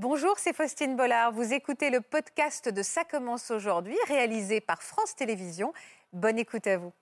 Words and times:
Bonjour, 0.00 0.34
c'est 0.38 0.54
Faustine 0.54 0.94
Bollard. 0.94 1.32
Vous 1.32 1.52
écoutez 1.52 1.90
le 1.90 2.00
podcast 2.00 2.68
de 2.68 2.82
Ça 2.84 3.02
commence 3.02 3.50
aujourd'hui, 3.50 3.96
réalisé 4.06 4.60
par 4.60 4.80
France 4.80 5.16
Télévisions. 5.16 5.72
Bonne 6.12 6.38
écoute 6.38 6.68
à 6.68 6.78
vous. 6.78 6.92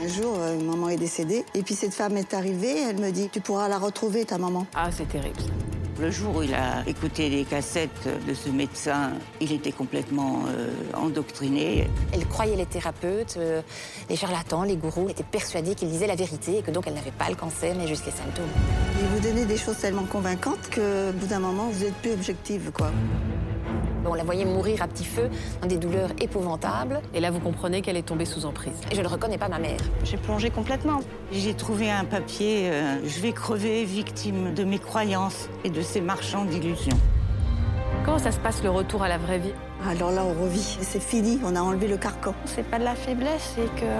Un 0.00 0.06
jour, 0.06 0.38
euh, 0.38 0.56
maman 0.60 0.90
est 0.90 0.96
décédée. 0.96 1.44
Et 1.56 1.64
puis 1.64 1.74
cette 1.74 1.94
femme 1.94 2.16
est 2.16 2.32
arrivée, 2.32 2.80
elle 2.80 3.00
me 3.00 3.10
dit 3.10 3.28
Tu 3.28 3.40
pourras 3.40 3.66
la 3.66 3.78
retrouver, 3.78 4.24
ta 4.24 4.38
maman. 4.38 4.68
Ah, 4.76 4.92
c'est 4.92 5.08
terrible. 5.08 5.40
ça. 5.40 5.63
Le 6.00 6.10
jour 6.10 6.36
où 6.36 6.42
il 6.42 6.52
a 6.54 6.82
écouté 6.88 7.30
les 7.30 7.44
cassettes 7.44 8.08
de 8.26 8.34
ce 8.34 8.48
médecin, 8.48 9.12
il 9.40 9.52
était 9.52 9.70
complètement 9.70 10.42
euh, 10.48 10.68
endoctriné. 10.92 11.88
Elle 12.12 12.26
croyait 12.26 12.56
les 12.56 12.66
thérapeutes, 12.66 13.36
euh, 13.38 13.62
les 14.10 14.16
charlatans, 14.16 14.64
les 14.64 14.76
gourous, 14.76 15.08
étaient 15.08 15.22
persuadés 15.22 15.76
qu'ils 15.76 15.90
disaient 15.90 16.08
la 16.08 16.16
vérité 16.16 16.58
et 16.58 16.62
que 16.62 16.72
donc 16.72 16.88
elle 16.88 16.94
n'avait 16.94 17.12
pas 17.12 17.28
le 17.30 17.36
cancer, 17.36 17.76
mais 17.78 17.86
juste 17.86 18.06
les 18.06 18.12
symptômes. 18.12 18.50
Il 19.00 19.06
vous 19.06 19.20
donnait 19.20 19.46
des 19.46 19.56
choses 19.56 19.78
tellement 19.78 20.04
convaincantes 20.04 20.68
que, 20.68 21.10
au 21.10 21.12
bout 21.12 21.26
d'un 21.26 21.38
moment, 21.38 21.68
vous 21.70 21.84
êtes 21.84 21.94
plus 21.94 22.12
objective, 22.12 22.72
quoi. 22.74 22.90
On 24.06 24.14
la 24.14 24.24
voyait 24.24 24.44
mourir 24.44 24.82
à 24.82 24.88
petit 24.88 25.04
feu, 25.04 25.30
dans 25.62 25.68
des 25.68 25.76
douleurs 25.76 26.10
épouvantables. 26.20 27.00
Et 27.14 27.20
là, 27.20 27.30
vous 27.30 27.40
comprenez 27.40 27.82
qu'elle 27.82 27.96
est 27.96 28.02
tombée 28.02 28.24
sous 28.24 28.44
emprise. 28.46 28.74
Et 28.90 28.94
je 28.94 29.02
ne 29.02 29.08
reconnais 29.08 29.38
pas 29.38 29.48
ma 29.48 29.58
mère. 29.58 29.80
J'ai 30.04 30.16
plongé 30.16 30.50
complètement. 30.50 31.00
J'ai 31.32 31.54
trouvé 31.54 31.90
un 31.90 32.04
papier 32.04 32.70
euh, 32.70 32.98
Je 33.06 33.20
vais 33.20 33.32
crever 33.32 33.84
victime 33.84 34.54
de 34.54 34.64
mes 34.64 34.78
croyances 34.78 35.48
et 35.64 35.70
de 35.70 35.80
ces 35.80 36.00
marchands 36.00 36.44
d'illusions. 36.44 36.98
Comment 38.04 38.18
ça 38.18 38.32
se 38.32 38.38
passe 38.38 38.62
le 38.62 38.70
retour 38.70 39.02
à 39.02 39.08
la 39.08 39.16
vraie 39.16 39.38
vie? 39.38 39.54
Alors 39.88 40.10
là, 40.10 40.22
on 40.24 40.42
revit. 40.42 40.78
C'est 40.80 41.02
fini, 41.02 41.38
on 41.44 41.56
a 41.56 41.60
enlevé 41.60 41.88
le 41.88 41.96
carcan. 41.96 42.34
C'est 42.44 42.62
pas 42.62 42.78
de 42.78 42.84
la 42.84 42.94
faiblesse, 42.94 43.54
c'est 43.54 43.80
que 43.80 43.90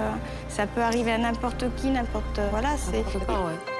ça 0.47 0.67
peut 0.67 0.81
arriver 0.81 1.11
à 1.11 1.17
n'importe 1.17 1.65
qui, 1.77 1.89
n'importe. 1.89 2.39
Voilà, 2.51 2.69
c'est. 2.77 2.97
Ouais. 2.97 3.74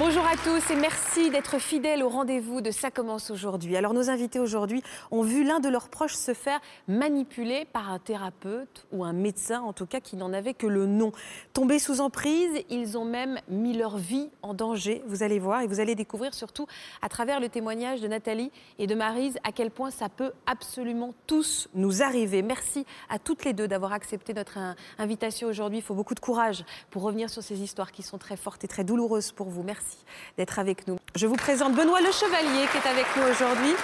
Bonjour 0.00 0.24
à 0.24 0.34
tous 0.34 0.70
et 0.72 0.76
merci 0.76 1.28
d'être 1.28 1.58
fidèles 1.58 2.02
au 2.02 2.08
rendez-vous 2.08 2.62
de 2.62 2.70
Ça 2.70 2.90
commence 2.90 3.30
aujourd'hui. 3.30 3.76
Alors 3.76 3.92
nos 3.92 4.08
invités 4.08 4.38
aujourd'hui 4.38 4.82
ont 5.10 5.20
vu 5.20 5.44
l'un 5.44 5.60
de 5.60 5.68
leurs 5.68 5.90
proches 5.90 6.14
se 6.14 6.32
faire 6.32 6.58
manipuler 6.88 7.66
par 7.70 7.92
un 7.92 7.98
thérapeute 7.98 8.86
ou 8.92 9.04
un 9.04 9.12
médecin 9.12 9.60
en 9.60 9.74
tout 9.74 9.84
cas 9.84 10.00
qui 10.00 10.16
n'en 10.16 10.32
avait 10.32 10.54
que 10.54 10.66
le 10.66 10.86
nom. 10.86 11.12
Tombés 11.52 11.78
sous 11.78 12.00
emprise, 12.00 12.48
ils 12.70 12.96
ont 12.96 13.04
même 13.04 13.40
mis 13.50 13.76
leur 13.76 13.98
vie 13.98 14.30
en 14.40 14.54
danger, 14.54 15.02
vous 15.06 15.22
allez 15.22 15.38
voir 15.38 15.60
et 15.60 15.66
vous 15.66 15.80
allez 15.80 15.94
découvrir 15.94 16.32
surtout 16.32 16.66
à 17.02 17.10
travers 17.10 17.38
le 17.38 17.50
témoignage 17.50 18.00
de 18.00 18.08
Nathalie 18.08 18.50
et 18.78 18.86
de 18.86 18.94
Marise 18.94 19.36
à 19.44 19.52
quel 19.52 19.70
point 19.70 19.90
ça 19.90 20.08
peut 20.08 20.32
absolument 20.46 21.12
tous 21.26 21.68
nous 21.74 22.02
arriver. 22.02 22.40
Merci 22.40 22.86
à 23.10 23.18
toutes 23.18 23.44
les 23.44 23.52
deux 23.52 23.68
d'avoir 23.68 23.92
accepté 23.92 24.32
notre 24.32 24.56
in- 24.56 24.76
invitation 24.96 25.46
aujourd'hui. 25.46 25.80
Il 25.80 25.84
faut 25.84 25.94
beaucoup 25.94 26.14
de 26.14 26.20
courage 26.20 26.64
pour 26.90 27.02
revenir 27.02 27.28
sur 27.28 27.42
ces 27.42 27.60
histoires 27.60 27.92
qui 27.92 28.02
sont 28.02 28.16
très 28.16 28.38
fortes 28.38 28.64
et 28.64 28.68
très 28.68 28.82
douloureuses 28.82 29.32
pour 29.32 29.50
vous. 29.50 29.62
Merci 29.62 29.89
d'être 30.36 30.58
avec 30.58 30.86
nous. 30.86 30.98
Je 31.14 31.26
vous 31.26 31.36
présente 31.36 31.74
Benoît 31.74 32.00
Le 32.00 32.12
Chevalier 32.12 32.66
qui 32.70 32.78
est 32.78 32.90
avec 32.90 33.06
nous 33.16 33.22
aujourd'hui, 33.22 33.74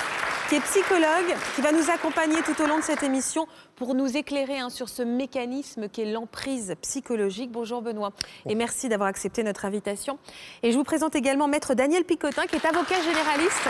qui 0.48 0.55
est 0.55 0.61
psychologue, 0.61 1.34
qui 1.56 1.61
va 1.61 1.72
nous 1.72 1.91
accompagner 1.91 2.36
tout 2.42 2.61
au 2.62 2.66
long 2.66 2.78
de 2.78 2.84
cette 2.84 3.02
émission 3.02 3.48
pour 3.75 3.94
nous 3.94 4.16
éclairer 4.16 4.58
hein, 4.61 4.70
sur 4.70 4.89
ce 4.89 5.02
mécanisme 5.02 5.89
qu'est 5.89 6.05
l'emprise 6.05 6.75
psychologique. 6.83 7.50
Bonjour 7.50 7.83
Benoît 7.83 8.12
et 8.48 8.55
merci 8.55 8.89
d'avoir 8.89 9.08
accepté 9.08 9.42
notre 9.42 9.64
invitation. 9.64 10.19
Et 10.62 10.70
je 10.70 10.77
vous 10.77 10.84
présente 10.84 11.17
également 11.17 11.48
Maître 11.48 11.74
Daniel 11.74 12.05
Picotin 12.05 12.47
qui 12.47 12.56
est 12.56 12.64
avocat 12.64 13.00
généraliste, 13.02 13.69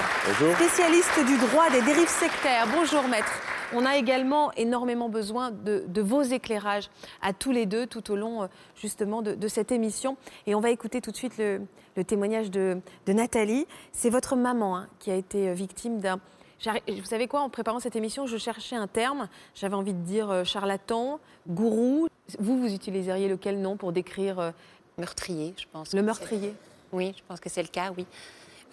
spécialiste 0.55 1.25
du 1.27 1.39
droit 1.47 1.71
des 1.71 1.81
dérives 1.81 2.09
sectaires. 2.09 2.67
Bonjour 2.75 3.03
Maître. 3.09 3.33
On 3.73 3.85
a 3.87 3.97
également 3.97 4.53
énormément 4.53 5.09
besoin 5.09 5.51
de, 5.51 5.85
de 5.89 6.03
vos 6.03 6.23
éclairages 6.23 6.91
à 7.23 7.33
tous 7.33 7.53
les 7.53 7.67
deux 7.67 7.87
tout 7.87 8.13
au 8.13 8.17
long 8.17 8.45
euh, 8.45 8.47
justement 8.77 9.23
de, 9.23 9.35
de 9.35 9.49
cette 9.49 9.73
émission. 9.73 10.17
Et 10.47 10.55
on 10.55 10.61
va 10.61 10.71
écouter 10.71 11.01
tout 11.01 11.11
de 11.11 11.17
suite 11.17 11.37
le, 11.37 11.63
le 11.97 12.05
témoignage 12.05 12.51
de, 12.53 12.81
de 13.07 13.13
Nathalie. 13.13 13.67
C'est 13.93 14.11
votre 14.11 14.37
maman 14.37 14.77
hein, 14.77 14.89
qui 15.01 15.11
a 15.11 15.17
été 15.17 15.49
euh, 15.49 15.53
victime 15.53 15.99
d'un... 16.01 16.21
Vous 16.65 17.05
savez 17.05 17.29
quoi, 17.29 17.41
en 17.41 17.49
préparant 17.49 17.81
cette 17.81 17.97
émission, 17.97 18.27
je 18.27 18.37
cherchais 18.37 18.77
un 18.77 18.87
terme. 18.87 19.29
J'avais 19.55 19.75
envie 19.75 19.93
de 19.93 20.03
dire 20.03 20.31
euh, 20.31 20.45
charlatan, 20.45 21.21
gourou. 21.49 22.09
Vous, 22.39 22.59
vous 22.59 22.73
utiliseriez 22.73 23.29
lequel 23.29 23.61
nom 23.61 23.77
pour 23.77 23.93
décrire 23.93 24.41
euh, 24.41 24.51
Meurtrier, 24.99 25.55
je 25.59 25.67
pense. 25.71 25.93
le 25.93 26.03
meurtrier? 26.03 26.55
Oui, 26.93 27.15
je 27.17 27.23
pense 27.29 27.41
que 27.41 27.51
c'est 27.51 27.63
le 27.63 27.69
cas, 27.69 27.93
oui. 27.97 28.07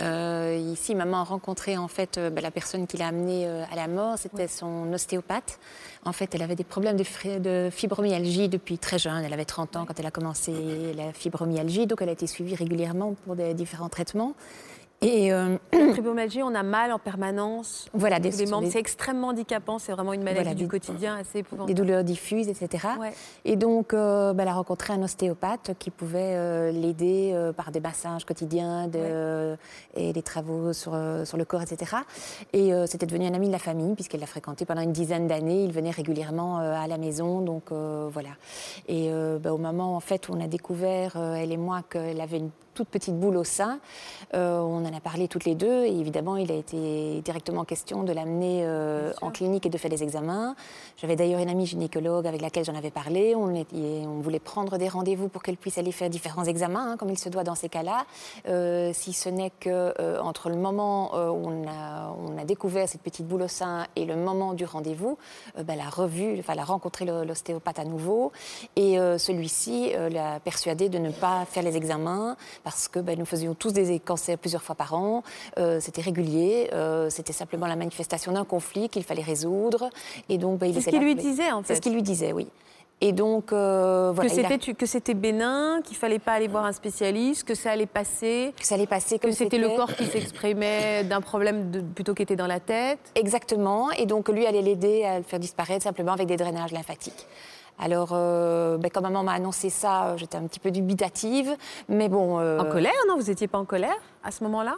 Euh, 0.01 0.71
ici, 0.73 0.95
maman 0.95 1.17
a 1.17 1.23
rencontré 1.23 1.77
en 1.77 1.87
fait 1.87 2.17
euh, 2.17 2.29
bah, 2.31 2.41
la 2.41 2.49
personne 2.49 2.87
qui 2.87 2.97
l'a 2.97 3.07
amenée 3.07 3.45
euh, 3.45 3.63
à 3.71 3.75
la 3.75 3.87
mort. 3.87 4.17
C'était 4.17 4.47
son 4.47 4.91
ostéopathe. 4.91 5.59
En 6.03 6.13
fait, 6.13 6.33
elle 6.33 6.41
avait 6.41 6.55
des 6.55 6.63
problèmes 6.63 6.97
de, 6.97 7.37
de 7.39 7.69
fibromyalgie 7.69 8.49
depuis 8.49 8.79
très 8.79 8.97
jeune. 8.97 9.23
Elle 9.23 9.33
avait 9.33 9.45
30 9.45 9.75
ans 9.75 9.85
quand 9.85 9.99
elle 9.99 10.05
a 10.05 10.11
commencé 10.11 10.93
la 10.95 11.13
fibromyalgie, 11.13 11.85
donc 11.85 12.01
elle 12.01 12.09
a 12.09 12.13
été 12.13 12.25
suivie 12.25 12.55
régulièrement 12.55 13.15
pour 13.25 13.35
des 13.35 13.53
différents 13.53 13.89
traitements. 13.89 14.33
Et 15.03 15.31
euh, 15.33 15.57
fibromyalgie, 15.93 16.41
on 16.43 16.55
a 16.55 16.63
mal 16.63 16.91
en 16.91 16.99
permanence. 16.99 17.87
voilà, 17.93 18.19
des, 18.19 18.31
les 18.31 18.45
membres, 18.45 18.63
des- 18.63 18.71
c'est 18.71 18.79
extrêmement 18.79 19.27
handicapant. 19.29 19.77
C'est 19.79 19.91
vraiment 19.91 20.13
une 20.13 20.23
maladie 20.23 20.41
Voilà, 20.43 20.55
du 20.55 20.63
des- 20.63 20.69
quotidien 20.69 21.17
assez 21.17 21.39
épouvantable. 21.39 21.67
des 21.67 21.73
douleurs 21.81 22.03
diffuses, 22.03 22.47
etc. 22.47 22.87
Ouais. 22.99 23.13
Et 23.45 23.55
donc, 23.55 23.93
euh, 23.93 24.33
bah, 24.33 24.43
elle 24.43 24.49
a 24.49 24.53
rencontré 24.53 24.93
un 24.93 25.03
ostéopathe 25.03 25.71
qui 25.77 25.89
pouvait 25.91 26.35
euh, 26.35 26.71
l'aider 26.71 27.31
euh, 27.33 27.51
par 27.53 27.71
des 27.71 27.79
massages 27.79 28.25
quotidiens 28.25 28.87
de- 28.87 29.57
et 29.95 30.13
des 30.13 30.21
travaux 30.21 30.73
sur, 30.73 30.97
sur 31.25 31.37
le 31.37 31.45
corps, 31.45 31.61
etc. 31.61 31.97
Et 32.53 32.71
c'était 32.87 33.05
devenu 33.05 33.25
un 33.27 33.33
ami 33.33 33.47
de 33.47 33.51
la 33.51 33.59
famille, 33.59 33.93
puisqu'elle 33.95 34.21
l'a 34.21 34.25
fréquenté 34.27 34.65
pendant 34.65 34.81
une 34.81 34.91
dizaine 34.93 35.27
d'années. 35.27 35.63
Il 35.63 35.71
venait 35.73 35.91
régulièrement 35.91 36.57
à 36.59 36.87
la 36.87 36.97
maison, 36.97 37.41
donc 37.41 37.71
voilà. 37.71 38.29
Et 38.87 39.09
bah, 39.41 39.53
au 39.53 39.57
moment 39.57 39.95
en 39.95 39.99
fait, 39.99 40.29
où 40.29 40.33
on 40.35 40.41
a 40.43 40.47
découvert, 40.47 41.15
elle 41.17 41.51
et 41.51 41.57
moi, 41.57 41.81
qu'elle 41.89 42.21
avait 42.21 42.37
une 42.37 42.49
toute 42.73 42.87
petite 42.89 43.17
boule 43.19 43.37
au 43.37 43.43
sein, 43.43 43.79
euh, 44.33 44.59
on 44.59 44.85
en 44.85 44.93
a 44.93 44.99
parlé 44.99 45.27
toutes 45.27 45.45
les 45.45 45.55
deux. 45.55 45.83
Et 45.85 45.95
évidemment, 45.99 46.37
il 46.37 46.51
a 46.51 46.55
été 46.55 47.21
directement 47.21 47.63
question 47.65 48.03
de 48.03 48.11
l'amener 48.11 48.61
euh, 48.63 49.11
en 49.21 49.29
clinique 49.31 49.65
et 49.65 49.69
de 49.69 49.77
faire 49.77 49.91
des 49.91 50.03
examens. 50.03 50.55
J'avais 50.97 51.15
d'ailleurs 51.15 51.39
une 51.39 51.49
amie 51.49 51.65
gynécologue 51.65 52.25
avec 52.27 52.41
laquelle 52.41 52.65
j'en 52.65 52.75
avais 52.75 52.91
parlé. 52.91 53.35
On, 53.35 53.53
est- 53.53 53.71
et 53.73 54.05
on 54.07 54.19
voulait 54.21 54.39
prendre 54.39 54.77
des 54.77 54.87
rendez-vous 54.89 55.27
pour 55.29 55.43
qu'elle 55.43 55.57
puisse 55.57 55.77
aller 55.77 55.91
faire 55.91 56.09
différents 56.09 56.45
examens, 56.45 56.91
hein, 56.91 56.97
comme 56.97 57.09
il 57.09 57.17
se 57.19 57.29
doit 57.29 57.43
dans 57.43 57.55
ces 57.55 57.69
cas-là. 57.69 58.05
Euh, 58.47 58.91
si 58.93 59.13
ce 59.13 59.29
n'est 59.29 59.51
que 59.59 60.19
entre 60.21 60.49
le 60.49 60.55
moment 60.55 61.11
où 61.13 61.47
on 61.49 61.67
a, 61.67 62.13
on 62.27 62.37
a 62.37 62.45
découvert 62.45 62.87
cette 62.89 63.01
petite 63.01 63.27
boule 63.27 63.43
au 63.43 63.47
sein 63.47 63.85
et 63.95 64.05
le 64.05 64.15
moment 64.15 64.53
du 64.53 64.65
rendez-vous, 64.65 65.17
ben, 65.57 65.65
elle 65.73 65.79
a 65.81 65.89
revu, 65.89 66.39
enfin, 66.39 66.53
elle 66.53 66.59
a 66.59 66.63
rencontré 66.63 67.05
l'ostéopathe 67.05 67.79
à 67.79 67.85
nouveau. 67.85 68.31
Et 68.75 68.97
celui-ci 69.17 69.91
l'a 70.09 70.39
persuadé 70.39 70.89
de 70.89 70.97
ne 70.97 71.11
pas 71.11 71.45
faire 71.45 71.63
les 71.63 71.77
examens 71.77 72.35
parce 72.63 72.87
que 72.87 72.99
ben, 72.99 73.17
nous 73.19 73.25
faisions 73.25 73.53
tous 73.53 73.73
des 73.73 73.99
cancers 73.99 74.37
plusieurs 74.37 74.63
fois 74.63 74.75
par 74.75 74.93
an. 74.93 75.23
Euh, 75.57 75.79
c'était 75.79 76.01
régulier. 76.01 76.69
euh, 76.73 77.09
c'était 77.09 77.33
simplement 77.33 77.67
la 77.67 77.75
manifestation 77.75 78.31
d'un 78.31 78.45
conflit 78.45 78.89
qu'il 78.89 79.03
fallait 79.03 79.21
résoudre. 79.23 79.89
Et 80.29 80.37
donc, 80.37 80.59
ben, 80.59 80.67
il 80.67 80.73
C'est 80.75 80.81
ce 80.81 80.89
qu'il 80.89 80.99
lui 81.03 81.15
disait, 81.15 81.51
en 81.51 81.61
C'est 81.61 81.67
fait. 81.69 81.75
ce 81.75 81.81
qu'il 81.81 81.93
lui 81.93 82.03
disait, 82.03 82.33
oui. 82.33 82.47
Et 83.01 83.11
donc, 83.11 83.51
euh, 83.51 84.11
voilà, 84.15 84.29
que 84.29 84.39
a- 84.39 84.49
c'était 84.49 84.73
que 84.73 84.85
c'était 84.85 85.13
bénin, 85.13 85.81
qu'il 85.83 85.97
fallait 85.97 86.19
pas 86.19 86.33
aller 86.33 86.47
voir 86.47 86.63
un 86.63 86.71
spécialiste, 86.71 87.43
que 87.43 87.53
ça 87.53 87.71
allait 87.71 87.85
passer, 87.85 88.53
que 88.57 88.65
ça 88.65 88.75
allait 88.75 88.87
passer 88.87 89.19
comme 89.19 89.31
que 89.31 89.35
c'était 89.35 89.57
le 89.57 89.67
corps 89.69 89.93
qui 89.93 90.05
s'exprimait 90.05 91.03
d'un 91.03 91.19
problème 91.19 91.69
de- 91.69 91.81
plutôt 91.81 92.13
qui 92.13 92.23
était 92.23 92.37
dans 92.37 92.47
la 92.47 92.61
tête. 92.61 92.99
Exactement. 93.15 93.91
Et 93.91 94.05
donc, 94.05 94.29
lui 94.29 94.45
allait 94.45 94.61
l'aider 94.61 95.03
à 95.03 95.17
le 95.17 95.23
faire 95.23 95.39
disparaître 95.39 95.83
simplement 95.83 96.13
avec 96.13 96.27
des 96.27 96.37
drainages 96.37 96.71
lymphatiques. 96.71 97.27
Alors, 97.79 98.09
euh, 98.13 98.77
ben, 98.77 98.89
quand 98.93 99.01
maman 99.01 99.23
m'a 99.23 99.33
annoncé 99.33 99.69
ça, 99.69 100.05
euh, 100.07 100.17
j'étais 100.17 100.37
un 100.37 100.43
petit 100.47 100.59
peu 100.59 100.71
dubitative. 100.71 101.55
Mais 101.89 102.07
bon. 102.09 102.39
euh, 102.39 102.59
En 102.59 102.65
colère, 102.65 102.91
non 103.07 103.15
Vous 103.17 103.29
étiez 103.29 103.47
pas 103.47 103.57
en 103.57 103.65
colère 103.65 103.95
à 104.23 104.31
ce 104.31 104.43
moment-là? 104.43 104.75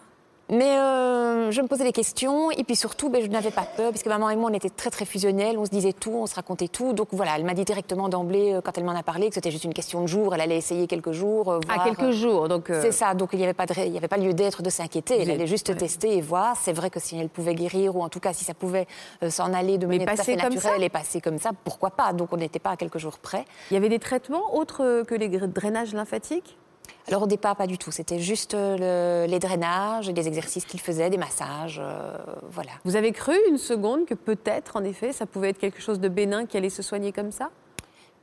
Mais 0.47 0.77
euh, 0.77 1.49
je 1.49 1.59
me 1.59 1.67
posais 1.67 1.83
des 1.83 1.91
questions 1.91 2.51
et 2.51 2.63
puis 2.63 2.75
surtout, 2.75 3.09
ben, 3.09 3.19
je 3.19 3.27
n'avais 3.27 3.49
pas 3.49 3.63
peur 3.63 3.89
parce 3.91 4.03
que 4.03 4.09
maman 4.09 4.29
et 4.29 4.35
moi, 4.35 4.51
on 4.51 4.53
était 4.53 4.69
très 4.69 4.91
très 4.91 5.05
fusionnels, 5.05 5.57
on 5.57 5.65
se 5.65 5.71
disait 5.71 5.91
tout, 5.93 6.11
on 6.13 6.27
se 6.27 6.35
racontait 6.35 6.67
tout. 6.67 6.93
Donc 6.93 7.07
voilà, 7.13 7.35
elle 7.35 7.43
m'a 7.45 7.55
dit 7.55 7.65
directement 7.65 8.09
d'emblée, 8.09 8.53
euh, 8.53 8.61
quand 8.61 8.77
elle 8.77 8.83
m'en 8.83 8.91
a 8.95 9.01
parlé, 9.01 9.29
que 9.29 9.33
c'était 9.33 9.49
juste 9.49 9.63
une 9.63 9.73
question 9.73 10.01
de 10.03 10.07
jours, 10.07 10.35
elle 10.35 10.41
allait 10.41 10.57
essayer 10.57 10.85
quelques 10.85 11.13
jours. 11.13 11.51
euh, 11.51 11.59
À 11.67 11.75
voir, 11.75 11.85
quelques 11.85 12.11
jours, 12.11 12.47
donc. 12.47 12.69
euh, 12.69 12.79
C'est 12.83 12.91
ça, 12.91 13.15
donc 13.15 13.29
il 13.33 13.37
n'y 13.39 13.43
avait, 13.43 13.53
pas 13.55 13.65
de 13.65 13.73
ré- 13.73 13.87
il 13.87 13.93
y 13.93 13.97
avait 13.97 14.07
pas 14.07 14.17
lieu 14.17 14.33
d'être, 14.35 14.61
de 14.61 14.69
s'inquiéter. 14.69 15.19
Elle 15.19 15.31
allait 15.31 15.47
juste 15.47 15.69
ouais. 15.69 15.75
tester 15.75 16.15
et 16.15 16.21
voir. 16.21 16.55
C'est 16.61 16.73
vrai 16.73 16.91
que 16.91 16.99
si 16.99 17.17
elle 17.17 17.29
pouvait 17.29 17.55
guérir, 17.55 17.95
ou 17.95 18.03
en 18.03 18.09
tout 18.09 18.19
cas 18.19 18.31
si 18.33 18.43
ça 18.45 18.53
pouvait 18.53 18.85
euh, 19.23 19.31
s'en 19.31 19.51
aller 19.51 19.79
de 19.79 19.87
manière 19.87 20.05
tout 20.13 20.21
à 20.21 20.23
fait 20.23 20.35
naturelle 20.35 20.83
et 20.83 20.89
passer 20.89 21.21
comme 21.21 21.39
ça, 21.39 21.51
pourquoi 21.63 21.89
pas? 21.89 22.13
Donc 22.13 22.29
on 22.33 22.37
n'était 22.37 22.59
pas 22.59 22.69
à 22.71 22.77
quelques 22.77 22.99
jours 22.99 23.17
près. 23.17 23.45
Il 23.71 23.73
y 23.73 23.77
avait 23.77 23.89
des 23.89 23.99
traitements 23.99 24.55
autres 24.55 25.01
que 25.07 25.15
les 25.15 25.27
drainages 25.27 25.93
lymphatiques? 25.95 26.55
Alors 27.07 27.23
au 27.23 27.27
départ, 27.27 27.55
pas 27.55 27.67
du 27.67 27.77
tout. 27.77 27.91
C'était 27.91 28.19
juste 28.19 28.53
euh, 28.53 29.23
le- 29.25 29.31
les 29.31 29.39
drainages, 29.39 30.07
des 30.09 30.27
exercices 30.27 30.65
qu'il 30.65 30.79
faisait, 30.79 31.09
des 31.09 31.17
massages, 31.17 31.79
euh, 31.83 32.17
voilà. 32.49 32.71
Vous 32.83 32.95
avez 32.95 33.11
cru 33.11 33.35
une 33.49 33.57
seconde 33.57 34.05
que 34.05 34.13
peut-être, 34.13 34.75
en 34.77 34.83
effet, 34.83 35.11
ça 35.13 35.25
pouvait 35.25 35.49
être 35.49 35.57
quelque 35.59 35.81
chose 35.81 35.99
de 35.99 36.09
bénin 36.09 36.45
qui 36.45 36.57
allait 36.57 36.69
se 36.69 36.81
soigner 36.81 37.11
comme 37.11 37.31
ça? 37.31 37.49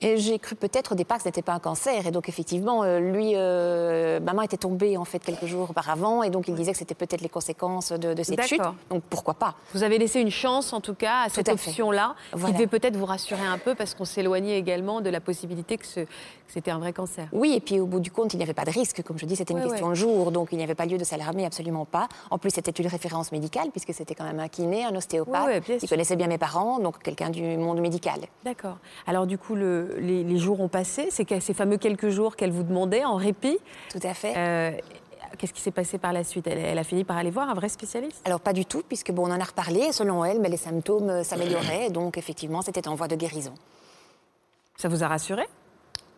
Et 0.02 0.18
j'ai 0.18 0.38
cru 0.38 0.56
peut-être 0.56 0.92
au 0.92 0.94
départ 0.94 1.18
que 1.18 1.22
ce 1.22 1.28
n'était 1.28 1.42
pas 1.42 1.52
un 1.54 1.58
cancer. 1.58 2.06
Et 2.06 2.10
donc, 2.10 2.28
effectivement, 2.28 2.82
euh, 2.82 2.98
lui, 2.98 3.32
euh, 3.34 4.18
maman 4.20 4.42
était 4.42 4.56
tombée, 4.56 4.96
en 4.96 5.04
fait, 5.04 5.20
quelques 5.20 5.46
jours 5.46 5.70
auparavant. 5.70 6.22
Et 6.22 6.30
donc, 6.30 6.48
il 6.48 6.54
disait 6.54 6.72
que 6.72 6.78
c'était 6.78 6.94
peut-être 6.94 7.20
les 7.20 7.28
conséquences 7.28 7.92
de, 7.92 8.12
de 8.12 8.22
cette 8.22 8.42
chute. 8.42 8.60
Donc, 8.90 9.02
pourquoi 9.08 9.34
pas? 9.34 9.54
Vous 9.74 9.82
avez 9.84 9.98
laissé 9.98 10.20
une 10.20 10.30
chance, 10.30 10.72
en 10.72 10.80
tout 10.80 10.94
cas, 10.94 11.22
à 11.26 11.28
cette 11.28 11.48
option-là, 11.48 12.14
Voilà. 12.32 12.48
qui 12.48 12.52
devait 12.54 12.66
peut-être 12.66 12.96
vous 12.96 13.06
rassurer 13.06 13.46
un 13.46 13.58
peu 13.58 13.74
parce 13.74 13.94
qu'on 13.94 14.04
s'éloignait 14.04 14.58
également 14.58 15.00
de 15.00 15.08
la 15.10 15.20
possibilité 15.20 15.78
que, 15.78 15.86
c'était 16.48 16.70
un 16.70 16.78
vrai 16.78 16.92
cancer. 16.92 17.28
Oui, 17.32 17.54
et 17.56 17.60
puis 17.60 17.80
au 17.80 17.86
bout 17.86 18.00
du 18.00 18.10
compte, 18.10 18.34
il 18.34 18.36
n'y 18.36 18.42
avait 18.42 18.52
pas 18.52 18.66
de 18.66 18.70
risque. 18.70 19.02
Comme 19.02 19.18
je 19.18 19.24
dis, 19.24 19.36
c'était 19.36 19.54
une 19.54 19.62
question 19.62 19.86
ouais. 19.86 19.92
de 19.92 19.96
jour, 19.96 20.30
donc 20.32 20.48
il 20.52 20.58
n'y 20.58 20.64
avait 20.64 20.74
pas 20.74 20.84
lieu 20.84 20.98
de 20.98 21.04
s'alarmer, 21.04 21.46
absolument 21.46 21.86
pas. 21.86 22.08
En 22.30 22.36
plus, 22.36 22.50
c'était 22.50 22.70
une 22.72 22.88
référence 22.88 23.32
médicale, 23.32 23.68
puisque 23.70 23.94
c'était 23.94 24.14
quand 24.14 24.24
même 24.24 24.38
un 24.40 24.48
kiné, 24.48 24.84
un 24.84 24.94
ostéopathe. 24.94 25.46
Ouais, 25.46 25.62
ouais, 25.66 25.78
il 25.82 25.88
connaissait 25.88 26.16
bien 26.16 26.26
mes 26.26 26.36
parents, 26.36 26.78
donc 26.78 27.02
quelqu'un 27.02 27.30
du 27.30 27.42
monde 27.56 27.80
médical. 27.80 28.20
D'accord. 28.44 28.76
Alors, 29.06 29.26
du 29.26 29.38
coup, 29.38 29.54
le- 29.54 29.91
les, 29.98 30.24
les 30.24 30.38
jours 30.38 30.60
ont 30.60 30.68
passé. 30.68 31.08
C'est 31.10 31.24
que- 31.24 31.40
ces 31.40 31.54
fameux 31.54 31.76
quelques 31.78 32.08
jours 32.08 32.36
qu'elle 32.36 32.50
vous 32.52 32.62
demandait 32.62 33.04
en 33.04 33.16
répit. 33.16 33.58
Tout 33.90 34.00
à 34.02 34.14
fait. 34.14 34.34
Euh, 34.36 34.70
Qu'est-ce 35.38 35.54
qui 35.54 35.62
s'est 35.62 35.70
passé 35.70 35.96
par 35.96 36.12
la 36.12 36.24
suite? 36.24 36.46
Elle, 36.46 36.58
elle 36.58 36.78
a 36.78 36.84
fini 36.84 37.04
par 37.04 37.16
aller 37.16 37.30
voir 37.30 37.48
un 37.48 37.54
vrai 37.54 37.70
spécialiste? 37.70 38.20
Alors 38.26 38.40
pas 38.40 38.52
du 38.52 38.66
tout, 38.66 38.82
puisque 38.86 39.12
bon, 39.12 39.22
on 39.26 39.32
en 39.32 39.40
a 39.40 39.44
reparlé. 39.44 39.90
Selon 39.92 40.24
elle, 40.26 40.40
mais 40.40 40.50
les 40.50 40.58
symptômes 40.58 41.08
euh, 41.08 41.22
s'amélioraient, 41.24 41.88
donc 41.90 42.18
effectivement, 42.18 42.60
c'était 42.60 42.86
en 42.86 42.94
voie 42.94 43.08
de 43.08 43.16
guérison. 43.16 43.54
Ça 44.76 44.88
vous 44.88 45.02
a 45.02 45.08
rassuré? 45.08 45.44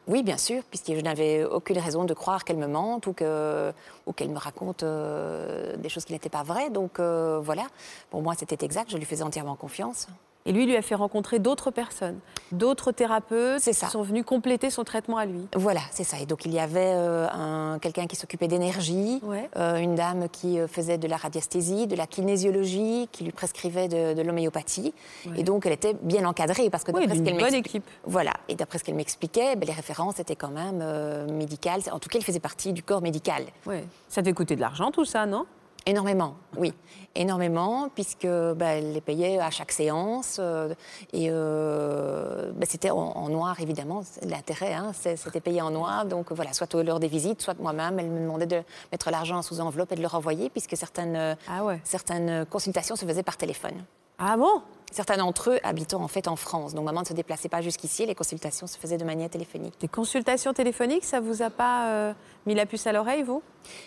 Oui, 0.08 0.22
bien 0.22 0.36
sûr, 0.36 0.62
puisque 0.68 0.92
je 0.94 1.00
n'avais 1.00 1.44
aucune 1.44 1.78
raison 1.78 2.04
de 2.04 2.12
croire 2.12 2.44
qu'elle 2.44 2.56
me 2.58 2.66
mente 2.66 3.06
ou 3.06 3.12
que- 3.14 3.72
ou 4.06 4.12
qu'elle 4.12 4.28
me 4.30 4.38
raconte 4.38 4.82
euh, 4.82 5.76
des 5.76 5.88
choses 5.88 6.04
qui 6.04 6.12
n'étaient 6.12 6.28
pas 6.28 6.42
vraies. 6.42 6.68
Donc 6.70 6.98
euh, 7.00 7.38
voilà, 7.42 7.66
pour 8.10 8.20
moi, 8.20 8.34
c'était 8.36 8.62
exact. 8.64 8.90
Je 8.90 8.96
lui 8.98 9.04
faisais 9.06 9.22
entièrement 9.22 9.54
confiance. 9.56 10.08
Et 10.46 10.52
lui, 10.52 10.64
il 10.64 10.68
lui 10.68 10.76
a 10.76 10.82
fait 10.82 10.94
rencontrer 10.94 11.38
d'autres 11.38 11.70
personnes, 11.70 12.18
d'autres 12.52 12.92
thérapeutes 12.92 13.62
qui 13.62 13.72
sont 13.72 14.02
venus 14.02 14.24
compléter 14.26 14.68
son 14.68 14.84
traitement 14.84 15.16
à 15.16 15.24
lui. 15.24 15.46
Voilà, 15.56 15.80
c'est 15.90 16.04
ça. 16.04 16.18
Et 16.20 16.26
donc 16.26 16.44
il 16.44 16.52
y 16.52 16.58
avait 16.60 16.92
euh, 16.94 17.26
un- 17.32 17.78
quelqu'un 17.78 18.06
qui 18.06 18.14
s'occupait 18.14 18.46
d'énergie, 18.46 19.20
Ouais. 19.22 19.48
euh, 19.56 19.76
une 19.78 19.94
dame 19.94 20.28
qui 20.28 20.58
euh, 20.60 20.68
faisait 20.68 20.98
de 20.98 21.08
la 21.08 21.16
radiesthésie, 21.16 21.86
de 21.86 21.96
la 21.96 22.06
kinésiologie, 22.06 23.08
qui 23.10 23.24
lui 23.24 23.32
prescrivait 23.32 23.88
de, 23.88 24.12
de 24.12 24.20
l'homéopathie. 24.20 24.92
Ouais. 25.26 25.40
Et 25.40 25.42
donc 25.44 25.64
elle 25.64 25.72
était 25.72 25.94
bien 26.02 26.26
encadrée 26.26 26.68
parce 26.68 26.84
que 26.84 26.92
Oui, 26.92 27.00
d'après 27.00 27.16
ce 27.16 27.22
d'une 27.22 27.32
qu'elle 27.38 27.42
bonne 27.42 27.54
équipe. 27.54 27.84
Voilà. 28.04 28.34
Et 28.50 28.54
d'après 28.54 28.78
ce 28.78 28.84
qu'elle 28.84 28.96
m'expliquait, 28.96 29.56
ben, 29.56 29.66
les 29.66 29.72
références 29.72 30.20
étaient 30.20 30.36
quand 30.36 30.50
même 30.50 30.80
euh, 30.82 31.26
médicales. 31.26 31.80
En 31.90 31.98
tout 31.98 32.10
cas, 32.10 32.18
il 32.18 32.24
faisait 32.24 32.38
partie 32.38 32.74
du 32.74 32.82
corps 32.82 33.00
médical. 33.00 33.44
Ouais. 33.64 33.82
Ça 34.10 34.20
devait 34.20 34.34
coûter 34.34 34.56
de 34.56 34.60
l'argent, 34.60 34.90
tout 34.90 35.06
ça, 35.06 35.24
non? 35.24 35.46
Énormément, 35.86 36.34
oui. 36.56 36.72
Énormément, 37.16 37.88
puisque 37.94 38.26
ben, 38.26 38.78
elle 38.78 38.92
les 38.94 39.00
payait 39.00 39.38
à 39.38 39.50
chaque 39.50 39.70
séance. 39.70 40.38
euh, 40.40 40.74
et 41.12 41.28
euh, 41.30 42.50
ben, 42.54 42.66
c'était 42.68 42.90
en, 42.90 42.96
en 42.98 43.28
noir, 43.28 43.60
évidemment. 43.60 44.02
L'intérêt, 44.22 44.72
hein, 44.74 44.92
c'était 44.94 45.40
payé 45.40 45.60
en 45.62 45.70
noir. 45.70 46.06
Donc 46.06 46.32
voilà, 46.32 46.52
soit 46.52 46.74
au 46.74 46.82
lors 46.82 46.98
des 47.00 47.06
visites, 47.08 47.40
soit 47.42 47.58
moi-même. 47.60 47.98
Elle 48.00 48.08
me 48.10 48.20
demandait 48.20 48.46
de 48.46 48.62
mettre 48.90 49.10
l'argent 49.10 49.42
sous 49.42 49.60
enveloppe 49.60 49.92
et 49.92 49.96
de 49.96 50.00
le 50.02 50.08
renvoyer, 50.08 50.50
puisque 50.50 50.76
certaines, 50.76 51.36
Ah 51.48 51.64
ouais. 51.64 51.80
certaines 51.84 52.46
consultations 52.46 52.96
se 52.96 53.04
faisaient 53.04 53.22
par 53.22 53.36
téléphone. 53.36 53.84
Ah 54.18 54.36
bon? 54.36 54.62
Certains 54.94 55.16
d'entre 55.16 55.50
eux 55.50 55.58
habitant 55.64 56.00
en 56.02 56.06
fait 56.06 56.28
en 56.28 56.36
France. 56.36 56.72
Donc 56.72 56.84
maman 56.84 57.00
ne 57.00 57.06
se 57.06 57.14
déplaçait 57.14 57.48
pas 57.48 57.60
jusqu'ici. 57.60 58.06
Les 58.06 58.14
consultations 58.14 58.68
se 58.68 58.78
faisaient 58.78 58.96
de 58.96 59.04
manière 59.04 59.28
téléphonique. 59.28 59.74
Des 59.80 59.88
consultations 59.88 60.52
téléphoniques, 60.52 61.04
ça 61.04 61.18
vous 61.18 61.42
a 61.42 61.50
pas 61.50 61.88
euh, 61.88 62.12
mis 62.46 62.54
la 62.54 62.64
puce 62.64 62.86
à 62.86 62.92
l'oreille, 62.92 63.24
vous? 63.24 63.42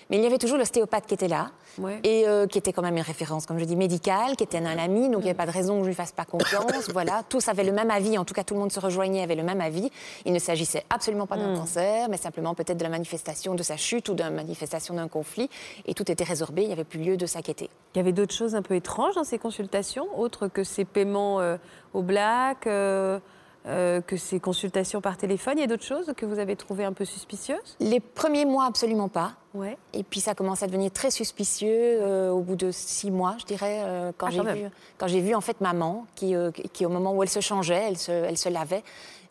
Mais 0.09 0.17
il 0.17 0.23
y 0.23 0.25
avait 0.25 0.37
toujours 0.37 0.57
l'ostéopathe 0.57 1.05
qui 1.05 1.13
était 1.13 1.29
là. 1.29 1.51
Ouais. 1.79 1.99
et 2.03 2.27
euh, 2.27 2.47
qui 2.47 2.57
était 2.57 2.73
quand 2.73 2.81
même 2.81 2.97
une 2.97 3.03
référence, 3.03 3.45
comme 3.45 3.59
je 3.59 3.63
dis, 3.63 3.75
médicale, 3.75 4.35
qui 4.35 4.43
était 4.43 4.57
un 4.57 4.65
ami, 4.65 5.09
donc 5.09 5.21
il 5.21 5.25
n'y 5.25 5.29
avait 5.29 5.37
pas 5.37 5.45
de 5.45 5.51
raison 5.51 5.77
que 5.77 5.83
je 5.83 5.89
lui 5.89 5.95
fasse 5.95 6.11
pas 6.11 6.25
confiance. 6.25 6.89
voilà, 6.91 7.21
tous 7.29 7.47
avaient 7.47 7.63
le 7.63 7.71
même 7.71 7.91
avis, 7.91 8.17
en 8.17 8.25
tout 8.25 8.33
cas 8.33 8.43
tout 8.43 8.55
le 8.55 8.59
monde 8.59 8.71
se 8.71 8.79
rejoignait, 8.79 9.21
avait 9.21 9.35
le 9.35 9.43
même 9.43 9.61
avis. 9.61 9.91
Il 10.25 10.33
ne 10.33 10.39
s'agissait 10.39 10.83
absolument 10.89 11.27
pas 11.27 11.37
d'un 11.37 11.55
cancer, 11.55 12.09
mais 12.09 12.17
simplement 12.17 12.55
peut-être 12.55 12.77
de 12.77 12.83
la 12.83 12.89
manifestation 12.89 13.53
de 13.53 13.63
sa 13.63 13.77
chute 13.77 14.09
ou 14.09 14.15
la 14.15 14.31
manifestation 14.31 14.95
d'un 14.95 15.07
conflit, 15.07 15.49
et 15.85 15.93
tout 15.93 16.11
était 16.11 16.23
résorbé, 16.23 16.63
il 16.63 16.67
n'y 16.67 16.73
avait 16.73 16.83
plus 16.83 16.99
lieu 16.99 17.17
de 17.17 17.25
s'inquiéter. 17.25 17.69
Il 17.93 17.99
y 17.99 18.01
avait 18.01 18.11
d'autres 18.11 18.33
choses 18.33 18.55
un 18.55 18.61
peu 18.61 18.75
étranges 18.75 19.15
dans 19.15 19.23
ces 19.23 19.37
consultations, 19.37 20.07
autres 20.19 20.47
que 20.47 20.63
ces 20.63 20.85
paiements 20.97 21.39
euh, 21.39 21.57
au 21.93 22.01
black, 22.01 22.65
euh, 22.65 23.19
euh, 23.67 24.01
que 24.01 24.17
ces 24.17 24.39
consultations 24.39 25.01
par 25.01 25.17
téléphone. 25.17 25.55
Il 25.57 25.61
y 25.61 25.63
a 25.63 25.67
d'autres 25.67 25.83
choses 25.83 26.11
que 26.17 26.25
vous 26.25 26.39
avez 26.39 26.55
trouvées 26.55 26.85
un 26.85 26.93
peu 26.93 27.05
suspicieuses? 27.05 27.75
Les 27.79 27.99
premiers 27.99 28.45
mois, 28.45 28.65
absolument 28.65 29.09
pas. 29.09 29.33
Ouais. 29.53 29.77
Et 29.93 30.03
puis 30.03 30.21
ça 30.21 30.33
commence 30.33 30.63
à 30.63 30.67
devenir 30.67 30.91
très 30.91 31.11
suspicieux 31.11 31.69
euh, 32.01 32.31
au 32.31 32.41
bout 32.41 32.55
de 32.55 32.71
six 32.71 33.11
mois, 33.11 33.35
je 33.39 33.45
dirais, 33.45 33.81
euh, 33.83 34.11
quand 34.17 34.27
Ah, 34.27 34.31
j'ai 34.31 34.41
vu, 34.41 34.69
quand 34.97 35.07
j'ai 35.07 35.19
vu 35.19 35.35
en 35.35 35.41
fait 35.41 35.59
maman, 35.61 36.05
qui, 36.15 36.33
euh, 36.33 36.51
qui 36.51 36.85
au 36.85 36.89
moment 36.89 37.13
où 37.13 37.21
elle 37.21 37.29
se 37.29 37.41
changeait, 37.41 37.83
elle 37.89 37.97
se, 37.97 38.11
elle 38.11 38.37
se 38.37 38.49
lavait, 38.49 38.83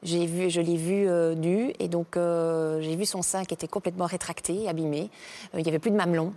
j'ai 0.02 0.26
vu, 0.26 0.50
je 0.50 0.60
l'ai 0.60 0.76
vue 0.76 1.08
nue 1.36 1.72
et 1.80 1.88
donc 1.88 2.16
j'ai 2.16 2.94
vu 2.94 3.06
son 3.06 3.22
sein 3.22 3.44
qui 3.44 3.54
était 3.54 3.66
complètement 3.66 4.06
rétracté, 4.06 4.68
abîmé. 4.68 5.10
Il 5.54 5.62
n'y 5.62 5.68
avait 5.68 5.78
plus 5.78 5.90
de 5.90 5.96
mamelon 5.96 6.32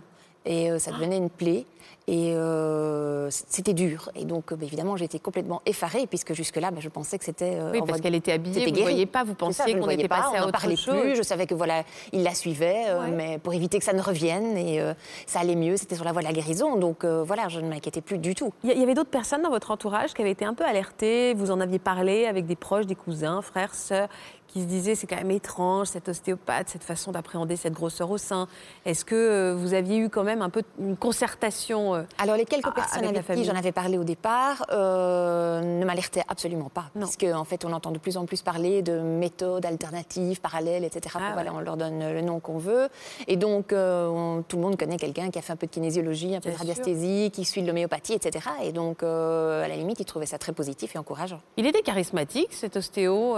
et 0.46 0.70
euh, 0.70 0.78
ça 0.78 0.90
devenait 0.92 1.16
une 1.18 1.30
plaie. 1.30 1.64
Et 2.08 2.32
euh, 2.34 3.28
c'était 3.30 3.74
dur. 3.74 4.10
Et 4.16 4.24
donc, 4.24 4.50
euh, 4.50 4.56
bah, 4.56 4.64
évidemment, 4.64 4.96
été 4.96 5.20
complètement 5.20 5.62
effarée, 5.64 6.06
puisque 6.08 6.32
jusque-là, 6.32 6.72
bah, 6.72 6.78
je 6.80 6.88
pensais 6.88 7.18
que 7.18 7.24
c'était. 7.24 7.52
euh, 7.54 7.70
Oui, 7.72 7.80
parce 7.86 8.00
qu'elle 8.00 8.16
était 8.16 8.32
habillée, 8.32 8.64
vous 8.66 8.72
ne 8.74 8.80
voyez 8.80 9.06
pas, 9.06 9.22
vous 9.22 9.34
pensiez 9.34 9.78
qu'on 9.78 9.88
était 9.90 10.08
pas, 10.08 10.22
passé 10.22 10.36
à 10.36 10.38
on 10.38 10.40
n'en 10.40 10.48
autre 10.48 10.58
parlait 10.60 10.74
chose. 10.76 11.00
plus. 11.00 11.14
Je 11.16 11.22
savais 11.22 11.46
que 11.46 11.54
voilà, 11.54 11.84
il 12.12 12.24
la 12.24 12.34
suivait, 12.34 12.84
euh, 12.88 13.00
Ouais. 13.02 13.10
mais 13.12 13.38
pour 13.38 13.54
éviter 13.54 13.78
que 13.78 13.84
ça 13.84 13.92
ne 13.92 14.02
revienne, 14.02 14.56
et 14.56 14.82
ça 15.26 15.40
allait 15.40 15.54
mieux. 15.54 15.76
C'était 15.76 15.94
sur 15.94 16.04
la 16.04 16.10
voie 16.12 16.22
de 16.22 16.26
la 16.26 16.32
guérison, 16.32 16.76
donc 16.76 17.04
voilà, 17.04 17.48
je 17.48 17.60
ne 17.60 17.68
m'inquiétais 17.68 18.00
plus 18.00 18.18
du 18.18 18.34
tout. 18.34 18.52
Il 18.64 18.76
y 18.76 18.82
avait 18.82 18.94
d'autres 18.94 19.10
personnes 19.10 19.42
dans 19.42 19.50
votre 19.50 19.70
entourage 19.70 20.12
qui 20.12 20.22
avaient 20.22 20.32
été 20.32 20.44
un 20.44 20.54
peu 20.54 20.64
alertées, 20.64 21.34
vous 21.34 21.50
en 21.52 21.60
aviez 21.60 21.78
parlé 21.78 22.26
avec 22.26 22.46
des 22.46 22.56
proches, 22.56 22.86
des 22.86 22.96
cousins, 22.96 23.40
frères, 23.42 23.74
sœurs, 23.74 24.08
qui 24.52 24.60
se 24.62 24.66
disaient 24.66 24.94
c'est 24.96 25.06
quand 25.06 25.16
même 25.16 25.30
étrange 25.30 25.86
cette 25.88 26.08
ostéopathe, 26.08 26.68
cette 26.68 26.82
façon 26.82 27.12
d'appréhender 27.12 27.54
cette 27.56 27.72
grosseur 27.72 28.10
au 28.10 28.18
sein. 28.18 28.48
Est-ce 28.84 29.04
que 29.04 29.14
euh, 29.14 29.54
vous 29.56 29.74
aviez 29.74 29.98
eu 29.98 30.08
quand 30.08 30.24
même 30.24 30.42
un 30.42 30.50
peu 30.50 30.62
une 30.80 30.96
concertation 30.96 31.94
euh, 31.94 32.02
Alors 32.18 32.36
les 32.36 32.44
quelques 32.44 32.72
personnes 32.74 33.04
avec 33.04 33.24
qui 33.26 33.44
j'en 33.44 33.54
avais 33.54 33.70
parlé 33.72 33.96
au 33.96 34.02
départ 34.04 34.66
euh, 34.72 35.60
ne 35.60 35.84
m'alertaient 35.84 36.24
absolument 36.28 36.68
pas, 36.68 36.86
Non. 36.96 37.06
puisque 37.06 37.24
en 37.32 37.44
fait 37.44 37.64
on 37.64 37.72
entend 37.72 37.92
de 37.92 37.98
plus 37.98 38.16
en 38.16 38.24
plus 38.26 38.42
parler 38.42 38.82
de 38.82 38.98
méthodes 38.98 39.64
alternatives, 39.66 40.40
parallèles, 40.40 40.84
etc. 40.84 41.16
Ah, 41.20 41.30
Voilà, 41.34 41.52
ouais. 41.52 41.56
on 41.58 41.60
leur 41.60 41.76
donne 41.76 41.98
le 42.12 42.20
nom 42.20 42.40
qu'on 42.40 42.58
veut, 42.58 42.88
et 43.28 43.36
donc 43.36 43.72
euh, 43.72 44.08
on- 44.08 44.42
tout 44.42 44.56
le 44.56 44.62
monde 44.62 44.76
connaît 44.76 44.96
quelqu'un 44.96 45.30
qui 45.30 45.38
a 45.38 45.42
fait 45.42 45.52
un 45.52 45.56
peu 45.56 45.66
de 45.66 45.72
kinésiologie, 45.72 46.34
un 46.34 46.40
peu 46.40 46.50
Bien 46.50 46.58
de 46.58 46.64
sûr. 46.64 46.66
radiesthésie, 46.68 47.30
qui 47.32 47.44
suit 47.44 47.62
de 47.62 47.66
l'homéopathie, 47.68 48.14
etc. 48.14 48.44
Et 48.64 48.72
donc 48.72 49.02
euh, 49.02 49.64
à 49.64 49.68
la 49.68 49.76
limite 49.76 50.00
ils 50.00 50.04
trouvaient 50.04 50.26
ça 50.26 50.38
très 50.38 50.52
positif 50.52 50.96
et 50.96 50.98
encourageant. 50.98 51.40
Il 51.56 51.66
était 51.66 51.82
charismatique, 51.82 52.52
cet 52.52 52.76
ostéo 52.76 53.36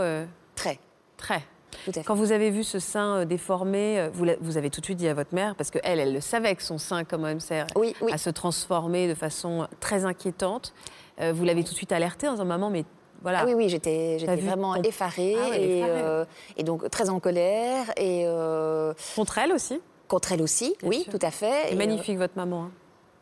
Très, 0.54 0.78
Très. 1.16 1.42
Quand 2.04 2.14
vous 2.14 2.32
avez 2.32 2.50
vu 2.50 2.64
ce 2.64 2.78
sein 2.78 3.16
euh, 3.20 3.24
déformé, 3.24 3.98
euh, 3.98 4.10
vous, 4.40 4.56
avez 4.56 4.70
tout 4.70 4.80
de 4.80 4.84
suite 4.86 4.98
dit 4.98 5.08
à 5.08 5.14
votre 5.14 5.34
mère, 5.34 5.54
parce 5.56 5.70
qu'elle, 5.70 5.98
elle 5.98 6.12
le 6.12 6.20
savait 6.20 6.54
que 6.54 6.62
son 6.62 6.78
sein 6.78 7.02
commençait 7.04 7.64
Oui, 7.76 7.94
oui. 8.02 8.12
à 8.12 8.18
se 8.18 8.30
transformer 8.30 9.08
de 9.08 9.14
façon 9.14 9.66
très 9.80 10.04
inquiétante. 10.04 10.74
Euh, 11.20 11.32
vous 11.34 11.44
l'avez 11.44 11.64
tout 11.64 11.70
de 11.70 11.76
suite 11.76 11.92
alerté 11.92 12.28
en 12.28 12.32
disant 12.32 12.44
Maman, 12.44 12.70
mais 12.70 12.84
voilà. 13.22 13.40
Ah 13.40 13.46
oui, 13.46 13.54
oui, 13.54 13.68
j'étais, 13.68 14.18
vraiment 14.18 14.74
ton- 14.74 14.82
effarée, 14.82 15.34
Ah 15.38 15.48
ouais, 15.50 15.60
et, 15.60 15.78
effarée. 15.78 15.92
euh, 16.02 16.24
et 16.56 16.62
donc 16.62 16.88
très 16.90 17.08
en 17.08 17.20
colère 17.20 17.90
et 17.96 18.24
euh, 18.26 18.92
Contre 19.16 19.38
elle 19.38 19.52
aussi. 19.52 19.80
contre 20.08 20.32
elle 20.32 20.42
aussi, 20.42 20.74
Bien 20.80 20.88
oui, 20.90 21.02
sûr. 21.04 21.12
tout 21.12 21.24
à 21.26 21.30
fait. 21.30 21.68
C'est 21.70 21.74
magnifique, 21.76 22.18
votre 22.18 22.36
maman. 22.36 22.64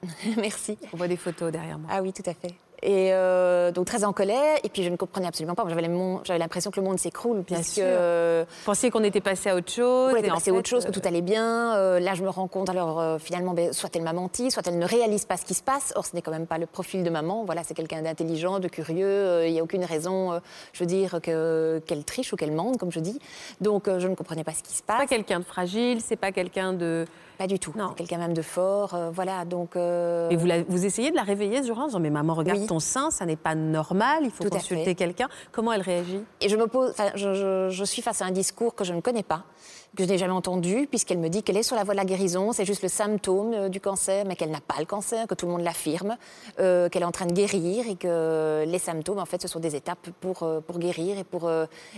hein. 0.02 0.08
merci. 0.38 0.76
On 0.92 0.96
voit 0.96 1.08
des 1.08 1.16
photos 1.18 1.52
derrière 1.52 1.78
moi. 1.78 1.90
Ah 1.92 2.02
oui, 2.02 2.12
tout 2.12 2.28
à 2.28 2.34
fait. 2.34 2.54
Et 2.82 3.12
euh, 3.12 3.70
donc 3.72 3.86
très 3.86 4.04
en 4.04 4.12
colère, 4.12 4.56
et 4.64 4.68
puis 4.70 4.82
je 4.82 4.88
ne 4.88 4.96
comprenais 4.96 5.26
absolument 5.26 5.54
pas. 5.54 5.64
J'avais, 5.68 6.38
l'impression 6.38 6.70
que 6.70 6.80
le 6.80 6.86
monde 6.86 6.98
s'écroule, 6.98 7.42
Bien 7.46 7.56
puisque 7.58 7.74
sûr. 7.74 7.84
euh, 7.86 8.44
Vous 8.48 8.64
pensiez 8.64 8.90
qu'on 8.90 9.04
était 9.04 9.20
passé 9.20 9.50
à 9.50 9.56
autre 9.56 9.70
chose 9.70 10.12
on 10.12 10.16
était 10.16 10.28
passé 10.30 10.50
à 10.50 10.54
autre 10.54 10.68
chose, 10.68 10.84
que 10.84 10.88
euh, 10.88 10.92
tout 10.92 11.02
allait 11.04 11.20
bien. 11.20 11.76
Euh, 11.76 12.00
là, 12.00 12.14
je 12.14 12.22
me 12.22 12.30
rends 12.30 12.48
compte, 12.48 12.70
alors 12.70 12.98
euh, 13.00 13.18
finalement, 13.18 13.52
ben, 13.52 13.72
soit 13.74 13.94
elle 13.94 14.02
m'a 14.02 14.12
menti, 14.14 14.50
soit 14.50 14.66
elle 14.66 14.78
ne 14.78 14.86
réalise 14.86 15.26
pas 15.26 15.36
ce 15.36 15.44
qui 15.44 15.52
se 15.54 15.62
passe. 15.62 15.92
Or, 15.94 16.06
ce 16.06 16.14
n'est 16.16 16.22
quand 16.22 16.30
même 16.30 16.46
pas 16.46 16.56
le 16.58 16.66
profil 16.66 17.04
de 17.04 17.10
maman. 17.10 17.44
Voilà, 17.44 17.64
c'est 17.64 17.74
quelqu'un 17.74 18.00
d'intelligent, 18.02 18.60
de 18.60 18.68
curieux. 18.68 19.06
Euh, 19.06 19.46
Il 19.46 19.52
n'y 19.52 19.60
a 19.60 19.62
aucune 19.62 19.84
raison, 19.84 20.40
je 20.72 20.80
veux 20.80 20.86
dire, 20.86 21.20
que, 21.22 21.82
qu'elle 21.86 22.04
triche 22.04 22.32
ou 22.32 22.36
qu'elle 22.36 22.52
mente, 22.52 22.78
comme 22.78 22.92
je 22.92 23.00
dis. 23.00 23.18
Donc, 23.60 23.88
je 23.98 24.08
ne 24.08 24.14
comprenais 24.14 24.44
pas 24.44 24.52
ce 24.52 24.62
qui 24.62 24.72
se 24.74 24.82
Pas 24.82 24.98
passe. 24.98 25.08
quelqu'un 25.08 25.40
de 25.40 25.44
fragile, 25.44 26.00
c'est 26.00 26.16
pas 26.16 26.32
quelqu'un 26.32 26.72
de. 26.72 27.04
Pas 27.40 27.46
du 27.46 27.58
tout. 27.58 27.72
C'est 27.74 27.94
quelqu'un 27.96 28.18
même 28.18 28.34
de 28.34 28.42
fort. 28.42 28.92
euh, 28.92 29.08
voilà, 29.10 29.46
donc. 29.46 29.74
euh, 29.74 30.28
Et 30.28 30.36
vous, 30.36 30.44
la- 30.44 30.62
vous 30.62 30.84
essayez 30.84 31.10
de 31.10 31.16
la 31.16 31.22
réveiller 31.22 31.62
ce 31.62 31.68
jour-là 31.68 31.84
en 31.84 31.86
disant 31.86 31.98
Mais 31.98 32.10
maman, 32.10 32.34
regarde 32.34 32.58
Oui. 32.60 32.66
ton 32.66 32.80
sein, 32.80 33.10
ça 33.10 33.24
n'est 33.24 33.36
pas 33.36 33.54
normal, 33.54 34.24
il 34.24 34.30
faut 34.30 34.44
Tout 34.44 34.50
consulter 34.50 34.94
quelqu'un. 34.94 35.26
Comment 35.50 35.72
elle 35.72 35.80
réagit? 35.80 36.20
Et 36.42 36.50
je 36.50 36.56
me 36.56 36.66
pose, 36.66 36.92
je, 37.14 37.32
je- 37.32 37.68
je 37.70 37.84
suis 37.84 38.02
face 38.02 38.20
à 38.20 38.26
un 38.26 38.30
discours 38.30 38.74
que 38.74 38.84
je 38.84 38.92
ne 38.92 39.00
connais 39.00 39.22
pas, 39.22 39.44
que 39.96 40.04
je 40.04 40.08
n'ai 40.10 40.18
jamais 40.18 40.34
entendu, 40.34 40.86
puisqu'elle 40.86 41.16
me 41.18 41.28
dit 41.30 41.42
qu'elle 41.42 41.56
est 41.56 41.62
sur 41.62 41.76
la 41.76 41.82
voie 41.84 41.94
de 41.94 41.98
la 41.98 42.04
guérison, 42.04 42.52
c'est 42.52 42.66
juste 42.66 42.82
le 42.82 42.90
symptôme 42.90 43.54
euh, 43.54 43.68
du 43.70 43.80
cancer, 43.80 44.26
mais 44.26 44.36
qu'elle 44.36 44.50
n'a 44.50 44.60
pas 44.60 44.76
le 44.78 44.84
cancer, 44.84 45.26
que 45.26 45.32
tout 45.34 45.46
le 45.46 45.52
monde 45.52 45.62
l'affirme, 45.62 46.18
euh, 46.58 46.90
qu'elle 46.90 47.00
est 47.04 47.06
en 47.06 47.10
train 47.10 47.24
de 47.24 47.32
guérir 47.32 47.86
et 47.88 47.96
que 47.96 48.64
les 48.66 48.78
symptômes, 48.78 49.18
en 49.18 49.24
fait, 49.24 49.40
ce 49.40 49.48
sont 49.48 49.60
des 49.60 49.76
étapes 49.76 50.10
pour, 50.20 50.46
pour 50.66 50.78
guérir 50.78 51.16
et 51.18 51.24
pour 51.24 51.50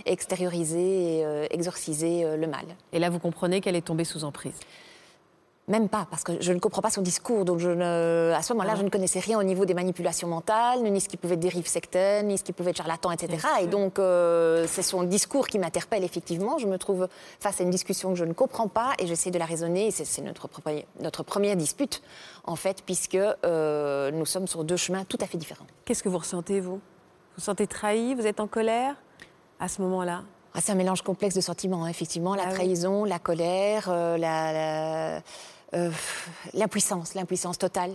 extérioriser 0.05 1.19
et 1.19 1.53
exorciser 1.53 2.37
le 2.37 2.47
mal. 2.47 2.63
Et 2.93 2.99
là, 2.99 3.09
vous 3.09 3.19
comprenez 3.19 3.59
qu'elle 3.59 3.75
est 3.75 3.81
tombée 3.85 4.05
sous 4.05 4.23
emprise? 4.23 4.57
Même 5.69 5.87
pas, 5.87 6.05
parce 6.11 6.23
que 6.25 6.41
je 6.41 6.51
ne 6.51 6.59
comprends 6.59 6.81
pas 6.81 6.89
son 6.89 7.01
discours. 7.01 7.45
Donc, 7.45 7.59
je 7.59 7.69
ne, 7.69 8.33
à 8.35 8.41
ce 8.41 8.51
moment-là, 8.51 8.73
Ah. 8.73 8.77
je 8.79 8.83
ne 8.83 8.89
connaissais 8.89 9.21
rien 9.21 9.39
au 9.39 9.43
niveau 9.43 9.63
des 9.63 9.73
manipulations 9.73 10.27
mentales, 10.27 10.81
ni 10.83 10.99
ce 10.99 11.07
qui 11.07 11.15
pouvait 11.15 11.35
être 11.35 11.39
dérive 11.39 11.67
sectaine, 11.67 12.27
ni 12.27 12.37
ce 12.37 12.43
qui 12.43 12.51
pouvait 12.51 12.71
être 12.71 12.77
charlatan, 12.77 13.11
etc. 13.11 13.47
Et 13.61 13.67
donc, 13.67 13.97
euh, 13.97 14.65
c'est 14.67 14.81
son 14.81 15.03
discours 15.03 15.47
qui 15.47 15.59
m'interpelle, 15.59 16.03
effectivement. 16.03 16.57
Je 16.57 16.67
me 16.67 16.77
trouve 16.77 17.07
face 17.39 17.61
à 17.61 17.63
une 17.63 17.69
discussion 17.69 18.09
que 18.09 18.15
je 18.15 18.25
ne 18.25 18.33
comprends 18.33 18.67
pas 18.67 18.91
et 18.99 19.07
j'essaie 19.07 19.31
de 19.31 19.39
la 19.39 19.45
raisonner. 19.45 19.89
C'est, 19.91 20.21
notre, 20.21 21.23
première 21.23 21.55
dispute, 21.55 22.01
en 22.43 22.57
fait, 22.57 22.83
puisque 22.85 23.15
euh, 23.15 24.11
nous 24.11 24.25
sommes 24.25 24.47
sur 24.47 24.65
deux 24.65 24.75
chemins 24.75 25.05
tout 25.05 25.17
à 25.21 25.27
fait 25.27 25.37
différents. 25.37 25.65
Qu'est-ce 25.85 26.03
que 26.03 26.09
vous 26.09 26.17
ressentez, 26.17 26.59
vous? 26.59 26.73
Vous 26.75 26.81
vous 27.37 27.41
sentez 27.41 27.67
trahi 27.67 28.15
Vous 28.15 28.27
êtes 28.27 28.41
en 28.41 28.47
colère 28.47 28.95
à 29.61 29.69
ce 29.69 29.81
moment-là? 29.81 30.23
Ah, 30.55 30.59
c'est 30.61 30.71
un 30.71 30.75
mélange 30.75 31.01
complexe 31.01 31.33
de 31.33 31.41
sentiments, 31.41 31.85
hein, 31.85 31.87
effectivement. 31.87 32.35
La 32.35 32.43
Ah 32.43 32.47
oui. 32.49 32.53
trahison, 32.53 33.05
la 33.05 33.17
colère, 33.17 33.85
euh, 33.87 34.17
la- 34.17 34.53
la- 35.15 35.21
euh, 35.73 35.91
l'impuissance, 36.53 37.13
l'impuissance 37.15 37.57
totale. 37.57 37.91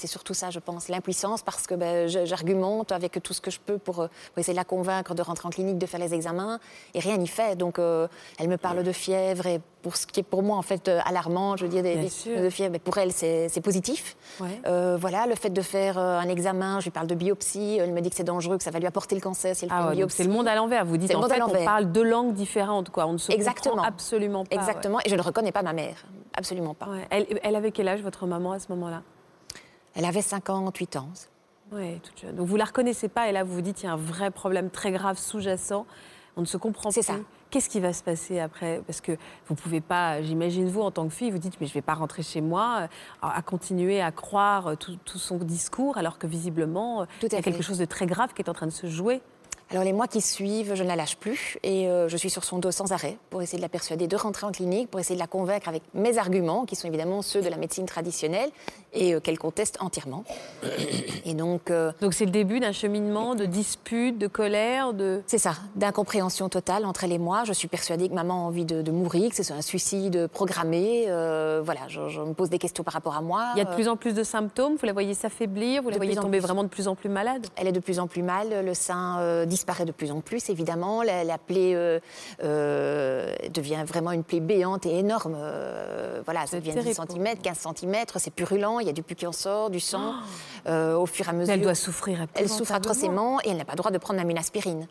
C'est 0.00 0.06
surtout 0.06 0.32
ça, 0.32 0.48
je 0.48 0.58
pense, 0.60 0.88
l'impuissance, 0.88 1.42
parce 1.42 1.66
que 1.66 1.74
ben, 1.74 2.08
j'argumente 2.08 2.90
avec 2.90 3.22
tout 3.22 3.34
ce 3.34 3.42
que 3.42 3.50
je 3.50 3.60
peux 3.60 3.76
pour, 3.76 4.00
euh, 4.00 4.06
pour 4.32 4.38
essayer 4.38 4.54
de 4.54 4.58
la 4.58 4.64
convaincre 4.64 5.14
de 5.14 5.20
rentrer 5.20 5.46
en 5.46 5.50
clinique, 5.50 5.76
de 5.76 5.84
faire 5.84 6.00
les 6.00 6.14
examens, 6.14 6.58
et 6.94 7.00
rien 7.00 7.18
n'y 7.18 7.26
fait. 7.28 7.54
Donc, 7.54 7.78
euh, 7.78 8.08
elle 8.38 8.48
me 8.48 8.56
parle 8.56 8.82
de 8.82 8.92
fièvre, 8.92 9.46
et 9.46 9.60
pour 9.82 9.96
ce 9.98 10.06
qui 10.06 10.20
est 10.20 10.22
pour 10.22 10.42
moi, 10.42 10.56
en 10.56 10.62
fait, 10.62 10.88
euh, 10.88 11.00
alarmant, 11.04 11.58
je 11.58 11.64
veux 11.64 11.70
dire, 11.70 11.82
des, 11.82 11.96
des- 11.96 12.42
de 12.42 12.48
fièvre, 12.48 12.72
ben, 12.72 12.80
pour 12.80 12.96
elle, 12.96 13.12
c'est 13.12 13.60
positif. 13.62 14.16
Ouais. 14.40 14.58
Euh, 14.66 14.96
voilà, 14.98 15.26
le 15.26 15.34
fait 15.34 15.50
de 15.50 15.60
faire 15.60 15.98
un 15.98 16.28
examen, 16.30 16.80
je 16.80 16.84
lui 16.84 16.90
parle 16.92 17.06
de 17.06 17.14
biopsie, 17.14 17.76
elle 17.78 17.92
me 17.92 18.00
dit 18.00 18.08
que 18.08 18.16
c'est 18.16 18.24
dangereux, 18.24 18.56
que 18.56 18.64
ça 18.64 18.70
va 18.70 18.78
lui 18.78 18.86
apporter 18.86 19.14
le 19.14 19.20
cancer 19.20 19.54
si 19.54 19.66
elle 19.66 19.70
fait 19.70 19.76
Ah 19.76 19.80
une 19.82 19.84
ouais, 19.88 19.90
donc 19.90 19.96
biopsie. 19.98 20.16
c'est 20.16 20.24
le 20.24 20.32
monde 20.32 20.48
à 20.48 20.54
l'envers. 20.54 20.86
Vous 20.86 20.96
dites 20.96 21.14
en 21.14 21.28
fait, 21.28 21.42
on 21.42 21.64
parle 21.66 21.92
deux 21.92 22.04
langues 22.04 22.32
différentes, 22.32 22.88
quoi. 22.88 23.06
On 23.06 23.12
ne 23.12 23.18
se 23.18 23.30
Exactement. 23.32 23.74
comprend 23.74 23.88
absolument 23.88 24.44
pas. 24.46 24.56
ouais. 24.56 24.62
Exactement, 24.62 24.98
et 25.04 25.10
je 25.10 25.14
ne 25.14 25.20
reconnais 25.20 25.52
pas 25.52 25.60
ma 25.62 25.74
mère, 25.74 26.06
absolument 26.34 26.72
pas. 26.72 26.86
Ouais. 26.86 27.06
Elle, 27.10 27.26
elle 27.42 27.54
avait 27.56 27.70
quel 27.70 27.86
âge, 27.88 28.00
votre 28.00 28.24
maman, 28.26 28.52
à 28.52 28.58
ce 28.58 28.68
moment-là? 28.70 29.02
Elle 29.94 30.04
avait 30.04 30.22
58 30.22 30.96
ans. 30.96 31.08
Oui, 31.72 32.00
toute 32.00 32.20
jeune. 32.20 32.34
Donc 32.36 32.46
vous 32.48 32.56
la 32.56 32.64
reconnaissez 32.64 33.08
pas 33.08 33.28
et 33.28 33.32
là 33.32 33.44
vous 33.44 33.54
vous 33.54 33.60
dites 33.60 33.82
il 33.82 33.86
y 33.86 33.88
a 33.88 33.92
un 33.92 33.96
vrai 33.96 34.30
problème 34.30 34.70
très 34.70 34.90
grave 34.90 35.18
sous-jacent. 35.18 35.86
On 36.36 36.40
ne 36.42 36.46
se 36.46 36.56
comprend 36.56 36.90
C'est 36.90 37.00
plus. 37.00 37.06
ça. 37.06 37.18
Qu'est-ce 37.50 37.68
qui 37.68 37.80
va 37.80 37.92
se 37.92 38.02
passer 38.04 38.38
après? 38.38 38.80
Parce 38.86 39.00
que 39.00 39.12
vous 39.48 39.56
pouvez 39.56 39.80
pas, 39.80 40.22
j'imagine 40.22 40.68
vous 40.68 40.82
en 40.82 40.92
tant 40.92 41.04
que 41.08 41.12
fille, 41.12 41.30
vous 41.32 41.38
dites 41.38 41.60
mais 41.60 41.66
je 41.66 41.74
vais 41.74 41.82
pas 41.82 41.94
rentrer 41.94 42.22
chez 42.22 42.40
moi, 42.40 42.82
euh, 42.82 42.86
à 43.28 43.42
continuer 43.42 44.00
à 44.00 44.12
croire 44.12 44.68
euh, 44.68 44.74
tout, 44.76 44.96
tout 45.04 45.18
son 45.18 45.36
discours 45.38 45.98
alors 45.98 46.18
que 46.18 46.26
visiblement 46.28 47.02
euh, 47.02 47.04
Tout 47.20 47.26
il 47.26 47.32
y 47.32 47.34
a 47.34 47.38
fait. 47.38 47.50
quelque 47.50 47.62
chose 47.64 47.78
de 47.78 47.84
très 47.84 48.06
grave 48.06 48.32
qui 48.34 48.42
est 48.42 48.48
en 48.48 48.52
train 48.54 48.66
de 48.66 48.72
se 48.72 48.86
jouer. 48.86 49.20
Alors 49.72 49.84
les 49.84 49.92
mois 49.92 50.08
qui 50.08 50.20
suivent, 50.20 50.74
je 50.74 50.82
ne 50.82 50.88
la 50.88 50.96
lâche 50.96 51.16
plus 51.16 51.56
et 51.62 51.86
euh, 51.88 52.08
je 52.08 52.16
suis 52.16 52.28
sur 52.28 52.42
son 52.42 52.58
dos 52.58 52.72
sans 52.72 52.90
arrêt 52.90 53.16
pour 53.30 53.40
essayer 53.40 53.56
de 53.58 53.62
la 53.62 53.68
persuader 53.68 54.08
de 54.08 54.16
rentrer 54.16 54.44
en 54.44 54.50
clinique, 54.50 54.90
pour 54.90 54.98
essayer 54.98 55.14
de 55.14 55.20
la 55.20 55.28
convaincre 55.28 55.68
avec 55.68 55.82
mes 55.94 56.18
arguments, 56.18 56.64
qui 56.64 56.74
sont 56.74 56.88
évidemment 56.88 57.22
ceux 57.22 57.40
de 57.40 57.48
la 57.48 57.56
médecine 57.56 57.86
traditionnelle 57.86 58.50
et 58.92 59.14
euh, 59.14 59.20
qu'elle 59.20 59.38
conteste 59.38 59.76
entièrement. 59.78 60.24
Et 61.24 61.34
donc, 61.34 61.70
euh, 61.70 61.92
Donc 62.00 62.14
c'est 62.14 62.24
le 62.24 62.32
début 62.32 62.58
d'un 62.58 62.72
cheminement 62.72 63.36
de 63.36 63.44
disputes, 63.44 64.18
de 64.18 64.26
colère, 64.26 64.92
de 64.92 65.22
c'est 65.28 65.38
ça, 65.38 65.52
d'incompréhension 65.76 66.48
totale 66.48 66.84
entre 66.84 67.04
elle 67.04 67.12
et 67.12 67.18
moi. 67.18 67.44
Je 67.44 67.52
suis 67.52 67.68
persuadée 67.68 68.08
que 68.08 68.14
maman 68.14 68.34
a 68.34 68.48
envie 68.48 68.64
de, 68.64 68.82
de 68.82 68.90
mourir, 68.90 69.30
que 69.30 69.36
c'est 69.36 69.52
un 69.52 69.62
suicide 69.62 70.26
programmé. 70.32 71.04
Euh, 71.06 71.60
voilà, 71.64 71.82
je, 71.86 72.08
je 72.08 72.20
me 72.20 72.32
pose 72.32 72.50
des 72.50 72.58
questions 72.58 72.82
par 72.82 72.94
rapport 72.94 73.16
à 73.16 73.20
moi. 73.20 73.50
il 73.54 73.58
y 73.58 73.62
a 73.62 73.66
de 73.66 73.74
plus 73.74 73.86
en 73.86 73.96
plus 73.96 74.14
de 74.14 74.24
symptômes. 74.24 74.74
Vous 74.80 74.86
la 74.86 74.92
voyez 74.92 75.14
s'affaiblir, 75.14 75.82
vous 75.82 75.90
la 75.90 75.94
De 75.94 75.98
voyez 76.00 76.16
tomber 76.16 76.38
plus. 76.38 76.46
vraiment 76.46 76.64
de 76.64 76.68
plus 76.68 76.88
en 76.88 76.96
plus 76.96 77.08
malade. 77.08 77.46
Elle 77.54 77.68
est 77.68 77.72
de 77.72 77.78
plus 77.80 78.00
en 78.00 78.08
plus 78.08 78.22
mal, 78.22 78.64
le 78.64 78.74
sein 78.74 79.18
euh, 79.20 79.46
disparaît 79.60 79.84
de 79.84 79.92
plus 79.92 80.10
en 80.10 80.20
plus, 80.20 80.48
évidemment. 80.48 81.02
La, 81.02 81.22
la 81.24 81.38
plaie 81.38 81.74
euh, 81.74 82.00
euh, 82.42 83.34
devient 83.52 83.84
vraiment 83.86 84.12
une 84.12 84.24
plaie 84.24 84.40
béante 84.40 84.86
et 84.86 84.98
énorme. 84.98 85.36
Euh, 85.36 86.22
voilà, 86.24 86.40
ça 86.40 86.46
C'est 86.52 86.56
devient 86.60 86.72
terrible 86.72 86.90
10 86.90 86.96
pour 86.96 87.06
cm, 87.10 87.38
15 87.42 87.58
cm, 87.76 87.96
c'est 88.16 88.32
purulent, 88.32 88.80
il 88.80 88.86
y 88.86 88.90
a 88.90 88.92
du 88.92 89.02
pus 89.02 89.14
qui 89.14 89.26
en 89.26 89.32
sort, 89.32 89.70
du 89.70 89.80
sang. 89.80 90.14
Euh, 90.66 90.96
au 90.96 91.06
fur 91.06 91.26
et 91.26 91.30
à 91.30 91.32
mesure. 91.32 91.54
Elle 91.54 91.62
doit 91.62 91.74
souffrir 91.74 92.26
Elle 92.34 92.48
souffre 92.48 92.74
atrocement 92.74 93.40
et 93.44 93.50
elle 93.50 93.56
n'a 93.56 93.64
pas 93.64 93.72
le 93.72 93.78
droit 93.78 93.90
de 93.90 93.98
prendre 93.98 94.20
une 94.20 94.38
aspirine. 94.38 94.86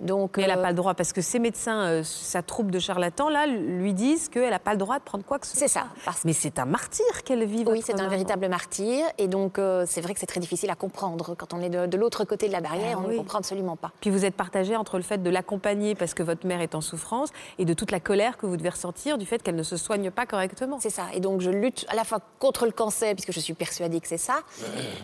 Donc, 0.00 0.38
Mais 0.38 0.44
elle 0.44 0.48
n'a 0.50 0.58
euh, 0.58 0.62
pas 0.62 0.70
le 0.70 0.74
droit, 0.74 0.94
parce 0.94 1.12
que 1.12 1.20
ces 1.20 1.38
médecins, 1.38 1.82
euh, 1.82 2.02
sa 2.02 2.42
troupe 2.42 2.70
de 2.70 2.78
charlatans, 2.78 3.28
là, 3.28 3.46
lui 3.46 3.92
disent 3.92 4.30
qu'elle 4.30 4.48
n'a 4.50 4.58
pas 4.58 4.72
le 4.72 4.78
droit 4.78 4.98
de 4.98 5.04
prendre 5.04 5.22
quoi 5.22 5.38
que 5.38 5.46
ce 5.46 5.52
soit. 5.56 5.68
C'est 5.68 5.72
ça, 5.72 5.84
parce- 6.06 6.24
Mais 6.24 6.32
c'est 6.32 6.58
un 6.58 6.64
martyr 6.64 7.04
qu'elle 7.24 7.44
vit. 7.44 7.64
Oui, 7.66 7.82
c'est 7.84 8.00
un 8.00 8.08
véritable 8.08 8.48
martyr. 8.48 9.04
Et 9.18 9.28
donc, 9.28 9.58
euh, 9.58 9.84
c'est 9.86 10.00
vrai 10.00 10.14
que 10.14 10.20
c'est 10.20 10.26
très 10.26 10.40
difficile 10.40 10.70
à 10.70 10.74
comprendre. 10.76 11.34
Quand 11.36 11.52
on 11.52 11.60
est 11.60 11.68
de, 11.68 11.86
de 11.86 11.96
l'autre 11.98 12.24
côté 12.24 12.48
de 12.48 12.52
la 12.52 12.60
barrière, 12.62 12.96
Ah 12.98 13.02
on 13.04 13.08
oui. 13.08 13.14
ne 13.14 13.18
comprend 13.18 13.38
absolument 13.38 13.76
pas. 13.76 13.92
Puis 14.00 14.08
vous 14.08 14.24
êtes 14.24 14.34
partagé 14.34 14.76
entre 14.76 14.96
le 14.96 15.02
fait 15.02 15.18
de 15.22 15.28
l'accompagner 15.30 15.94
parce 15.94 16.14
que 16.14 16.22
votre 16.22 16.46
mère 16.46 16.62
est 16.62 16.74
en 16.74 16.80
souffrance 16.80 17.28
et 17.58 17.64
de 17.66 17.74
toute 17.74 17.90
la 17.90 18.00
colère 18.00 18.38
que 18.38 18.46
vous 18.46 18.56
devez 18.56 18.70
ressentir 18.70 19.18
du 19.18 19.26
fait 19.26 19.42
qu'elle 19.42 19.56
ne 19.56 19.62
se 19.62 19.76
soigne 19.76 20.10
pas 20.10 20.24
correctement. 20.24 20.78
C'est 20.80 20.90
ça. 20.90 21.04
Et 21.12 21.20
donc, 21.20 21.42
je 21.42 21.50
lutte 21.50 21.84
à 21.90 21.94
la 21.96 22.04
fois 22.04 22.20
contre 22.38 22.64
le 22.64 22.72
cancer, 22.72 23.12
puisque 23.14 23.32
je 23.32 23.40
suis 23.40 23.54
persuadée 23.54 24.00
que 24.00 24.08
c'est 24.08 24.16
ça, 24.16 24.40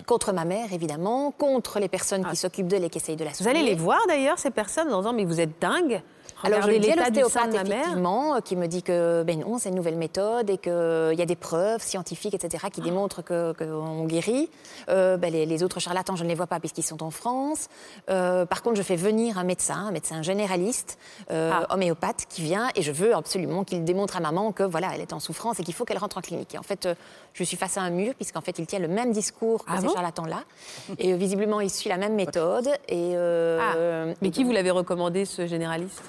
contre 0.07 0.33
ma 0.33 0.47
mère, 0.47 0.73
évidemment, 0.73 1.30
contre 1.30 1.78
les 1.78 1.88
personnes 1.88 2.25
qui 2.26 2.37
s'occupent 2.37 2.68
d'elle 2.68 2.85
et 2.85 2.90
qui 2.90 2.99
essayent 2.99 3.16
de 3.16 3.25
la 3.25 3.30
Vous 3.30 3.37
soigner. 3.37 3.61
allez 3.61 3.68
les 3.68 3.75
voir 3.76 4.00
d'ailleurs, 4.09 4.38
ces 4.38 4.50
personnes, 4.50 4.78
en 4.87 4.99
disant 4.99 5.13
Mais 5.13 5.25
vous 5.25 5.41
êtes 5.41 5.61
dingue 5.61 6.03
Alors, 6.45 6.64
à 6.64 6.66
l'état 6.68 7.11
du 7.11 7.21
sein 7.25 7.50
effectivement, 7.50 8.37
euh, 8.37 8.40
qui 8.40 8.54
me 8.57 8.66
dit 8.66 8.83
que 8.83 9.23
ben 9.25 9.40
non, 9.40 9.59
c'est 9.59 9.71
une 9.71 9.75
nouvelle 9.75 9.97
méthode 9.97 10.49
et 10.50 10.59
qu'il 10.59 11.14
y 11.18 11.23
a 11.23 11.26
des 11.26 11.37
preuves 11.37 11.83
scientifiques, 11.83 12.35
etc., 12.35 12.62
Ah. 12.66 12.71
qui 12.71 12.80
démontrent 12.80 13.23
que- 13.23 13.52
qu'on 13.59 14.04
guérit. 14.04 14.49
Euh, 14.88 15.16
ben, 15.16 15.33
les, 15.33 15.47
les 15.47 15.62
autres 15.62 15.80
charlatans, 15.80 16.16
je 16.16 16.25
ne 16.25 16.28
les 16.28 16.35
vois 16.35 16.47
pas 16.47 16.61
puisqu'ils 16.61 16.83
sont 16.85 17.02
en 17.02 17.11
France. 17.11 17.68
Euh, 18.11 18.47
par 18.47 18.62
contre, 18.62 18.76
je 18.76 18.83
fais 18.83 18.97
venir 18.97 19.37
un 19.38 19.45
médecin, 19.45 19.87
un 19.88 19.90
médecin 19.90 20.23
généraliste, 20.23 20.99
euh, 21.30 21.50
Ah. 21.52 21.75
homéopathe, 21.75 22.26
qui 22.28 22.42
vient 22.42 22.68
et 22.76 22.83
je 22.83 22.92
veux 22.92 23.14
absolument 23.16 23.64
qu'il 23.64 23.85
démontre 23.85 24.16
à 24.16 24.21
maman 24.21 24.52
que 24.52 24.62
voilà, 24.62 24.90
elle 24.95 25.00
est 25.00 25.12
en 25.12 25.21
souffrance 25.21 25.59
et 25.61 25.64
qu'il 25.64 25.75
faut 25.75 25.85
qu'elle 25.85 25.99
rentre 25.99 26.18
en 26.18 26.21
clinique. 26.21 26.54
Et 26.54 26.59
en 26.59 26.62
fait, 26.62 26.88
je 27.35 27.45
suis 27.45 27.57
face 27.57 27.76
à 27.76 27.80
un 27.83 27.90
mur 27.90 28.14
puisqu'en 28.14 28.40
fait, 28.42 28.59
il 28.59 28.66
tient 28.66 28.78
le 28.78 28.88
même 28.88 29.12
discours 29.12 29.64
que 29.64 29.71
Ah 29.73 29.80
ces 29.80 29.87
bon? 29.87 29.92
charlatans-là. 29.95 30.42
Et 30.99 31.14
visiblement, 31.14 31.61
il 31.61 31.71
suit 31.71 31.88
la 31.88 31.97
même 31.97 32.14
méthode. 32.25 32.68
Et, 32.88 33.12
euh, 33.16 33.59
Ah. 33.61 34.14
Mais 34.23 34.30
qui 34.30 34.45
vous 34.45 34.52
l'avez 34.52 34.71
recommandé, 34.71 35.25
ce 35.25 35.47
généraliste? 35.47 36.02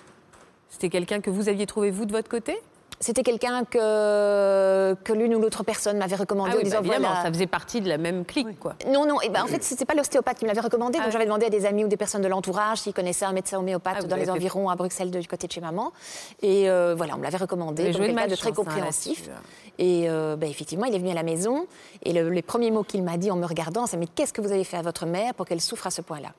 C'était 0.70 0.90
quelqu'un 0.90 1.20
que 1.22 1.30
vous 1.30 1.50
aviez 1.50 1.66
trouvé, 1.66 1.92
vous, 1.92 2.06
de 2.06 2.12
votre 2.12 2.30
côté? 2.30 2.58
C'était 3.02 3.24
quelqu'un 3.24 3.64
que, 3.64 4.94
que 5.06 5.14
l'une 5.14 5.34
ou 5.34 5.40
l'autre 5.40 5.64
personne 5.64 5.98
m'avait 5.98 6.18
recommandé 6.18 6.52
Ah 6.54 6.56
oui, 6.58 6.62
en 6.62 6.66
disant 6.66 6.78
bah, 6.80 6.82
évidemment, 6.88 7.08
voilà. 7.08 7.24
ça 7.24 7.32
faisait 7.32 7.48
partie 7.48 7.80
de 7.80 7.88
la 7.88 7.98
même 7.98 8.26
clique, 8.26 8.60
quoi. 8.60 8.76
Non, 8.92 9.06
non, 9.06 9.22
et 9.22 9.30
ben, 9.30 9.42
en 9.42 9.48
fait, 9.48 9.64
c'était 9.64 9.86
pas 9.86 9.94
l'ostéopathe 9.94 10.38
qui 10.38 10.44
me 10.44 10.50
l'avait 10.50 10.60
recommandé, 10.60 10.98
donc 10.98 11.08
Ah. 11.08 11.12
j'avais 11.12 11.24
demandé 11.24 11.46
à 11.46 11.50
des 11.50 11.66
amis 11.66 11.86
ou 11.86 11.88
des 11.88 11.96
personnes 11.96 12.22
de 12.24 12.28
l'entourage 12.28 12.80
s'ils 12.80 12.94
connaissaient 12.94 13.24
un 13.24 13.32
médecin 13.32 13.58
homéopathe 13.60 14.00
Ah, 14.02 14.04
dans 14.04 14.18
les 14.18 14.26
fait- 14.26 14.32
environs 14.32 14.70
à 14.70 14.76
Bruxelles, 14.76 15.12
du 15.12 15.26
côté 15.30 15.48
de 15.48 15.52
chez 15.54 15.62
maman. 15.62 15.94
Et 16.42 16.70
euh, 16.70 16.94
voilà, 16.94 17.16
on 17.16 17.20
me 17.20 17.24
l'avait 17.24 17.38
recommandé, 17.38 17.90
donc 17.92 18.02
quelqu'un 18.02 18.28
de 18.28 18.36
très 18.36 18.50
hein, 18.50 18.54
compréhensif. 18.54 19.28
là-dessus, 19.28 19.44
Et 19.78 20.10
euh, 20.10 20.36
ben, 20.36 20.50
effectivement, 20.50 20.84
il 20.86 20.94
est 20.94 21.00
venu 21.00 21.12
à 21.12 21.14
la 21.16 21.24
maison, 21.24 21.68
et 22.04 22.12
le- 22.12 22.28
les 22.30 22.42
premiers 22.42 22.70
mots 22.72 22.84
qu'il 22.84 23.02
m'a 23.04 23.16
dit 23.16 23.32
en 23.32 23.38
me 23.38 23.46
regardant, 23.46 23.86
c'est 23.86 23.96
Mais 23.96 24.08
qu'est-ce 24.08 24.34
que 24.34 24.42
vous 24.42 24.52
avez 24.52 24.66
fait 24.66 24.76
à 24.78 24.82
votre 24.82 25.06
mère 25.06 25.34
pour 25.36 25.46
qu'elle 25.46 25.62
souffre 25.62 25.88
à 25.88 25.92
ce 25.92 26.02
point-là? 26.02 26.34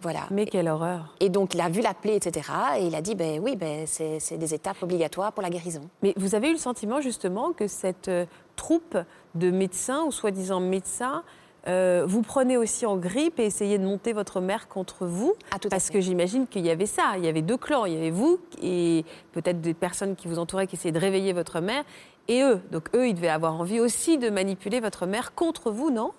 Voilà. 0.00 0.26
Mais 0.30 0.46
quelle 0.46 0.68
horreur 0.68 1.14
Et 1.20 1.28
donc, 1.28 1.54
il 1.54 1.60
a 1.60 1.68
vu 1.68 1.80
la 1.80 1.94
plaie, 1.94 2.16
etc. 2.16 2.50
Et 2.78 2.86
il 2.86 2.94
a 2.94 3.00
dit 3.00 3.14
ben, 3.14 3.40
Oui, 3.40 3.56
ben, 3.56 3.86
c'est 3.86 4.38
des 4.38 4.54
étapes 4.54 4.82
obligatoires 4.82 5.32
pour 5.32 5.42
la 5.42 5.50
guérison. 5.50 5.82
Mais 6.02 6.12
vous 6.16 6.34
avez 6.34 6.48
eu 6.48 6.52
le 6.52 6.58
sentiment 6.58 7.00
justement 7.00 7.52
que 7.52 7.66
cette 7.66 8.08
euh, 8.08 8.26
troupe 8.56 8.98
de 9.34 9.50
médecins 9.50 10.04
ou 10.04 10.12
soi-disant 10.12 10.60
médecins 10.60 11.22
euh, 11.68 12.04
vous 12.06 12.22
prenez 12.22 12.56
aussi 12.56 12.86
en 12.86 12.96
grippe 12.96 13.40
et 13.40 13.46
essayez 13.46 13.78
de 13.78 13.84
monter 13.84 14.12
votre 14.12 14.40
mère 14.40 14.68
contre 14.68 15.04
vous? 15.04 15.34
Ah, 15.50 15.58
tout 15.58 15.66
à 15.68 15.70
Parce 15.70 15.86
fait. 15.86 15.94
que 15.94 16.00
j'imagine 16.00 16.46
qu'il 16.46 16.64
y 16.64 16.70
avait 16.70 16.86
ça. 16.86 17.14
Il 17.16 17.24
y 17.24 17.28
avait 17.28 17.42
deux 17.42 17.56
clans. 17.56 17.86
Il 17.86 17.94
y 17.94 17.96
avait 17.96 18.10
vous 18.10 18.38
et 18.62 19.04
peut-être 19.32 19.60
des 19.60 19.74
personnes 19.74 20.14
qui 20.14 20.28
vous 20.28 20.38
entouraient 20.38 20.66
qui 20.66 20.76
essayaient 20.76 20.92
de 20.92 21.00
réveiller 21.00 21.32
votre 21.32 21.60
mère 21.60 21.82
et 22.28 22.42
eux. 22.42 22.60
Donc 22.70 22.88
eux, 22.94 23.08
ils 23.08 23.14
devaient 23.14 23.28
avoir 23.28 23.54
envie 23.54 23.80
aussi 23.80 24.18
de 24.18 24.30
manipuler 24.30 24.80
votre 24.80 25.06
mère 25.06 25.34
contre 25.34 25.70
vous, 25.70 25.90
non? 25.90 26.12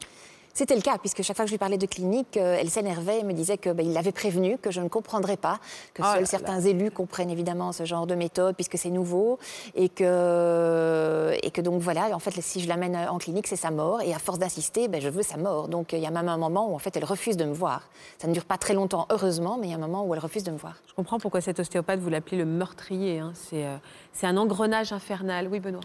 C'était 0.58 0.76
le 0.76 0.82
cas, 0.82 0.98
puisque 0.98 1.22
chaque 1.22 1.36
fois 1.36 1.46
que 1.46 1.50
je 1.50 1.54
lui 1.54 1.60
parlais 1.60 1.78
de 1.78 1.86
clinique, 1.86 2.36
euh, 2.36 2.58
elle 2.60 2.72
s'énervait 2.72 3.20
et 3.20 3.24
me 3.24 3.34
disait 3.34 3.60
qu'il 3.60 3.76
il 3.80 3.94
l'avait 3.94 4.12
prévenu, 4.12 4.58
que 4.58 4.72
je 4.72 4.82
ne 4.82 4.88
comprendrais 4.88 5.38
pas, 5.38 5.60
que 5.94 6.02
là 6.02 6.14
seuls 6.14 6.22
là. 6.22 6.26
certains 6.26 6.60
élus 6.62 6.90
comprennent 6.90 7.30
évidemment 7.30 7.72
ce 7.72 7.86
genre 7.86 8.08
de 8.08 8.16
méthode, 8.16 8.56
puisque 8.56 8.76
c'est 8.76 8.90
nouveau, 8.90 9.38
et 9.76 9.88
que, 9.88 11.38
et 11.44 11.52
que 11.52 11.62
donc 11.62 11.80
voilà, 11.80 12.10
en 12.12 12.18
fait, 12.18 12.42
si 12.42 12.60
je 12.60 12.68
l'amène 12.68 12.96
en 12.96 13.20
clinique, 13.20 13.46
c'est 13.46 13.56
sa 13.56 13.70
mort, 13.70 14.02
et 14.02 14.16
à 14.16 14.18
force 14.18 14.40
d'insister, 14.40 14.88
ben, 14.88 15.00
je 15.00 15.10
veux 15.10 15.22
sa 15.22 15.38
mort. 15.38 15.68
Donc 15.68 15.94
il 15.94 16.00
y 16.00 16.08
a 16.08 16.10
même 16.10 16.28
un 16.28 16.38
moment 16.38 16.72
où 16.72 16.74
en 16.74 16.80
fait, 16.80 16.98
elle 16.98 17.06
refuse 17.06 17.38
de 17.38 17.46
me 17.46 17.54
voir. 17.54 17.84
Ça 18.18 18.28
ne 18.28 18.34
dure 18.34 18.46
pas 18.46 18.58
très 18.58 18.74
longtemps, 18.74 19.06
heureusement, 19.12 19.60
mais 19.60 19.68
il 19.68 19.70
y 19.70 19.74
a 19.74 19.78
un 19.78 19.80
moment 19.80 20.06
où 20.06 20.14
elle 20.16 20.20
refuse 20.20 20.44
de 20.44 20.50
me 20.50 20.58
voir. 20.58 20.78
Je 20.88 20.94
comprends 20.96 21.20
pourquoi 21.20 21.40
cet 21.40 21.60
ostéopathe, 21.60 22.00
vous 22.00 22.10
l'appelez 22.10 22.38
le 22.38 22.46
meurtrier. 22.46 23.20
hein. 23.20 23.32
C'est 23.36 23.64
euh, 23.64 23.78
c'est 24.12 24.26
un 24.26 24.38
engrenage 24.38 24.92
infernal. 24.92 25.48
Oui, 25.52 25.60
Benoît. 25.60 25.82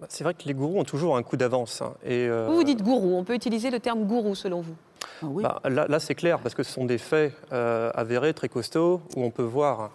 Bah, 0.00 0.06
C'est 0.08 0.24
vrai 0.24 0.34
que 0.34 0.42
les 0.46 0.54
gourous 0.54 0.78
ont 0.80 0.84
toujours 0.84 1.16
un 1.16 1.22
coup 1.22 1.36
d'avance. 1.36 1.82
hein, 1.82 1.92
Et, 2.04 2.26
euh, 2.28 2.46
Vous, 2.48 2.56
vous 2.56 2.64
dites 2.64 2.82
gourou. 2.82 3.16
On 3.16 3.24
peut 3.24 3.34
utiliser 3.34 3.70
le 3.70 3.80
terme 3.80 4.04
gourou 4.04 4.34
selon 4.34 4.60
vous. 4.60 4.74
Ah 5.22 5.26
oui. 5.28 5.42
bah, 5.42 5.60
là, 5.64 5.86
là, 5.88 6.00
c'est 6.00 6.14
clair, 6.14 6.38
parce 6.38 6.54
que 6.54 6.62
ce 6.62 6.72
sont 6.72 6.84
des 6.84 6.98
faits 6.98 7.34
euh, 7.52 7.90
avérés, 7.94 8.32
très 8.34 8.48
costauds, 8.48 9.00
où 9.16 9.22
on 9.22 9.30
peut 9.30 9.42
voir 9.42 9.90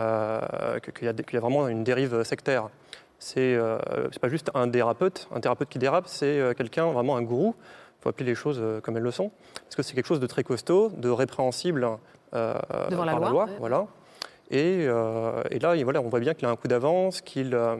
euh, 0.00 0.40
qu'il 0.80 1.04
y, 1.06 1.08
a 1.08 1.12
y 1.12 1.36
vraiment 1.36 1.68
une 1.68 1.84
dérive 1.84 2.22
sectaire. 2.24 2.68
C'est 3.18 3.54
euh, 3.54 3.78
c'est 4.10 4.18
pas 4.18 4.28
juste 4.28 4.50
un 4.54 4.68
thérapeute, 4.68 5.28
un 5.34 5.40
thérapeute 5.40 5.68
qui 5.68 5.78
dérape, 5.78 6.08
c'est 6.08 6.40
euh, 6.40 6.54
quelqu'un, 6.54 6.86
vraiment 6.90 7.16
un 7.16 7.22
gourou. 7.22 7.54
Il 8.00 8.02
faut 8.02 8.08
appeler 8.08 8.26
les 8.26 8.34
choses 8.34 8.58
euh, 8.60 8.80
comme 8.80 8.96
elles 8.96 9.02
le 9.02 9.10
sont. 9.12 9.30
Parce 9.62 9.76
que 9.76 9.82
c'est 9.82 9.94
quelque 9.94 10.06
chose 10.08 10.18
de 10.20 10.26
très 10.26 10.42
costaud, 10.42 10.90
de 10.96 11.08
répréhensible 11.08 11.86
euh, 12.34 12.54
Devant 12.90 13.04
la 13.04 13.12
par 13.16 13.30
loi, 13.30 13.44
ouais. 13.44 13.50
Voilà. 13.60 13.86
Et, 14.50 14.86
euh, 14.88 15.40
et 15.50 15.60
là, 15.60 15.76
et 15.76 15.84
voilà, 15.84 16.00
on 16.00 16.08
voit 16.08 16.18
bien 16.20 16.34
qu'il 16.34 16.46
a 16.48 16.50
un 16.50 16.56
coup 16.56 16.66
d'avance, 16.68 17.20
qu'il 17.20 17.54
euh, 17.54 17.76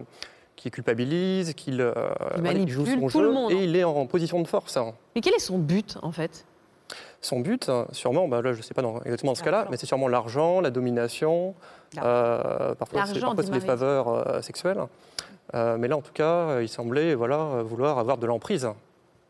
qui 0.57 0.71
culpabilise, 0.71 1.55
qu'il 1.55 1.81
euh, 1.81 1.93
il 2.33 2.69
joue 2.69 2.83
manipule 2.85 3.01
son 3.01 3.09
tout 3.09 3.21
le 3.21 3.29
jeu 3.29 3.33
monde. 3.33 3.51
et 3.53 3.65
il 3.65 3.75
est 3.77 3.85
en 3.85 4.07
position 4.07 4.41
de 4.41 4.47
force. 4.47 4.77
hein. 4.77 4.93
Mais 5.15 5.21
quel 5.21 5.35
est 5.35 5.39
son 5.41 5.59
but, 5.59 5.97
en 6.03 6.13
fait? 6.13 6.45
Son 7.21 7.41
but, 7.41 7.69
hein, 7.69 7.87
sûrement, 7.93 8.27
bah 8.29 8.43
là 8.43 8.53
je 8.53 8.59
ne 8.59 8.63
sais 8.63 8.75
pas 8.75 8.83
dans- 8.83 9.01
exactement 9.03 9.33
dans 9.33 9.37
ce 9.37 9.45
cas-là, 9.45 9.67
mais 9.71 9.77
c'est 9.77 9.87
sûrement 9.87 10.09
l'argent, 10.09 10.61
la 10.61 10.71
domination, 10.71 11.55
euh, 11.99 12.75
parfois 12.75 13.07
c'est 13.07 13.13
L'argent, 13.15 13.27
parfois 13.29 13.43
dit 13.43 13.47
c'est 13.47 13.53
des 13.61 13.67
Marie. 13.67 13.67
faveurs 13.67 14.09
euh, 14.09 14.43
sexuelles. 14.43 14.81
Euh, 15.55 15.77
mais 15.79 15.89
là 15.89 15.97
en 15.97 16.01
tout 16.03 16.13
cas, 16.13 16.25
euh, 16.51 16.63
il 16.63 16.69
semblait 16.69 17.15
voilà, 17.15 17.63
vouloir 17.63 17.99
avoir 17.99 18.19
de 18.19 18.27
l'emprise. 18.27 18.69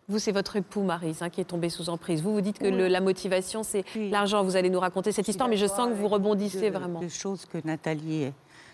Vous, 0.08 0.18
c'est 0.18 0.32
votre 0.32 0.56
époux, 0.56 0.82
Marise, 0.82 1.22
hein, 1.22 1.30
qui 1.30 1.40
est 1.40 1.44
tombé 1.44 1.68
sous 1.68 1.88
emprise. 1.88 2.22
Vous, 2.22 2.32
vous 2.32 2.40
dites 2.40 2.58
que 2.58 2.66
le- 2.66 2.88
la 2.88 3.00
motivation, 3.00 3.62
c'est 3.62 3.84
Oui. 3.94 4.10
l'argent. 4.10 4.42
Vous 4.42 4.56
allez 4.56 4.68
nous 4.68 4.80
raconter 4.80 5.12
cette 5.12 5.28
histoire, 5.28 5.48
mais 5.48 5.56
je 5.56 5.66
sens 5.66 5.88
que 5.88 5.94
vous 5.94 6.08
rebondissez 6.08 6.70
deux- 6.70 6.78
vraiment. 6.78 7.00
deux 7.00 7.08
choses 7.08 7.46
que 7.46 7.58
Nathalie. 7.64 8.32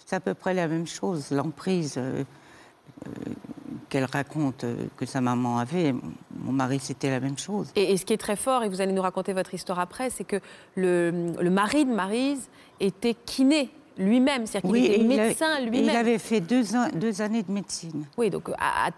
Est- 0.09 0.11
C'est 0.11 0.17
à 0.17 0.21
peu 0.21 0.35
près 0.35 0.55
la 0.55 0.69
même 0.69 0.87
chose. 0.87 1.31
L'emprise 1.31 1.95
euh, 1.99 2.25
euh, 3.07 3.11
qu'elle 3.89 4.05
raconte 4.05 4.65
euh, 4.65 4.77
que 4.97 5.07
sa 5.07 5.21
maman 5.21 5.59
avait, 5.59 5.93
mon- 6.37 6.53
mari, 6.53 6.79
c'était 6.81 7.11
la 7.11 7.21
même 7.21 7.39
chose. 7.39 7.71
Et, 7.77 7.93
et 7.93 7.97
ce 7.97 8.05
qui 8.05 8.13
est 8.13 8.19
très 8.19 8.37
fort, 8.37 8.65
et 8.65 8.69
vous 8.69 8.81
allez 8.81 8.93
nous 8.93 9.03
raconter 9.03 9.33
votre 9.35 9.55
histoire 9.55 9.79
après, 9.79 10.11
c'est 10.11 10.25
que 10.25 10.41
le, 10.77 11.33
le 11.41 11.51
mari 11.51 11.85
de 11.85 11.93
Marise 11.93 12.49
était 12.81 13.15
kiné 13.15 13.71
lui-même, 13.99 14.47
c'est-à-dire 14.47 14.71
qu'il 14.73 14.85
et 14.85 14.95
était 14.95 15.05
médecin 15.05 15.59
et 15.59 15.63
Il 15.65 15.71
lui-même. 15.71 15.97
avait 15.97 16.19
fait 16.19 16.41
deux, 16.41 16.65
années 17.21 17.43
de 17.43 17.51
médecine. 17.53 18.05
Oui, 18.17 18.31
donc 18.31 18.49
à- 18.51 18.87
à- 18.87 18.89
à- 18.89 18.93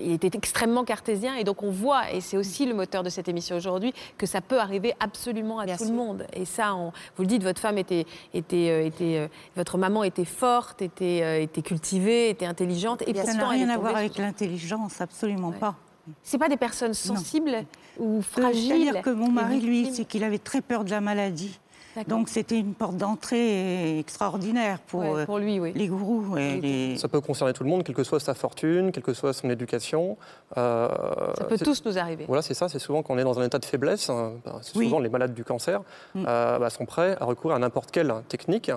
il 0.00 0.12
était 0.12 0.30
extrêmement 0.34 0.84
cartésien 0.84 1.34
et 1.34 1.44
donc 1.44 1.62
on 1.62 1.70
voit, 1.70 2.12
et 2.12 2.20
c'est 2.20 2.36
aussi 2.36 2.64
le 2.64 2.74
moteur 2.74 3.02
de 3.02 3.08
cette 3.08 3.28
émission 3.28 3.56
aujourd'hui, 3.56 3.92
que 4.16 4.26
ça 4.26 4.40
peut 4.40 4.58
arriver 4.60 4.94
absolument 5.00 5.58
à 5.58 5.64
Bien 5.66 5.76
tout 5.76 5.84
sûr. 5.84 5.92
le 5.92 5.98
monde. 5.98 6.26
Et 6.32 6.44
ça, 6.44 6.74
on- 6.74 6.92
vous 7.16 7.22
le 7.22 7.26
dites, 7.26 7.42
votre 7.42 7.60
femme 7.60 7.78
était, 7.78 8.06
était, 8.32 8.70
euh, 8.70 8.86
était 8.86 9.18
euh, 9.18 9.28
votre 9.56 9.78
maman 9.78 10.04
était 10.04 10.24
forte, 10.24 10.80
était, 10.80 11.20
euh, 11.22 11.40
était 11.42 11.62
cultivée, 11.62 12.30
était 12.30 12.46
intelligente, 12.46 13.02
et 13.06 13.14
Ça 13.14 13.34
n'a 13.34 13.48
rien 13.48 13.68
à 13.68 13.78
voir 13.78 13.96
avec 13.96 14.16
l'intelligence, 14.18 15.00
absolument 15.00 15.48
Ouais. 15.48 15.58
pas. 15.58 15.74
C'est 16.22 16.38
pas 16.38 16.48
des 16.48 16.56
personnes 16.56 16.94
sensibles 16.94 17.64
ou 17.98 18.18
Euh, 18.18 18.22
fragiles. 18.22 18.68
C'est-à-dire 18.84 19.02
que 19.02 19.10
mon 19.10 19.28
mari, 19.32 19.60
lui, 19.60 19.90
c'est 19.92 20.04
qu'il 20.04 20.22
avait 20.22 20.38
très 20.38 20.60
peur 20.60 20.84
de 20.84 20.90
la 20.90 21.00
maladie. 21.00 21.58
Donc 22.04 22.28
c'était 22.28 22.58
une 22.58 22.74
porte 22.74 22.96
d'entrée 22.96 23.98
extraordinaire 23.98 24.78
pour, 24.80 25.00
Ouais, 25.00 25.20
euh, 25.22 25.26
pour 25.26 25.38
lui, 25.38 25.58
oui. 25.60 25.72
les 25.74 25.88
gourous. 25.88 26.36
Et 26.36 26.54
Oui. 26.54 26.60
les... 26.60 26.96
Ça 26.98 27.08
peut 27.08 27.20
concerner 27.20 27.52
tout 27.52 27.64
le 27.64 27.70
monde, 27.70 27.82
quelle 27.84 27.94
que 27.94 28.04
soit 28.04 28.20
sa 28.20 28.34
fortune, 28.34 28.92
quelle 28.92 29.02
que 29.02 29.14
soit 29.14 29.32
son 29.32 29.48
éducation. 29.50 30.16
Euh, 30.56 30.88
Ça 31.38 31.44
peut 31.44 31.58
tous 31.58 31.84
nous 31.84 31.98
arriver. 31.98 32.24
Voilà, 32.26 32.42
c'est 32.42 32.54
ça. 32.54 32.68
C'est 32.68 32.78
souvent 32.78 33.02
quand 33.02 33.14
on 33.14 33.18
est 33.18 33.24
dans 33.24 33.38
un 33.40 33.44
état 33.44 33.58
de 33.58 33.64
faiblesse. 33.64 34.10
hein, 34.10 34.32
bah, 34.44 34.58
c'est 34.62 34.76
Oui. 34.76 34.86
souvent 34.86 34.98
les 35.00 35.08
malades 35.08 35.34
du 35.34 35.44
cancer 35.44 35.80
Mm. 36.14 36.24
euh, 36.28 36.58
bah, 36.58 36.70
sont 36.70 36.84
prêts 36.86 37.16
à 37.20 37.24
recourir 37.24 37.56
à 37.56 37.58
n'importe 37.58 37.90
quelle 37.90 38.12
technique, 38.28 38.70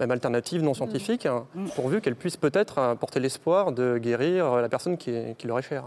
même 0.00 0.10
alternative, 0.10 0.62
non 0.62 0.74
scientifique, 0.74 1.26
hein, 1.26 1.44
Mm. 1.54 1.66
pourvu 1.74 2.00
qu'elle 2.00 2.16
puisse 2.16 2.36
peut-être 2.36 2.78
euh, 2.78 2.94
porter 2.94 3.20
l'espoir 3.20 3.72
de 3.72 3.98
guérir 3.98 4.46
euh, 4.46 4.60
la 4.62 4.68
personne 4.68 4.96
qui, 4.96 5.10
est- 5.10 5.36
qui 5.38 5.46
leur 5.46 5.58
est 5.58 5.62
chère. 5.62 5.84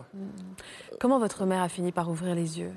Comment 0.99 1.19
votre 1.19 1.45
mère 1.45 1.63
a 1.63 1.69
fini 1.69 1.91
par 1.91 2.09
ouvrir 2.09 2.35
les 2.35 2.59
yeux? 2.59 2.71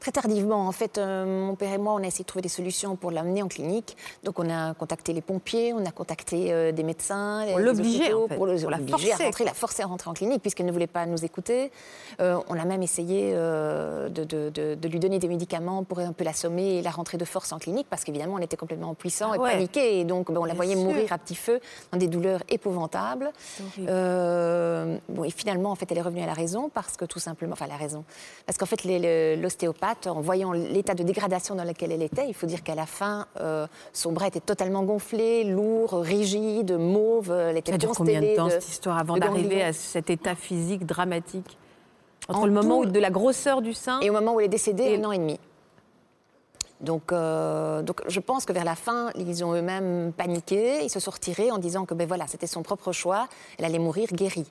Très 0.00 0.12
tardivement, 0.12 0.66
en 0.68 0.72
fait, 0.72 0.98
euh, 0.98 1.24
mon 1.46 1.54
père 1.56 1.72
et 1.72 1.78
moi, 1.78 1.94
on 1.94 2.02
a 2.02 2.06
essayé 2.06 2.22
de 2.22 2.28
trouver 2.28 2.42
des 2.42 2.48
solutions 2.48 2.96
pour 2.96 3.10
l'amener 3.10 3.42
en 3.42 3.48
clinique. 3.48 3.96
Donc, 4.24 4.38
on 4.38 4.48
a 4.50 4.74
contacté 4.74 5.12
les 5.12 5.20
pompiers, 5.22 5.72
on 5.72 5.84
a 5.84 5.90
contacté 5.90 6.52
euh, 6.52 6.70
des 6.70 6.82
médecins. 6.82 7.44
L'obliger, 7.56 8.12
hôpitaux, 8.12 8.24
en 8.24 8.28
fait, 8.28 8.36
Pour, 8.36 8.46
le- 8.46 8.54
la 8.56 8.76
l'obliger 8.78 8.94
à 9.12 9.16
forcer. 9.16 9.24
rentrer, 9.24 9.44
la 9.44 9.54
forcer 9.54 9.82
à 9.82 9.86
rentrer 9.86 10.10
en 10.10 10.14
clinique, 10.14 10.42
puisqu'elle 10.42 10.66
ne 10.66 10.72
voulait 10.72 10.86
pas 10.86 11.06
nous 11.06 11.24
écouter. 11.24 11.72
Euh, 12.20 12.38
on 12.48 12.58
a 12.58 12.64
même 12.64 12.82
essayé 12.82 13.32
de, 13.34 14.08
de- 14.08 14.50
de- 14.50 14.74
de 14.74 14.88
lui 14.88 14.98
donner 15.00 15.18
des 15.18 15.28
médicaments 15.28 15.82
pour 15.82 15.98
un 15.98 16.12
peu 16.12 16.24
l'assommer 16.24 16.76
et 16.76 16.82
la 16.82 16.90
rentrer 16.90 17.16
de 17.18 17.24
force 17.24 17.52
en 17.52 17.58
clinique, 17.58 17.86
parce 17.90 18.04
qu'évidemment, 18.04 18.34
on 18.34 18.38
était 18.38 18.56
complètement 18.56 18.94
puissant 18.94 19.30
Ah 19.32 19.36
et 19.36 19.38
paniqué. 19.52 19.98
Et 20.00 20.04
donc, 20.04 20.30
ben, 20.30 20.38
on 20.40 20.44
la 20.44 20.52
Bien 20.52 20.56
voyait 20.56 20.74
sûr. 20.76 20.84
mourir 20.84 21.12
à 21.12 21.18
petit 21.18 21.34
feu, 21.34 21.58
dans 21.90 21.98
des 21.98 22.08
douleurs 22.08 22.42
épouvantables. 22.48 23.32
bon, 25.08 25.24
et 25.24 25.30
finalement, 25.30 25.70
en 25.70 25.74
fait, 25.74 25.90
elle 25.90 25.98
est 25.98 26.02
revenue 26.02 26.22
à 26.22 26.26
la 26.26 26.34
raison 26.34 26.68
parce 26.72 26.96
que 26.96 27.04
tout 27.04 27.18
simplement, 27.18 27.54
enfin 27.54 27.66
la 27.66 27.76
raison, 27.76 28.04
parce 28.46 28.58
qu'en 28.58 28.66
fait, 28.66 28.84
les- 28.84 29.36
en 30.06 30.20
voyant 30.20 30.52
l'état 30.52 30.94
de 30.94 31.02
dégradation 31.02 31.54
dans 31.54 31.64
lequel 31.64 31.92
elle 31.92 32.02
était, 32.02 32.26
il 32.28 32.34
faut 32.34 32.46
dire 32.46 32.62
qu'à 32.62 32.74
la 32.74 32.86
fin, 32.86 33.26
euh, 33.40 33.66
son 33.92 34.12
bras 34.12 34.26
était 34.28 34.40
totalement 34.40 34.82
gonflé, 34.82 35.44
lourd, 35.44 35.92
rigide, 36.00 36.72
mauve, 36.78 37.30
elle 37.30 37.56
était 37.58 37.72
Ça 37.72 37.78
dure 37.78 37.92
combien 37.94 38.20
de 38.20 38.34
temps 38.36 38.46
de- 38.46 38.50
cette 38.50 38.68
histoire 38.68 38.98
avant 38.98 39.16
d'arriver 39.16 39.62
à 39.62 39.72
cet 39.72 40.10
état 40.10 40.34
physique 40.34 40.86
dramatique 40.86 41.56
Entre 42.28 42.40
En 42.40 42.46
le 42.46 42.52
moment 42.52 42.82
tout- 42.82 42.88
où 42.88 42.92
de 42.92 42.98
la 43.00 43.10
grosseur 43.10 43.62
du 43.62 43.72
sein 43.74 44.00
Et 44.00 44.10
au 44.10 44.12
moment 44.12 44.34
où 44.34 44.40
elle 44.40 44.46
est 44.46 44.48
décédée, 44.48 44.84
Et- 44.84 44.96
un 44.96 45.04
an 45.04 45.12
et 45.12 45.18
demi. 45.18 45.38
Donc, 46.80 47.10
euh, 47.12 47.80
donc, 47.82 48.02
je 48.06 48.20
pense 48.20 48.44
que 48.44 48.52
vers 48.52 48.64
la 48.64 48.74
fin, 48.74 49.10
ils 49.16 49.42
ont 49.44 49.54
eux-mêmes 49.54 50.12
paniqué, 50.14 50.84
ils 50.84 50.90
se 50.90 51.00
sont 51.00 51.10
retirés 51.10 51.50
en 51.50 51.56
disant 51.58 51.86
que 51.86 51.94
ben 51.94 52.06
voilà, 52.06 52.26
c'était 52.26 52.46
son 52.46 52.62
propre 52.62 52.92
choix, 52.92 53.28
elle 53.58 53.64
allait 53.64 53.78
mourir 53.78 54.08
guérie. 54.12 54.46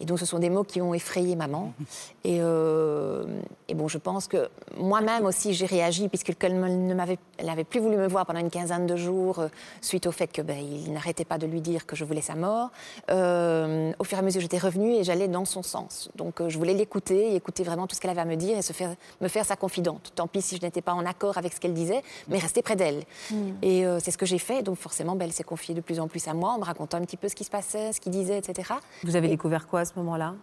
Et 0.00 0.06
donc, 0.06 0.18
ce 0.18 0.24
sont 0.26 0.38
des 0.38 0.50
mots 0.50 0.64
qui 0.64 0.80
ont 0.80 0.94
effrayé 0.94 1.36
maman. 1.36 1.72
Et, 2.24 2.36
euh, 2.40 3.24
et 3.68 3.74
bon, 3.74 3.88
je 3.88 3.96
pense 3.96 4.28
que 4.28 4.50
moi-même 4.76 5.24
aussi, 5.24 5.54
j'ai 5.54 5.64
réagi, 5.64 6.08
puisqu'elle 6.08 6.60
ne 6.60 6.92
m'avait, 6.92 7.18
elle 7.38 7.46
n'avait 7.46 7.64
plus 7.64 7.80
voulu 7.80 7.96
me 7.96 8.06
voir 8.06 8.26
pendant 8.26 8.40
une 8.40 8.50
quinzaine 8.50 8.86
de 8.86 8.94
jours, 8.94 9.38
euh, 9.38 9.48
suite 9.80 10.06
au 10.06 10.12
fait 10.12 10.26
que 10.26 10.42
ben, 10.42 10.58
il 10.58 10.92
n'arrêtait 10.92 11.24
pas 11.24 11.38
de 11.38 11.46
lui 11.46 11.62
dire 11.62 11.86
que 11.86 11.96
je 11.96 12.04
voulais 12.04 12.20
sa 12.20 12.34
mort. 12.34 12.68
Euh, 13.10 13.90
au 13.98 14.04
fur 14.04 14.18
et 14.18 14.20
à 14.20 14.22
mesure, 14.22 14.42
j'étais 14.42 14.58
revenue 14.58 14.96
et 14.96 15.04
j'allais 15.04 15.28
dans 15.28 15.46
son 15.46 15.62
sens. 15.62 16.10
Donc, 16.14 16.46
je 16.46 16.58
voulais 16.58 16.74
l'écouter, 16.74 17.32
et 17.32 17.36
écouter 17.36 17.62
vraiment 17.64 17.86
tout 17.86 17.96
ce 17.96 18.00
qu'elle 18.02 18.10
avait 18.10 18.20
à 18.20 18.26
me 18.26 18.36
dire 18.36 18.58
et 18.58 18.62
se 18.62 18.74
faire, 18.74 18.94
me 19.22 19.28
faire 19.28 19.46
sa 19.46 19.56
confidente. 19.56 20.12
Tant 20.14 20.26
pis 20.26 20.42
si 20.42 20.56
je 20.56 20.62
n'étais 20.62 20.82
pas 20.82 20.92
en 20.92 21.06
accord 21.06 21.38
avec 21.38 21.54
ce 21.54 21.60
qu'elle 21.60 21.74
disait, 21.74 22.02
mais 22.28 22.38
rester 22.38 22.60
près 22.60 22.76
d'elle. 22.76 23.02
Et 23.62 23.86
euh, 23.86 23.98
c'est 23.98 24.10
ce 24.10 24.18
que 24.18 24.26
j'ai 24.26 24.38
fait. 24.38 24.62
Donc, 24.62 24.76
forcément, 24.76 25.16
ben, 25.16 25.24
elle 25.24 25.32
s'est 25.32 25.42
confiée 25.42 25.74
de 25.74 25.80
plus 25.80 26.00
en 26.00 26.06
plus 26.08 26.28
à 26.28 26.34
moi, 26.34 26.50
en 26.50 26.58
me 26.58 26.64
racontant 26.64 26.98
un 26.98 27.02
petit 27.06 27.16
peu 27.16 27.28
ce 27.30 27.34
qui 27.34 27.44
se 27.44 27.50
passait, 27.50 27.92
ce 27.94 28.00
qu'il 28.00 28.12
disait, 28.12 28.36
etc. 28.38 28.74
Vous 29.04 29.16
avez 29.16 29.26
Et- 29.28 29.30
découvert 29.30 29.66
quoi 29.66 29.84
ce 29.92 29.98
moment-là 30.00 30.34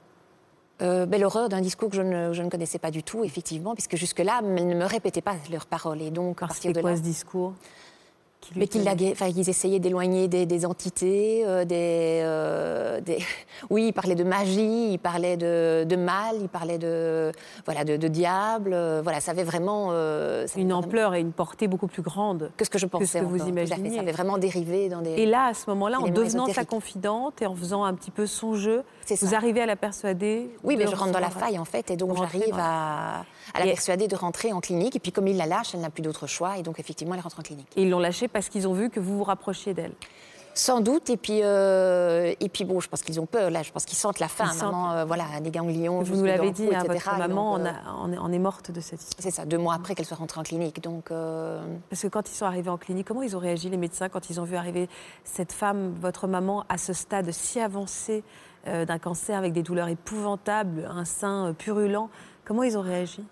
Euh, 0.81 1.05
ben, 1.07 1.19
L'horreur 1.19 1.49
d'un 1.49 1.61
discours 1.61 1.89
que 1.89 1.95
je 1.95 2.03
ne, 2.03 2.33
je 2.33 2.43
ne 2.43 2.49
connaissais 2.49 2.77
pas 2.77 2.91
du 2.91 3.01
tout, 3.01 3.23
effectivement, 3.23 3.73
puisque 3.73 3.95
jusque-là, 3.95 4.41
elle 4.43 4.67
ne 4.67 4.75
me 4.75 4.85
répétait 4.85 5.21
pas 5.23 5.33
leurs 5.51 5.65
paroles. 5.65 6.01
Et 6.03 6.11
donc, 6.11 6.41
à 6.41 6.45
Alors, 6.45 6.49
partir 6.55 6.71
de 6.73 6.81
quoi 6.81 6.91
là. 6.91 6.97
ce 6.97 7.01
discours? 7.01 7.53
Qui 8.53 8.59
Mais 8.59 8.67
qu'ils, 8.67 9.49
essayaient 9.49 9.79
d'éloigner 9.79 10.27
des, 10.27 10.45
des 10.45 10.65
entités, 10.65 11.43
euh, 11.45 11.65
des, 11.65 12.21
euh, 12.23 13.01
des- 13.01 13.17
Oui, 13.69 13.87
ils 13.87 13.93
parlaient 13.93 14.15
de 14.15 14.23
magie, 14.23 14.93
ils 14.93 14.99
parlaient 14.99 15.37
de, 15.37 15.83
de 15.83 15.95
mal, 15.95 16.35
ils 16.41 16.49
parlaient 16.49 16.77
de, 16.77 17.31
voilà, 17.65 17.83
de, 17.83 17.97
de 17.97 18.07
diable. 18.07 18.71
euh, 18.73 19.01
voilà, 19.03 19.19
ça 19.19 19.31
avait 19.31 19.43
vraiment... 19.43 19.89
avait 19.91 20.45
Une 20.55 20.67
vraiment- 20.69 20.79
ampleur 20.79 21.15
et 21.15 21.19
une 21.21 21.31
portée 21.33 21.67
beaucoup 21.67 21.87
plus 21.87 22.01
grande. 22.01 22.51
Que 22.57 22.65
ce 22.65 22.69
que 22.69 22.77
je 22.77 22.85
pensais. 22.85 23.05
ce 23.05 23.17
que 23.19 23.23
vous 23.25 23.47
imaginiez. 23.47 23.95
Ça 23.95 24.01
avait 24.01 24.11
vraiment 24.11 24.37
dérivé 24.37 24.89
dans 24.89 25.01
des... 25.01 25.11
Et 25.11 25.25
là, 25.25 25.47
à 25.47 25.53
ce 25.53 25.69
moment-là, 25.69 25.99
en 25.99 26.07
devenant 26.07 26.47
sa 26.47 26.65
confidente 26.65 27.41
et 27.41 27.45
en 27.47 27.55
faisant 27.55 27.83
un 27.83 27.93
petit 27.93 28.11
peu 28.11 28.25
son 28.27 28.55
jeu, 28.55 28.83
vous 29.21 29.35
arrivez 29.35 29.61
à 29.61 29.65
la 29.65 29.75
persuader 29.75 30.49
Oui, 30.63 30.75
mais 30.77 30.85
je 30.87 30.95
rentre 30.95 31.11
dans 31.11 31.19
la 31.19 31.29
faille 31.29 31.57
en 31.59 31.65
fait, 31.65 31.91
et 31.91 31.95
donc 31.95 32.17
j'arrive 32.17 32.55
à, 32.57 33.19
à 33.53 33.59
la 33.59 33.65
Et- 33.65 33.69
persuader 33.69 34.07
de 34.07 34.15
rentrer 34.15 34.51
en 34.53 34.59
clinique. 34.59 34.95
Et 34.95 34.99
puis 34.99 35.11
comme 35.11 35.27
il 35.27 35.37
la 35.37 35.45
lâche, 35.45 35.73
elle 35.73 35.81
n'a 35.81 35.89
plus 35.89 36.01
d'autre 36.01 36.27
choix, 36.27 36.57
et 36.57 36.61
donc 36.63 36.79
effectivement, 36.79 37.15
elle 37.15 37.21
rentre 37.21 37.39
en 37.39 37.43
clinique. 37.43 37.67
Et 37.75 37.83
ils 37.83 37.89
l'ont 37.89 37.99
lâchée 37.99 38.27
parce 38.37 38.49
qu'ils 38.49 38.67
ont 38.67 38.73
vu 38.73 38.91
que 38.91 38.99
vous 38.99 39.17
vous 39.17 39.23
rapprochiez 39.23 39.73
d'elle. 39.73 39.93
Sans 40.53 40.79
doute, 40.79 41.09
et 41.09 41.17
puis, 41.17 41.39
euh, 41.41 42.35
et 42.39 42.49
puis 42.49 42.65
bon, 42.65 42.79
je 42.79 42.87
pense 42.87 43.01
qu'ils 43.01 43.19
ont 43.19 43.25
peur, 43.25 43.49
là, 43.49 43.63
je 43.63 43.71
pense 43.71 43.83
qu'ils 43.83 43.97
sentent 43.97 44.19
la 44.19 44.27
faim, 44.27 44.51
maman, 44.61 44.91
euh, 44.93 45.05
voilà, 45.05 45.23
des 45.41 45.49
ganglions. 45.49 46.03
Vous 46.03 46.15
nous 46.17 46.25
l'avez 46.25 46.51
dit, 46.51 46.67
cou, 46.67 46.73
hein, 46.75 46.83
etc. 46.83 47.03
votre 47.09 47.17
maman 47.17 47.57
donc, 47.57 47.65
euh, 47.67 47.71
a- 48.15 48.21
en 48.21 48.31
est, 48.31 48.37
morte 48.37 48.69
de 48.69 48.79
cette 48.79 49.01
histoire. 49.01 49.23
C'est 49.23 49.31
ça, 49.31 49.45
deux 49.45 49.57
mois 49.57 49.73
après 49.73 49.95
qu'elle 49.95 50.05
soit 50.05 50.17
rentrée 50.17 50.39
en 50.39 50.43
clinique. 50.43 50.83
Donc, 50.83 51.09
euh, 51.09 51.59
Parce 51.89 52.03
que 52.03 52.07
quand 52.07 52.29
ils 52.29 52.33
sont 52.35 52.45
arrivés 52.45 52.69
en 52.69 52.77
clinique, 52.77 53.07
comment 53.07 53.23
ils 53.23 53.35
ont 53.35 53.39
réagi, 53.39 53.69
les 53.71 53.77
médecins, 53.77 54.07
quand 54.07 54.29
ils 54.29 54.39
ont 54.39 54.43
vu 54.43 54.55
arriver 54.55 54.87
cette 55.23 55.51
femme, 55.51 55.95
votre 55.99 56.27
maman, 56.27 56.63
à 56.69 56.77
ce 56.77 56.93
stade 56.93 57.31
si 57.31 57.59
avancé 57.59 58.23
d'un 58.65 58.99
cancer 58.99 59.35
avec 59.37 59.53
des 59.53 59.63
douleurs 59.63 59.87
épouvantables, 59.87 60.87
un 60.93 61.05
sein 61.05 61.55
purulent 61.57 62.07
Comment 62.45 62.63
ils 62.63 62.77
ont 62.77 62.81
réagi? 62.81 63.23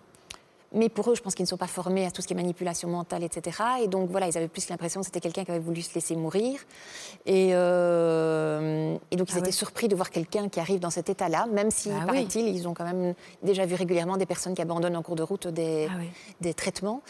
Mais 0.74 0.90
pour 0.90 1.10
eux, 1.10 1.16
je 1.16 1.22
pense 1.22 1.36
qu'ils 1.36 1.44
ne 1.44 1.48
sont 1.50 1.58
pas 1.58 1.68
formés 1.68 2.06
à 2.06 2.12
tout 2.12 2.22
ce 2.22 2.28
qui 2.28 2.34
est 2.34 2.36
manipulation 2.36 2.90
mentale, 2.90 3.24
etc. 3.24 3.58
Et 3.84 3.88
donc 3.88 4.10
voilà, 4.10 4.28
ils 4.28 4.38
avaient 4.38 4.48
plus 4.50 4.68
l'impression 4.70 5.00
que 5.00 5.06
c'était 5.06 5.22
quelqu'un 5.22 5.46
qui 5.46 5.52
avait 5.52 5.60
voulu 5.60 5.82
se 5.82 5.94
laisser 5.96 6.16
mourir. 6.16 6.60
Et, 7.26 7.52
euh, 7.54 8.98
et 9.12 9.16
donc 9.16 9.30
ils 9.30 9.36
Ah 9.36 9.40
étaient 9.40 9.48
ouais. 9.48 9.52
surpris 9.52 9.88
de 9.88 9.96
voir 9.96 10.10
quelqu'un 10.10 10.50
qui 10.50 10.60
arrive 10.60 10.80
dans 10.80 10.90
cet 10.90 11.10
état-là, 11.10 11.46
même 11.52 11.72
si, 11.72 11.90
Ah 11.92 12.00
oui. 12.02 12.06
paraît-il, 12.08 12.48
ils 12.48 12.68
ont 12.68 12.74
quand 12.74 12.84
même 12.86 13.14
déjà 13.44 13.66
vu 13.66 13.76
régulièrement 13.76 14.18
des 14.18 14.26
personnes 14.26 14.54
qui 14.56 14.62
abandonnent 14.62 14.98
en 14.98 15.02
cours 15.04 15.16
de 15.16 15.24
route 15.24 15.48
des, 15.48 15.88
Ah 15.90 15.96
oui. 16.00 16.10
des 16.42 16.54
traitements. 16.54 17.02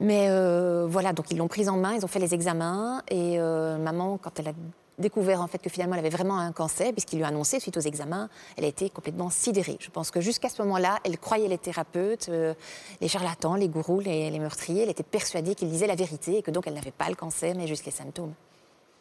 Mais 0.00 0.26
euh, 0.30 0.86
voilà, 0.88 1.12
donc 1.12 1.26
ils 1.30 1.36
l'ont 1.36 1.48
prise 1.48 1.68
en 1.68 1.76
main, 1.76 1.94
ils 1.94 2.04
ont 2.04 2.08
fait 2.08 2.18
les 2.18 2.34
examens. 2.34 3.02
Et 3.08 3.38
euh, 3.38 3.76
maman, 3.78 4.18
quand 4.20 4.38
elle 4.40 4.48
a 4.48 4.52
découvert 4.98 5.40
en 5.40 5.46
fait 5.46 5.58
que 5.58 5.70
finalement 5.70 5.94
elle 5.94 6.00
avait 6.00 6.16
vraiment 6.16 6.38
un 6.38 6.52
cancer, 6.52 6.92
puisqu'il 6.92 7.16
lui 7.16 7.24
a 7.24 7.28
annoncé 7.28 7.60
suite 7.60 7.76
aux 7.76 7.80
examens, 7.80 8.28
elle 8.56 8.64
a 8.64 8.68
été 8.68 8.90
complètement 8.90 9.30
sidérée. 9.30 9.76
Je 9.80 9.90
pense 9.90 10.10
que 10.10 10.20
jusqu'à 10.20 10.48
ce 10.48 10.62
moment-là, 10.62 10.98
elle 11.04 11.18
croyait 11.18 11.48
les 11.48 11.58
thérapeutes, 11.58 12.28
euh, 12.28 12.54
les 13.00 13.08
charlatans, 13.08 13.54
les 13.54 13.68
gourous, 13.68 14.00
les, 14.00 14.30
les 14.30 14.38
meurtriers. 14.38 14.82
Elle 14.82 14.90
était 14.90 15.02
persuadée 15.02 15.54
qu'ils 15.54 15.70
disaient 15.70 15.86
la 15.86 15.96
vérité 15.96 16.38
et 16.38 16.42
que 16.42 16.50
donc 16.50 16.66
elle 16.66 16.74
n'avait 16.74 16.90
pas 16.90 17.08
le 17.08 17.14
cancer, 17.14 17.54
mais 17.56 17.66
juste 17.66 17.84
les 17.84 17.92
symptômes. 17.92 18.34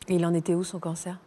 Et 0.08 0.16
il 0.16 0.26
en 0.26 0.34
était 0.34 0.56
où 0.56 0.64
son 0.64 0.80
cancer? 0.80 1.20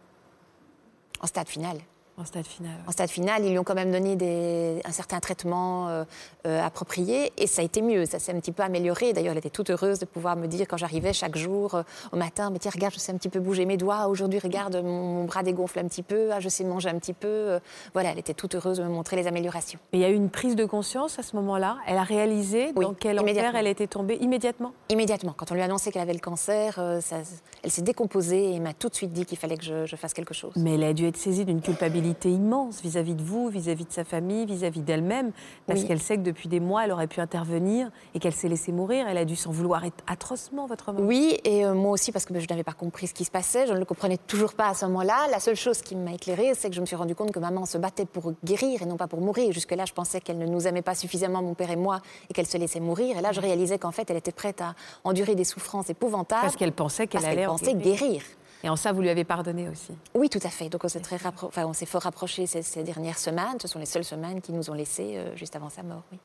En 1.21 1.27
stade 1.27 1.47
final. 1.47 1.77
En 2.17 2.23
stade 2.23 2.45
final. 2.45 2.71
En 2.87 2.91
stade 2.91 3.09
final, 3.09 3.43
ils 3.43 3.51
lui 3.51 3.59
ont 3.59 3.65
quand 3.65 3.75
même 3.75 3.91
donné 3.91 4.15
des, 4.15 4.81
un 4.85 4.91
certain 4.93 5.19
traitement 5.19 5.89
euh, 5.89 6.05
euh, 6.47 6.63
approprié 6.65 7.33
et 7.37 7.45
ça 7.45 7.61
a 7.61 7.65
été 7.65 7.81
mieux, 7.81 8.05
ça 8.05 8.19
s'est 8.19 8.31
un 8.31 8.39
petit 8.39 8.53
peu 8.53 8.63
amélioré. 8.63 9.11
D'ailleurs, 9.11 9.33
elle 9.33 9.37
était 9.39 9.49
toute 9.49 9.69
heureuse 9.69 9.99
de 9.99 10.05
pouvoir 10.05 10.37
me 10.37 10.47
dire 10.47 10.65
quand 10.69 10.77
j'arrivais 10.77 11.11
chaque 11.11 11.35
jour 11.35 11.75
euh, 11.75 11.83
au 12.13 12.15
matin, 12.15 12.51
mais 12.51 12.59
tiens, 12.59 12.71
regarde, 12.73 12.93
je 12.93 12.99
sais 12.99 13.11
un 13.11 13.17
petit 13.17 13.27
peu 13.27 13.41
bouger 13.41 13.65
mes 13.65 13.75
doigts, 13.75 14.07
aujourd'hui, 14.07 14.39
regarde, 14.39 14.77
mon, 14.77 15.03
mon 15.03 15.23
bras 15.25 15.43
dégonfle 15.43 15.77
un 15.79 15.87
petit 15.89 16.03
peu, 16.03 16.29
ah, 16.31 16.39
je 16.39 16.47
sais 16.47 16.63
manger 16.63 16.87
un 16.87 16.97
petit 16.99 17.11
peu. 17.11 17.59
Voilà, 17.93 18.11
elle 18.13 18.19
était 18.19 18.33
toute 18.33 18.55
heureuse 18.55 18.77
de 18.77 18.83
me 18.83 18.89
montrer 18.89 19.17
les 19.17 19.27
améliorations. 19.27 19.79
Mais 19.91 19.99
il 19.99 20.01
y 20.01 20.05
a 20.05 20.09
eu 20.09 20.15
une 20.15 20.29
prise 20.29 20.55
de 20.55 20.63
conscience 20.63 21.19
à 21.19 21.23
ce 21.23 21.35
moment-là. 21.35 21.79
Elle 21.85 21.97
a 21.97 22.03
réalisé 22.03 22.71
Oui, 22.77 22.85
dans 22.85 22.93
quel 22.93 23.19
enfer 23.19 23.55
elle 23.57 23.67
était 23.67 23.87
tombée 23.87 24.15
immédiatement? 24.21 24.71
Immédiatement, 24.87 25.33
quand 25.35 25.51
on 25.51 25.55
lui 25.55 25.61
a 25.61 25.65
annoncé 25.65 25.91
qu'elle 25.91 26.01
avait 26.03 26.13
le 26.13 26.19
cancer, 26.19 26.75
ça- 27.01 27.17
elle 27.61 27.71
s'est 27.71 27.81
décomposée 27.81 28.53
et 28.53 28.59
m'a 28.61 28.73
tout 28.73 28.87
de 28.87 28.95
suite 28.95 29.11
dit 29.11 29.25
qu'il 29.25 29.37
fallait 29.37 29.57
que 29.57 29.65
je, 29.65 29.85
je 29.85 29.95
fasse 29.97 30.13
quelque 30.13 30.33
chose. 30.33 30.53
Mais 30.55 30.75
elle 30.75 30.83
a 30.85 30.93
dû 30.93 31.05
être 31.07 31.17
saisie 31.17 31.43
d'une 31.43 31.61
culpabilité 31.61 32.04
immense 32.25 32.81
vis-à-vis 32.81 33.15
de 33.15 33.23
vous, 33.23 33.49
vis-à-vis 33.49 33.85
de 33.85 33.91
sa 33.91 34.03
famille, 34.03 34.45
vis-à-vis 34.45 34.81
d'elle-même, 34.81 35.31
parce 35.67 35.81
Oui. 35.81 35.87
qu'elle 35.87 36.01
sait 36.01 36.17
que 36.17 36.21
depuis 36.23 36.47
des 36.49 36.59
mois, 36.59 36.85
elle 36.85 36.91
aurait 36.91 37.07
pu 37.07 37.19
intervenir 37.21 37.89
et 38.13 38.19
qu'elle 38.19 38.33
s'est 38.33 38.47
laissée 38.49 38.71
mourir. 38.71 39.07
Elle 39.07 39.17
a 39.17 39.25
dû 39.25 39.35
s'en 39.35 39.51
vouloir 39.51 39.83
atrocement, 40.07 40.65
votre 40.67 40.91
maman. 40.91 41.05
Oui, 41.07 41.37
et 41.43 41.65
euh, 41.65 41.73
moi 41.73 41.91
aussi, 41.91 42.11
parce 42.11 42.25
que 42.25 42.33
ben, 42.33 42.41
je 42.41 42.47
n'avais 42.49 42.63
pas 42.63 42.73
compris 42.73 43.07
ce 43.07 43.13
qui 43.13 43.25
se 43.25 43.31
passait, 43.31 43.67
je 43.67 43.73
ne 43.73 43.79
le 43.79 43.85
comprenais 43.85 44.17
toujours 44.17 44.53
pas 44.53 44.69
à 44.69 44.73
ce 44.73 44.85
moment-là. 44.85 45.27
La 45.31 45.39
seule 45.39 45.55
chose 45.55 45.81
qui 45.81 45.95
m'a 45.95 46.13
éclairée, 46.13 46.53
c'est 46.55 46.69
que 46.69 46.75
je 46.75 46.81
me 46.81 46.85
suis 46.85 46.95
rendu 46.95 47.15
compte 47.15 47.31
que 47.31 47.39
maman 47.39 47.65
se 47.65 47.77
battait 47.77 48.05
pour 48.05 48.33
guérir 48.43 48.81
et 48.81 48.85
non 48.85 48.97
pas 48.97 49.07
pour 49.07 49.21
mourir. 49.21 49.51
Jusque-là, 49.51 49.85
je 49.85 49.93
pensais 49.93 50.21
qu'elle 50.21 50.37
ne 50.37 50.45
nous 50.45 50.67
aimait 50.67 50.81
pas 50.81 50.95
suffisamment, 50.95 51.41
mon 51.41 51.53
père 51.53 51.71
et 51.71 51.75
moi, 51.75 52.01
et 52.29 52.33
qu'elle 52.33 52.47
se 52.47 52.57
laissait 52.57 52.79
mourir. 52.79 53.17
Et 53.17 53.21
là, 53.21 53.31
je 53.31 53.41
réalisais 53.41 53.77
qu'en 53.77 53.91
fait, 53.91 54.09
elle 54.09 54.17
était 54.17 54.31
prête 54.31 54.61
à 54.61 54.75
endurer 55.03 55.35
des 55.35 55.43
souffrances 55.43 55.89
épouvantables. 55.89 56.41
Parce 56.41 56.55
qu'elle 56.55 56.71
pensait 56.71 57.07
qu'elle 57.07 57.25
allait 57.25 57.45
pensait 57.45 57.73
guérir. 57.73 58.21
Et 58.65 58.69
en 58.69 58.75
ça, 58.75 58.91
vous 58.91 59.01
lui 59.01 59.09
avez 59.09 59.23
pardonné 59.23 59.69
aussi. 59.69 59.93
Oui, 60.15 60.27
tout 60.27 60.39
à 60.43 60.49
fait. 60.49 60.69
Donc 60.69 60.83
on 60.83 60.87
s'est 60.87 60.99
très 60.99 61.17
rappro- 61.17 61.45
enfin, 61.45 61.65
on 61.67 61.73
s'est 61.73 61.85
fort 61.85 62.01
rapprochés 62.01 62.47
ces, 62.47 62.63
ces 62.63 62.81
dernières 62.83 63.19
semaines. 63.19 63.59
Ce 63.61 63.67
sont 63.67 63.77
les 63.77 63.85
seules 63.85 64.03
semaines 64.03 64.41
qui 64.41 64.51
nous 64.53 64.71
ont 64.71 64.73
laissés 64.73 65.13
euh, 65.17 65.35
juste 65.35 65.55
avant 65.55 65.69
sa 65.69 65.83
mort. 65.83 66.01
Oui. 66.11 66.17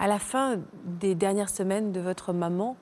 À 0.00 0.08
la 0.08 0.18
fin 0.18 0.56
des 0.84 1.14
dernières 1.14 1.48
semaines 1.50 1.92
de 1.92 2.00
votre 2.00 2.32
maman, 2.32 2.76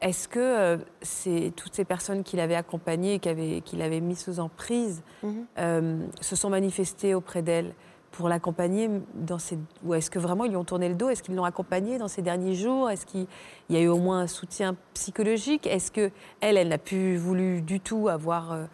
est-ce 0.00 0.26
que 0.26 0.40
euh, 0.40 0.78
c'est 1.00 1.52
toutes 1.54 1.76
ces 1.76 1.84
personnes 1.84 2.24
qui 2.24 2.36
l'avaient 2.36 2.56
accompagnée 2.56 3.14
et 3.14 3.18
qui 3.20 3.28
avaient- 3.28 3.60
qui 3.60 3.76
l'avaient 3.76 4.00
mis 4.00 4.16
sous 4.16 4.40
emprise 4.40 5.02
Mhm. 5.22 5.46
euh, 5.58 6.06
se 6.20 6.34
sont 6.34 6.50
manifestées 6.50 7.14
auprès 7.14 7.42
d'elle? 7.42 7.72
Pour 8.18 8.28
l'accompagner 8.28 8.90
dans 9.14 9.38
ces... 9.38 9.56
Ou 9.84 9.94
est-ce 9.94 10.10
que 10.10 10.18
vraiment 10.18 10.44
ils 10.44 10.50
lui 10.50 10.56
ont 10.56 10.64
tourné 10.64 10.88
le 10.88 10.96
dos? 10.96 11.08
Est-ce 11.08 11.22
qu'ils 11.22 11.36
l'ont 11.36 11.44
accompagnée 11.44 11.98
dans 11.98 12.08
ces 12.08 12.20
derniers 12.20 12.56
jours? 12.56 12.90
Est-ce 12.90 13.06
qu'il 13.06 13.28
y 13.70 13.76
a 13.76 13.80
eu 13.80 13.86
au 13.86 13.98
moins 13.98 14.22
un 14.22 14.26
soutien 14.26 14.74
psychologique? 14.92 15.68
Est-ce 15.68 15.92
que 15.92 16.10
elle, 16.40 16.56
elle 16.56 16.66
n'a 16.66 16.78
plus 16.78 17.16
voulu 17.16 17.62
du 17.62 17.78
tout 17.78 18.08
avoir 18.08 18.50
euh, 18.50 18.64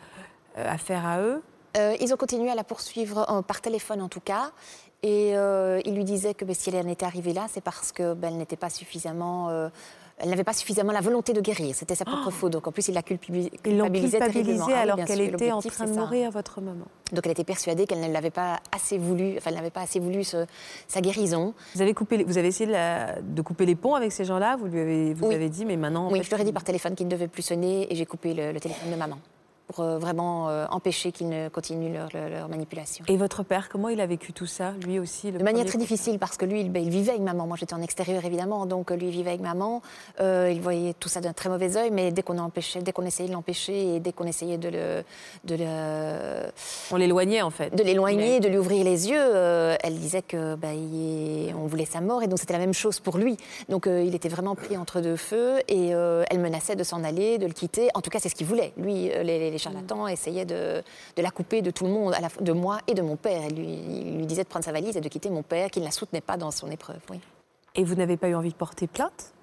affaire 0.57 1.05
à 1.07 1.21
eux? 1.21 1.43
Euh, 1.77 1.95
ils 2.01 2.15
ont 2.15 2.17
continué 2.17 2.51
à 2.51 2.55
la 2.55 2.65
poursuivre 2.65 3.31
euh, 3.31 3.43
par 3.43 3.61
téléphone 3.61 4.01
en 4.01 4.09
tout 4.09 4.21
cas. 4.21 4.51
Et 5.03 5.37
euh, 5.37 5.79
il 5.85 5.95
lui 5.95 6.05
disait 6.05 6.33
que 6.33 6.47
ben, 6.47 6.55
si 6.55 6.71
elle 6.71 6.87
en 6.87 6.89
était 6.89 7.05
arrivée 7.05 7.35
là, 7.35 7.45
c'est 7.51 7.61
parce 7.61 7.93
que 7.93 8.15
ben, 8.15 8.39
n'était 8.39 8.57
pas 8.57 8.71
suffisamment. 8.71 9.69
Elle 10.19 10.31
n'avait 10.31 10.45
pas 10.45 10.53
suffisamment 10.53 10.93
la 10.93 11.01
volonté 11.01 11.33
de 11.33 11.41
guérir. 11.41 11.75
C'était 11.75 11.95
sa 11.95 12.05
propre 12.05 12.31
faute. 12.31 12.53
Donc 12.53 12.67
en 12.69 12.73
plus, 12.73 12.89
il 12.89 12.95
la 12.95 13.03
culpabi- 13.03 13.51
Ils 13.65 13.77
l'ont 13.77 13.85
culpabilisait 13.85 14.19
terriblement. 14.19 14.45
culpabilisée 14.45 14.73
Ah 14.75 14.81
alors 14.81 15.05
qu'elle 15.05 15.21
était 15.23 15.51
en 15.53 15.61
train 15.61 15.87
de 15.87 15.91
mourir, 15.99 16.31
votre 16.31 16.61
maman. 16.61 16.85
Donc 17.13 17.27
elle 17.27 17.33
était 17.33 17.45
persuadée 17.45 17.87
qu'elle 17.87 18.01
ne 18.01 18.13
l'avait 18.13 18.31
pas 18.31 18.61
assez 18.75 18.97
voulu, 18.99 19.35
enfin 19.37 19.51
elle 19.51 19.57
n'avait 19.57 19.71
pas 19.71 19.83
assez 19.83 19.99
voulu 20.01 20.25
ce- 20.25 20.47
sa 20.89 21.01
guérison. 21.01 21.53
Vous 21.75 21.83
avez, 21.83 21.95
coupé, 21.95 22.23
vous 22.25 22.39
avez 22.39 22.49
essayé 22.49 22.67
de, 22.67 22.73
la- 22.73 23.21
de 23.21 23.43
couper 23.43 23.67
les 23.67 23.75
ponts 23.75 23.95
avec 23.95 24.13
ces 24.13 24.25
gens-là? 24.25 24.57
Vous 24.57 24.67
lui 24.67 24.81
avez, 24.81 25.15
vous 25.15 25.27
Oui. 25.27 25.35
avez 25.35 25.49
dit, 25.49 25.65
mais 25.65 25.77
maintenant... 25.77 26.07
en 26.07 26.13
oui, 26.13 26.19
fait, 26.19 26.25
je 26.25 26.31
leur 26.31 26.41
ai 26.41 26.45
dit 26.45 26.53
par 26.53 26.65
téléphone 26.65 26.95
qu'il 26.95 27.07
ne 27.07 27.11
devait 27.13 27.29
plus 27.29 27.43
sonner 27.43 27.93
et 27.93 27.97
j'ai 27.97 28.07
coupé 28.07 28.35
le, 28.35 28.53
le 28.53 28.61
téléphone 28.61 28.91
de 28.93 28.97
maman 28.97 29.17
pour 29.69 29.81
euh, 29.81 29.99
vraiment 29.99 30.49
euh, 30.51 30.67
empêcher 30.71 31.11
qu'ils 31.13 31.29
ne 31.29 31.49
continuent 31.49 31.93
leur, 31.95 32.09
leur- 32.13 32.29
leur 32.29 32.49
manipulation. 32.49 33.05
Et 33.09 33.17
votre 33.17 33.43
père, 33.43 33.69
comment 33.71 33.89
il 33.89 34.01
a 34.01 34.07
vécu 34.07 34.33
tout 34.33 34.47
ça, 34.47 34.73
lui 34.85 34.99
aussi 34.99 35.31
le 35.31 35.39
De 35.39 35.45
manière 35.45 35.65
très 35.65 35.79
difficile 35.79 36.19
parce 36.19 36.37
que 36.37 36.45
lui, 36.45 36.61
il, 36.61 36.71
ben, 36.71 36.83
il 36.83 36.91
vivait 36.91 37.11
avec 37.13 37.23
maman. 37.23 37.47
Moi, 37.47 37.57
j'étais 37.59 37.75
en 37.75 37.81
extérieur 37.83 38.25
évidemment, 38.25 38.67
donc 38.67 38.91
euh, 38.91 38.97
lui 38.97 39.07
il 39.07 39.13
vivait 39.13 39.31
avec 39.31 39.41
maman. 39.41 39.81
Euh, 40.21 40.51
il 40.53 40.61
voyait 40.61 40.93
tout 40.95 41.09
ça 41.09 41.21
d'un 41.21 41.33
très 41.33 41.49
mauvais 41.49 41.77
œil, 41.77 41.91
mais 41.91 42.13
dès 42.13 42.23
qu'on 42.23 42.39
empêchait, 42.39 42.81
dès 42.83 42.93
qu'on 42.93 43.07
essayait 43.07 43.29
de 43.29 43.35
l'empêcher 43.35 43.97
et 43.97 44.01
dès 44.01 44.13
qu'on 44.13 44.27
essayait 44.27 44.59
de 44.59 44.69
le, 44.69 45.03
de 45.45 45.55
le- 45.57 46.51
On 46.93 46.97
l'éloignait 46.97 47.43
en 47.43 47.51
fait. 47.51 47.75
de 47.75 47.83
l'éloigner, 47.83 48.35
Mais- 48.35 48.41
de 48.41 48.49
lui 48.49 48.59
ouvrir 48.59 48.85
les 48.85 49.09
yeux, 49.09 49.17
euh, 49.19 49.77
elle 49.83 49.95
disait 49.99 50.23
que 50.23 50.55
ben, 50.57 50.73
il- 50.73 51.55
on 51.57 51.67
voulait 51.67 51.85
sa 51.87 52.01
mort 52.01 52.23
et 52.23 52.27
donc 52.27 52.39
c'était 52.39 52.53
la 52.53 52.59
même 52.59 52.75
chose 52.75 53.01
pour 53.01 53.17
lui. 53.19 53.37
Donc 53.69 53.87
il 53.87 54.15
était 54.15 54.29
vraiment 54.29 54.55
pris 54.55 54.77
entre 54.77 55.01
deux 55.01 55.17
feux 55.17 55.59
et 55.69 55.89
elle 55.89 56.39
menaçait 56.41 56.77
de 56.77 56.85
s'en 56.85 57.03
aller, 57.05 57.39
de 57.39 57.47
le 57.47 57.53
quitter. 57.53 57.89
En 57.95 58.01
tout 58.01 58.11
cas, 58.11 58.19
c'est 58.21 58.29
ce 58.29 58.35
qu'il 58.35 58.47
voulait. 58.47 58.73
Lui, 58.77 59.11
les, 59.23 59.54
les 59.55 59.59
charlatans 59.59 60.07
essayaient 60.07 60.45
de, 60.45 60.83
de 61.17 61.23
la 61.23 61.31
couper 61.31 61.63
de 61.63 61.71
tout 61.71 61.85
le 61.85 61.91
monde, 61.91 62.15
de 62.41 62.53
moi 62.53 62.79
et 62.87 62.95
de 62.95 63.03
mon 63.03 63.17
père. 63.17 63.43
Elle 63.47 63.55
lui, 63.55 63.67
il 63.67 64.19
lui 64.19 64.27
disait 64.27 64.45
de 64.45 64.49
prendre 64.49 64.65
sa 64.65 64.73
valise 64.73 64.97
et 64.97 65.01
de 65.01 65.09
quitter 65.09 65.31
mon 65.31 65.43
père, 65.43 65.71
qui 65.71 65.81
ne 65.81 65.85
la 65.85 65.91
soutenait 65.91 66.21
pas 66.21 66.37
dans 66.37 66.51
son 66.51 66.71
épreuve. 66.71 67.01
Oui. 67.11 67.21
Et 67.75 67.85
vous 67.85 67.95
n'avez 67.95 68.17
pas 68.17 68.29
eu 68.29 68.35
envie 68.35 68.51
de 68.51 68.55
porter 68.55 68.87
plainte? 68.87 69.34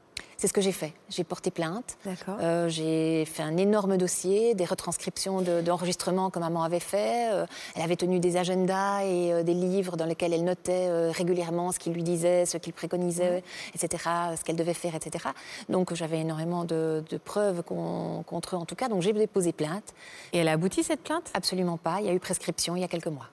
C'est 0.41 0.47
ce 0.47 0.53
que 0.53 0.61
j'ai 0.61 0.71
fait. 0.71 0.91
J'ai 1.07 1.23
porté 1.23 1.51
plainte. 1.51 1.97
Euh, 2.41 2.67
j'ai 2.67 3.25
fait 3.25 3.43
un 3.43 3.57
énorme 3.57 3.95
dossier, 3.97 4.55
des 4.55 4.65
retranscriptions 4.65 5.41
de- 5.43 5.61
d'enregistrements 5.61 6.31
que 6.31 6.39
maman 6.39 6.63
avait 6.63 6.79
fait. 6.79 7.31
Euh, 7.31 7.45
elle 7.75 7.83
avait 7.83 7.95
tenu 7.95 8.19
des 8.19 8.37
agendas 8.37 9.03
et 9.03 9.31
euh, 9.31 9.43
des 9.43 9.53
livres 9.53 9.97
dans 9.97 10.05
lesquels 10.07 10.33
elle 10.33 10.43
notait 10.43 11.11
régulièrement 11.11 11.71
ce 11.71 11.77
qu'il 11.77 11.93
lui 11.93 12.01
disait, 12.01 12.47
ce 12.47 12.57
qu'il 12.57 12.73
préconisait, 12.73 13.43
etc., 13.75 14.03
ce 14.35 14.43
qu'elle 14.43 14.55
devait 14.55 14.73
faire, 14.73 14.95
etc. 14.95 15.25
Donc 15.69 15.93
j'avais 15.93 16.21
énormément 16.21 16.63
de, 16.63 17.03
de 17.07 17.17
preuves 17.17 17.61
con- 17.61 18.23
contre 18.25 18.55
eux 18.55 18.57
en 18.59 18.65
tout 18.65 18.73
cas. 18.75 18.87
Donc 18.89 19.03
j'ai 19.03 19.13
déposé 19.13 19.51
plainte. 19.53 19.93
Et 20.33 20.39
elle 20.39 20.47
a 20.47 20.53
abouti 20.53 20.81
cette 20.81 21.03
plainte? 21.03 21.29
Absolument 21.35 21.77
pas. 21.77 21.97
Il 21.99 22.07
y 22.07 22.09
a 22.09 22.13
eu 22.13 22.19
prescription 22.19 22.75
il 22.75 22.81
y 22.81 22.83
a 22.83 22.87
quelques 22.87 23.05
mois. 23.05 23.27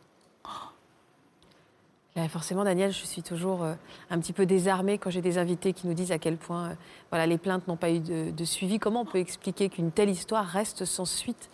Là, 2.19 2.29
Forcément, 2.29 2.65
Daniel, 2.65 2.91
je 2.93 3.05
suis 3.07 3.23
toujours 3.23 3.63
euh, 3.63 3.75
un 4.11 4.19
petit 4.19 4.33
peu 4.33 4.45
désarmée 4.45 4.99
quand 4.99 5.09
j'ai 5.11 5.21
des 5.23 5.39
invités 5.39 5.73
qui 5.73 5.87
nous 5.87 5.95
disent 5.95 6.11
à 6.11 6.19
quel 6.19 6.37
point 6.37 6.71
euh, 6.71 6.75
voilà, 7.11 7.27
les 7.27 7.39
plaintes 7.39 7.69
n'ont 7.69 7.77
pas 7.77 7.91
eu 7.91 8.01
de, 8.01 8.33
de 8.33 8.45
suivi. 8.45 8.81
Comment 8.81 9.03
on 9.03 9.05
peut 9.05 9.19
expliquer 9.19 9.69
qu'une 9.69 9.93
telle 9.93 10.11
histoire 10.11 10.45
reste 10.45 10.85
sans 10.85 11.05
suite 11.05 11.49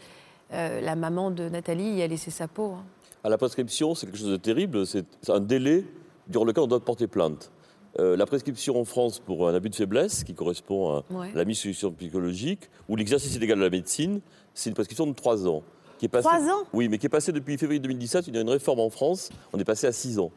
Euh, 0.53 0.81
La 0.81 0.94
maman 0.96 1.31
de 1.31 1.48
Nathalie 1.50 1.96
y 1.96 2.03
a 2.03 2.07
laissé 2.07 2.31
sa 2.31 2.48
peau. 2.48 2.72
hein? 2.79 2.85
À 3.24 3.29
la 3.29 3.37
prescription, 3.37 3.94
c'est 3.94 4.07
quelque 4.07 4.18
chose 4.18 4.31
de 4.31 4.37
terrible. 4.38 4.87
C'est 4.87 5.05
un 5.29 5.40
délai 5.40 5.85
durant 6.29 6.44
lequel 6.46 6.64
on 6.64 6.66
doit 6.66 6.81
porter 6.81 7.09
plainte. 7.09 7.50
Euh, 7.98 8.16
la 8.16 8.24
prescription 8.27 8.81
en 8.81 8.85
France 8.87 9.18
pour 9.18 9.46
un 9.48 9.55
abus 9.55 9.68
de 9.70 9.74
faiblesse, 9.74 10.24
qui 10.24 10.33
correspond 10.35 10.96
à 10.96 11.05
Ouais. 11.12 11.31
la 11.35 11.44
mise 11.44 11.59
sous 11.59 11.68
situation 11.68 11.92
psychologique, 11.92 12.70
ou 12.88 12.96
l'exercice 12.96 13.35
illégal 13.35 13.59
de 13.59 13.64
la 13.64 13.70
médecine, 13.70 14.20
c'est 14.55 14.70
une 14.70 14.74
prescription 14.74 15.07
de 15.07 15.12
3 15.12 15.46
ans. 15.46 15.62
Qui 15.98 16.07
est 16.07 16.09
passée, 16.09 16.27
Trois 16.29 16.42
ans? 16.53 16.64
Oui, 16.72 16.88
mais 16.88 16.98
qui 16.98 17.07
est 17.07 17.09
passée 17.11 17.33
depuis 17.33 17.57
février 17.59 17.81
2017. 17.81 18.27
Il 18.29 18.35
y 18.35 18.38
a 18.38 18.40
une 18.40 18.50
réforme 18.50 18.81
en 18.81 18.90
France, 18.90 19.31
on 19.53 19.59
est 19.59 19.64
passé 19.64 19.87
à 19.87 19.92
6 19.92 20.18
ans. 20.18 20.31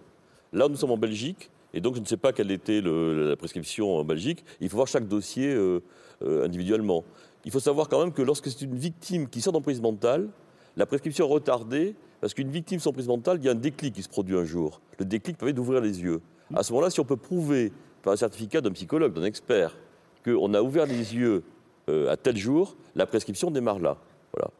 Là, 0.53 0.67
nous 0.69 0.75
sommes 0.75 0.91
en 0.91 0.97
Belgique, 0.97 1.49
et 1.73 1.81
donc 1.81 1.95
je 1.95 1.99
ne 1.99 2.05
sais 2.05 2.17
pas 2.17 2.33
quelle 2.33 2.51
était 2.51 2.81
la 2.81 3.35
prescription 3.35 3.97
en 3.97 4.03
Belgique. 4.03 4.43
Il 4.61 4.69
faut 4.69 4.77
voir 4.77 4.87
chaque 4.87 5.07
dossier 5.07 5.53
euh, 5.53 5.81
euh, 6.23 6.45
individuellement. 6.45 7.03
Il 7.45 7.51
faut 7.51 7.59
savoir 7.59 7.89
quand 7.89 7.99
même 7.99 8.13
que 8.13 8.21
lorsque 8.21 8.49
c'est 8.49 8.61
une 8.61 8.75
victime 8.75 9.27
qui 9.27 9.41
sort 9.41 9.53
d'emprise 9.53 9.81
mentale, 9.81 10.29
la 10.75 10.85
prescription 10.85 11.27
est 11.27 11.31
retardée 11.31 11.95
parce 12.21 12.33
qu'une 12.33 12.49
victime 12.49 12.79
sans 12.79 12.93
prise 12.93 13.07
mentale, 13.07 13.37
il 13.41 13.45
y 13.45 13.49
a 13.49 13.51
un 13.51 13.55
déclic 13.55 13.93
qui 13.93 14.03
se 14.03 14.09
produit 14.09 14.35
un 14.35 14.45
jour. 14.45 14.81
Le 14.99 15.05
déclic 15.05 15.37
permet 15.37 15.53
d'ouvrir 15.53 15.81
les 15.81 16.01
yeux. 16.01 16.21
À 16.53 16.63
ce 16.63 16.71
moment-là, 16.73 16.89
si 16.89 16.99
on 16.99 17.05
peut 17.05 17.17
prouver 17.17 17.71
par 18.01 18.13
un 18.13 18.17
certificat 18.17 18.61
d'un 18.61 18.71
psychologue, 18.71 19.13
d'un 19.13 19.23
expert, 19.23 19.77
qu'on 20.23 20.53
a 20.53 20.61
ouvert 20.61 20.85
les 20.85 21.15
yeux 21.15 21.43
euh, 21.89 22.11
à 22.11 22.17
tel 22.17 22.37
jour, 22.37 22.75
la 22.95 23.05
prescription 23.05 23.51
démarre 23.51 23.79
là. 23.79 23.97
Voilà. 24.33 24.51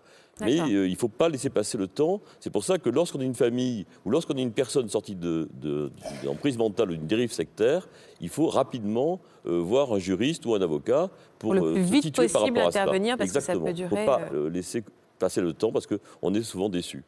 Mais 0.41 0.59
euh, 0.59 0.87
il 0.87 0.91
ne 0.91 0.97
faut 0.97 1.07
pas 1.07 1.29
laisser 1.29 1.49
passer 1.49 1.77
le 1.77 1.87
temps. 1.87 2.21
C'est 2.39 2.49
pour 2.51 2.63
ça 2.63 2.77
que 2.77 2.89
lorsqu'on 2.89 3.19
est 3.21 3.25
une 3.25 3.33
famille 3.35 3.85
ou 4.05 4.11
lorsqu'on 4.11 4.35
est 4.35 4.41
une 4.43 4.51
personne 4.51 4.87
sortie 4.89 5.15
de, 5.15 5.49
de, 5.53 5.91
d'une 6.21 6.29
emprise 6.29 6.57
mentale 6.57 6.91
ou 6.91 6.95
d'une 6.95 7.07
dérive 7.07 7.31
sectaire, 7.31 7.87
il 8.21 8.29
faut 8.29 8.47
rapidement 8.47 9.19
euh, 9.47 9.59
voir 9.59 9.93
un 9.93 9.99
juriste 9.99 10.45
ou 10.45 10.53
un 10.55 10.61
avocat 10.61 11.09
pour, 11.39 11.53
Pour 11.53 11.53
le 11.55 11.61
euh, 11.61 11.73
plus 11.73 11.85
se 11.87 11.91
vite 11.91 12.03
situer 12.03 12.27
par 12.27 12.41
possible 12.41 12.57
rapport 12.59 12.67
à 12.67 12.71
cela. 12.71 12.83
intervenir, 12.83 13.17
parce 13.17 13.31
que 13.31 13.39
ça 13.39 13.53
peut 13.53 13.67
Exactement. 13.67 13.67
Il 13.67 13.83
ne 13.83 13.89
durer, 13.89 14.05
faut 14.05 14.11
pas 14.11 14.21
euh, 14.33 14.45
euh, 14.45 14.49
laisser 14.49 14.83
passer 15.19 15.41
le 15.41 15.53
temps 15.53 15.71
parce 15.71 15.87
qu'on 15.87 16.33
est 16.35 16.43
souvent 16.43 16.69
déçu. 16.69 17.03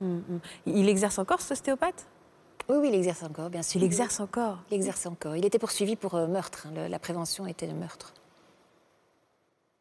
Mm, 0.00 0.06
mm. 0.16 0.22
Il 0.66 0.88
exerce 0.88 1.18
encore, 1.18 1.40
ce 1.40 1.52
ostéopathe? 1.54 2.06
Oui, 2.68 2.76
oui, 2.80 2.88
il 2.90 2.94
exerce 2.94 3.22
encore, 3.22 3.50
bien 3.50 3.62
sûr. 3.62 3.80
Il 3.80 3.84
exerce 3.84 4.20
encore. 4.20 4.58
Il 4.70 4.74
exerce 4.74 5.06
encore. 5.06 5.36
Il 5.36 5.44
était 5.44 5.58
poursuivi 5.58 5.96
pour 5.96 6.14
euh, 6.14 6.26
meurtre. 6.26 6.66
hein. 6.66 6.72
Le- 6.74 6.88
la 6.88 6.98
prévention 6.98 7.46
était 7.46 7.66
le 7.66 7.74
meurtre. 7.74 8.12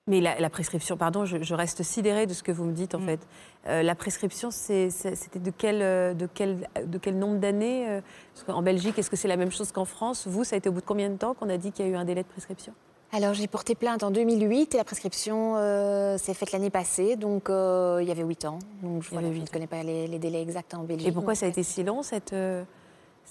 Mais 0.07 0.19
la, 0.19 0.37
la 0.37 0.49
prescription, 0.49 0.97
pardon, 0.97 1.23
je, 1.23 1.41
je 1.41 1.53
reste 1.55 1.81
sidérée 1.81 2.25
de 2.27 2.33
ce 2.33 2.43
que 2.43 2.51
vous 2.51 2.65
me 2.65 2.73
dites 2.73 2.93
en 2.93 2.99
Mm. 2.99 3.05
fait. 3.05 3.19
Euh, 3.67 3.83
la 3.83 3.95
prescription, 3.95 4.51
c'était 4.51 5.39
de 5.39 5.51
quel, 5.57 5.81
euh, 5.81 6.13
de, 6.13 6.27
quel, 6.33 6.67
de 6.85 6.97
quel 6.97 7.17
nombre 7.17 7.39
d'années 7.39 7.87
euh, 7.87 8.01
qu'en 8.45 8.61
Belgique, 8.61 8.99
est-ce 8.99 9.09
que 9.09 9.15
c'est 9.15 9.29
la 9.29 9.37
même 9.37 9.51
chose 9.51 9.71
qu'en 9.71 9.85
France? 9.85 10.27
Vous, 10.27 10.43
ça 10.43 10.55
a 10.55 10.57
été 10.57 10.67
au 10.67 10.73
bout 10.73 10.81
de 10.81 10.85
combien 10.85 11.09
de 11.09 11.15
temps 11.15 11.33
qu'on 11.33 11.47
a 11.49 11.55
dit 11.57 11.71
qu'il 11.71 11.85
y 11.85 11.87
a 11.87 11.91
eu 11.91 11.95
un 11.95 12.03
délai 12.03 12.23
de 12.23 12.27
prescription? 12.27 12.73
Alors 13.13 13.33
j'ai 13.33 13.47
porté 13.47 13.75
plainte 13.75 14.03
en 14.03 14.11
2008 14.11 14.73
et 14.73 14.77
la 14.77 14.83
prescription 14.83 15.53
euh, 15.55 16.17
s'est 16.17 16.33
faite 16.33 16.51
l'année 16.51 16.71
passée, 16.71 17.15
donc 17.15 17.43
il 17.47 18.05
y 18.07 18.11
avait 18.11 18.23
8 18.23 18.45
ans. 18.45 18.59
Donc 18.81 19.03
je, 19.03 19.11
voilà, 19.11 19.29
ne 19.29 19.45
connais 19.47 19.67
pas 19.67 19.83
les, 19.83 20.07
les 20.07 20.19
délais 20.19 20.41
exacts 20.41 20.73
en 20.73 20.83
Belgique. 20.83 21.07
Et 21.07 21.11
pourquoi 21.13 21.35
ça 21.35 21.45
a 21.45 21.49
été 21.49 21.61
si 21.63 21.83
long 21.83 22.01
cette, 22.03 22.33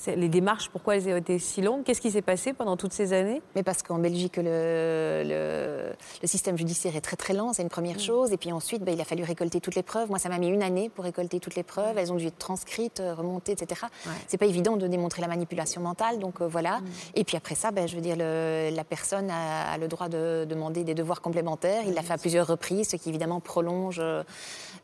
Les 0.07 0.29
démarches, 0.29 0.69
pourquoi 0.71 0.97
elles 0.97 1.09
ont 1.09 1.17
été 1.17 1.39
si 1.39 1.61
longues? 1.63 1.85
Qu'est-ce 1.85 2.01
qui 2.01 2.11
s'est 2.11 2.23
passé 2.23 2.53
pendant 2.55 2.77
toutes 2.77 2.93
ces 2.93 3.13
années? 3.13 3.41
Mais 3.55 3.63
parce 3.63 3.85
qu'en 3.85 3.99
Belgique, 3.99 4.37
le, 4.37 5.23
le- 5.25 5.93
le 6.23 6.27
système 6.29 6.59
judiciaire 6.59 6.97
est 6.97 7.01
très 7.01 7.15
très 7.17 7.35
lent, 7.35 7.53
c'est 7.53 7.63
une 7.63 7.69
première 7.69 8.01
chose. 8.01 8.33
Et 8.33 8.37
puis 8.37 8.51
ensuite, 8.51 8.83
ben, 8.83 8.93
il 8.95 9.01
a 9.01 9.05
fallu 9.05 9.23
récolter 9.23 9.61
toutes 9.61 9.77
les 9.77 9.83
preuves. 9.85 10.09
Moi, 10.09 10.19
ça 10.19 10.29
m'a 10.29 10.39
mis 10.39 10.49
une 10.49 10.63
année 10.63 10.89
pour 10.89 11.05
récolter 11.05 11.39
toutes 11.39 11.55
les 11.55 11.63
preuves. 11.63 11.99
Elles 11.99 12.13
ont 12.13 12.17
dû 12.17 12.27
être 12.27 12.39
transcrites, 12.39 12.99
euh, 13.01 13.15
remontées, 13.15 13.53
etc. 13.53 13.83
Ouais. 14.07 14.13
C'est 14.27 14.39
pas 14.39 14.47
évident 14.47 14.77
de 14.77 14.89
démontrer 14.89 15.21
la 15.23 15.29
manipulation 15.29 15.81
mentale, 15.83 16.19
donc 16.19 16.41
euh, 16.41 16.49
voilà. 16.49 16.81
Et 17.15 17.23
puis 17.23 17.37
après 17.37 17.55
ça, 17.55 17.71
ben, 17.71 17.87
je 17.87 17.95
veux 17.95 18.03
dire, 18.03 18.17
le- 18.19 18.71
la 18.75 18.85
personne 18.85 19.31
a, 19.31 19.71
a 19.73 19.79
le 19.79 19.87
droit 19.87 20.09
de 20.09 20.45
demander 20.49 20.83
des 20.83 20.95
devoirs 20.95 21.21
complémentaires. 21.21 21.83
Il 21.87 21.95
l'a 21.95 22.03
fait 22.03 22.15
à 22.15 22.19
plusieurs 22.19 22.49
reprises, 22.49 22.89
ce 22.89 22.97
qui 22.97 23.11
évidemment 23.11 23.39
prolonge 23.41 24.03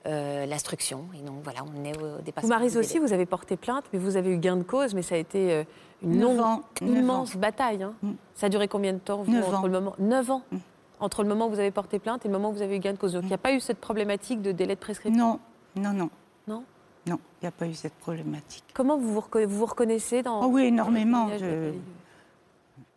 euh, 0.06 0.46
l'instruction. 0.46 1.04
Et 1.18 1.22
donc 1.22 1.36
voilà, 1.44 1.60
on 1.64 1.84
est 1.84 1.96
au 2.00 2.20
dépassement. 2.22 2.48
Vous, 2.48 2.54
Marise 2.54 2.76
aussi, 2.76 2.98
vous 2.98 3.12
avez 3.12 3.26
porté 3.26 3.56
plainte, 3.56 3.84
mais 3.92 3.98
vous 3.98 4.16
avez 4.16 4.30
eu 4.32 4.38
gain 4.38 4.56
de 4.56 4.62
cause, 4.62 4.94
mais 4.94 5.02
ça 5.02 5.14
a 5.16 5.18
été 5.18 5.52
euh, 5.52 5.64
une 6.02 6.20
longue, 6.20 6.40
ans, 6.40 6.62
immense 6.80 7.36
bataille. 7.36 7.82
hein. 7.82 7.94
Mm. 8.02 8.12
Ça 8.34 8.46
a 8.46 8.48
duré 8.48 8.68
combien 8.68 8.92
de 8.92 8.98
temps 8.98 9.22
vous, 9.22 9.32
Neuf 9.32 9.46
entre 9.48 9.58
ans. 9.58 9.62
le 9.62 9.70
moment 9.70 9.94
9 9.98 10.30
ans 10.30 10.42
Mm. 10.52 10.56
Entre 11.00 11.22
le 11.22 11.28
moment 11.28 11.46
où 11.46 11.50
vous 11.50 11.60
avez 11.60 11.70
porté 11.70 12.00
plainte 12.00 12.24
et 12.24 12.28
le 12.28 12.32
moment 12.34 12.50
où 12.50 12.54
vous 12.54 12.62
avez 12.62 12.74
eu 12.76 12.80
gain 12.80 12.92
de 12.92 12.98
cause? 12.98 13.12
Donc 13.12 13.22
il 13.22 13.28
n'y 13.28 13.34
a 13.34 13.38
pas 13.38 13.52
eu 13.52 13.60
cette 13.60 13.78
problématique 13.78 14.42
de 14.42 14.50
délai 14.50 14.74
de 14.74 14.80
prescription? 14.80 15.38
Non, 15.76 15.82
non, 15.82 15.92
non. 15.92 16.10
Non? 16.48 16.64
Non, 17.06 17.18
il 17.40 17.44
n'y 17.44 17.48
a 17.48 17.52
pas 17.52 17.68
eu 17.68 17.74
cette 17.74 17.94
problématique. 17.94 18.64
Comment 18.74 18.96
vous 18.98 19.12
vous, 19.14 19.20
reco- 19.20 19.44
vous 19.46 19.58
vous 19.58 19.66
reconnaissez 19.66 20.22
dans. 20.24 20.42
Ah 20.42 20.46
oui, 20.48 20.64
énormément. 20.64 21.28
Je- 21.38 21.72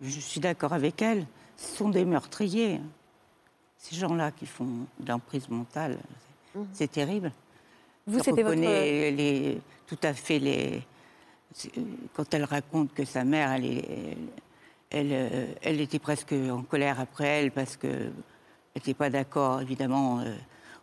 Je 0.01 0.19
suis 0.19 0.39
d'accord 0.39 0.73
avec 0.73 0.99
elle. 1.03 1.27
Ce 1.57 1.75
sont 1.77 1.89
des 1.89 2.03
meurtriers. 2.05 2.81
Ces 3.77 3.95
gens-là 3.95 4.31
qui 4.31 4.47
font 4.47 4.65
de 4.99 5.07
l'emprise 5.09 5.47
mentale, 5.49 5.97
c'est- 6.53 6.59
Mhm. 6.59 6.67
c'est 6.73 6.91
terrible. 6.91 7.31
Vous, 8.07 8.19
c'était 8.19 8.31
votre. 8.43 8.55
reconnais 8.55 9.11
les, 9.11 9.61
tout 9.87 9.97
à 10.03 10.13
fait 10.13 10.39
les. 10.39 10.81
Quand 12.13 12.33
elle 12.33 12.45
raconte 12.45 12.93
que 12.93 13.03
sa 13.05 13.23
mère, 13.23 13.51
elle, 13.51 13.65
est- 13.65 14.17
elle, 14.89 15.09
euh, 15.11 15.45
elle 15.61 15.81
était 15.81 15.99
presque 15.99 16.33
en 16.33 16.61
colère 16.63 16.99
après 16.99 17.27
elle 17.27 17.51
parce 17.51 17.75
qu'elle 17.77 18.13
n'était 18.75 18.93
pas 18.93 19.09
d'accord, 19.09 19.61
évidemment. 19.61 20.19
euh, 20.21 20.35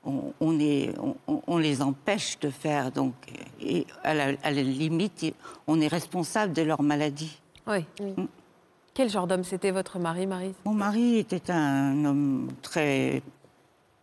On, 0.04 0.32
on 0.40 0.60
est, 0.60 0.94
on, 1.00 1.42
on 1.48 1.58
les 1.58 1.82
empêche 1.82 2.38
de 2.38 2.50
faire, 2.50 2.92
donc, 2.92 3.14
et 3.60 3.84
à 4.04 4.14
la, 4.14 4.24
à 4.44 4.50
la 4.52 4.62
limite, 4.62 5.34
on 5.66 5.80
est 5.80 5.88
responsable 5.88 6.52
de 6.52 6.62
leur 6.62 6.82
maladie. 6.82 7.36
Oui. 7.66 7.84
Oui. 8.00 8.14
Quel 8.94 9.10
genre 9.10 9.26
d'homme 9.26 9.42
c'était 9.42 9.72
votre 9.72 9.98
mari, 9.98 10.26
Marie 10.26 10.54
Mon 10.64 10.72
mari 10.72 11.18
était 11.18 11.50
un 11.50 12.04
homme 12.04 12.48
très 12.62 13.22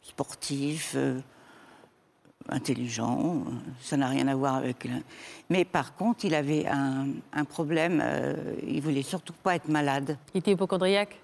sportif, 0.03 0.93
euh, 0.95 1.19
intelligent. 2.49 3.43
euh, 3.47 3.51
Ça 3.81 3.97
n'a 3.97 4.07
rien 4.07 4.27
à 4.27 4.35
voir 4.35 4.55
avec. 4.55 4.87
Mais 5.49 5.65
par 5.65 5.95
contre, 5.95 6.25
il 6.25 6.35
avait 6.35 6.65
un, 6.67 7.07
un 7.33 7.45
problème. 7.45 8.01
euh, 8.03 8.35
il 8.67 8.81
voulait 8.81 9.03
surtout 9.03 9.33
pas 9.33 9.55
être 9.55 9.67
malade. 9.69 10.17
Il 10.33 10.39
était 10.39 10.51
hypochondriaque? 10.51 11.19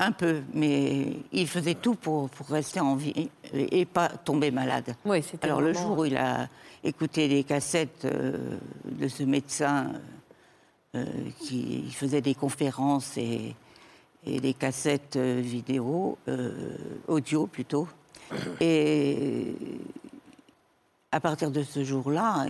Un 0.00 0.10
peu, 0.10 0.42
mais 0.54 1.12
il 1.30 1.46
faisait 1.46 1.76
tout 1.76 1.94
pour, 1.94 2.28
pour 2.30 2.48
rester 2.48 2.80
en 2.80 2.96
vie 2.96 3.30
et, 3.54 3.80
et 3.80 3.84
pas 3.84 4.08
tomber 4.08 4.50
malade. 4.50 4.96
Oui, 5.04 5.22
c'était. 5.22 5.44
Alors 5.46 5.60
le 5.60 5.72
jour 5.72 5.98
où 5.98 6.04
il 6.04 6.16
a 6.16 6.48
écouté 6.82 7.28
des 7.28 7.44
cassettes 7.44 8.04
euh, 8.04 8.58
de 8.84 9.06
ce 9.06 9.22
médecin 9.22 9.92
euh, 10.96 11.04
qui 11.40 11.88
faisait 11.92 12.20
des 12.20 12.34
conférences 12.34 13.16
et, 13.18 13.54
et 14.26 14.40
des 14.40 14.52
cassettes 14.52 15.16
vidéo, 15.16 16.18
audio 17.06 17.46
plutôt, 17.46 17.86
et 18.60 19.54
à 21.12 21.20
partir 21.20 21.50
de 21.50 21.62
ce 21.62 21.84
jour-là, 21.84 22.46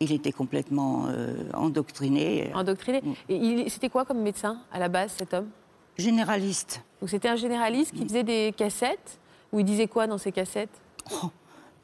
il 0.00 0.12
était 0.12 0.32
complètement 0.32 1.06
euh, 1.08 1.34
endoctriné, 1.54 2.50
Endoctriné. 2.54 3.02
Mm. 3.02 3.14
Et 3.28 3.68
c'était 3.68 3.88
quoi 3.88 4.04
comme 4.04 4.20
médecin 4.20 4.58
à 4.72 4.78
la 4.78 4.88
base, 4.88 5.12
cet 5.18 5.34
homme? 5.34 5.48
Généraliste. 5.96 6.82
Donc 7.00 7.10
c'était 7.10 7.28
un 7.28 7.36
généraliste 7.36 7.92
qui 7.94 8.04
faisait 8.04 8.22
des 8.22 8.54
cassettes 8.56 9.18
Ou 9.52 9.60
il 9.60 9.64
disait 9.64 9.88
quoi 9.88 10.06
dans 10.06 10.18
ces 10.18 10.32
cassettes? 10.32 10.80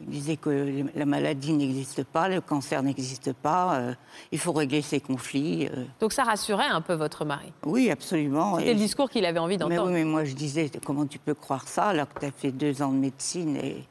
Il 0.00 0.10
disait 0.10 0.36
que 0.36 0.84
la 0.94 1.04
maladie 1.06 1.52
n'existe 1.52 2.04
pas, 2.04 2.28
le 2.28 2.40
cancer 2.40 2.82
n'existe 2.84 3.32
pas, 3.32 3.78
euh, 3.78 3.94
il 4.30 4.38
faut 4.38 4.52
régler 4.52 4.80
ces 4.80 5.00
conflits. 5.00 5.66
euh. 5.66 5.84
Donc 6.00 6.12
ça 6.12 6.22
rassurait 6.22 6.66
un 6.68 6.80
peu 6.80 6.94
votre 6.94 7.24
mari. 7.24 7.52
Oui, 7.64 7.90
absolument. 7.90 8.58
C'était 8.58 8.74
le 8.74 8.78
discours 8.78 9.10
qu'il 9.10 9.24
avait 9.24 9.40
envie 9.40 9.54
mais, 9.54 9.58
d'entendre. 9.58 9.86
oui, 9.88 9.92
mais 9.94 10.04
moi 10.04 10.24
je 10.24 10.34
disais, 10.34 10.70
comment 10.84 11.04
tu 11.04 11.18
peux 11.18 11.34
croire 11.34 11.66
ça 11.66 11.86
alors 11.86 12.08
que 12.12 12.20
tu 12.20 12.26
as 12.26 12.30
fait 12.30 12.52
deux 12.52 12.80
ans 12.80 12.92
de 12.92 12.98
médecine 12.98 13.56
et, 13.56 13.84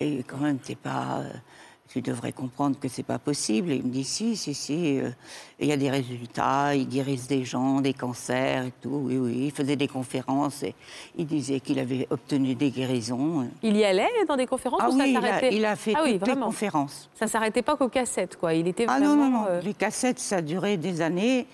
et 0.00 0.22
quand 0.22 0.38
même 0.38 0.58
t'es 0.58 0.76
pas, 0.76 1.18
euh, 1.20 1.30
tu 1.92 2.00
devrais 2.02 2.32
comprendre 2.32 2.76
que 2.78 2.86
c'est 2.88 3.02
pas 3.02 3.18
possible. 3.18 3.72
Et 3.72 3.76
il 3.76 3.82
me 3.82 3.88
dit 3.90 4.04
si, 4.04 4.36
si, 4.36 4.54
si, 4.54 5.00
euh, 5.00 5.10
il 5.58 5.66
y 5.66 5.72
a 5.72 5.76
des 5.76 5.90
résultats, 5.90 6.74
ils 6.74 6.86
guérissent 6.88 7.26
des 7.26 7.44
gens, 7.44 7.80
des 7.80 7.92
cancers 7.94 8.66
et 8.66 8.72
tout. 8.80 9.02
Oui, 9.04 9.18
oui, 9.18 9.34
il 9.46 9.50
faisait 9.50 9.74
des 9.74 9.88
conférences 9.88 10.62
et 10.62 10.74
il 11.18 11.26
disait 11.26 11.58
qu'il 11.58 11.80
avait 11.80 12.06
obtenu 12.10 12.54
des 12.54 12.70
guérisons. 12.70 13.48
Il 13.62 13.76
y 13.76 13.84
allait 13.84 14.06
dans 14.28 14.36
des 14.36 14.46
conférences 14.46 14.80
Ah 14.84 14.88
ou 14.88 14.96
ça 14.96 15.02
oui, 15.04 15.10
il 15.10 15.16
a, 15.16 15.20
s'arrêtait 15.20 15.56
il 15.56 15.64
a 15.64 15.74
fait 15.76 15.92
Ah 15.96 16.02
oui, 16.04 16.12
toutes 16.18 16.28
les 16.28 16.32
vraiment. 16.34 16.46
conférences. 16.46 17.10
Ça 17.18 17.26
s'arrêtait 17.26 17.62
pas 17.62 17.76
qu'aux 17.76 17.88
cassettes, 17.88 18.36
quoi. 18.36 18.54
Il 18.54 18.68
était 18.68 18.86
Ah 18.86 18.98
vraiment. 18.98 19.16
non, 19.16 19.24
non, 19.24 19.30
non. 19.40 19.46
euh, 19.48 19.60
Les 19.60 19.74
cassettes, 19.74 20.20
ça 20.20 20.40
duré 20.42 20.76
des 20.76 21.00
années. 21.00 21.46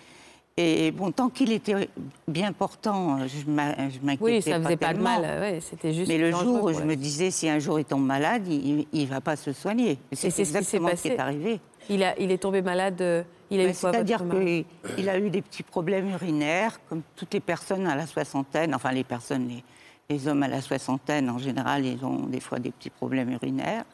Et 0.58 0.90
bon, 0.90 1.10
tant 1.12 1.28
qu'il 1.28 1.52
était 1.52 1.90
bien 2.26 2.50
portant, 2.52 3.18
je 3.28 3.44
m'inquiétais 3.50 4.16
Oui, 4.20 4.40
ça 4.40 4.58
faisait 4.58 4.76
pas 4.78 4.94
de 4.94 4.94
tellement. 4.94 5.20
mal. 5.20 5.40
ouais, 5.40 5.60
C'était 5.60 5.92
juste. 5.92 6.08
Mais 6.08 6.16
le 6.16 6.30
jour 6.30 6.64
où 6.64 6.72
je 6.72 6.80
me 6.82 6.94
disais, 6.96 7.30
si 7.30 7.46
un 7.48 7.58
jour 7.58 7.78
il 7.78 7.84
tombe 7.84 8.06
malade, 8.06 8.46
il 8.48 8.86
ne 8.90 9.04
va 9.06 9.20
pas 9.20 9.36
se 9.36 9.52
soigner. 9.52 9.98
C'est 10.12 10.16
C'est 10.16 10.30
ce 10.30 10.36
qui 10.36 10.46
s'est 10.46 10.56
exactement 10.56 10.88
ce 10.88 10.94
qui 10.94 11.08
passé. 11.10 11.14
est 11.14 11.18
arrivé. 11.18 11.60
il, 11.90 12.02
a, 12.02 12.18
il 12.18 12.30
est 12.30 12.38
tombé 12.38 12.62
malade. 12.62 13.02
euh, 13.02 13.22
Il 13.50 13.60
a 13.60 13.64
eu 13.64 13.74
quoi, 13.74 13.92
C'est-à-dire 13.92 14.22
qu'il 14.30 15.08
a 15.10 15.18
eu 15.18 15.28
des 15.28 15.42
petits 15.42 15.62
problèmes 15.62 16.08
urinaires, 16.08 16.80
comme 16.88 17.02
toutes 17.16 17.34
les 17.34 17.40
personnes 17.40 17.86
à 17.86 17.94
la 17.94 18.06
soixantaine, 18.06 18.74
enfin 18.74 18.92
les 18.92 19.04
personnes, 19.04 19.48
les, 19.48 19.62
les 20.08 20.26
hommes 20.26 20.42
à 20.42 20.48
la 20.48 20.62
soixantaine 20.62 21.28
en 21.28 21.36
général, 21.38 21.84
ils 21.84 22.02
ont 22.02 22.20
des 22.28 22.40
fois 22.40 22.60
des 22.60 22.70
petits 22.70 22.88
problèmes 22.88 23.30
urinaires. 23.30 23.84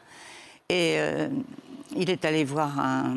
Et 0.69 0.95
euh, 0.99 1.29
il 1.97 2.09
est 2.09 2.25
allé 2.25 2.45
voir 2.45 2.79
un, 2.79 3.17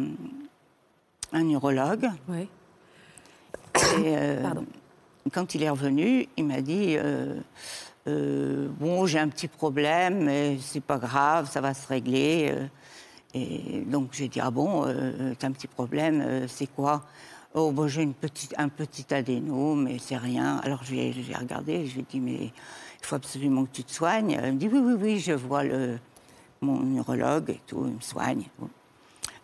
un 1.32 1.48
urologue. 1.48 2.10
Oui. 2.28 2.48
Et, 3.76 4.18
euh, 4.18 4.44
quand 5.34 5.56
il 5.56 5.64
est 5.64 5.70
revenu, 5.70 6.28
il 6.38 6.46
m'a 6.46 6.62
dit 6.62 6.96
euh, 6.98 7.40
euh, 8.08 8.68
Bon, 8.80 9.06
j'ai 9.06 9.20
un 9.20 9.30
petit 9.30 9.48
problème, 9.48 10.26
mais 10.26 10.58
c'est 10.62 10.84
pas 10.84 10.98
grave, 10.98 11.50
ça 11.50 11.62
va 11.62 11.74
se 11.74 11.88
régler. 11.88 12.54
Et 13.36 13.84
donc 13.86 14.10
j'ai 14.14 14.30
dit 14.30 14.40
Ah 14.40 14.50
bon, 14.50 14.86
euh, 14.88 15.34
t'as 15.38 15.48
un 15.48 15.52
petit 15.52 15.68
problème, 15.68 16.22
euh, 16.22 16.48
c'est 16.48 16.68
quoi? 16.68 17.04
Oh, 17.54 17.72
bon, 17.72 17.88
j'ai 17.88 18.02
une 18.02 18.14
petite, 18.14 18.54
un 18.58 18.70
petit 18.70 19.14
adéno, 19.14 19.76
mais 19.76 19.98
c'est 20.00 20.18
rien. 20.18 20.58
Alors 20.64 20.84
j'ai 20.84 21.14
regardé, 21.38 21.86
je 21.86 21.96
lui 21.96 22.02
ai 22.02 22.06
dit 22.10 22.20
Mais 22.22 22.46
il 22.46 22.52
faut 23.02 23.16
absolument 23.16 23.66
que 23.66 23.72
tu 23.72 23.84
te 23.84 23.92
soignes. 23.92 24.40
Elle 24.42 24.54
me 24.54 24.58
dit 24.58 24.70
Oui, 24.70 24.80
oui, 24.80 24.94
oui, 24.98 25.20
je 25.20 25.34
vois 25.34 25.64
le, 25.64 26.00
mon 26.62 26.80
neurologue 26.80 27.50
et 27.50 27.62
tout, 27.68 27.84
il 27.86 27.96
me 27.96 28.02
soigne. 28.02 28.46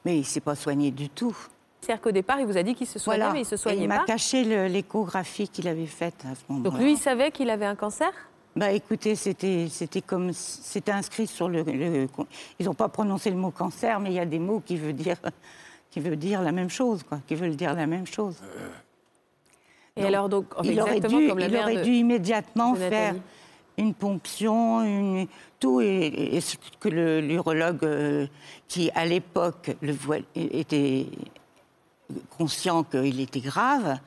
Mais 0.05 0.15
il 0.15 0.21
ne 0.21 0.25
s'est 0.25 0.39
pas 0.39 0.55
soigné 0.55 0.91
du 0.91 1.09
tout. 1.09 1.35
C'est-à-dire 1.81 2.01
qu'au 2.01 2.11
départ, 2.11 2.39
il 2.39 2.45
vous 2.45 2.57
a 2.57 2.63
dit 2.63 2.75
qu'il 2.75 2.85
se 2.85 2.99
soignait, 2.99 3.31
mais 3.33 3.41
il 3.41 3.45
se 3.45 3.55
Et 3.55 3.57
soignait 3.57 3.81
il 3.83 3.87
m'a 3.87 3.99
pas. 3.99 4.05
caché 4.05 4.43
l'échographie 4.69 5.47
qu'il 5.49 5.67
avait 5.67 5.87
faite 5.87 6.23
à 6.31 6.35
ce 6.35 6.41
moment-là. 6.49 6.69
Donc 6.69 6.79
lui, 6.79 6.91
il 6.93 6.97
savait 6.97 7.31
qu'il 7.31 7.49
avait 7.49 7.65
un 7.65 7.75
cancer? 7.75 8.11
Bah 8.55 8.71
écoutez, 8.71 9.15
c'était 9.15 9.67
comme 10.05 10.31
c'était 10.33 10.91
inscrit 10.91 11.25
sur 11.25 11.47
le. 11.49 11.63
le- 11.63 12.07
ils 12.59 12.65
n'ont 12.65 12.73
pas 12.73 12.89
prononcé 12.89 13.31
le 13.31 13.37
mot 13.37 13.49
cancer, 13.49 13.99
mais 13.99 14.09
il 14.09 14.15
y 14.15 14.19
a 14.19 14.25
des 14.25 14.39
mots 14.39 14.61
qui 14.63 14.75
veulent 14.77 14.93
dire 14.93 15.15
qui 15.89 15.99
veulent 16.01 16.17
dire 16.17 16.41
la 16.41 16.51
même 16.51 16.69
chose, 16.69 17.01
quoi, 17.03 17.19
qui 17.27 17.35
veulent 17.35 17.55
dire 17.55 17.73
la 17.73 17.87
même 17.87 18.05
chose. 18.05 18.35
Et 19.97 20.01
Donc, 20.01 20.07
alors, 20.07 20.29
donc, 20.29 20.45
il 20.63 20.79
aurait 20.79 20.99
dû, 21.01 21.27
comme 21.27 21.39
la 21.39 21.47
il 21.47 21.57
aurait 21.57 21.75
de- 21.77 21.83
dû 21.83 21.91
immédiatement 21.95 22.75
faire 22.75 23.15
une 23.77 23.93
ponction, 23.93 24.83
une, 24.83 25.27
tout, 25.59 25.81
et, 25.81 26.07
et 26.35 26.39
ce 26.41 26.55
que 26.79 26.87
l'urologue 27.19 27.83
euh, 27.83 28.27
qui 28.69 28.89
à 28.95 29.05
l'époque 29.05 29.71
le 29.81 29.91
voit- 29.93 30.17
était 30.35 31.07
conscient 32.37 32.83
qu'il 32.83 33.19
était 33.19 33.39
grave, 33.39 33.99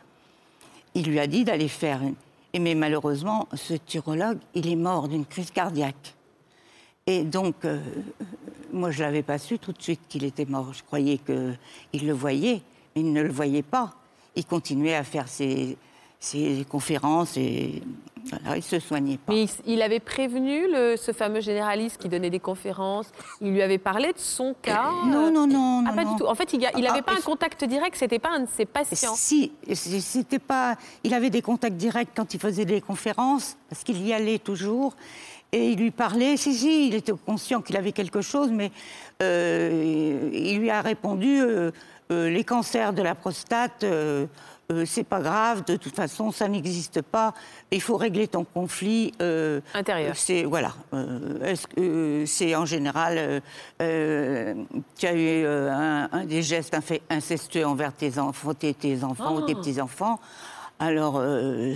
il 0.94 1.06
lui 1.06 1.18
a 1.18 1.26
dit 1.26 1.44
d'aller 1.44 1.68
faire. 1.68 2.02
une- 2.02 2.14
mais 2.60 2.74
malheureusement, 2.76 3.48
ce 3.54 3.74
urologue, 3.94 4.38
il 4.54 4.68
est 4.68 4.76
mort 4.76 5.08
d'une 5.08 5.26
crise 5.26 5.50
cardiaque. 5.50 6.14
Et 7.06 7.24
donc, 7.24 7.64
euh, 7.64 7.80
moi, 8.72 8.90
je 8.92 9.00
ne 9.00 9.06
l'avais 9.06 9.22
pas 9.22 9.38
su 9.38 9.58
tout 9.58 9.72
de 9.72 9.82
suite 9.82 10.00
qu'il 10.08 10.24
était 10.24 10.44
mort. 10.44 10.72
Je 10.72 10.82
croyais 10.84 11.18
qu'il 11.18 12.06
le 12.06 12.12
voyait, 12.12 12.62
mais 12.94 13.02
il 13.02 13.12
ne 13.12 13.22
le 13.22 13.30
voyait 13.30 13.62
pas. 13.62 13.92
Il 14.36 14.46
continuait 14.46 14.94
à 14.94 15.04
faire 15.04 15.28
ses, 15.28 15.76
ses 16.24 16.64
conférences 16.68 17.36
et 17.36 17.82
voilà, 18.30 18.56
il 18.56 18.60
ne 18.60 18.62
se 18.62 18.78
soignait 18.80 19.18
pas. 19.18 19.32
Mais 19.34 19.42
il, 19.44 19.50
il 19.74 19.82
avait 19.82 20.00
prévenu 20.00 20.66
le- 20.72 20.96
ce 20.96 21.12
fameux 21.12 21.40
généraliste 21.40 21.98
qui 22.00 22.08
donnait 22.08 22.30
des 22.30 22.40
conférences. 22.40 23.08
Il 23.42 23.52
lui 23.52 23.60
avait 23.60 23.76
parlé 23.78 24.08
de 24.14 24.18
son 24.18 24.54
cas. 24.62 24.90
Non, 25.06 25.30
non, 25.30 25.46
non, 25.46 25.84
Ah, 25.86 25.90
non, 25.90 25.94
pas 25.96 26.04
non. 26.04 26.12
du 26.12 26.18
tout. 26.18 26.26
En 26.26 26.34
fait, 26.34 26.52
il 26.54 26.60
n'avait 26.60 27.00
Ah, 27.00 27.02
pas 27.02 27.12
un 27.12 27.20
contact 27.20 27.64
direct, 27.64 27.96
c'était 27.96 28.18
pas 28.18 28.30
un 28.30 28.40
de 28.40 28.48
ses 28.48 28.64
patients. 28.64 29.14
Si, 29.14 29.52
c'était 29.74 30.38
pas. 30.38 30.76
Il 31.02 31.12
avait 31.12 31.28
des 31.30 31.42
contacts 31.42 31.76
directs 31.76 32.08
quand 32.16 32.32
il 32.32 32.40
faisait 32.40 32.64
des 32.64 32.80
conférences, 32.80 33.56
parce 33.68 33.84
qu'il 33.84 34.02
y 34.06 34.12
allait 34.14 34.38
toujours. 34.38 34.96
Et 35.52 35.68
il 35.72 35.78
lui 35.78 35.90
parlait, 35.92 36.36
si, 36.38 36.54
si, 36.54 36.88
il 36.88 36.94
était 36.94 37.12
conscient 37.26 37.60
qu'il 37.60 37.76
avait 37.76 37.92
quelque 37.92 38.22
chose, 38.22 38.50
mais 38.50 38.72
euh, 39.22 40.30
il 40.32 40.58
lui 40.58 40.70
a 40.70 40.80
répondu 40.80 41.40
euh, 41.40 41.70
euh, 42.10 42.28
les 42.30 42.42
cancers 42.44 42.92
de 42.92 43.02
la 43.02 43.14
prostate, 43.14 43.84
euh, 44.72 44.84
c'est 44.86 45.04
pas 45.04 45.20
grave, 45.20 45.64
de 45.66 45.76
toute 45.76 45.94
façon, 45.94 46.30
ça 46.32 46.48
n'existe 46.48 47.02
pas. 47.02 47.34
Il 47.70 47.80
faut 47.82 47.96
régler 47.96 48.28
ton 48.28 48.44
conflit. 48.44 49.12
euh, 49.20 49.60
Intérieur. 49.74 50.16
C'est 50.16 50.44
voilà. 50.44 50.72
euh, 50.94 51.54
euh, 51.78 52.24
c'est 52.26 52.54
en 52.56 52.64
général, 52.64 53.42
tu 53.78 55.06
as 55.06 55.14
eu 55.14 55.46
un, 55.46 56.08
un 56.12 56.24
des 56.24 56.42
gestes 56.42 56.76
incestueux 57.10 57.66
envers 57.66 57.92
tes 57.92 58.18
enfants, 58.18 58.54
tes, 58.54 58.74
tes 58.74 59.04
enfants 59.04 59.34
ou 59.36 59.42
tes 59.42 59.54
Oh. 59.54 59.58
petits 59.60 59.80
enfants. 59.80 60.18
Alors 60.80 61.22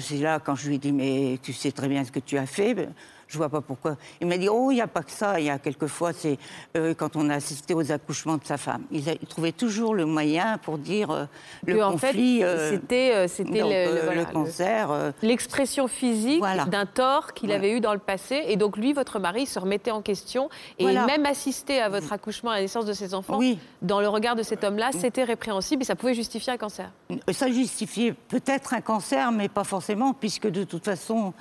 c'est 0.01 0.17
là 0.17 0.41
quand 0.45 0.57
je 0.57 0.69
lui 0.69 0.75
ai 0.75 0.79
dit 0.79 0.93
mais 0.93 1.39
tu 1.43 1.53
sais 1.53 1.71
très 1.71 1.87
bien 1.89 2.05
ce 2.05 2.11
que 2.11 2.19
tu 2.19 2.37
as 2.37 2.47
fait. 2.47 2.89
Je 3.29 3.37
vois 3.37 3.51
pas 3.51 3.61
pourquoi. 3.61 3.97
Il 4.23 4.27
m'a 4.27 4.39
dit 4.39 4.49
oh 4.49 4.71
il 4.71 4.77
n'y 4.77 4.81
a 4.81 4.87
pas 4.87 5.03
que 5.03 5.11
ça. 5.11 5.39
Il 5.39 5.45
y 5.47 5.51
a 5.51 5.59
quelquefois 5.59 6.13
c'est 6.15 6.39
euh, 6.77 6.95
quand 6.95 7.15
on 7.15 7.29
a 7.29 7.35
assisté 7.35 7.75
aux 7.75 7.93
accouchements 7.93 8.39
de 8.39 8.45
sa 8.45 8.57
femme. 8.57 8.83
Il, 8.91 9.07
a- 9.09 9.13
il 9.21 9.27
trouvait 9.29 9.53
toujours 9.53 9.95
le 9.95 10.07
moyen 10.07 10.57
pour 10.59 10.79
dire 10.79 11.11
euh, 11.11 11.25
le 11.67 11.77
Que, 11.77 11.83
en 11.83 11.99
fait, 11.99 12.07
conflit. 12.09 12.43
euh, 12.43 12.71
c'était 12.71 13.13
euh, 13.15 13.29
c'était 13.29 13.61
donc, 13.61 13.71
le, 13.71 13.85
le- 13.95 14.01
voilà, 14.03 14.23
le 14.23 14.27
le- 14.27 14.33
cancer. 14.33 15.13
l'expression 15.23 15.89
physique 15.89 16.39
Voilà. 16.39 16.65
d'un 16.65 16.87
tort 16.87 17.35
qu'il 17.35 17.49
Voilà. 17.51 17.63
avait 17.63 17.77
eu 17.77 17.81
dans 17.81 17.93
le 17.93 17.99
passé. 17.99 18.45
Et 18.49 18.57
donc, 18.57 18.77
lui, 18.79 18.93
votre 18.95 19.19
mari, 19.19 19.45
se 19.47 19.59
remettait 19.59 19.91
en 19.91 20.01
question. 20.03 20.49
Et 20.79 20.87
même 20.87 21.27
assister 21.27 21.81
à 21.83 21.89
votre 21.91 22.13
accouchement, 22.13 22.51
à 22.51 22.57
la 22.57 22.63
naissance 22.63 22.87
de 22.87 22.93
ses 22.95 23.13
enfants, 23.13 23.37
Oui. 23.39 23.59
dans 23.83 24.01
le 24.01 24.09
regard 24.09 24.37
de 24.37 24.43
cet 24.43 24.65
homme-là, 24.65 24.91
c'était 24.93 25.25
répréhensible 25.25 25.83
et 25.83 25.85
ça 25.85 25.97
pouvait 25.97 26.15
justifier 26.15 26.53
un 26.53 26.57
cancer. 26.57 26.91
Ça 27.33 27.49
justifiait 27.51 28.13
peut-être 28.29 28.73
un 28.73 28.81
cancer, 28.81 29.31
mais 29.33 29.49
pas 29.49 29.65
forcément, 29.65 30.15
puisque 30.15 30.47
de 30.49 30.65
toute 30.65 30.85
façon, 30.85 31.35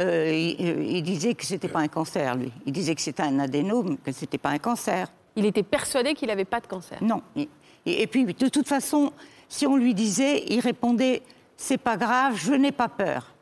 euh, 0.00 0.32
il, 0.58 0.66
euh, 0.66 0.82
il 0.82 1.02
disait 1.02 1.34
que 1.34 1.44
c'était 1.44 1.68
pas 1.68 1.80
un 1.80 1.88
cancer, 1.88 2.34
lui. 2.36 2.50
Il 2.66 2.72
disait 2.72 2.94
que 2.94 3.00
c'était 3.02 3.22
un 3.22 3.38
adénome, 3.38 3.98
que 3.98 4.12
c'était 4.12 4.38
pas 4.38 4.50
un 4.50 4.58
cancer. 4.58 5.08
Il 5.36 5.44
était 5.46 5.62
persuadé 5.62 6.14
qu'il 6.14 6.28
n'avait 6.28 6.44
pas 6.44 6.60
de 6.60 6.66
cancer. 6.66 6.98
Non. 7.02 7.22
Et, 7.36 7.48
et 7.86 8.06
puis, 8.06 8.24
de 8.24 8.48
toute 8.48 8.66
façon, 8.68 9.12
si 9.48 9.66
on 9.66 9.76
lui 9.76 9.94
disait, 9.94 10.44
il 10.48 10.60
répondait 10.60 11.22
c'est 11.56 11.78
pas 11.78 11.96
grave, 11.98 12.36
je 12.36 12.52
n'ai 12.54 12.72
pas 12.72 12.88
peur. 12.88 13.34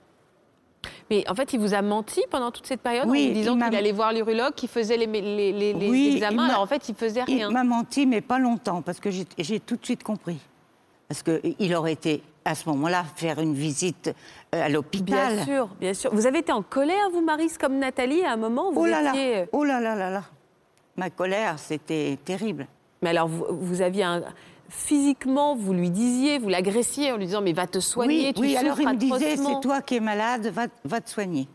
Mais 1.11 1.25
en 1.31 1.35
fait, 1.35 1.53
il 1.53 1.61
vous 1.61 1.73
a 1.75 1.83
menti 1.83 2.21
pendant 2.31 2.51
toute 2.51 2.67
cette 2.67 2.81
période 2.81 3.09
Oui, 3.09 3.29
en 3.31 3.33
disant 3.33 3.55
qu'il 3.59 3.77
allait 3.77 3.93
voir 3.93 4.13
l'urologue, 4.13 4.55
qu'il 4.55 4.69
faisait 4.69 4.97
les, 4.97 5.07
les- 5.07 5.53
les- 5.53 5.73
les 5.73 5.89
Oui, 5.91 6.13
examens. 6.17 6.49
Alors 6.49 6.61
en 6.63 6.67
fait, 6.67 6.89
il 6.89 6.95
faisait 6.95 7.23
rien. 7.23 7.49
Il 7.49 7.53
m'a 7.55 7.65
menti, 7.65 8.07
mais 8.07 8.21
pas 8.21 8.39
longtemps, 8.39 8.83
parce 8.83 9.01
que 9.01 9.11
j'ai 9.11 9.61
tout 9.61 9.77
de 9.77 9.85
suite 9.85 10.03
compris. 10.03 10.39
Parce 11.09 11.23
qu'il 11.23 11.75
aurait 11.75 11.93
été, 11.95 12.23
à 12.45 12.55
ce 12.55 12.69
moment-là, 12.69 13.05
faire 13.17 13.39
une 13.41 13.55
visite 13.55 14.13
à 14.53 14.69
l'hôpital. 14.69 15.35
Bien 15.37 15.45
sûr, 15.45 15.69
bien 15.81 15.95
sûr. 15.95 16.15
Vous 16.15 16.27
avez 16.27 16.39
été 16.39 16.53
en 16.53 16.63
colère, 16.63 17.11
vous, 17.13 17.21
Maris, 17.23 17.53
comme 17.61 17.79
Nathalie, 17.79 18.25
à 18.25 18.33
un 18.33 18.37
moment 18.37 18.73
vous 18.73 18.83
Oh 18.83 18.87
là 18.87 19.11
étiez... 19.11 19.35
là, 19.41 19.47
oh 19.53 19.65
là 19.65 19.81
là 19.81 19.95
là 19.95 20.11
là. 20.11 20.23
Ma 20.97 21.11
colère, 21.11 21.59
c'était 21.59 22.19
terrible. 22.25 22.67
Mais 23.03 23.11
alors, 23.11 23.29
vous, 23.29 23.47
vous 23.51 23.83
aviez 23.83 24.05
un... 24.05 24.23
Physiquement, 24.71 25.57
vous 25.57 25.73
lui 25.73 25.91
disiez, 25.91 26.39
vous 26.39 26.49
l'agressiez 26.51 27.11
en 27.13 27.17
lui 27.17 27.25
disant, 27.27 27.41
mais 27.41 27.55
va 27.55 27.67
te 27.67 27.81
soigner, 27.81 28.27
oui, 28.29 28.33
tu 28.35 28.41
oui 28.43 28.57
alors 28.57 28.79
il 28.79 28.87
me 28.89 28.97
disait, 28.97 29.37
c'est 29.37 29.61
toi 29.63 29.81
qui 29.81 29.97
es 29.97 30.01
malade, 30.01 30.49
va, 30.49 30.67
va 30.85 31.01
te 31.01 31.09
soigner. 31.09 31.49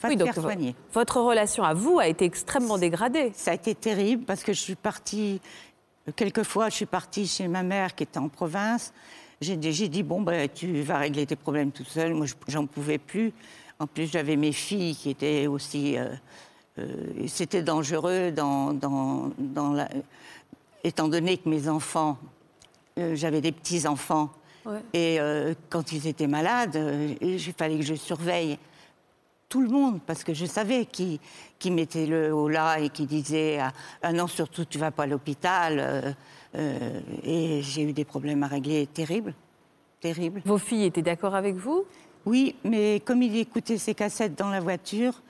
Va 0.00 0.08
Oui, 0.08 0.14
te 0.16 0.20
donc 0.20 0.32
faire 0.32 0.42
soigner. 0.42 0.74
votre 0.94 1.20
relation 1.20 1.62
à 1.62 1.74
vous 1.74 1.98
a 1.98 2.06
été 2.08 2.24
extrêmement 2.24 2.78
dégradée. 2.78 3.32
Ça 3.34 3.50
a 3.50 3.54
été 3.54 3.74
terrible 3.74 4.24
parce 4.24 4.42
que 4.44 4.54
je 4.54 4.60
suis 4.60 4.76
partie, 4.76 5.42
quelquefois 6.16 6.70
je 6.70 6.76
suis 6.76 6.86
partie 6.86 7.26
chez 7.26 7.48
ma 7.48 7.62
mère 7.62 7.94
qui 7.94 8.04
était 8.04 8.18
en 8.18 8.28
province. 8.30 8.94
J'ai 9.42 9.88
dit, 9.88 10.02
bon, 10.04 10.22
ben, 10.22 10.48
tu 10.48 10.82
vas 10.82 10.98
régler 10.98 11.26
tes 11.26 11.36
problèmes 11.36 11.72
toute 11.72 11.88
seule. 11.88 12.14
Moi, 12.14 12.26
je- 12.26 12.34
j'en 12.48 12.66
pouvais 12.66 12.98
plus. 12.98 13.32
En 13.80 13.86
plus, 13.88 14.06
j'avais 14.10 14.36
mes 14.36 14.52
filles 14.52 14.94
qui 14.94 15.10
étaient 15.10 15.46
aussi... 15.48 15.98
euh, 15.98 16.06
euh, 16.78 16.86
C'était 17.26 17.62
dangereux 17.62 18.30
dans, 18.30 18.72
dans, 18.72 19.30
dans 19.38 19.72
la... 19.72 19.88
Étant 20.84 21.08
donné 21.08 21.36
que 21.38 21.48
mes 21.48 21.68
enfants, 21.68 22.18
euh, 22.98 23.14
j'avais 23.16 23.40
des 23.40 23.52
petits-enfants, 23.52 24.30
Ouais. 24.64 24.78
et 24.94 25.18
quand 25.70 25.90
ils 25.90 26.06
étaient 26.06 26.28
malades, 26.28 26.78
il 27.20 27.40
fallait 27.40 27.78
que 27.78 27.84
je 27.84 27.94
surveille 27.96 28.58
tout 29.48 29.60
le 29.60 29.68
monde, 29.68 29.98
parce 30.06 30.22
que 30.22 30.32
je 30.34 30.46
savais 30.46 30.86
qui, 30.86 31.18
qui 31.58 31.72
mettait 31.72 32.06
le 32.06 32.32
haut 32.32 32.48
là 32.48 32.78
et 32.78 32.88
qui 32.88 33.06
disait 33.06 33.58
ah, 33.58 33.72
ah 34.02 34.12
non, 34.12 34.28
surtout 34.28 34.64
tu 34.64 34.78
vas 34.78 34.92
pas 34.92 35.02
à 35.02 35.06
l'hôpital. 35.08 36.14
Euh, 36.54 37.00
et 37.24 37.60
j'ai 37.62 37.82
eu 37.82 37.92
des 37.92 38.04
problèmes 38.04 38.42
à 38.42 38.46
régler 38.46 38.86
terribles, 38.86 39.34
terribles. 40.00 40.42
Vos 40.44 40.58
filles 40.58 40.84
étaient 40.84 41.02
d'accord 41.02 41.34
avec 41.34 41.56
vous? 41.56 41.84
Oui, 42.24 42.54
mais 42.64 43.00
comme 43.04 43.22
il 43.22 43.36
écoutait 43.36 43.78
ses 43.78 43.94
cassettes 43.94 44.36
dans 44.38 44.50
la 44.50 44.60
voiture, 44.60 45.22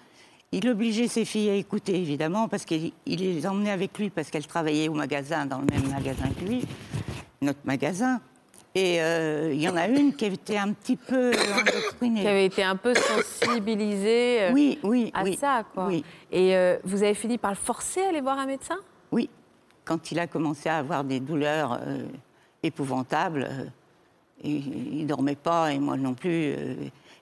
il 0.53 0.69
obligeait 0.69 1.09
ses 1.09 1.25
filles 1.25 1.49
à 1.51 1.55
écouter, 1.55 1.97
évidemment, 1.97 2.47
parce 2.49 2.65
qu'il 2.65 2.93
il 3.07 3.21
les 3.21 3.47
emmenait 3.47 3.71
avec 3.71 3.99
lui, 3.99 4.11
parce 4.11 4.31
qu'elles 4.31 4.47
travaillaient 4.47 4.89
au 4.89 4.95
magasin, 4.95 5.47
dans 5.47 5.59
le 5.59 5.67
même 5.67 5.89
magasin 5.89 6.29
que 6.39 6.45
lui, 6.45 6.65
notre 7.41 7.61
magasin. 7.65 8.21
Et 8.75 9.03
euh, 9.03 9.53
il 9.53 9.61
y 9.61 9.69
en 9.69 9.77
a 9.77 9.87
une 9.87 10.15
qui 10.15 10.25
était 10.25 10.57
un 10.57 10.73
petit 10.73 10.97
peu 10.97 11.31
endoctrinée. 11.31 12.23
qui 12.23 12.27
avait 12.27 12.47
été 12.47 12.63
un 12.63 12.77
peu 12.77 12.95
sensibilisée 12.95 14.43
euh, 14.45 14.53
Oui, 14.53 14.79
oui, 14.83 15.11
à 15.15 15.25
oui. 15.25 15.37
ça, 15.37 15.65
quoi. 15.75 15.87
Oui. 15.89 16.05
Et 16.31 16.57
euh, 16.57 16.79
vous 16.85 17.03
avez 17.03 17.15
fini 17.15 17.37
par 17.37 17.51
le 17.51 17.57
forcer 17.57 18.01
à 18.01 18.09
aller 18.09 18.23
voir 18.23 18.39
un 18.39 18.47
médecin? 18.47 18.77
Oui, 19.11 19.29
quand 19.85 20.11
il 20.13 20.19
a 20.19 20.27
commencé 20.27 20.69
à 20.69 20.79
avoir 20.79 21.05
des 21.05 21.21
douleurs 21.21 21.79
euh, 21.87 22.05
épouvantables, 22.63 23.49
euh, 23.51 23.65
il 24.45 25.03
ne 25.03 25.07
dormait 25.07 25.37
pas 25.37 25.73
et 25.73 25.79
moi 25.79 25.97
non 25.97 26.15
plus. 26.15 26.55
euh, 26.57 26.75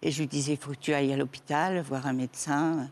et 0.03 0.11
je 0.11 0.21
lui 0.21 0.27
disais, 0.27 0.53
il 0.53 0.59
faut 0.59 0.71
que 0.71 0.77
tu 0.79 0.95
ailles 0.95 1.13
à 1.13 1.17
l'hôpital, 1.17 1.81
voir 1.83 2.07
un 2.07 2.15
médecin. 2.15 2.89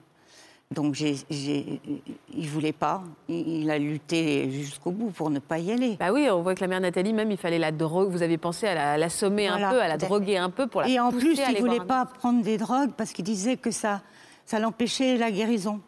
Donc 0.71 1.01
il 1.01 1.17
ne 1.31 2.47
voulait 2.47 2.75
pas. 2.75 3.03
Il, 3.29 3.63
il 3.63 3.71
a 3.71 3.79
lutté 3.79 4.51
jusqu'au 4.51 4.91
bout 4.91 5.11
pour 5.11 5.31
ne 5.31 5.39
pas 5.39 5.59
y 5.59 5.73
aller. 5.73 5.97
Bah 5.99 6.13
oui, 6.13 6.29
on 6.31 6.43
voit 6.43 6.55
que 6.55 6.61
la 6.61 6.67
mère 6.67 6.81
Nathalie, 6.81 7.15
même, 7.15 7.31
il 7.31 7.39
fallait 7.39 7.59
la 7.59 7.73
droguer. 7.73 8.11
Vous 8.11 8.21
avez 8.23 8.37
pensé 8.37 8.67
à 8.67 8.75
la- 8.75 8.99
l'assommer 8.99 9.49
Voilà, 9.49 9.69
un 9.69 9.73
peu, 9.73 9.81
à 9.81 9.89
la 9.89 9.97
droguer 9.97 10.37
un 10.37 10.51
peu 10.51 10.67
pour 10.67 10.83
la 10.83 10.89
et 10.91 11.01
en 11.01 11.11
plus, 11.11 11.39
il 11.49 11.55
ne 11.55 11.59
voulait 11.61 11.81
pas 11.87 12.05
prendre 12.05 12.43
des 12.43 12.59
drogues 12.59 12.91
parce 12.95 13.13
qu'il 13.13 13.25
disait 13.25 13.57
que 13.57 13.71
ça, 13.71 14.03
ça 14.45 14.59
l'empêchait 14.61 15.17
la 15.17 15.31
guérison. 15.31 15.81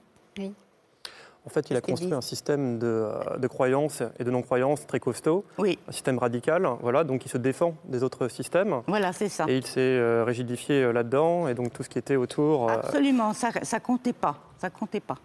En 1.46 1.48
fait, 1.48 1.70
il 1.70 1.76
a 1.76 1.80
construit 1.80 2.12
un 2.12 2.20
système 2.20 2.78
de, 2.78 2.86
euh, 2.86 3.38
de 3.38 3.46
croyances 3.46 4.02
et 4.18 4.24
de 4.24 4.30
non-croyances 4.30 4.86
très 4.86 5.00
costaud, 5.00 5.44
Oui, 5.58 5.78
un 5.88 5.92
système 5.92 6.18
radical, 6.18 6.68
voilà, 6.82 7.02
donc 7.02 7.24
il 7.24 7.30
se 7.30 7.38
défend 7.38 7.74
des 7.84 8.02
autres 8.02 8.28
systèmes. 8.28 8.82
voilà, 8.86 9.12
c'est 9.14 9.30
ça. 9.30 9.46
Et 9.48 9.56
il 9.56 9.66
s'est 9.66 9.80
euh, 9.80 10.22
rigidifié 10.24 10.82
euh, 10.82 10.92
là-dedans, 10.92 11.48
et 11.48 11.54
donc 11.54 11.72
tout 11.72 11.82
ce 11.82 11.88
qui 11.88 11.98
était 11.98 12.16
autour. 12.16 12.68
euh, 12.70 12.74
Absolument, 12.74 13.32
ça, 13.32 13.48
ça 13.62 13.80
comptait 13.80 14.12
pas, 14.12 14.36
ça 14.58 14.68
comptait 14.68 15.00
pas. 15.00 15.16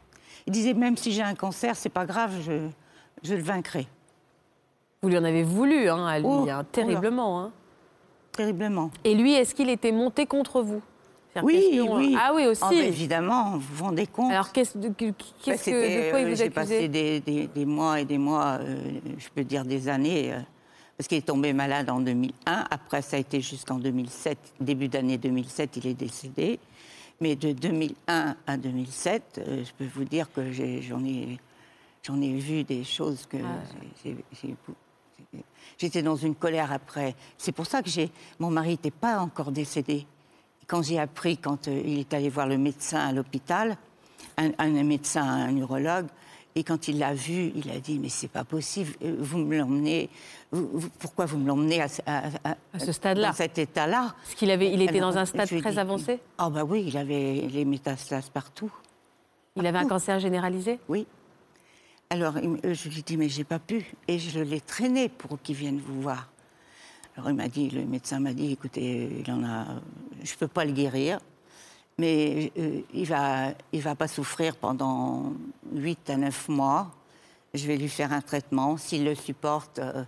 Il 0.48 0.54
disait 0.54 0.74
même 0.74 0.96
si 0.96 1.12
j'ai 1.12 1.22
un 1.22 1.36
cancer, 1.36 1.76
c'est 1.76 1.90
pas 1.90 2.06
grave, 2.06 2.32
je, 2.46 2.70
je 3.22 3.36
le 3.36 3.42
vaincrai. 3.44 3.86
Vous 5.02 5.10
lui 5.10 5.18
en 5.18 5.24
avez 5.26 5.44
voulu, 5.44 5.90
hein, 5.90 6.06
à 6.08 6.18
lui, 6.20 6.28
Oh, 6.30 6.48
hein, 6.50 6.66
terriblement. 6.72 7.42
hein. 7.42 7.52
Terriblement. 8.32 8.90
Et 9.04 9.16
lui, 9.16 9.34
est-ce 9.34 9.54
qu'il 9.54 9.70
était 9.70 9.92
monté 9.92 10.26
contre 10.26 10.62
vous? 10.62 10.82
Oui, 11.44 11.80
qu'on- 11.86 11.98
oui. 11.98 12.16
Ah 12.20 12.32
oui, 12.36 12.46
aussi. 12.48 12.62
Ah, 12.64 12.70
bah, 12.70 12.76
évidemment, 12.76 13.52
vous 13.58 13.76
vous 13.76 13.84
rendez 13.86 14.08
compte. 14.08 14.32
Alors, 14.32 14.52
qu'est-ce 14.52 14.78
de, 14.78 14.90
que- 14.90 15.06
Bah, 15.12 15.14
que, 15.58 16.06
de 16.06 16.10
quoi 16.12 16.20
il 16.22 16.26
euh, 16.26 16.30
vous 16.30 16.36
J'ai 16.36 16.50
passé 16.50 16.88
des, 16.88 17.20
des- 17.20 17.48
des 17.48 17.66
mois 17.66 18.00
et 18.02 18.06
des 18.06 18.18
mois, 18.18 18.58
euh, 18.62 18.76
je 19.18 19.28
peux 19.34 19.44
dire 19.44 19.66
des 19.66 19.88
années, 19.90 20.34
euh, 20.34 20.40
parce 20.98 21.08
qu'il 21.08 21.18
est 21.18 21.26
tombé 21.26 21.52
malade 21.54 21.90
en 21.90 22.00
2001. 22.00 22.66
Après, 22.70 23.02
ça 23.02 23.18
a 23.18 23.20
été 23.20 23.42
jusqu'en 23.42 23.78
2007, 23.80 24.38
début 24.60 24.88
d'année 24.88 25.18
2007, 25.18 25.78
il 25.78 25.88
est 25.88 25.94
décédé. 25.94 26.60
Mais 27.22 27.36
de 27.36 27.52
2001 27.54 28.36
à 28.46 28.58
2007, 28.58 29.40
euh, 29.48 29.64
je 29.64 29.72
peux 29.78 29.90
vous 29.94 30.04
dire 30.04 30.32
que 30.34 30.52
j'en 30.52 31.04
ai, 31.04 31.38
j'en 32.04 32.22
ai 32.22 32.34
vu 32.34 32.64
des 32.64 32.84
choses 32.84 33.26
que 33.26 33.38
j'ai- 34.04 34.56
J'étais 35.78 36.02
dans 36.02 36.16
une 36.16 36.36
colère 36.36 36.72
après. 36.72 37.16
C'est 37.38 37.52
pour 37.52 37.66
ça 37.66 37.82
que 37.82 37.90
j'ai. 37.90 38.10
Mon 38.40 38.50
mari 38.50 38.70
n'était 38.70 38.92
pas 38.92 39.20
encore 39.20 39.52
décédé. 39.52 40.06
Quand 40.68 40.82
j'ai 40.84 41.00
appris, 41.00 41.38
quand 41.38 41.68
euh, 41.68 41.82
il 41.86 42.00
est 42.00 42.14
allé 42.14 42.30
voir 42.30 42.48
le 42.48 42.58
médecin 42.58 43.00
à 43.00 43.12
l'hôpital, 43.12 43.78
un, 44.38 44.50
un 44.58 44.84
médecin, 44.84 45.24
un 45.24 45.52
neurologue, 45.52 46.08
et 46.58 46.64
quand 46.64 46.88
il 46.88 47.00
l'a 47.00 47.14
vu, 47.14 47.52
il 47.56 47.70
a 47.70 47.80
dit 47.80 48.00
Mais 48.00 48.10
c'est 48.10 48.30
pas 48.30 48.44
possible, 48.46 48.92
euh, 49.04 49.16
vous 49.20 49.38
me 49.40 49.58
l'emmenez. 49.58 50.10
vous- 50.52 50.70
vous- 50.74 50.90
pourquoi 51.00 51.26
vous 51.26 51.38
me 51.38 51.48
l'emmenez 51.48 51.82
à, 51.82 51.88
ce- 51.90 52.02
à- 52.06 52.28
à- 52.44 52.56
À 52.74 52.80
ce 52.80 52.92
stade-là. 52.92 53.28
Dans 53.30 53.34
cet 53.36 53.58
état-là? 53.58 54.16
Parce 54.24 54.36
qu'il 54.36 54.50
avait, 54.52 54.72
il 54.72 54.82
était 54.82 54.98
Alors, 54.98 55.12
dans 55.12 55.18
un 55.20 55.26
stade 55.26 55.50
très 55.60 55.78
avancé 55.78 56.20
Ah, 56.38 56.50
bah 56.50 56.64
oui, 56.64 56.86
il 56.88 56.98
avait 56.98 57.48
les 57.52 57.66
métastases 57.66 58.30
partout. 58.30 58.72
Il 59.58 59.66
avait 59.68 59.78
un 59.80 59.88
cancer 59.88 60.20
généralisé? 60.20 60.80
Oui. 60.90 61.06
Alors, 62.10 62.36
je 62.38 62.90
lui 62.90 63.00
ai 63.00 63.02
dit, 63.02 63.18
mais 63.18 63.30
j'ai 63.30 63.44
pas 63.44 63.60
pu. 63.60 63.86
Et 64.08 64.20
je 64.20 64.40
l'ai 64.40 64.62
traîné 64.62 65.10
pour 65.10 65.42
qu'il 65.42 65.56
vienne 65.56 65.80
vous 65.86 66.02
voir. 66.02 66.30
Alors, 67.16 67.30
il 67.30 67.36
m'a 67.36 67.48
dit, 67.48 67.70
le 67.70 67.86
médecin 67.86 68.20
m'a 68.20 68.34
dit, 68.34 68.52
écoutez, 68.52 69.24
il 69.26 69.32
en 69.32 69.44
a, 69.46 69.66
je 70.24 70.36
peux 70.36 70.48
pas 70.50 70.66
le 70.66 70.72
guérir, 70.74 71.20
mais 71.98 72.52
euh, 72.58 72.82
il 72.94 73.06
va, 73.06 73.54
il 73.72 73.82
va 73.82 73.96
pas 73.96 74.08
souffrir 74.10 74.58
pendant 74.58 75.32
8 75.74 76.10
à 76.10 76.18
9 76.18 76.50
mois. 76.50 76.92
Je 77.54 77.66
vais 77.68 77.78
lui 77.78 77.88
faire 77.88 78.12
un 78.12 78.20
traitement. 78.20 78.76
S'il 78.76 79.06
le 79.06 79.16
supporte, 79.16 79.80
euh, 79.80 80.04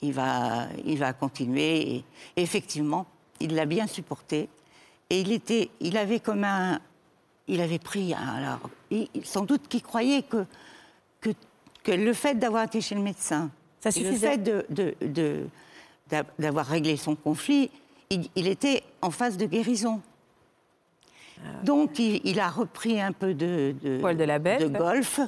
il, 0.00 0.12
va, 0.12 0.66
il 0.84 0.98
va 0.98 1.12
continuer. 1.12 1.96
Et, 1.96 2.04
effectivement, 2.36 3.06
il 3.38 3.54
l'a 3.54 3.66
bien 3.66 3.86
supporté. 3.86 4.48
Et 5.10 5.20
il, 5.20 5.30
était, 5.30 5.70
il 5.80 5.96
avait 5.96 6.18
comme 6.20 6.42
un. 6.42 6.80
Il 7.46 7.60
avait 7.60 7.78
pris. 7.78 8.14
un- 8.14 8.18
Alors, 8.18 8.70
il- 8.90 9.08
sans 9.24 9.44
doute 9.44 9.68
qu'il 9.68 9.82
croyait 9.82 10.22
que, 10.22 10.44
que, 11.20 11.30
que 11.84 11.92
le 11.92 12.12
fait 12.14 12.34
d'avoir 12.34 12.64
été 12.64 12.80
chez 12.80 12.94
le 12.96 13.02
médecin, 13.02 13.50
Ça 13.80 13.90
Et 13.90 14.00
le 14.00 14.06
suffisait. 14.06 14.30
fait 14.32 14.38
de- 14.38 14.66
de- 14.70 14.94
de- 15.02 15.06
d'a- 15.06 15.48
d'avoir 16.38 16.66
réglé 16.66 16.96
son 16.96 17.14
conflit, 17.14 17.70
il, 18.10 18.28
il 18.36 18.46
était 18.46 18.82
en 19.00 19.10
phase 19.10 19.36
de 19.36 19.46
guérison. 19.46 20.00
Donc, 21.64 21.98
il, 21.98 22.20
il 22.24 22.38
a 22.38 22.48
repris 22.50 23.00
un 23.00 23.12
peu 23.12 23.34
de, 23.34 23.74
de, 23.82 23.98
Poil 23.98 24.16
de 24.16 24.24
la 24.24 24.38
bête. 24.38 24.62
de 24.62 24.78
golf. 24.78 25.20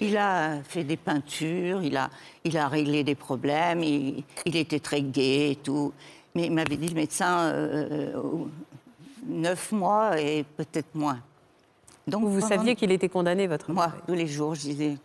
Il 0.00 0.16
a 0.16 0.62
fait 0.62 0.84
des 0.84 0.96
peintures, 0.96 1.82
il 1.82 1.96
a, 1.96 2.10
il 2.44 2.56
a 2.56 2.68
réglé 2.68 3.02
des 3.02 3.14
problèmes, 3.16 3.82
il, 3.82 4.22
il 4.44 4.56
était 4.56 4.78
très 4.78 5.02
gai 5.02 5.52
et 5.52 5.56
tout. 5.56 5.92
Mais 6.34 6.46
il 6.46 6.52
m'avait 6.52 6.76
dit 6.76 6.88
le 6.88 6.94
médecin, 6.94 7.40
euh, 7.40 8.12
euh, 8.14 8.44
neuf 9.26 9.72
mois 9.72 10.20
et 10.20 10.44
peut-être 10.44 10.94
moins. 10.94 11.18
Donc, 12.06 12.24
Vous, 12.24 12.40
saviez 12.40 12.74
qu'il 12.74 12.90
était 12.92 13.08
condamné, 13.08 13.46
votre 13.46 13.70
moi, 13.72 13.92
tous 14.06 14.14
les 14.14 14.26
jours, 14.26 14.54
je 14.54 14.60
disais, 14.62 14.96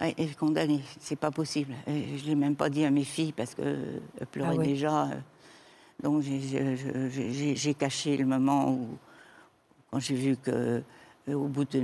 Ouais, 0.00 0.14
il 0.18 0.24
est 0.30 0.34
condamné, 0.36 0.80
c'est 0.98 1.16
pas 1.16 1.30
possible. 1.30 1.74
Et 1.86 2.18
je 2.18 2.26
l'ai 2.26 2.34
même 2.34 2.56
pas 2.56 2.68
dit 2.68 2.84
à 2.84 2.90
mes 2.90 3.04
filles 3.04 3.32
parce 3.32 3.54
qu'elles 3.54 4.00
pleuraient 4.32 4.56
Ah 4.58 4.62
déjà. 4.62 5.04
euh. 5.04 5.14
Donc 6.02 6.22
j'ai- 6.22 7.74
caché 7.74 8.16
le 8.16 8.26
moment 8.26 8.72
où, 8.72 8.88
quand 9.90 10.00
j'ai 10.00 10.16
vu 10.16 10.36
que 10.36 10.82
euh, 11.28 11.34
au 11.34 11.46
bout 11.46 11.64
de 11.64 11.80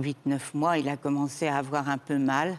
8-9 0.00 0.52
mois, 0.54 0.78
il 0.78 0.88
a 0.88 0.96
commencé 0.96 1.46
à 1.46 1.56
avoir 1.58 1.88
un 1.88 1.98
peu 1.98 2.18
mal. 2.18 2.56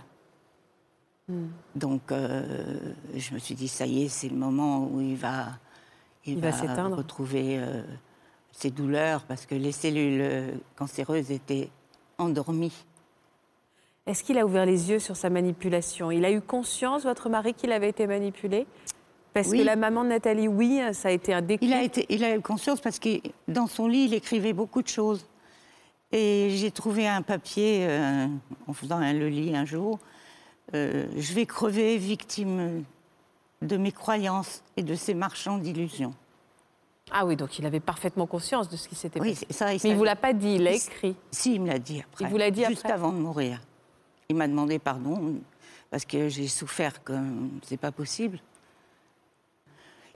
Hmm. 1.28 1.48
Donc 1.76 2.12
euh, 2.12 2.94
je 3.16 3.34
me 3.34 3.40
suis 3.40 3.56
dit, 3.56 3.68
ça 3.68 3.86
y 3.86 4.04
est, 4.06 4.08
c'est 4.08 4.30
le 4.30 4.38
moment 4.38 4.88
où 4.88 5.02
il 5.02 5.16
va, 5.18 5.48
Il 6.26 6.40
va 6.40 6.52
retrouver 6.96 7.60
euh, 7.60 7.84
ses 8.52 8.72
douleurs 8.72 9.24
parce 9.24 9.46
que 9.46 9.56
les 9.56 9.72
cellules 9.74 10.22
euh, 10.22 10.52
cancéreuses 10.76 11.30
étaient 11.32 11.70
endormies. 12.18 12.74
Est-ce 14.10 14.24
qu'il 14.24 14.40
a 14.40 14.46
ouvert 14.46 14.66
les 14.66 14.90
yeux 14.90 14.98
sur 15.00 15.16
sa 15.16 15.30
manipulation? 15.30 16.10
Il 16.10 16.26
a 16.26 16.32
eu 16.32 16.42
conscience, 16.42 17.04
votre 17.04 17.30
mari, 17.30 17.54
qu'il 17.54 17.72
avait 17.72 17.90
été 17.90 18.08
manipulé? 18.08 18.66
Parce 19.34 19.50
Oui. 19.50 19.60
que 19.60 19.64
la 19.64 19.76
maman 19.76 20.04
de 20.04 20.10
Nathalie, 20.10 20.48
oui, 20.48 20.82
ça 20.94 21.10
a 21.10 21.12
été 21.12 21.32
un 21.32 21.44
déclic. 21.44 21.70
Il 21.70 21.74
a, 21.76 21.84
été, 21.84 22.08
il 22.10 22.24
a 22.24 22.36
eu 22.36 22.42
conscience 22.42 22.82
parce 22.82 22.98
que 22.98 23.20
dans 23.48 23.68
son 23.68 23.88
lit, 23.88 24.06
il 24.06 24.14
écrivait 24.16 24.54
beaucoup 24.54 24.82
de 24.82 24.88
choses. 24.88 25.28
Et 26.12 26.50
j'ai 26.56 26.72
trouvé 26.72 27.08
un 27.08 27.22
papier 27.22 27.86
euh, 27.88 28.26
en 28.68 28.74
faisant 28.74 28.98
un- 28.98 29.14
le 29.14 29.30
lit 29.30 29.56
un 29.56 29.66
jour. 29.66 30.00
euh, 30.74 31.06
je 31.16 31.34
vais 31.34 31.46
crever 31.46 31.98
victime 31.98 32.84
de 33.62 33.78
mes 33.78 33.92
croyances 33.92 34.64
et 34.78 34.82
de 34.84 34.96
ces 34.96 35.14
marchands 35.14 35.58
d'illusions. 35.60 36.14
Ah 37.12 37.26
oui, 37.28 37.36
donc 37.36 37.58
il 37.60 37.66
avait 37.68 37.80
parfaitement 37.80 38.26
conscience 38.28 38.70
de 38.70 38.78
ce 38.78 38.88
qui 38.88 38.96
s'était 38.96 39.20
Oui, 39.20 39.34
passé. 39.34 39.46
c'est 39.50 39.56
ça. 39.56 39.66
il 39.66 39.70
Mais 39.70 39.76
il 39.76 39.80
savait. 39.82 39.94
vous 39.96 40.04
l'a 40.04 40.16
pas 40.16 40.34
dit, 40.34 40.56
il 40.56 40.64
l'a 40.64 40.74
écrit. 40.74 41.16
Si, 41.32 41.54
il 41.56 41.62
me 41.62 41.68
l'a 41.68 41.78
dit 41.80 42.02
après. 42.02 42.26
Il 42.26 42.30
vous 42.32 42.38
l'a 42.38 42.50
dit 42.52 42.64
Juste 42.66 42.82
après 42.86 42.94
avant 42.94 43.12
de 43.12 43.18
mourir. 43.18 43.60
Il 44.32 44.36
m'a 44.36 44.48
demandé 44.48 44.78
pardon 44.78 45.38
parce 45.90 46.06
que 46.06 46.30
j'ai 46.30 46.48
souffert 46.48 47.04
comme 47.04 47.50
c'est 47.64 47.78
pas 47.80 47.92
possible. 47.92 48.38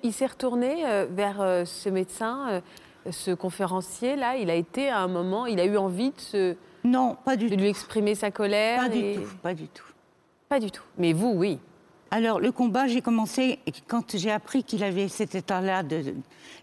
Il 0.03 0.13
s'est 0.13 0.27
retourné 0.27 0.85
euh, 0.85 1.07
vers 1.09 1.41
euh, 1.41 1.65
ce 1.65 1.89
médecin, 1.89 2.61
euh, 3.07 3.11
ce 3.11 3.31
conférencier-là. 3.31 4.35
Il 4.37 4.51
a 4.51 4.55
été 4.55 4.87
à 4.89 4.99
un 4.99 5.07
moment, 5.07 5.47
il 5.47 5.59
a 5.59 5.65
eu 5.65 5.77
envie 5.77 6.11
de, 6.11 6.19
se- 6.19 6.55
Non, 6.83 7.17
pas 7.25 7.35
du 7.35 7.45
de 7.49 7.55
tout. 7.55 7.59
lui 7.61 7.69
exprimer 7.69 8.13
sa 8.13 8.29
colère. 8.29 8.81
Pas 8.87 8.95
et- 8.95 9.15
du 9.15 9.19
tout. 9.23 9.29
Pas 9.41 9.53
du 9.55 9.67
tout. 9.67 9.85
Pas 10.47 10.59
du 10.59 10.69
tout. 10.69 10.83
Mais 10.99 11.13
vous, 11.13 11.31
oui. 11.35 11.57
Alors, 12.11 12.39
le 12.39 12.51
combat, 12.51 12.85
j'ai 12.85 13.01
commencé 13.01 13.57
quand 13.87 14.15
j'ai 14.15 14.29
appris 14.29 14.63
qu'il 14.63 14.83
avait 14.83 15.07
cet 15.07 15.33
état-là. 15.33 15.81
De... 15.81 16.13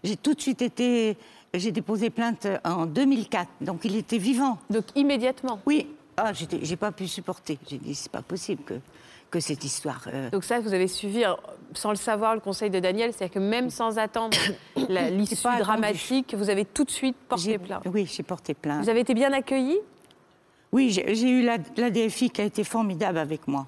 J'ai 0.05 0.15
tout 0.15 0.35
de 0.35 0.39
suite 0.39 0.61
été. 0.61 1.17
J'ai 1.53 1.73
déposé 1.73 2.09
plainte 2.11 2.47
en 2.63 2.85
2004, 2.85 3.49
donc 3.59 3.83
il 3.83 3.97
était 3.97 4.19
vivant. 4.19 4.57
Donc 4.69 4.85
immédiatement. 4.95 5.59
Oui, 5.65 5.87
ah, 6.25 6.31
j'ai 6.33 6.75
pas 6.75 6.91
pu 6.91 7.07
supporter. 7.07 7.57
J'ai 7.67 7.77
dit, 7.77 7.95
c'est 7.95 8.11
pas 8.11 8.21
possible 8.21 8.63
que, 8.63 8.75
que 9.29 9.39
cette 9.39 9.63
histoire. 9.63 10.01
euh, 10.13 10.29
Donc 10.29 10.43
ça, 10.43 10.59
vous 10.59 10.73
avez 10.73 10.87
suivi, 10.87 11.23
alors, 11.23 11.41
sans 11.73 11.89
le 11.91 11.95
savoir, 11.95 12.35
le 12.35 12.41
conseil 12.41 12.69
de 12.69 12.79
Daniel, 12.79 13.13
c'est-à-dire 13.13 13.33
que 13.35 13.39
même 13.39 13.69
sans 13.69 13.97
attendre 13.97 14.37
la- 14.89 15.09
l'issue 15.09 15.47
dramatique, 15.59 16.33
vous 16.35 16.49
avez 16.49 16.65
tout 16.65 16.83
de 16.83 16.91
suite 16.91 17.15
porté 17.27 17.43
j'ai- 17.43 17.57
plainte. 17.57 17.83
Oui, 17.93 18.05
j'ai 18.11 18.23
porté 18.23 18.53
plainte. 18.53 18.83
Vous 18.83 18.89
avez 18.89 19.01
été 19.01 19.13
bien 19.13 19.31
accueilli 19.33 19.77
Oui, 20.71 20.89
j'ai 20.91 21.29
eu 21.29 21.43
la, 21.43 21.57
la 21.77 21.89
DFI 21.89 22.29
qui 22.29 22.41
a 22.41 22.45
été 22.45 22.63
formidable 22.63 23.17
avec 23.17 23.47
moi. 23.47 23.67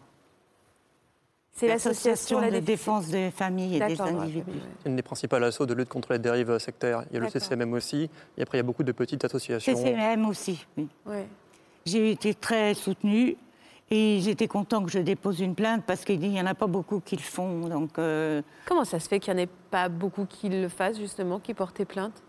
C'est 1.55 1.67
l'association 1.67 2.39
la 2.41 2.49
de 2.49 2.55
Défi- 2.57 2.65
défense 2.65 3.07
des 3.09 3.29
familles 3.29 3.75
et 3.77 3.79
des 3.85 4.01
individus. 4.01 4.43
C'est 4.81 4.89
une 4.89 4.95
des 4.95 5.03
principales 5.03 5.43
assauts 5.43 5.67
de 5.67 5.75
lutte 5.75 5.87
contre 5.87 6.11
les 6.13 6.17
dérives 6.17 6.57
sectaires. 6.57 7.03
Il 7.11 7.13
y 7.13 7.17
a 7.17 7.19
le. 7.19 7.29
CCMM 7.29 7.71
aussi. 7.73 8.09
Et 8.37 8.41
après, 8.41 8.57
il 8.57 8.59
y 8.59 8.61
a 8.61 8.63
beaucoup 8.63 8.81
de 8.83 8.91
petites 8.91 9.23
associations. 9.23 9.75
CCM 9.75 10.25
aussi, 10.27 10.65
oui. 10.77 10.87
Ouais. 11.05 11.27
J'ai 11.85 12.11
été 12.11 12.33
très 12.33 12.73
soutenue 12.73 13.35
et 13.91 14.19
j'étais 14.21 14.47
content 14.47 14.83
que 14.83 14.89
je 14.91 14.99
dépose 14.99 15.39
une 15.41 15.53
plainte 15.55 15.83
parce 15.85 16.05
qu'il 16.05 16.19
n'y 16.19 16.39
en 16.41 16.45
a 16.45 16.55
pas 16.55 16.67
beaucoup 16.67 16.99
qui 16.99 17.15
le 17.15 17.21
font. 17.21 17.67
Donc, 17.67 17.99
euh, 17.99 18.41
Comment 18.65 18.85
ça 18.85 18.99
se 18.99 19.07
fait 19.07 19.19
qu'il 19.19 19.33
n'y 19.33 19.41
en 19.41 19.43
ait 19.43 19.49
pas 19.69 19.89
beaucoup 19.89 20.25
qui 20.25 20.49
le 20.49 20.69
fassent, 20.69 20.97
justement, 20.97 21.39
qui 21.39 21.53
portaient 21.53 21.85
plainte 21.85 22.23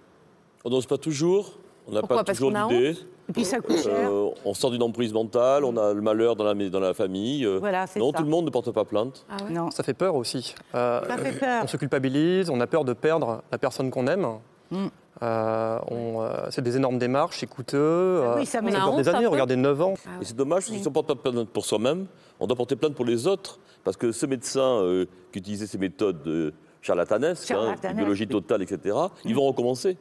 On 0.65 0.71
n'ose 0.71 0.87
pas 0.87 0.99
toujours, 0.99 1.53
on 1.87 1.93
n'a 1.93 2.01
Pourquoi? 2.01 2.19
Pas 2.19 2.25
Parce 2.25 2.39
toujours 2.39 2.53
qu'on 2.53 2.69
a 2.69 2.69
l'idée. 2.73 2.99
et 3.29 3.33
puis 3.33 3.45
ça 3.45 3.61
coûte 3.61 3.79
cher. 3.79 4.11
Euh, 4.11 4.31
on 4.45 4.53
sort 4.55 4.73
d'une 4.73 4.83
emprise 4.83 5.13
mentale, 5.13 5.65
on 5.65 5.77
a 5.77 5.95
le 5.95 6.01
malheur 6.03 6.35
dans 6.37 6.45
la, 6.45 6.55
dans 6.69 6.81
la 6.81 6.93
famille. 6.93 7.47
euh, 7.47 7.59
Voilà, 7.61 7.87
c'est 7.87 8.01
non, 8.01 8.11
ça. 8.11 8.19
tout 8.19 8.25
le 8.25 8.31
monde 8.31 8.45
ne 8.47 8.51
porte 8.51 8.73
pas 8.73 8.85
plainte. 8.85 9.25
Ah 9.31 9.37
ouais? 9.45 9.51
Non. 9.53 9.71
Ça 9.71 9.83
fait 9.85 9.95
peur 9.95 10.17
aussi. 10.17 10.55
Euh, 10.75 11.01
Ça 11.07 11.17
fait 11.17 11.39
peur. 11.39 11.63
On 11.65 11.69
se 11.69 11.77
culpabilise, 11.77 12.51
on 12.51 12.61
a 12.61 12.67
peur 12.67 12.85
de 12.85 12.93
perdre 12.93 13.43
la 13.53 13.59
personne 13.59 13.91
qu'on 13.91 14.07
aime. 14.09 14.27
Mm. 14.71 14.87
Euh, 15.23 15.79
on, 15.89 16.23
euh, 16.23 16.47
c'est 16.51 16.63
des 16.63 16.77
énormes 16.77 16.99
démarches, 16.99 17.39
c'est 17.39 17.47
coûteux. 17.47 17.77
euh, 17.79 18.35
oui, 18.37 18.47
ça 18.47 18.59
ça 18.59 18.63
met- 18.63 18.77
honte 18.77 18.97
des 18.97 19.09
années, 19.09 19.27
regardez 19.27 19.57
9 19.57 19.81
ans. 19.81 19.95
Ah 20.07 20.11
Et 20.21 20.25
c'est 20.25 20.37
dommage, 20.37 20.65
parce 20.65 20.71
que 20.71 20.77
si 20.77 20.87
on 20.87 20.91
ne 20.91 20.95
porte 20.95 21.07
pas 21.07 21.15
plainte 21.15 21.49
pour 21.51 21.65
soi-même, 21.65 22.07
on 22.41 22.47
doit 22.47 22.57
porter 22.57 22.77
plainte 22.77 22.95
pour 22.95 23.05
les 23.05 23.27
autres. 23.27 23.59
Parce 23.85 23.97
que 23.97 24.13
ce 24.13 24.27
médecin 24.27 24.81
euh, 24.83 25.07
qui 25.33 25.39
utilisait 25.39 25.67
ces 25.67 25.79
méthodes 25.79 26.27
euh, 26.27 26.51
charlatanesques, 26.83 27.51
hein, 27.51 27.75
biologie 27.95 28.25
oui. 28.25 28.29
totale, 28.29 28.63
etc., 28.63 28.97
ils 29.25 29.35
vont 29.35 29.47
recommencer. 29.47 29.97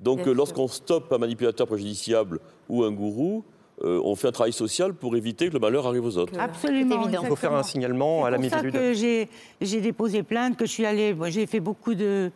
Donc 0.00 0.26
euh, 0.26 0.32
lorsqu'on 0.32 0.68
stoppe 0.68 1.12
un 1.12 1.18
manipulateur 1.18 1.66
préjudiciable 1.66 2.40
ou 2.68 2.82
un 2.84 2.90
gourou, 2.90 3.44
euh, 3.84 4.00
on 4.04 4.14
fait 4.16 4.28
un 4.28 4.32
travail 4.32 4.52
social 4.52 4.94
pour 4.94 5.16
éviter 5.16 5.48
que 5.48 5.54
le 5.54 5.58
malheur 5.58 5.86
arrive 5.86 6.04
aux 6.04 6.18
autres. 6.18 6.32
Absolument. 6.38 7.06
Il 7.08 7.26
faut 7.28 7.36
faire 7.36 7.54
un 7.54 7.62
signalement 7.62 8.24
à 8.24 8.30
la 8.30 8.36
C'est 8.38 8.48
pour 8.48 8.58
ça 8.58 8.62
que 8.62 8.92
j'ai, 8.94 9.80
déposé 9.80 10.22
plainte, 10.22 10.56
que 10.56 10.66
je 10.66 10.70
suis 10.70 10.86
allée. 10.86 11.14
j'ai 11.28 11.46
fait 11.46 11.60
beaucoup 11.60 11.94
de, 11.94 12.30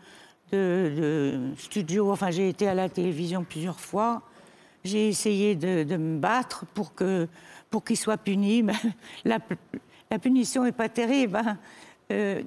de, 0.55 1.41
studios. 1.57 2.11
Enfin, 2.11 2.31
j'ai 2.31 2.49
été 2.49 2.69
à 2.69 2.75
la 2.75 2.89
télévision 2.89 3.45
plusieurs 3.45 3.81
fois. 3.81 4.23
J'ai 4.85 5.09
essayé 5.09 5.55
de, 5.55 5.97
me 5.97 6.19
battre 6.19 6.67
pour, 6.75 6.95
que, 6.95 7.29
pour 7.71 7.85
qu'il 7.85 7.97
soit 7.97 8.19
puni. 8.19 8.63
Mais 8.65 8.75
la, 9.25 9.39
la 10.11 10.19
punition 10.19 10.65
n'est 10.65 10.73
pas 10.73 10.89
terrible. 10.89 11.37
hein. 11.37 11.59
Euh, 12.13 12.43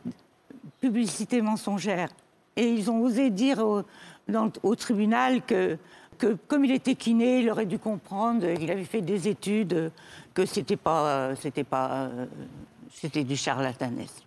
publicité 0.80 1.42
mensongère. 1.42 2.10
Et 2.56 2.70
ils 2.70 2.90
ont 2.92 3.02
osé 3.02 3.30
dire 3.30 3.60
au, 3.60 3.84
au 4.64 4.76
tribunal 4.76 5.42
que, 5.42 5.78
que, 6.18 6.38
comme 6.48 6.66
il 6.66 6.72
était 6.72 6.96
kiné, 6.96 7.40
il 7.40 7.50
aurait 7.50 7.66
dû 7.66 7.80
comprendre, 7.80 8.46
il 8.46 8.70
avait 8.70 8.84
fait 8.84 9.02
des 9.02 9.28
études, 9.28 9.74
euh, 9.74 9.90
que 10.34 10.46
c'était 10.46 10.76
pas, 10.76 11.08
euh, 11.08 11.36
c'était 11.40 11.64
pas, 11.64 12.10
c'était 12.94 13.24
du 13.24 13.36
charlatanisme. 13.36 14.27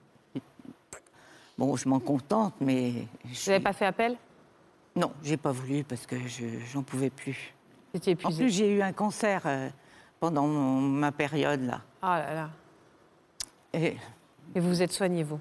Bon, 1.61 1.76
je 1.76 1.86
m'en 1.90 2.00
contente, 2.00 2.54
mais 2.62 2.92
je 3.30 3.44
Vous 3.44 3.50
n'avez 3.50 3.62
pas 3.62 3.74
fait 3.74 3.84
appel? 3.84 4.16
Non, 4.96 5.12
j'ai 5.22 5.36
pas 5.36 5.52
voulu 5.52 5.84
parce 5.84 6.06
que 6.06 6.16
je 6.26 6.46
j'en 6.72 6.82
pouvais 6.82 7.11
plus. 7.11 7.52
Étiez 7.92 8.16
En 8.24 8.32
plus, 8.32 8.48
j'ai 8.48 8.74
eu 8.74 8.80
un 8.80 8.94
cancer 8.94 9.42
euh, 9.44 9.68
pendant 10.20 10.46
mon- 10.46 10.80
ma 10.80 11.12
période 11.12 11.61
là. 11.61 11.82
Ah 12.00 12.18
là 12.20 12.34
là. 12.34 12.50
Et 13.74 13.94
Et 14.54 14.61
vous 14.61 14.70
vous 14.70 14.80
êtes 14.80 14.92
soigné, 14.92 15.22
vous? 15.22 15.38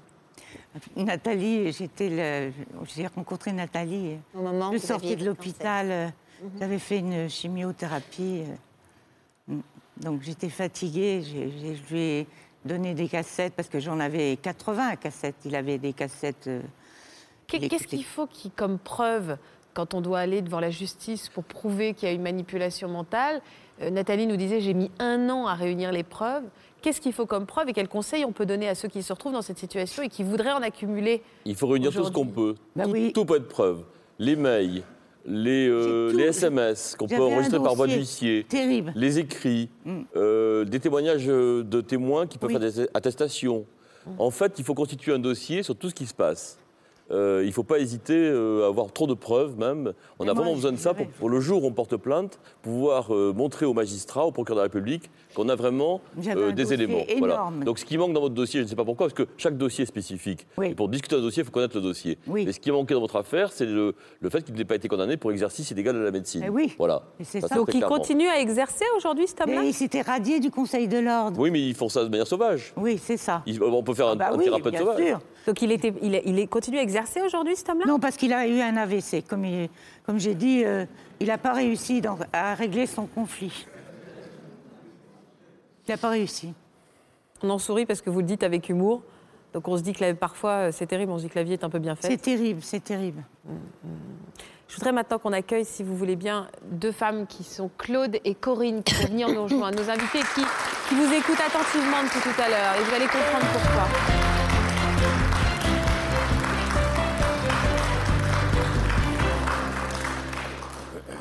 Nathalie, 0.94 1.72
j'étais, 1.72 2.10
le- 2.10 2.52
j'ai 2.94 3.06
rencontré 3.06 3.52
Nathalie. 3.52 4.18
Au 4.34 4.42
moment 4.42 4.72
Je 4.74 4.76
sortais 4.78 5.12
aviez 5.12 5.16
de 5.16 5.24
l'hôpital, 5.24 5.90
euh, 5.90 6.08
j'avais 6.58 6.78
fait 6.78 6.98
une 6.98 7.30
chimiothérapie. 7.30 8.44
euh. 9.48 9.56
Donc 9.96 10.20
j'étais 10.20 10.50
fatiguée, 10.50 11.22
j'ai- 11.22 11.50
j'ai- 11.50 11.76
je 11.76 11.94
lui 11.94 12.00
ai 12.00 12.26
donné 12.64 12.94
des 12.94 13.08
cassettes 13.08 13.54
parce 13.54 13.68
que 13.68 13.80
j'en 13.80 14.00
avais 14.00 14.36
80 14.40 14.96
cassettes. 14.96 15.36
Il 15.44 15.54
avait 15.56 15.78
des 15.78 15.92
cassettes. 15.92 16.46
euh, 16.46 16.60
Qu'est-ce 17.46 17.86
qu'il 17.86 18.04
faut 18.04 18.26
qui, 18.26 18.50
comme 18.50 18.78
preuve 18.78 19.36
quand 19.74 19.94
on 19.94 20.00
doit 20.00 20.18
aller 20.20 20.42
devant 20.42 20.60
la 20.60 20.70
justice 20.70 21.28
pour 21.28 21.44
prouver 21.44 21.94
qu'il 21.94 22.08
y 22.08 22.10
a 22.10 22.14
une 22.14 22.22
manipulation 22.22 22.88
mentale 22.88 23.40
Euh, 23.82 23.88
Nathalie 23.88 24.26
nous 24.26 24.36
disait 24.36 24.60
j'ai 24.60 24.74
mis 24.74 24.90
un 24.98 25.30
an 25.30 25.46
à 25.46 25.54
réunir 25.54 25.90
les 25.90 26.02
preuves. 26.02 26.44
Qu'est-ce 26.82 27.00
qu'il 27.00 27.14
faut 27.14 27.24
comme 27.26 27.46
preuve 27.46 27.68
et 27.70 27.72
quels 27.72 27.88
conseils 27.88 28.24
on 28.26 28.32
peut 28.32 28.44
donner 28.44 28.68
à 28.68 28.74
ceux 28.74 28.88
qui 28.88 29.02
se 29.02 29.10
retrouvent 29.12 29.32
dans 29.32 29.40
cette 29.42 29.58
situation 29.58 30.02
et 30.02 30.08
qui 30.10 30.22
voudraient 30.22 30.52
en 30.52 30.60
accumuler 30.62 31.22
Il 31.46 31.54
faut 31.56 31.66
réunir 31.66 31.90
tout 31.92 32.04
ce 32.04 32.10
qu'on 32.10 32.26
peut. 32.26 32.56
Bah 32.76 32.84
tout, 32.84 32.90
oui. 32.90 33.12
tout 33.14 33.24
peut 33.24 33.36
être 33.36 33.48
preuve. 33.48 33.84
Les 34.18 34.36
mails, 34.36 34.82
les, 35.26 35.68
euh, 35.68 36.16
SMS 36.18 36.94
qu'on 36.98 37.06
peut 37.06 37.20
enregistrer 37.22 37.58
par 37.58 37.74
voie 37.74 37.86
d'huissier, 37.86 38.46
les 38.94 39.18
écrits, 39.18 39.68
Mm. 39.84 40.00
euh, 40.16 40.64
des 40.64 40.78
témoignages 40.80 41.28
euh, 41.28 41.62
de 41.64 41.80
témoins 41.80 42.26
qui 42.26 42.38
peuvent 42.38 42.50
Oui. 42.52 42.60
faire 42.60 42.70
des 42.72 42.88
attestations. 42.94 43.64
En 44.18 44.30
fait, 44.30 44.54
il 44.58 44.64
faut 44.64 44.74
constituer 44.74 45.12
un 45.12 45.18
dossier 45.18 45.62
sur 45.62 45.76
tout 45.76 45.88
ce 45.90 45.94
qui 45.94 46.06
se 46.06 46.14
passe. 46.14 46.58
Euh, 47.10 47.40
il 47.42 47.48
ne 47.48 47.52
faut 47.52 47.62
pas 47.62 47.78
hésiter 47.78 48.14
euh, 48.16 48.64
à 48.64 48.68
avoir 48.68 48.92
trop 48.92 49.06
de 49.06 49.14
preuves 49.14 49.58
même. 49.58 49.92
On 50.18 50.24
Mais 50.24 50.30
a 50.30 50.34
moi, 50.34 50.42
vraiment 50.42 50.54
besoin 50.56 50.72
de 50.72 50.76
ça 50.76 50.94
pour, 50.94 51.06
pour 51.08 51.28
le 51.28 51.40
jour 51.40 51.64
où 51.64 51.66
on 51.66 51.72
porte 51.72 51.96
plainte, 51.96 52.38
pouvoir 52.62 53.14
euh, 53.14 53.32
montrer 53.34 53.66
au 53.66 53.72
magistrat, 53.74 54.24
au 54.26 54.32
procureur 54.32 54.56
de 54.56 54.60
la 54.60 54.64
République 54.72 55.10
qu'on 55.34 55.48
a 55.48 55.54
vraiment 55.54 56.00
euh, 56.26 56.52
des 56.52 56.72
éléments. 56.72 57.04
énorme. 57.08 57.64
Donc 57.64 57.78
ce 57.78 57.84
qui 57.84 57.96
manque 57.98 58.12
dans 58.12 58.20
votre 58.20 58.34
dossier, 58.34 58.60
je 58.60 58.64
ne 58.64 58.68
sais 58.68 58.76
pas 58.76 58.84
pourquoi, 58.84 59.06
parce 59.06 59.14
que 59.16 59.26
chaque 59.36 59.56
dossier 59.56 59.82
est 59.84 59.86
spécifique. 59.86 60.46
Oui. 60.58 60.68
Et 60.68 60.74
pour 60.74 60.88
discuter 60.88 61.16
d'un 61.16 61.22
dossier, 61.22 61.42
il 61.42 61.46
faut 61.46 61.52
connaître 61.52 61.76
le 61.76 61.82
dossier. 61.82 62.18
Oui. 62.26 62.44
Mais 62.46 62.52
ce 62.52 62.60
qui 62.60 62.70
a 62.70 62.72
manqué 62.72 62.94
dans 62.94 63.00
votre 63.00 63.16
affaire, 63.16 63.52
c'est 63.52 63.66
le, 63.66 63.94
le 64.20 64.30
fait 64.30 64.42
qu'il 64.42 64.54
n'ait 64.54 64.64
pas 64.64 64.74
été 64.76 64.88
condamné 64.88 65.16
pour 65.16 65.30
exercice 65.32 65.70
illégal 65.70 65.94
de 65.94 66.00
la 66.00 66.10
médecine. 66.10 66.42
Eh 66.46 66.48
oui. 66.50 66.74
Voilà. 66.78 67.02
Et 67.18 67.24
c'est 67.24 67.40
Ça, 67.40 67.54
Donc 67.54 67.68
il 67.72 67.78
clairement. 67.78 67.96
continue 67.96 68.28
à 68.28 68.40
exercer 68.40 68.84
aujourd'hui, 68.96 69.26
cet 69.26 69.40
homme-là 69.40 69.64
Et 69.64 69.68
il 69.68 69.74
s'était 69.74 70.02
radié 70.02 70.40
du 70.40 70.50
Conseil 70.50 70.88
de 70.88 70.98
l'ordre. 70.98 71.38
Oui, 71.40 71.50
mais 71.50 71.60
ils 71.60 71.74
font 71.74 71.88
ça 71.88 72.04
de 72.04 72.08
manière 72.08 72.26
sauvage. 72.26 72.72
Oui, 72.76 72.98
c'est 73.02 73.16
ça. 73.16 73.42
Ils- 73.46 73.62
on 73.62 73.82
peut 73.82 73.94
faire 73.94 74.08
un, 74.08 74.16
Bah 74.16 74.30
un 74.32 74.36
oui, 74.36 74.44
thérapeute 74.44 74.72
bien 74.72 74.80
sauvage. 74.80 75.06
sûr. 75.06 75.20
Donc 75.46 75.62
il, 75.62 75.72
était, 75.72 75.92
il, 76.02 76.48
continue 76.48 76.78
à 76.78 76.82
exercer 76.82 77.20
aujourd'hui, 77.22 77.56
cet 77.56 77.68
homme-là? 77.70 77.86
Non, 77.86 77.98
parce 77.98 78.16
qu'il 78.16 78.32
a 78.32 78.46
eu 78.46 78.60
un 78.60 78.76
AVC. 78.76 79.24
Comme, 79.26 79.44
il- 79.44 79.68
comme 80.04 80.18
j'ai 80.18 80.34
dit, 80.34 80.64
euh, 80.64 80.84
il 81.18 81.28
n'a 81.28 81.38
pas 81.38 81.52
réussi 81.52 82.02
à 82.32 82.54
régler 82.54 82.86
son 82.86 83.06
conflit. 83.06 83.66
Il 85.88 85.90
n'a 85.90 85.96
pas 85.96 86.10
réussi. 86.10 86.52
On 87.42 87.50
en 87.50 87.58
sourit 87.58 87.86
parce 87.86 88.02
que 88.02 88.10
vous 88.10 88.20
le 88.20 88.26
dites 88.26 88.42
avec 88.42 88.68
humour. 88.68 89.02
Donc 89.54 89.66
on 89.66 89.76
se 89.76 89.82
dit 89.82 89.92
que 89.94 90.04
la- 90.04 90.14
parfois, 90.14 90.50
euh, 90.68 90.70
c'est 90.72 90.86
terrible, 90.86 91.10
on 91.10 91.18
se 91.18 91.24
dit 91.24 91.30
que 91.30 91.38
la 91.38 91.42
vie 91.42 91.54
est 91.54 91.64
un 91.64 91.70
peu 91.70 91.78
bien 91.78 91.96
faite. 91.96 92.10
C'est 92.10 92.18
terrible, 92.18 92.60
c'est 92.62 92.84
terrible. 92.84 93.22
Je 94.68 94.76
voudrais 94.76 94.92
maintenant 94.92 95.18
qu'on 95.18 95.32
accueille, 95.32 95.64
si 95.64 95.82
vous 95.82 95.96
voulez 95.96 96.14
bien, 96.14 96.46
deux 96.70 96.92
femmes 96.92 97.26
qui 97.26 97.42
sont 97.42 97.68
Claude 97.76 98.18
et 98.24 98.34
Corinne, 98.36 98.84
qui 98.84 98.94
vont 98.94 99.06
venir 99.08 99.28
nous 99.28 99.42
rejoindre, 99.42 99.82
nos 99.82 99.90
invités 99.90 100.20
qui, 100.34 100.42
qui 100.88 100.94
vous 100.94 101.12
écoutent 101.12 101.40
attentivement 101.44 102.02
depuis 102.04 102.20
tout 102.20 102.40
à 102.40 102.48
l'heure. 102.48 102.74
Et 102.78 102.84
vous 102.84 102.94
allez 102.94 103.06
comprendre 103.06 103.46
pourquoi. 103.52 104.29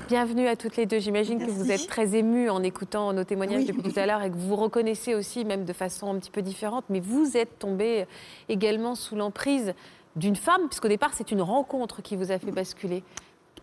Bienvenue 0.10 0.47
à 0.47 0.55
toutes 0.55 0.76
les 0.76 0.88
deux. 0.88 0.97
J'imagine 0.97 1.38
que 1.38 1.51
vous 1.51 1.72
êtes 1.72 1.86
très 1.86 2.16
émues 2.16 2.49
en 2.49 2.64
écoutant 2.64 3.14
nos 3.14 3.24
témoignages 3.24 3.60
Oui. 3.62 3.66
depuis 3.68 3.93
tout 3.93 3.99
à 3.99 4.07
l'heure 4.07 4.24
et 4.24 4.32
que 4.32 4.36
vous 4.36 4.47
vous 4.47 4.55
reconnaissez 4.55 5.14
aussi, 5.14 5.45
même 5.45 5.66
de 5.66 5.74
façon 5.74 6.12
un 6.12 6.18
petit 6.18 6.32
peu 6.32 6.41
différente. 6.41 6.86
Mais 6.89 6.99
vous 6.99 7.38
êtes 7.38 7.60
tombée 7.60 8.07
également 8.49 8.95
sous 8.95 9.16
l'emprise 9.16 9.76
d'une 10.16 10.36
femme, 10.36 10.62
puisqu'au 10.68 10.88
départ, 10.88 11.12
c'est 11.14 11.30
une 11.32 11.43
rencontre 11.43 12.01
qui 12.01 12.16
vous 12.16 12.32
a 12.32 12.39
fait 12.39 12.49
basculer. 12.51 13.03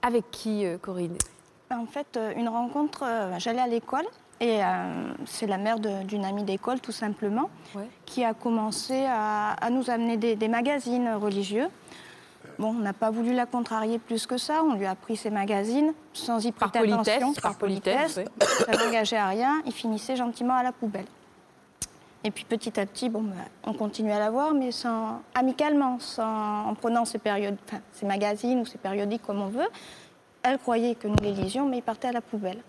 Avec 0.03 0.31
qui, 0.31 0.65
euh, 0.65 0.79
Corinne? 0.79 1.17
En 1.73 1.87
fait, 1.87 2.17
euh, 2.17 2.33
une 2.37 2.49
rencontre, 2.49 3.03
euh, 3.05 3.35
j'allais 3.39 3.59
à 3.61 3.67
l'école 3.67 4.05
et 4.41 4.63
euh, 4.63 4.67
c'est 5.25 5.49
la 5.49 5.57
mère 5.59 5.81
d'une 5.81 6.25
amie 6.25 6.45
d'école, 6.45 6.79
tout 6.81 6.93
simplement, 6.93 7.51
Ouais. 7.75 7.89
qui 8.05 8.23
a 8.23 8.35
commencé 8.35 9.05
à, 9.09 9.55
à 9.55 9.71
nous 9.71 9.91
amener 9.91 10.17
des, 10.17 10.37
des 10.37 10.49
magazines 10.49 11.09
religieux. 11.21 11.67
Bon, 12.59 12.69
on 12.69 12.75
n'a 12.75 12.93
pas 12.93 13.11
voulu 13.11 13.35
la 13.35 13.47
contrarier 13.47 13.99
plus 13.99 14.27
que 14.27 14.39
ça. 14.39 14.63
On 14.63 14.75
lui 14.75 14.87
a 14.87 14.95
pris 14.95 15.17
ses 15.17 15.31
magazines 15.31 15.93
sans 16.13 16.45
y 16.45 16.53
Par 16.53 16.71
prêter 16.71 16.89
politesse, 16.89 17.17
attention. 17.17 17.43
par 17.43 17.57
politesse, 17.57 18.21
Ça 18.41 18.73
n'engageait 18.73 19.17
à 19.17 19.29
rien. 19.29 19.63
Il 19.67 19.73
finissait 19.73 20.17
gentiment 20.17 20.55
à 20.55 20.63
la 20.63 20.73
poubelle. 20.73 21.07
Et 22.25 22.31
puis 22.31 22.45
petit 22.45 22.81
à 22.81 22.87
petit, 22.87 23.09
bon, 23.09 23.23
bah, 23.23 23.35
on 23.65 23.73
continuait 23.73 24.15
à 24.15 24.19
la 24.19 24.31
voir, 24.31 24.53
mais 24.53 24.73
sans, 24.73 25.23
amicalement, 25.35 26.01
sans, 26.01 26.67
en 26.67 26.75
prenant 26.75 27.05
ses, 27.05 27.19
périodes, 27.19 27.57
enfin, 27.69 27.81
ses 27.93 28.07
magazines 28.07 28.59
ou 28.61 28.67
ses 28.67 28.79
périodiques 28.79 29.23
comme 29.23 29.41
on 29.41 29.49
veut. 29.49 29.69
Elle 30.43 30.59
croyait 30.59 30.95
que 30.95 31.07
nous 31.07 31.17
les 31.23 31.33
lisions, 31.33 31.67
mais 31.67 31.79
ils 31.79 31.83
partaient 31.83 32.09
à 32.09 32.13
la 32.13 32.21
poubelle. 32.21 32.63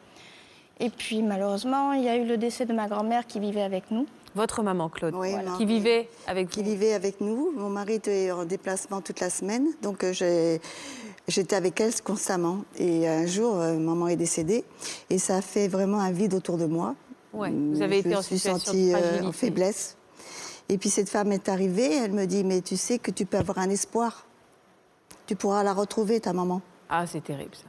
Et 0.80 0.90
puis 0.90 1.24
malheureusement, 1.24 1.94
il 1.94 2.04
y 2.04 2.10
a 2.10 2.18
eu 2.18 2.26
le 2.26 2.38
décès 2.38 2.66
de 2.66 2.74
ma 2.74 2.88
grand-mère 2.88 3.26
qui 3.26 3.40
vivait 3.40 3.64
avec 3.64 3.90
nous. 3.90 4.06
Votre 4.38 4.62
maman, 4.62 4.88
Claude, 4.88 5.16
Oui, 5.16 5.32
voilà, 5.32 5.50
ma- 5.50 5.58
qui 5.58 5.66
vivait 5.66 6.08
avec 6.28 6.50
qui 6.50 6.62
vous. 6.62 6.70
vivait 6.70 6.94
avec 6.94 7.22
nous. 7.22 7.52
Mon 7.58 7.70
mari 7.70 7.94
était 7.96 8.30
en 8.32 8.46
déplacement 8.46 9.02
toute 9.02 9.20
la 9.20 9.32
semaine, 9.32 9.66
donc 9.82 10.04
euh, 10.04 10.14
j'étais 11.28 11.56
avec 11.56 11.82
elle 11.82 11.92
constamment. 12.04 12.60
Et 12.78 13.08
un 13.08 13.26
jour, 13.26 13.58
euh, 13.60 13.74
maman 13.80 14.08
est 14.10 14.16
décédée, 14.16 14.64
et 15.10 15.18
ça 15.18 15.38
a 15.38 15.42
fait 15.42 15.68
vraiment 15.68 16.00
un 16.00 16.12
vide 16.12 16.36
autour 16.36 16.60
de 16.60 16.66
moi. 16.68 16.94
Ouais, 17.34 17.50
vous 17.52 17.82
avez 17.82 17.96
je 18.04 18.08
été 18.10 18.16
en 18.16 18.22
suis 18.22 18.36
situation 18.38 18.72
sentie 18.74 18.92
de 18.92 18.96
euh, 18.96 19.24
en 19.26 19.32
faiblesse. 19.32 19.98
Et 20.70 20.78
puis 20.78 20.92
cette 20.92 21.10
femme 21.10 21.32
est 21.32 21.50
arrivée, 21.50 21.96
elle 21.96 22.12
me 22.12 22.26
dit, 22.26 22.44
mais 22.44 22.62
tu 22.62 22.78
sais 22.78 23.00
que 23.00 23.10
tu 23.10 23.26
peux 23.26 23.38
avoir 23.38 23.58
un 23.58 23.70
espoir. 23.72 24.28
Tu 25.26 25.36
pourras 25.36 25.64
la 25.64 25.74
retrouver, 25.74 26.20
ta 26.20 26.32
maman. 26.32 26.62
Ah, 26.90 27.08
c'est 27.08 27.24
terrible 27.24 27.56
ça. 27.56 27.64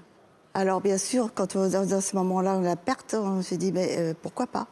Alors 0.52 0.82
bien 0.82 0.98
sûr, 0.98 1.30
quand 1.34 1.56
on- 1.56 1.68
dans, 1.70 1.86
dans 1.86 2.00
ce 2.02 2.14
moment-là, 2.16 2.56
on 2.58 2.60
la 2.60 2.76
perte, 2.76 3.14
on 3.18 3.40
se 3.40 3.54
dit, 3.54 3.72
mais 3.72 3.96
euh, 3.98 4.14
pourquoi 4.20 4.46
pas? 4.46 4.66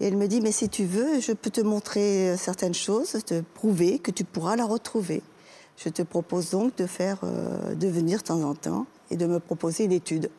Et 0.00 0.06
elle 0.08 0.16
me 0.16 0.26
dit, 0.28 0.40
mais 0.40 0.52
si 0.52 0.68
tu 0.68 0.84
veux, 0.84 1.20
je 1.20 1.32
peux 1.32 1.50
te 1.50 1.60
montrer 1.62 2.30
euh, 2.30 2.36
certaines 2.36 2.74
choses, 2.74 3.12
te 3.24 3.40
prouver 3.54 3.98
que 3.98 4.10
tu 4.10 4.24
pourras 4.24 4.54
la 4.56 4.64
retrouver. 4.66 5.22
Je 5.78 5.88
te 5.88 6.02
propose 6.02 6.50
donc 6.50 6.76
de 6.76 6.86
faire, 6.86 7.18
euh, 7.24 7.74
de 7.74 7.88
venir 7.88 8.18
de 8.18 8.24
temps 8.24 8.42
en 8.42 8.54
temps 8.54 8.86
et 9.10 9.16
de 9.16 9.26
me 9.26 9.40
proposer 9.40 9.84
une 9.84 9.92
étude 9.92 10.30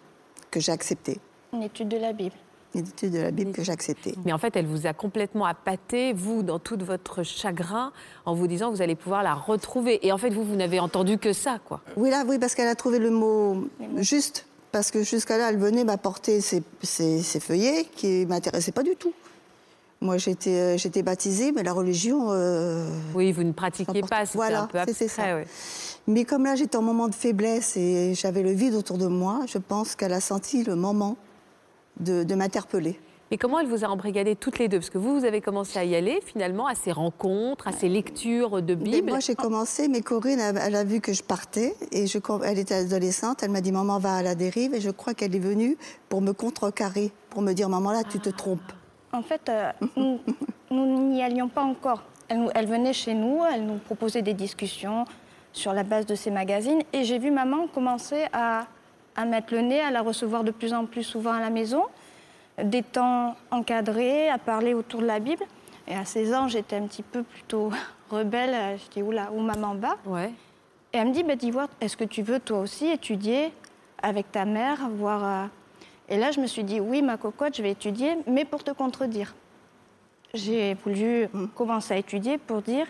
que 0.51 0.59
j'ai 0.59 0.71
acceptée. 0.71 1.19
Une 1.53 1.63
étude 1.63 1.87
de 1.89 1.97
la 1.97 2.13
Bible. 2.13 2.35
Une 2.75 2.81
étude 2.85 3.11
de 3.13 3.19
la 3.19 3.31
Bible 3.31 3.51
que 3.51 3.63
j'ai 3.63 3.71
acceptée. 3.71 4.13
Mais 4.25 4.33
en 4.33 4.37
fait, 4.37 4.55
elle 4.55 4.67
vous 4.67 4.85
a 4.85 4.93
complètement 4.93 5.45
appâté, 5.45 6.13
vous, 6.13 6.43
dans 6.43 6.59
tout 6.59 6.77
votre 6.79 7.23
chagrin, 7.23 7.91
en 8.25 8.35
vous 8.35 8.45
disant 8.45 8.69
vous 8.69 8.81
allez 8.83 8.95
pouvoir 8.95 9.23
la 9.23 9.33
retrouver. 9.33 10.05
Et 10.05 10.11
en 10.11 10.17
fait, 10.19 10.29
vous, 10.29 10.43
vous 10.43 10.55
n'avez 10.55 10.79
entendu 10.79 11.17
que 11.17 11.33
ça, 11.33 11.59
quoi. 11.65 11.81
Oui, 11.95 12.09
là, 12.11 12.23
oui, 12.27 12.37
parce 12.37 12.53
qu'elle 12.53 12.67
a 12.67 12.75
trouvé 12.75 12.99
le 12.99 13.09
mot 13.09 13.67
juste. 13.97 14.45
Parce 14.71 14.91
que 14.91 15.01
jusqu'à 15.01 15.37
là, 15.39 15.49
elle 15.49 15.57
venait 15.57 15.85
m'apporter 15.85 16.41
ses, 16.41 16.61
ses- 16.83 17.23
ses 17.23 17.39
feuillets 17.39 17.85
qui 17.95 18.07
ne 18.21 18.25
m'intéressaient 18.25 18.73
pas 18.73 18.83
du 18.83 18.95
tout. 18.95 19.13
Moi, 19.99 20.17
j'étais 20.17 20.51
euh, 20.51 20.77
j'étais 20.77 21.01
baptisée, 21.01 21.51
mais 21.51 21.63
la 21.63 21.73
religion. 21.73 22.27
euh, 22.31 22.87
Oui, 23.15 23.31
vous 23.31 23.43
ne 23.43 23.51
pratiquiez 23.51 24.01
pas, 24.01 24.25
c'était 24.25 24.37
voilà, 24.37 24.63
un 24.63 24.67
peu 24.67 24.77
abstrait. 24.79 25.07
ça. 25.07 25.35
ouais. 25.35 25.47
Mais 26.05 26.23
comme 26.23 26.45
là, 26.45 26.55
j'étais 26.55 26.77
en 26.77 26.83
moment 26.83 27.07
de 27.07 27.15
faiblesse 27.15 27.75
et 27.77 28.13
j'avais 28.13 28.43
le 28.43 28.51
vide 28.51 28.75
autour 28.75 28.97
de 28.99 29.07
moi, 29.07 29.41
je 29.47 29.57
pense 29.57 29.95
qu'elle 29.95 30.13
a 30.13 30.21
senti 30.21 30.63
le 30.63 30.75
moment 30.75 31.17
de, 31.99 32.23
de 32.23 32.35
m'interpeller. 32.35 32.99
Mais 33.31 33.37
comment 33.37 33.59
elle 33.59 33.67
vous 33.67 33.83
a 33.83 33.87
embrigadé 33.89 34.37
toutes 34.37 34.57
les 34.57 34.69
deux? 34.69 34.77
Parce 34.79 34.89
que 34.89 34.97
vous, 34.99 35.19
vous 35.19 35.25
avez 35.25 35.41
commencé 35.41 35.77
à 35.77 35.83
y 35.83 35.95
aller, 35.95 36.21
finalement, 36.23 36.65
à 36.67 36.75
ces 36.75 36.93
rencontres, 36.93 37.67
à 37.67 37.73
ces 37.73 37.89
lectures 37.89 38.61
de 38.61 38.73
Mais 38.75 38.83
Bible. 39.01 39.09
moi, 39.09 39.19
j'ai 39.19 39.35
commencé, 39.35 39.89
mais 39.89 39.99
Corinne, 40.01 40.39
elle, 40.39 40.57
elle 40.63 40.75
a 40.75 40.85
vu 40.85 41.01
que 41.01 41.11
je 41.11 41.23
partais 41.23 41.75
et 41.91 42.07
je, 42.07 42.19
elle 42.45 42.57
était 42.59 42.75
adolescente. 42.75 43.43
Elle 43.43 43.51
m'a 43.51 43.59
dit 43.59 43.73
Maman 43.73 43.99
va 43.99 44.15
à 44.15 44.21
la 44.23 44.35
dérive 44.35 44.73
et 44.75 44.79
je 44.79 44.91
crois 44.91 45.13
qu'elle 45.13 45.35
est 45.35 45.39
venue 45.39 45.75
pour 46.07 46.21
me 46.21 46.31
contrecarrer, 46.31 47.11
pour 47.31 47.41
me 47.41 47.51
dire 47.51 47.67
Maman, 47.67 47.91
là, 47.91 48.03
tu 48.09 48.19
te 48.19 48.29
trompes. 48.29 48.61
En 49.13 49.21
fait, 49.21 49.49
euh, 49.49 49.71
nous 50.71 51.09
n'y 51.09 51.23
allions 51.23 51.47
pas 51.47 51.63
encore. 51.63 52.03
Elle, 52.29 52.67
venait 52.67 52.93
chez 52.93 53.13
nous, 53.13 53.41
elle 53.51 53.65
nous 53.65 53.77
proposait 53.77 54.21
des 54.21 54.33
discussions 54.33 55.05
sur 55.53 55.73
la 55.73 55.83
base 55.83 56.05
de 56.05 56.15
ces 56.15 56.29
magazines. 56.29 56.81
Et 56.91 57.03
j'ai 57.03 57.19
vu 57.19 57.31
maman 57.31 57.67
commencer 57.67 58.25
à, 58.33 58.67
à 59.15 59.25
mettre 59.25 59.53
le 59.53 59.61
nez, 59.61 59.79
à 59.79 59.91
la 59.91 60.01
recevoir 60.01 60.43
de 60.43 60.51
plus 60.51 60.73
en 60.73 60.85
plus 60.85 61.03
souvent 61.03 61.31
à 61.31 61.39
la 61.39 61.49
maison, 61.49 61.83
des 62.61 62.83
temps 62.83 63.35
encadrés, 63.49 64.29
à 64.29 64.37
parler 64.37 64.73
autour 64.73 65.01
de 65.01 65.05
la 65.05 65.19
Bible. 65.19 65.43
Et 65.87 65.95
à 65.95 66.03
16 66.03 66.33
ans, 66.33 66.47
j'étais 66.49 66.75
un 66.75 66.85
petit 66.85 67.03
peu 67.03 67.23
plutôt 67.23 67.71
rebelle. 68.11 68.77
Je 68.77 68.89
dis, 68.89 69.01
oula, 69.01 69.31
où 69.31 69.39
maman 69.39 69.75
va? 69.75 69.95
Ouais. 70.05 70.31
et 70.91 70.97
elle 70.97 71.07
me 71.07 71.13
dit, 71.13 71.23
bah, 71.23 71.37
d'Ivoire, 71.37 71.69
est-ce 71.79 71.95
que 71.95 72.03
tu 72.03 72.23
veux 72.23 72.41
toi 72.41 72.59
aussi 72.59 72.87
étudier 72.87 73.53
avec 74.01 74.31
ta 74.31 74.45
mère, 74.45 74.89
voir... 74.89 75.49
Et 76.09 76.17
là, 76.17 76.31
je 76.31 76.39
me 76.39 76.47
suis 76.47 76.63
dit, 76.63 76.79
oui, 76.79 77.01
ma 77.01 77.17
cocotte, 77.17 77.55
je 77.57 77.61
vais 77.61 77.71
étudier, 77.71 78.17
mais 78.27 78.45
pour 78.45 78.63
te 78.63 78.71
contredire. 78.71 79.33
J'ai 80.33 80.73
voulu 80.75 81.27
commencer 81.55 81.93
à 81.93 81.97
étudier 81.97 82.37
pour 82.37 82.61
dire, 82.61 82.85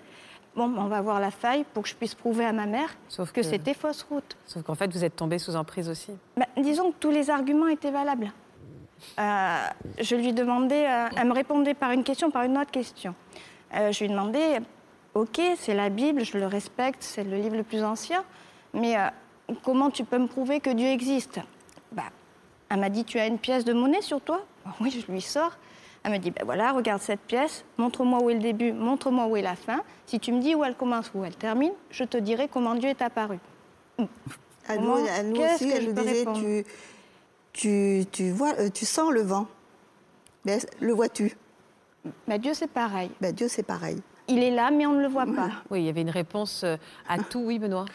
bon, 0.55 0.71
on 0.77 0.87
va 0.87 1.01
voir 1.01 1.19
la 1.19 1.31
faille 1.31 1.65
pour 1.73 1.83
que 1.83 1.89
je 1.89 1.95
puisse 1.95 2.15
prouver 2.15 2.45
à 2.45 2.51
ma 2.51 2.65
mère 2.65 2.89
Sauf 3.07 3.31
que 3.31 3.41
que- 3.41 3.43
c'était 3.47 3.73
fausse 3.73 4.03
route. 4.03 4.35
Sauf 4.45 4.63
qu'en 4.63 4.75
fait, 4.75 4.91
vous 4.91 5.03
êtes 5.03 5.15
tombé 5.15 5.39
sous 5.39 5.55
emprise 5.55 5.89
aussi. 5.89 6.11
Bah, 6.35 6.47
disons 6.57 6.91
que 6.91 6.97
tous 6.99 7.11
les 7.11 7.29
arguments 7.29 7.67
étaient 7.67 7.91
valables. 7.91 8.31
Euh, 9.19 9.55
je 9.99 10.15
lui 10.15 10.33
demandais, 10.33 10.87
euh, 10.87 11.07
elle 11.15 11.27
me 11.27 11.33
répondait 11.33 11.75
par 11.75 11.91
une 11.91 12.03
question, 12.03 12.31
par 12.31 12.43
une 12.43 12.57
autre 12.57 12.71
question. 12.71 13.13
Euh, 13.75 13.91
je 13.91 14.03
lui 14.03 14.09
demandais, 14.09 14.59
ok, 15.13 15.39
c'est 15.57 15.75
la 15.75 15.89
Bible, 15.89 16.23
je 16.25 16.37
le 16.37 16.47
respecte, 16.47 17.03
c'est 17.03 17.23
le 17.23 17.37
livre 17.37 17.55
le 17.55 17.63
plus 17.63 17.83
ancien, 17.83 18.23
mais 18.73 18.95
comment 19.63 19.91
tu 19.91 20.03
peux 20.03 20.17
me 20.17 20.27
prouver 20.27 20.59
que 20.59 20.71
Dieu 20.71 20.87
existe? 20.87 21.39
Bah, 21.91 22.03
Elle 22.69 22.79
m'a 22.79 22.89
dit, 22.89 23.05
tu 23.05 23.19
as 23.19 23.27
une 23.27 23.37
pièce 23.39 23.63
de 23.65 23.73
monnaie 23.73 24.01
sur 24.01 24.21
toi? 24.21 24.41
Oui, 24.81 24.91
je 24.91 25.09
lui 25.11 25.21
sors. 25.21 25.51
Elle 26.03 26.11
me 26.13 26.17
dit, 26.17 26.31
ben 26.31 26.43
voilà, 26.45 26.71
regarde 26.71 27.01
cette 27.01 27.21
pièce, 27.21 27.65
montre-moi 27.77 28.21
où 28.21 28.29
est 28.29 28.33
le 28.35 28.39
début, 28.41 28.71
montre-moi 28.71 29.25
où 29.27 29.35
est 29.37 29.41
la 29.41 29.55
fin. 29.55 29.81
Si 30.05 30.19
tu 30.19 30.31
me 30.31 30.41
dis 30.41 30.55
où 30.55 30.63
elle 30.63 30.75
commence, 30.75 31.11
où 31.13 31.23
elle 31.25 31.35
termine, 31.35 31.71
je 31.89 32.03
te 32.03 32.17
dirai 32.17 32.47
comment 32.47 32.75
Dieu 32.75 32.89
est 32.89 33.01
apparu. 33.01 33.39
À 33.97 34.77
nous, 34.77 34.81
Comment- 34.81 34.95
à 35.05 35.23
nous 35.23 35.41
aussi, 35.41 35.67
que 35.67 35.73
elle 35.73 35.83
je 35.83 35.89
nous 35.89 35.93
disait 35.93 36.25
tu, 36.35 36.65
tu, 37.53 38.05
tu, 38.11 38.31
vois, 38.31 38.53
euh, 38.59 38.69
tu 38.69 38.85
sens 38.85 39.11
le 39.11 39.21
vent. 39.21 39.47
Mais 40.45 40.59
le 40.79 40.93
vois-tu? 40.93 41.35
Ben, 42.27 42.37
Dieu, 42.37 42.53
c'est 42.53 42.67
pareil. 42.69 43.09
ben, 43.19 43.33
Dieu, 43.33 43.47
c'est 43.49 43.63
pareil. 43.63 44.01
Il 44.29 44.43
est 44.43 44.51
là, 44.51 44.71
mais 44.71 44.85
on 44.85 44.93
ne 44.93 45.01
le 45.01 45.07
voit 45.07 45.25
pas. 45.25 45.49
Oui, 45.69 45.81
il 45.81 45.85
y 45.85 45.89
avait 45.89 46.01
une 46.01 46.09
réponse 46.09 46.63
euh, 46.63 46.75
à 47.07 47.17
tout. 47.23 47.39
Oui, 47.39 47.59
Benoît? 47.59 47.85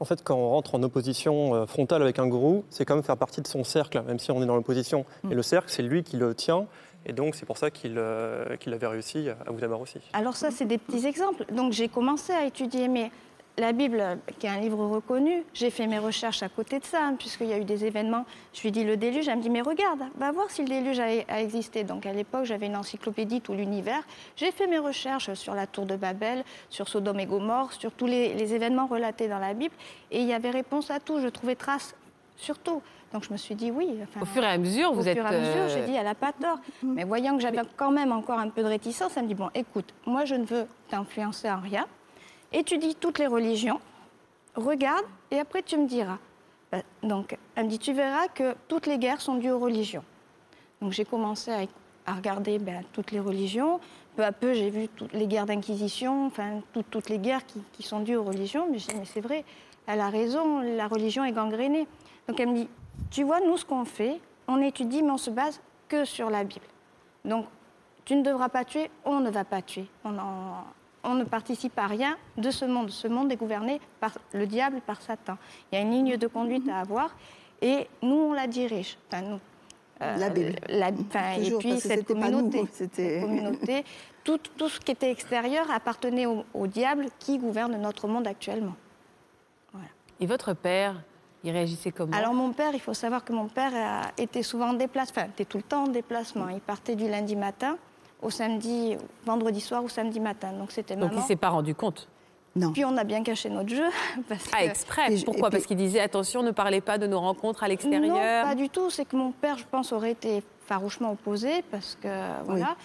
En 0.00 0.04
fait, 0.04 0.22
quand 0.22 0.36
on 0.36 0.48
rentre 0.50 0.74
en 0.74 0.82
opposition 0.82 1.54
euh, 1.54 1.66
frontale 1.66 2.02
avec 2.02 2.18
un 2.18 2.26
gourou, 2.26 2.64
c'est 2.70 2.84
comme 2.84 3.02
faire 3.02 3.16
partie 3.16 3.40
de 3.40 3.46
son 3.48 3.64
cercle, 3.64 4.00
même 4.06 4.18
si 4.18 4.30
on 4.30 4.42
est 4.42 4.46
dans 4.46 4.56
l'opposition. 4.56 5.04
Et 5.30 5.34
le 5.34 5.42
cercle, 5.42 5.70
c'est 5.70 5.82
lui 5.82 6.04
qui 6.04 6.16
le 6.16 6.34
tient. 6.34 6.66
Et 7.06 7.12
donc, 7.12 7.34
c'est 7.34 7.46
pour 7.46 7.58
ça 7.58 7.70
qu'il 7.70 7.94
euh, 7.96 8.56
avait 8.66 8.86
réussi 8.86 9.28
à 9.28 9.50
vous 9.50 9.64
avoir 9.64 9.80
aussi. 9.80 9.98
Alors 10.12 10.36
ça, 10.36 10.50
c'est 10.50 10.66
des 10.66 10.78
petits 10.78 11.06
exemples. 11.06 11.44
Donc 11.52 11.72
j'ai 11.72 11.88
commencé 11.88 12.32
à 12.32 12.44
étudier, 12.44 12.88
mais 12.88 13.10
la 13.58 13.72
Bible, 13.72 14.18
qui 14.38 14.46
est 14.46 14.50
un 14.50 14.60
livre 14.60 14.84
reconnu, 14.86 15.42
j'ai 15.52 15.70
fait 15.70 15.86
mes 15.86 15.98
recherches 15.98 16.42
à 16.42 16.48
côté 16.48 16.78
de 16.78 16.84
ça, 16.84 16.98
hein, 17.02 17.14
puisqu'il 17.18 17.48
y 17.48 17.52
a 17.52 17.58
eu 17.58 17.64
des 17.64 17.84
événements. 17.84 18.24
Je 18.54 18.62
lui 18.62 18.70
dis 18.72 18.84
le 18.84 18.96
déluge, 18.96 19.28
elle 19.28 19.36
me 19.38 19.42
dit 19.42 19.50
mais 19.50 19.60
regarde, 19.60 20.00
va 20.16 20.30
voir 20.32 20.50
si 20.50 20.62
le 20.62 20.68
déluge 20.68 21.00
a, 21.00 21.06
a 21.28 21.40
existé. 21.40 21.84
Donc 21.84 22.06
à 22.06 22.12
l'époque, 22.12 22.44
j'avais 22.44 22.66
une 22.66 22.76
encyclopédie 22.76 23.40
tout 23.40 23.52
l'univers. 23.54 24.02
J'ai 24.36 24.52
fait 24.52 24.66
mes 24.66 24.78
recherches 24.78 25.32
sur 25.34 25.54
la 25.54 25.66
tour 25.66 25.86
de 25.86 25.96
Babel, 25.96 26.44
sur 26.70 26.88
Sodome 26.88 27.20
et 27.20 27.26
Gomorre, 27.26 27.72
sur 27.72 27.92
tous 27.92 28.06
les, 28.06 28.32
les 28.34 28.54
événements 28.54 28.86
relatés 28.86 29.28
dans 29.28 29.38
la 29.40 29.54
Bible, 29.54 29.74
et 30.10 30.20
il 30.20 30.26
y 30.26 30.32
avait 30.32 30.50
réponse 30.50 30.90
à 30.90 31.00
tout. 31.00 31.20
Je 31.20 31.28
trouvais 31.28 31.54
trace 31.56 31.94
sur 32.36 32.58
tout. 32.58 32.80
Donc 33.12 33.24
je 33.24 33.32
me 33.32 33.38
suis 33.38 33.54
dit 33.54 33.70
oui. 33.70 33.88
enfin, 34.02 34.20
Au 34.20 34.26
fur 34.26 34.44
et 34.44 34.46
à 34.48 34.58
mesure, 34.58 34.92
vous 34.92 35.00
au 35.02 35.06
êtes. 35.08 35.16
fur 35.16 35.24
et 35.26 35.34
à 35.34 35.40
mesure, 35.40 35.62
euh, 35.62 35.68
j'ai 35.68 35.86
dit, 35.86 35.94
elle 35.96 36.04
n'a 36.04 36.14
pas 36.14 36.32
tort. 36.32 36.58
Mais 36.82 37.04
voyant 37.04 37.34
que 37.36 37.40
j'avais 37.42 37.60
quand 37.76 37.90
même 37.90 38.12
encore 38.12 38.38
un 38.38 38.50
peu 38.50 38.62
de 38.62 38.68
réticence, 38.68 39.16
elle 39.16 39.22
me 39.22 39.28
dit, 39.28 39.34
bon, 39.34 39.48
écoute, 39.54 39.92
moi 40.06 40.26
je 40.26 40.34
ne 40.34 40.44
veux 40.44 40.66
t'influencer 40.90 41.50
en 41.50 41.58
rien. 41.60 41.86
Étudie 42.52 42.94
toutes 42.94 43.18
les 43.18 43.26
religions, 43.26 43.80
regarde, 44.54 45.04
et 45.30 45.38
après 45.38 45.62
tu 45.62 45.76
me 45.76 45.86
diras. 45.86 46.18
Ben, 46.72 46.82
donc, 47.02 47.36
elle 47.54 47.64
me 47.64 47.70
dit, 47.70 47.78
tu 47.78 47.92
verras 47.92 48.28
que 48.28 48.54
toutes 48.68 48.86
les 48.86 48.98
guerres 48.98 49.20
sont 49.20 49.36
dues 49.36 49.50
aux 49.50 49.58
religions. 49.58 50.04
Donc 50.80 50.92
j'ai 50.92 51.04
commencé 51.04 51.50
à, 52.06 52.14
regarder 52.14 52.58
ben, 52.58 52.82
toutes 52.92 53.10
les 53.10 53.20
religions. 53.20 53.80
Peu 54.16 54.24
à 54.24 54.32
peu, 54.32 54.52
j'ai 54.54 54.70
vu 54.70 54.88
toutes 54.88 55.12
les 55.12 55.26
guerres 55.26 55.46
d'inquisition, 55.46 56.26
enfin 56.26 56.60
toutes- 56.72 57.08
les 57.08 57.18
guerres 57.18 57.44
qui, 57.46 57.82
sont 57.82 58.00
dues 58.00 58.16
aux 58.16 58.24
religions. 58.24 58.66
Mais 58.70 58.78
j'ai 58.78 58.92
dit, 58.92 58.98
mais 58.98 59.04
c'est 59.04 59.20
vrai, 59.20 59.44
elle 59.86 60.00
a 60.00 60.08
raison, 60.08 60.60
la 60.60 60.88
religion 60.88 61.24
est 61.24 61.32
gangrénée. 61.32 61.86
Donc 62.26 62.40
elle 62.40 62.48
me 62.48 62.54
dit, 62.54 62.68
tu 63.10 63.22
vois, 63.22 63.40
nous, 63.40 63.56
ce 63.56 63.64
qu'on 63.64 63.84
fait, 63.84 64.20
on 64.46 64.60
étudie, 64.60 65.02
mais 65.02 65.10
on 65.10 65.18
se 65.18 65.30
base 65.30 65.60
que 65.88 66.04
sur 66.04 66.30
la 66.30 66.44
Bible. 66.44 66.66
Donc, 67.24 67.46
tu 68.04 68.16
ne 68.16 68.22
devras 68.22 68.48
pas 68.48 68.64
tuer, 68.64 68.90
on 69.04 69.20
ne 69.20 69.30
va 69.30 69.44
pas 69.44 69.62
tuer. 69.62 69.86
On 71.04 71.14
ne 71.14 71.24
participe 71.24 71.78
à 71.78 71.86
rien 71.86 72.16
de 72.36 72.50
ce 72.50 72.64
monde. 72.64 72.90
Ce 72.90 73.08
monde 73.08 73.30
est 73.32 73.36
gouverné 73.36 73.80
par 74.00 74.18
le 74.32 74.46
diable, 74.46 74.80
par 74.86 75.00
Satan. 75.00 75.36
Il 75.70 75.76
y 75.76 75.78
a 75.78 75.82
une 75.84 75.90
ligne 75.92 76.16
de 76.16 76.26
conduite 76.26 76.68
à 76.68 76.80
avoir 76.80 77.14
et 77.62 77.86
nous, 78.02 78.16
on 78.16 78.32
la 78.32 78.46
dirige. 78.46 78.98
Enfin, 79.10 79.22
nous. 79.22 79.40
Euh, 80.00 80.16
La 80.16 80.30
Bible. 80.30 80.54
la- 80.68 80.90
enfin, 80.92 81.32
et 81.40 81.50
puis 81.58 81.80
cette 81.80 82.08
nous, 82.08 82.14
communauté. 82.14 82.64
c'était- 82.72 83.20
cette 83.20 83.22
communauté 83.22 83.84
tout, 84.22 84.38
tout 84.56 84.68
ce 84.68 84.78
qui 84.78 84.92
était 84.92 85.10
extérieur 85.10 85.68
appartenait 85.72 86.26
au, 86.26 86.44
au 86.54 86.66
diable 86.68 87.06
qui 87.18 87.38
gouverne 87.38 87.76
notre 87.80 88.06
monde 88.06 88.26
actuellement. 88.28 88.74
Et 90.20 90.26
votre 90.26 90.52
père, 90.52 91.00
il 91.44 91.52
réagissait 91.52 91.92
comment? 91.92 92.16
Alors 92.16 92.34
mon 92.34 92.52
père, 92.52 92.70
il 92.74 92.80
faut 92.80 92.94
savoir 92.94 93.24
que 93.24 93.32
mon 93.32 93.46
père 93.48 93.72
a- 93.74 94.10
était 94.20 94.42
souvent 94.42 94.70
en 94.70 94.72
déplacement, 94.74 95.22
enfin 95.22 95.30
était 95.30 95.44
tout 95.44 95.58
le 95.58 95.62
temps 95.62 95.84
en 95.84 95.88
déplacement. 95.88 96.48
Il 96.48 96.60
partait 96.60 96.96
du 96.96 97.08
lundi 97.08 97.36
matin 97.36 97.76
au 98.22 98.30
samedi, 98.30 98.96
vendredi 99.24 99.60
soir 99.60 99.82
ou 99.84 99.88
samedi 99.88 100.20
matin. 100.20 100.52
Donc 100.52 100.72
c'était 100.72 100.96
Donc 100.96 101.10
maman. 101.10 101.22
il 101.22 101.26
s'est 101.26 101.36
pas 101.36 101.48
rendu 101.50 101.74
compte. 101.74 102.08
Non. 102.56 102.72
Puis 102.72 102.84
on 102.84 102.96
a 102.96 103.04
bien 103.04 103.22
caché 103.22 103.50
notre 103.50 103.68
jeu 103.68 103.84
parce 104.28 104.44
Ah, 104.52 104.58
que 104.62 104.64
exprès. 104.64 105.16
Je- 105.16 105.24
Pourquoi? 105.24 105.48
puis- 105.50 105.58
Parce 105.58 105.66
qu'il 105.66 105.76
disait 105.76 106.00
attention, 106.00 106.42
ne 106.42 106.50
parlez 106.50 106.80
pas 106.80 106.98
de 106.98 107.06
nos 107.06 107.20
rencontres 107.20 107.62
à 107.62 107.68
l'extérieur. 107.68 108.16
Non, 108.16 108.48
pas 108.48 108.54
du 108.54 108.68
tout. 108.68 108.90
C'est 108.90 109.04
que 109.04 109.14
mon 109.16 109.30
père, 109.30 109.58
je 109.58 109.64
pense, 109.70 109.92
aurait 109.92 110.12
été 110.12 110.42
farouchement 110.66 111.12
opposé 111.12 111.62
parce 111.70 111.96
que 112.00 112.08
voilà. 112.44 112.76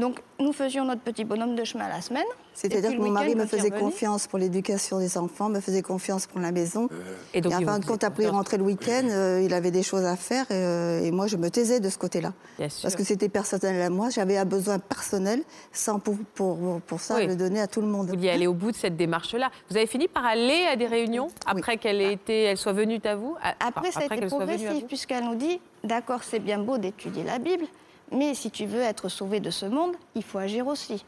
Donc 0.00 0.20
nous 0.38 0.52
faisions 0.52 0.84
notre 0.84 1.02
petit 1.02 1.24
bonhomme 1.24 1.54
de 1.54 1.64
chemin 1.64 1.88
la 1.88 2.00
semaine. 2.00 2.24
C'est-à-dire 2.54 2.90
que 2.92 2.96
mon 2.96 3.10
mari 3.10 3.34
me 3.34 3.42
quand 3.42 3.48
faisait 3.48 3.70
confiance 3.70 4.26
pour 4.26 4.38
l'éducation 4.38 4.98
des 4.98 5.16
enfants, 5.16 5.48
me 5.48 5.60
faisait 5.60 5.82
confiance 5.82 6.26
pour 6.26 6.40
la 6.40 6.52
maison. 6.52 6.88
Et 7.32 7.40
donc, 7.40 7.52
et 7.52 7.56
en 7.56 7.58
il 7.60 7.66
fin 7.66 7.74
vous 7.74 7.80
de 7.80 7.84
compte, 7.86 8.00
faisait 8.00 8.06
après, 8.06 8.22
il 8.24 8.28
rentrait 8.28 8.56
le 8.58 8.64
week-end, 8.64 9.06
euh, 9.08 9.42
il 9.42 9.54
avait 9.54 9.70
des 9.70 9.82
choses 9.82 10.04
à 10.04 10.16
faire 10.16 10.44
et, 10.50 10.54
euh, 10.54 11.04
et 11.04 11.10
moi, 11.10 11.26
je 11.26 11.36
me 11.36 11.48
taisais 11.50 11.80
de 11.80 11.88
ce 11.88 11.98
côté-là. 11.98 12.32
Parce 12.58 12.96
que 12.96 13.04
c'était 13.04 13.28
personnel 13.28 13.80
à 13.80 13.90
moi, 13.90 14.10
j'avais 14.10 14.36
un 14.36 14.44
besoin 14.44 14.78
personnel 14.78 15.42
sans 15.72 15.98
pour, 16.00 16.16
pour, 16.34 16.80
pour 16.86 17.00
ça 17.00 17.16
Oui. 17.16 17.26
le 17.26 17.36
donner 17.36 17.60
à 17.60 17.66
tout 17.66 17.80
le 17.80 17.86
monde. 17.86 18.08
Vous 18.08 18.14
vouliez 18.16 18.30
aller 18.30 18.46
au 18.46 18.54
bout 18.54 18.72
de 18.72 18.76
cette 18.76 18.96
démarche-là. 18.96 19.50
Vous 19.70 19.76
avez 19.76 19.86
fini 19.86 20.08
par 20.08 20.24
aller 20.26 20.66
à 20.70 20.76
des 20.76 20.86
réunions 20.86 21.28
après 21.46 21.76
qu'elle 21.76 22.00
ait 22.00 22.12
été, 22.12 22.44
elle 22.44 22.56
soit 22.58 22.72
venue 22.72 23.00
à 23.04 23.14
vous 23.14 23.36
Après, 23.60 23.88
enfin, 23.88 24.00
ça 24.00 24.06
a 24.10 24.16
été 24.16 24.26
progressif, 24.26 24.86
puisqu'elle 24.86 25.24
nous 25.24 25.34
dit 25.36 25.60
d'accord, 25.84 26.22
c'est 26.24 26.40
bien 26.40 26.58
beau 26.58 26.78
d'étudier 26.78 27.24
la 27.24 27.38
Bible, 27.38 27.64
mais 28.12 28.34
si 28.34 28.50
tu 28.50 28.66
veux 28.66 28.80
être 28.80 29.08
sauvé 29.08 29.40
de 29.40 29.50
ce 29.50 29.66
monde, 29.66 29.94
il 30.14 30.22
faut 30.22 30.38
agir 30.38 30.66
aussi. 30.66 31.04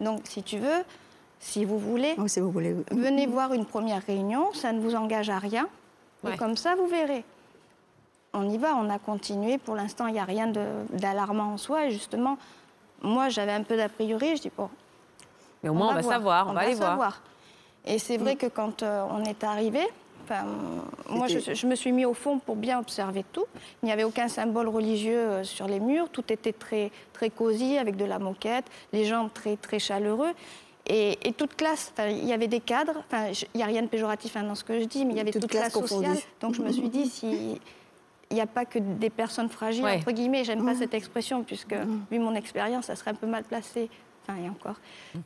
Donc, 0.00 0.20
si 0.24 0.42
tu 0.42 0.58
veux, 0.58 0.84
si 1.40 1.64
vous 1.64 1.78
voulez, 1.78 2.14
Oui, 2.18 2.28
si 2.28 2.40
vous 2.40 2.50
voulez. 2.50 2.72
oui. 2.74 2.84
venez 2.90 3.26
voir 3.26 3.52
une 3.52 3.64
première 3.66 4.02
réunion, 4.04 4.52
ça 4.52 4.72
ne 4.72 4.80
vous 4.80 4.94
engage 4.94 5.30
à 5.30 5.38
rien, 5.38 5.68
Ouais. 6.24 6.34
et 6.34 6.36
comme 6.36 6.56
ça, 6.56 6.74
vous 6.74 6.86
verrez. 6.86 7.24
On 8.34 8.48
y 8.50 8.58
va, 8.58 8.74
on 8.76 8.90
a 8.90 8.98
continué. 8.98 9.56
Pour 9.58 9.74
l'instant, 9.74 10.06
il 10.06 10.12
n'y 10.14 10.18
a 10.18 10.24
rien 10.24 10.52
d'alarmant 10.92 11.54
en 11.54 11.56
soi. 11.56 11.86
Et 11.86 11.90
justement, 11.90 12.36
moi, 13.02 13.28
j'avais 13.28 13.52
un 13.52 13.62
peu 13.62 13.76
d'a 13.76 13.88
priori. 13.88 14.36
Je 14.36 14.42
dis, 14.42 14.52
bon, 14.56 14.68
Mais 15.62 15.70
au 15.70 15.74
moins, 15.74 15.88
on, 15.90 15.94
va, 15.94 16.00
voir, 16.02 16.12
savoir, 16.12 16.48
on, 16.48 16.52
va 16.52 16.60
aller 16.60 16.74
voir. 16.74 17.22
Et 17.86 17.98
c'est 17.98 18.16
vrai 18.18 18.36
que 18.36 18.46
quand 18.46 18.82
euh, 18.82 19.04
on 19.10 19.24
est 19.24 19.42
arrivé, 19.44 19.80
enfin, 20.28 20.44
moi 21.08 21.26
je, 21.28 21.66
me 21.66 21.74
suis 21.74 21.92
mis 21.92 22.04
au 22.04 22.14
fond 22.14 22.38
pour 22.38 22.56
bien 22.56 22.78
observer 22.78 23.24
tout. 23.32 23.46
Il 23.82 23.86
n'y 23.86 23.92
avait 23.92 24.04
aucun 24.04 24.28
symbole 24.28 24.68
religieux 24.68 25.18
euh, 25.18 25.44
sur 25.44 25.66
les 25.66 25.80
murs, 25.80 26.08
tout 26.10 26.24
était 26.32 26.52
très, 26.52 26.90
très 27.12 27.30
cosy 27.30 27.78
avec 27.78 27.96
de 27.96 28.04
la 28.04 28.18
moquette, 28.18 28.64
les 28.92 29.04
gens 29.04 29.28
très, 29.32 29.56
très 29.56 29.78
chaleureux. 29.78 30.32
Et, 30.86 31.18
et 31.28 31.32
toute 31.32 31.54
classe, 31.54 31.92
il 32.08 32.24
y 32.24 32.32
avait 32.32 32.46
des 32.48 32.60
cadres, 32.60 32.94
enfin, 33.06 33.26
il 33.54 33.58
n'y 33.58 33.62
a 33.62 33.66
rien 33.66 33.82
de 33.82 33.88
péjoratif 33.88 34.36
hein, 34.36 34.44
dans 34.44 34.54
ce 34.54 34.64
que 34.64 34.78
je 34.80 34.84
dis, 34.84 35.04
mais 35.04 35.12
il 35.12 35.16
y 35.18 35.20
avait 35.20 35.32
Toute 35.32 35.42
toute, 35.42 35.50
classe 35.50 35.72
classe 35.72 35.86
sociale. 35.86 36.16
Donc 36.40 36.54
je 36.54 36.62
me 36.62 36.72
suis 36.72 36.88
dit, 36.88 37.06
si. 37.06 37.60
Il 38.30 38.34
n'y 38.34 38.42
a 38.42 38.46
pas 38.46 38.66
que 38.66 38.78
des 38.78 39.08
personnes 39.08 39.48
fragiles, 39.48 39.84
Ouais. 39.84 39.96
entre 39.96 40.12
guillemets. 40.12 40.44
J'aime 40.44 40.60
Mmh. 40.60 40.66
pas 40.66 40.74
cette 40.74 40.92
expression, 40.92 41.44
puisque, 41.44 41.74
vu 42.10 42.18
mon 42.18 42.34
expérience, 42.34 42.84
ça 42.84 42.94
serait 42.94 43.12
un 43.12 43.14
peu 43.14 43.26
mal 43.26 43.42
placé, 43.42 43.88
enfin, 44.28 44.40
et 44.42 44.48
encore, 44.48 44.76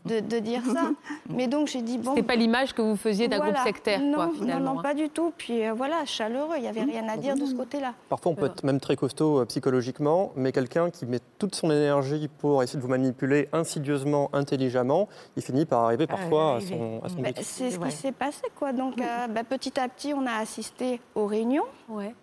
de, 0.05 0.20
de 0.20 0.38
dire 0.38 0.62
ça. 0.64 0.90
Mais 1.28 1.46
donc, 1.48 1.68
j'ai 1.68 1.82
dit, 1.82 1.98
bon. 1.98 2.14
C'était 2.14 2.26
pas 2.26 2.36
l'image 2.36 2.72
que 2.72 2.82
vous 2.82 2.96
faisiez 2.96 3.28
d'un 3.28 3.38
Voilà. 3.38 3.53
groupe 3.53 3.64
sectaire, 3.66 4.00
non, 4.00 4.14
quoi, 4.14 4.26
non, 4.26 4.32
finalement. 4.32 4.74
Non, 4.74 4.80
hein. 4.80 4.82
pas 4.82 4.94
du 4.94 5.09
tout. 5.09 5.32
Puis 5.36 5.66
euh, 5.66 5.72
voilà, 5.72 6.05
chaleureux, 6.05 6.55
il 6.57 6.62
n'y 6.62 6.68
avait 6.68 6.82
rien 6.82 7.09
à 7.09 7.16
dire 7.16 7.34
de 7.34 7.44
ce 7.44 7.55
côté-là. 7.55 7.94
Parfois, 8.09 8.32
on 8.32 8.34
peut 8.34 8.46
être 8.46 8.64
même 8.64 8.80
très 8.80 8.96
costaud 8.96 9.40
euh, 9.40 9.44
psychologiquement, 9.46 10.32
mais 10.36 10.53
quelqu'un 10.53 10.90
qui 10.90 11.07
met 11.07 11.20
toute 11.38 11.55
son 11.55 11.70
énergie 11.70 12.28
pour 12.38 12.62
essayer 12.62 12.78
de 12.78 12.82
vous 12.82 12.90
manipuler 12.90 13.48
insidieusement, 13.53 14.30
intelligemment, 14.32 15.09
il 15.36 15.42
finit 15.42 15.64
par 15.66 15.84
arriver 15.84 16.07
parfois 16.07 16.57
à 16.57 16.61
son, 16.61 17.00
à 17.05 17.09
son 17.09 17.22
but. 17.22 17.36
c'est 17.42 17.70
ce 17.70 17.78
qui 17.78 17.90
s'est 17.90 18.12
passé, 18.12 18.42
quoi. 18.59 18.72
Donc, 18.72 19.00
euh, 19.00 19.26
ben, 19.28 19.44
petit 19.44 19.78
à 19.80 19.88
petit, 19.88 20.14
on 20.14 20.26
a 20.26 20.34
assisté 20.34 21.00
aux 21.14 21.26
réunions. 21.26 21.64
Ouais. 21.88 22.14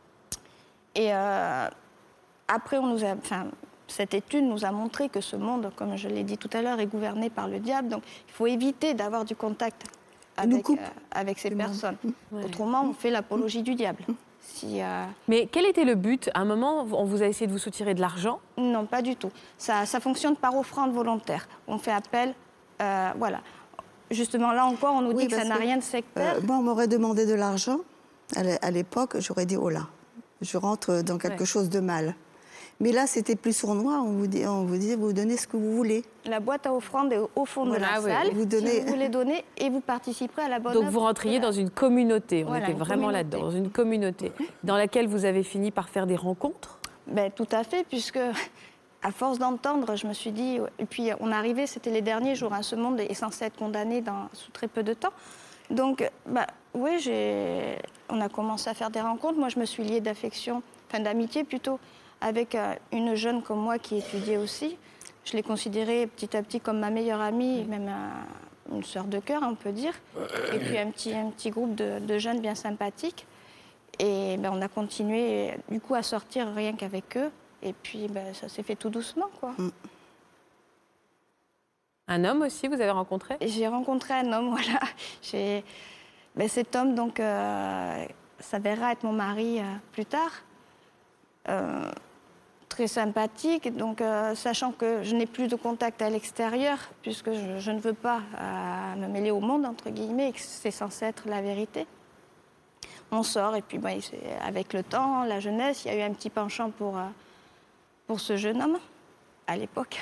Et 0.95 1.13
euh, 1.13 1.67
après, 2.47 2.77
on 2.77 2.87
nous 2.87 3.03
a, 3.05 3.09
enfin, 3.13 3.45
cette 3.91 4.13
étude 4.13 4.43
nous 4.45 4.65
a 4.65 4.71
montré 4.71 5.09
que 5.09 5.21
ce 5.21 5.35
monde, 5.35 5.71
comme 5.75 5.95
je 5.97 6.07
l'ai 6.07 6.23
dit 6.23 6.37
tout 6.37 6.49
à 6.53 6.61
l'heure, 6.61 6.79
est 6.79 6.87
gouverné 6.87 7.29
par 7.29 7.47
le 7.47 7.59
diable. 7.59 7.89
Donc, 7.89 8.03
il 8.27 8.33
faut 8.33 8.47
éviter 8.47 8.93
d'avoir 8.93 9.25
du 9.25 9.35
contact 9.35 9.83
avec, 10.37 10.69
euh, 10.69 10.75
avec 11.11 11.39
ces 11.39 11.51
personnes. 11.51 11.97
Ouais. 12.31 12.45
Autrement, 12.45 12.83
on 12.89 12.93
fait 12.93 13.09
l'apologie 13.11 13.61
du 13.61 13.75
diable. 13.75 14.03
Si, 14.41 14.81
euh, 14.81 15.03
Mais 15.27 15.47
quel 15.51 15.65
était 15.65 15.83
le 15.83 15.95
but? 15.95 16.29
À 16.33 16.39
un 16.41 16.45
moment, 16.45 16.81
on 16.91 17.03
vous 17.03 17.21
a 17.21 17.25
essayé 17.27 17.45
de 17.47 17.51
vous 17.51 17.57
soutirer 17.57 17.93
de 17.93 18.01
l'argent? 18.01 18.39
Non, 18.57 18.85
pas 18.85 19.01
du 19.01 19.15
tout. 19.15 19.31
Ça, 19.57 19.85
ça 19.85 19.99
fonctionne 19.99 20.35
par 20.37 20.55
offrande 20.57 20.93
volontaire. 20.93 21.47
On 21.67 21.77
fait 21.77 21.91
appel, 21.91 22.33
euh, 22.81 23.11
voilà. 23.17 23.41
Justement, 24.11 24.51
là 24.53 24.65
encore, 24.65 24.95
on 24.95 25.01
nous 25.01 25.11
Oui, 25.11 25.23
dit 25.23 25.27
que 25.27 25.35
ça 25.35 25.43
n'a 25.43 25.55
rien 25.55 25.77
de 25.77 25.83
sectaire. 25.83 26.35
Euh, 26.37 26.41
moi, 26.41 26.55
on 26.57 26.61
m'aurait 26.63 26.87
demandé 26.87 27.25
de 27.25 27.33
l'argent. 27.33 27.79
À 28.35 28.43
l'é- 28.43 28.57
à 28.61 28.71
l'époque, 28.71 29.17
j'aurais 29.19 29.45
dit 29.45 29.57
oh 29.57 29.69
là, 29.69 29.87
je 30.41 30.57
rentre 30.57 31.01
dans 31.03 31.17
quelque 31.17 31.41
Ouais. 31.41 31.45
chose 31.45 31.69
de 31.69 31.79
mal. 31.79 32.15
Mais 32.81 32.93
là, 32.93 33.07
c'était 33.07 33.35
plus 33.35 33.55
sournois. 33.57 33.95
On 34.01 34.13
vous, 34.13 34.27
dit, 34.27 34.45
on 34.45 34.63
vous 34.63 34.77
disait 34.77 34.95
vous 34.95 35.11
donnez 35.11 35.35
ce 35.35 35.47
que 35.47 35.57
vous 35.57 35.75
voulez. 35.75 36.03
La 36.25 36.39
boîte 36.39 36.65
à 36.65 36.73
offrande 36.73 37.11
est 37.11 37.19
au 37.35 37.45
fond 37.45 37.65
Voilà, 37.65 37.97
de 37.99 38.03
oui. 38.03 38.09
la 38.09 38.21
salle. 38.23 38.33
Vous 38.33 38.45
donnez- 38.45 38.69
Si 38.71 38.79
vous 38.81 38.87
voulez 38.87 39.09
donner 39.09 39.43
et 39.57 39.69
vous 39.69 39.81
participerez 39.81 40.43
à 40.43 40.47
la 40.49 40.59
bonne 40.59 40.73
Donc 40.73 40.85
vous 40.85 40.99
rentriez 41.01 41.39
dans 41.41 41.51
une 41.51 41.69
communauté. 41.69 42.43
On 42.45 42.49
Voilà, 42.49 42.69
était 42.69 42.79
vraiment 42.79 43.09
là-dedans, 43.11 43.41
dans 43.41 43.51
une 43.51 43.69
communauté 43.69 44.31
dans 44.63 44.77
laquelle 44.77 45.07
vous 45.07 45.25
avez 45.25 45.43
fini 45.43 45.71
par 45.71 45.89
faire 45.89 46.07
des 46.07 46.15
rencontres. 46.15 46.79
Ben, 47.07 47.29
tout 47.31 47.47
à 47.51 47.63
fait, 47.65 47.83
puisque 47.89 48.19
à 49.01 49.11
force 49.11 49.39
d'entendre, 49.39 49.95
je 49.97 50.07
me 50.07 50.13
suis 50.13 50.31
dit. 50.31 50.59
Et 50.77 50.85
puis 50.85 51.09
on 51.19 51.31
arrivait, 51.33 51.67
c'était 51.67 51.91
les 51.91 52.01
derniers 52.01 52.35
jours. 52.35 52.53
hein, 52.53 52.61
ce 52.61 52.75
monde 52.77 52.99
est 53.01 53.13
censé 53.13 53.43
être 53.45 53.57
condamné 53.57 53.99
dans, 54.01 54.29
sous 54.33 54.51
très 54.51 54.67
peu 54.69 54.83
de 54.83 54.93
temps. 54.93 55.11
Donc, 55.69 56.09
bah, 56.25 56.47
oui, 56.73 56.91
on 58.09 58.21
a 58.21 58.29
commencé 58.29 58.69
à 58.69 58.73
faire 58.73 58.89
des 58.89 59.01
rencontres. 59.01 59.37
Moi, 59.37 59.49
je 59.49 59.59
me 59.59 59.65
suis 59.65 59.83
liée 59.83 59.99
d'affection, 59.99 60.63
enfin 60.89 61.01
d'amitié 61.03 61.43
plutôt, 61.43 61.77
avec 62.21 62.55
euh, 62.55 62.73
une 62.91 63.15
jeune 63.15 63.41
comme 63.41 63.59
moi 63.59 63.77
qui 63.79 63.97
étudiait 63.97 64.37
aussi. 64.37 64.77
Je 65.25 65.33
l'ai 65.33 65.43
considérée 65.43 66.07
petit 66.07 66.35
à 66.35 66.41
petit 66.43 66.59
comme 66.59 66.79
ma 66.79 66.89
meilleure 66.89 67.21
amie, 67.21 67.63
même 67.65 67.87
un- 67.87 68.75
une 68.75 68.83
sœur 68.83 69.05
de 69.05 69.19
cœur, 69.19 69.41
on 69.43 69.55
peut 69.55 69.71
dire. 69.71 69.93
Et 70.53 70.59
puis 70.59 70.77
un 70.77 70.91
petit, 70.91 71.13
un 71.13 71.29
petit 71.31 71.49
groupe 71.49 71.75
de, 71.75 71.99
de 71.99 72.17
jeunes 72.17 72.39
bien 72.39 72.55
sympathiques. 72.55 73.25
Et 73.99 74.37
ben, 74.37 74.51
on 74.53 74.61
a 74.61 74.67
continué 74.67 75.53
du 75.69 75.79
coup 75.81 75.95
à 75.95 76.03
sortir 76.03 76.47
rien 76.53 76.73
qu'avec 76.73 77.17
eux. 77.17 77.31
Et 77.63 77.73
puis 77.73 78.07
ben, 78.07 78.33
ça 78.33 78.47
s'est 78.47 78.63
fait 78.63 78.75
tout 78.75 78.89
doucement. 78.89 79.27
quoi. 79.39 79.53
Un 82.07 82.23
homme 82.25 82.41
aussi, 82.41 82.67
vous 82.67 82.75
avez 82.75 82.89
rencontré? 82.89 83.37
J'ai 83.41 83.67
rencontré 83.67 84.13
un 84.15 84.31
homme, 84.33 84.49
voilà. 84.55 84.79
J'ai- 85.21 85.63
ben, 86.35 86.47
cet 86.47 86.75
homme 86.75 86.95
donc 86.95 87.19
euh, 87.19 88.05
s'avérera 88.39 88.91
être 88.93 89.03
mon 89.03 89.11
mari 89.13 89.59
euh, 89.59 89.63
plus 89.91 90.05
tard. 90.05 90.31
Euh, 91.49 91.91
très 92.79 92.87
sympathique. 92.87 93.75
Donc, 93.75 93.99
euh, 93.99 94.33
sachant 94.35 94.71
que 94.71 95.03
je 95.03 95.13
n'ai 95.13 95.25
plus 95.25 95.49
de 95.49 95.57
contact 95.57 96.01
à 96.01 96.09
l'extérieur, 96.09 96.77
puisque 97.01 97.33
je, 97.33 97.59
je 97.59 97.71
ne 97.71 97.79
veux 97.79 97.93
pas 97.93 98.21
euh, 98.39 98.95
me 98.95 99.07
mêler 99.07 99.31
au 99.31 99.41
monde, 99.41 99.65
entre 99.65 99.89
guillemets, 99.89 100.29
et 100.29 100.31
que 100.31 100.39
c'est 100.39 100.71
censé 100.71 101.03
être 101.03 101.23
la 101.27 101.41
vérité. 101.41 101.85
On 103.11 103.21
sort, 103.21 103.57
et 103.57 103.61
puis 103.61 103.79
bah, 103.79 103.89
avec 104.41 104.71
le 104.71 104.83
temps, 104.83 105.25
la 105.25 105.41
jeunesse, 105.41 105.83
il 105.83 105.91
y 105.91 105.95
a 105.95 105.97
eu 105.97 106.09
un 106.09 106.13
petit 106.13 106.29
penchant 106.29 106.69
pour, 106.69 106.97
euh, 106.97 107.01
pour 108.07 108.21
ce 108.21 108.37
jeune 108.37 108.61
homme, 108.61 108.77
à 109.45 109.57
l'époque. 109.57 109.99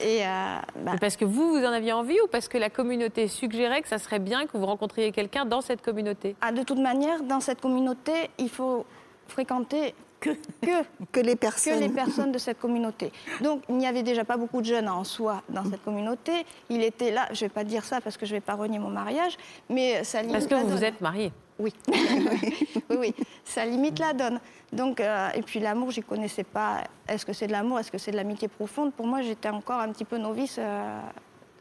Et 0.00 0.22
bah, 0.24 0.94
Parce 1.00 1.16
que 1.16 1.24
vous, 1.24 1.50
vous 1.50 1.64
en 1.64 1.70
aviez 1.70 1.92
envie 1.92 2.20
ou 2.20 2.26
parce 2.26 2.48
que 2.48 2.58
la 2.58 2.70
communauté 2.70 3.28
suggérait 3.28 3.80
que 3.80 3.86
ça 3.86 3.98
serait 3.98 4.18
bien 4.18 4.48
que 4.48 4.56
vous 4.56 4.66
rencontriez 4.66 5.12
quelqu'un 5.12 5.44
dans 5.44 5.60
cette 5.60 5.82
communauté? 5.82 6.34
Ah, 6.40 6.50
de 6.50 6.64
toute 6.64 6.80
manière, 6.80 7.22
dans 7.22 7.38
cette 7.38 7.60
communauté, 7.60 8.30
il 8.38 8.48
faut 8.48 8.84
fréquenter 9.28 9.94
que, 10.24 10.30
que 10.66 10.84
Que 11.12 11.20
les 11.20 11.34
que 11.34 11.38
personnes. 11.38 11.80
les 11.80 11.88
personnes 11.88 12.32
de 12.32 12.38
cette 12.38 12.58
communauté. 12.58 13.12
Donc, 13.42 13.62
il 13.68 13.76
n'y 13.76 13.86
avait 13.86 14.02
déjà 14.02 14.24
pas 14.24 14.36
beaucoup 14.36 14.60
de 14.60 14.66
jeunes 14.66 14.88
en 14.88 15.04
soi 15.04 15.42
dans 15.48 15.64
cette 15.64 15.84
communauté. 15.84 16.32
Il 16.68 16.82
était 16.82 17.10
là, 17.10 17.26
je 17.32 17.44
ne 17.44 17.48
vais 17.48 17.54
pas 17.54 17.64
dire 17.64 17.84
ça 17.84 18.00
parce 18.00 18.16
que 18.16 18.26
je 18.26 18.32
ne 18.32 18.36
vais 18.36 18.40
pas 18.40 18.54
renier 18.54 18.78
mon 18.78 18.90
mariage, 18.90 19.36
mais 19.68 20.02
ça 20.04 20.20
limite 20.22 20.34
Parce 20.34 20.46
que 20.46 20.54
la 20.54 20.60
vous 20.60 20.68
donne. 20.68 20.76
vous 20.78 20.84
êtes 20.84 21.00
mariés. 21.00 21.32
Oui. 21.58 21.72
oui, 21.88 22.96
oui, 22.98 23.14
ça 23.44 23.64
limite 23.64 23.98
la 24.00 24.12
donne. 24.12 24.40
Donc, 24.72 24.98
euh, 25.00 25.28
et 25.34 25.42
puis 25.42 25.60
l'amour, 25.60 25.90
je 25.92 26.00
ne 26.00 26.04
connaissais 26.04 26.42
pas. 26.42 26.82
Est-ce 27.06 27.24
que 27.24 27.32
c'est 27.32 27.46
de 27.46 27.52
l'amour? 27.52 27.78
Est-ce 27.78 27.92
que 27.92 27.98
c'est 27.98 28.10
de 28.10 28.16
l'amitié 28.16 28.48
profonde? 28.48 28.92
Pour 28.92 29.06
moi, 29.06 29.22
j'étais 29.22 29.50
encore 29.50 29.78
un 29.80 29.92
petit 29.92 30.04
peu 30.04 30.18
novice 30.18 30.56
euh, 30.58 31.00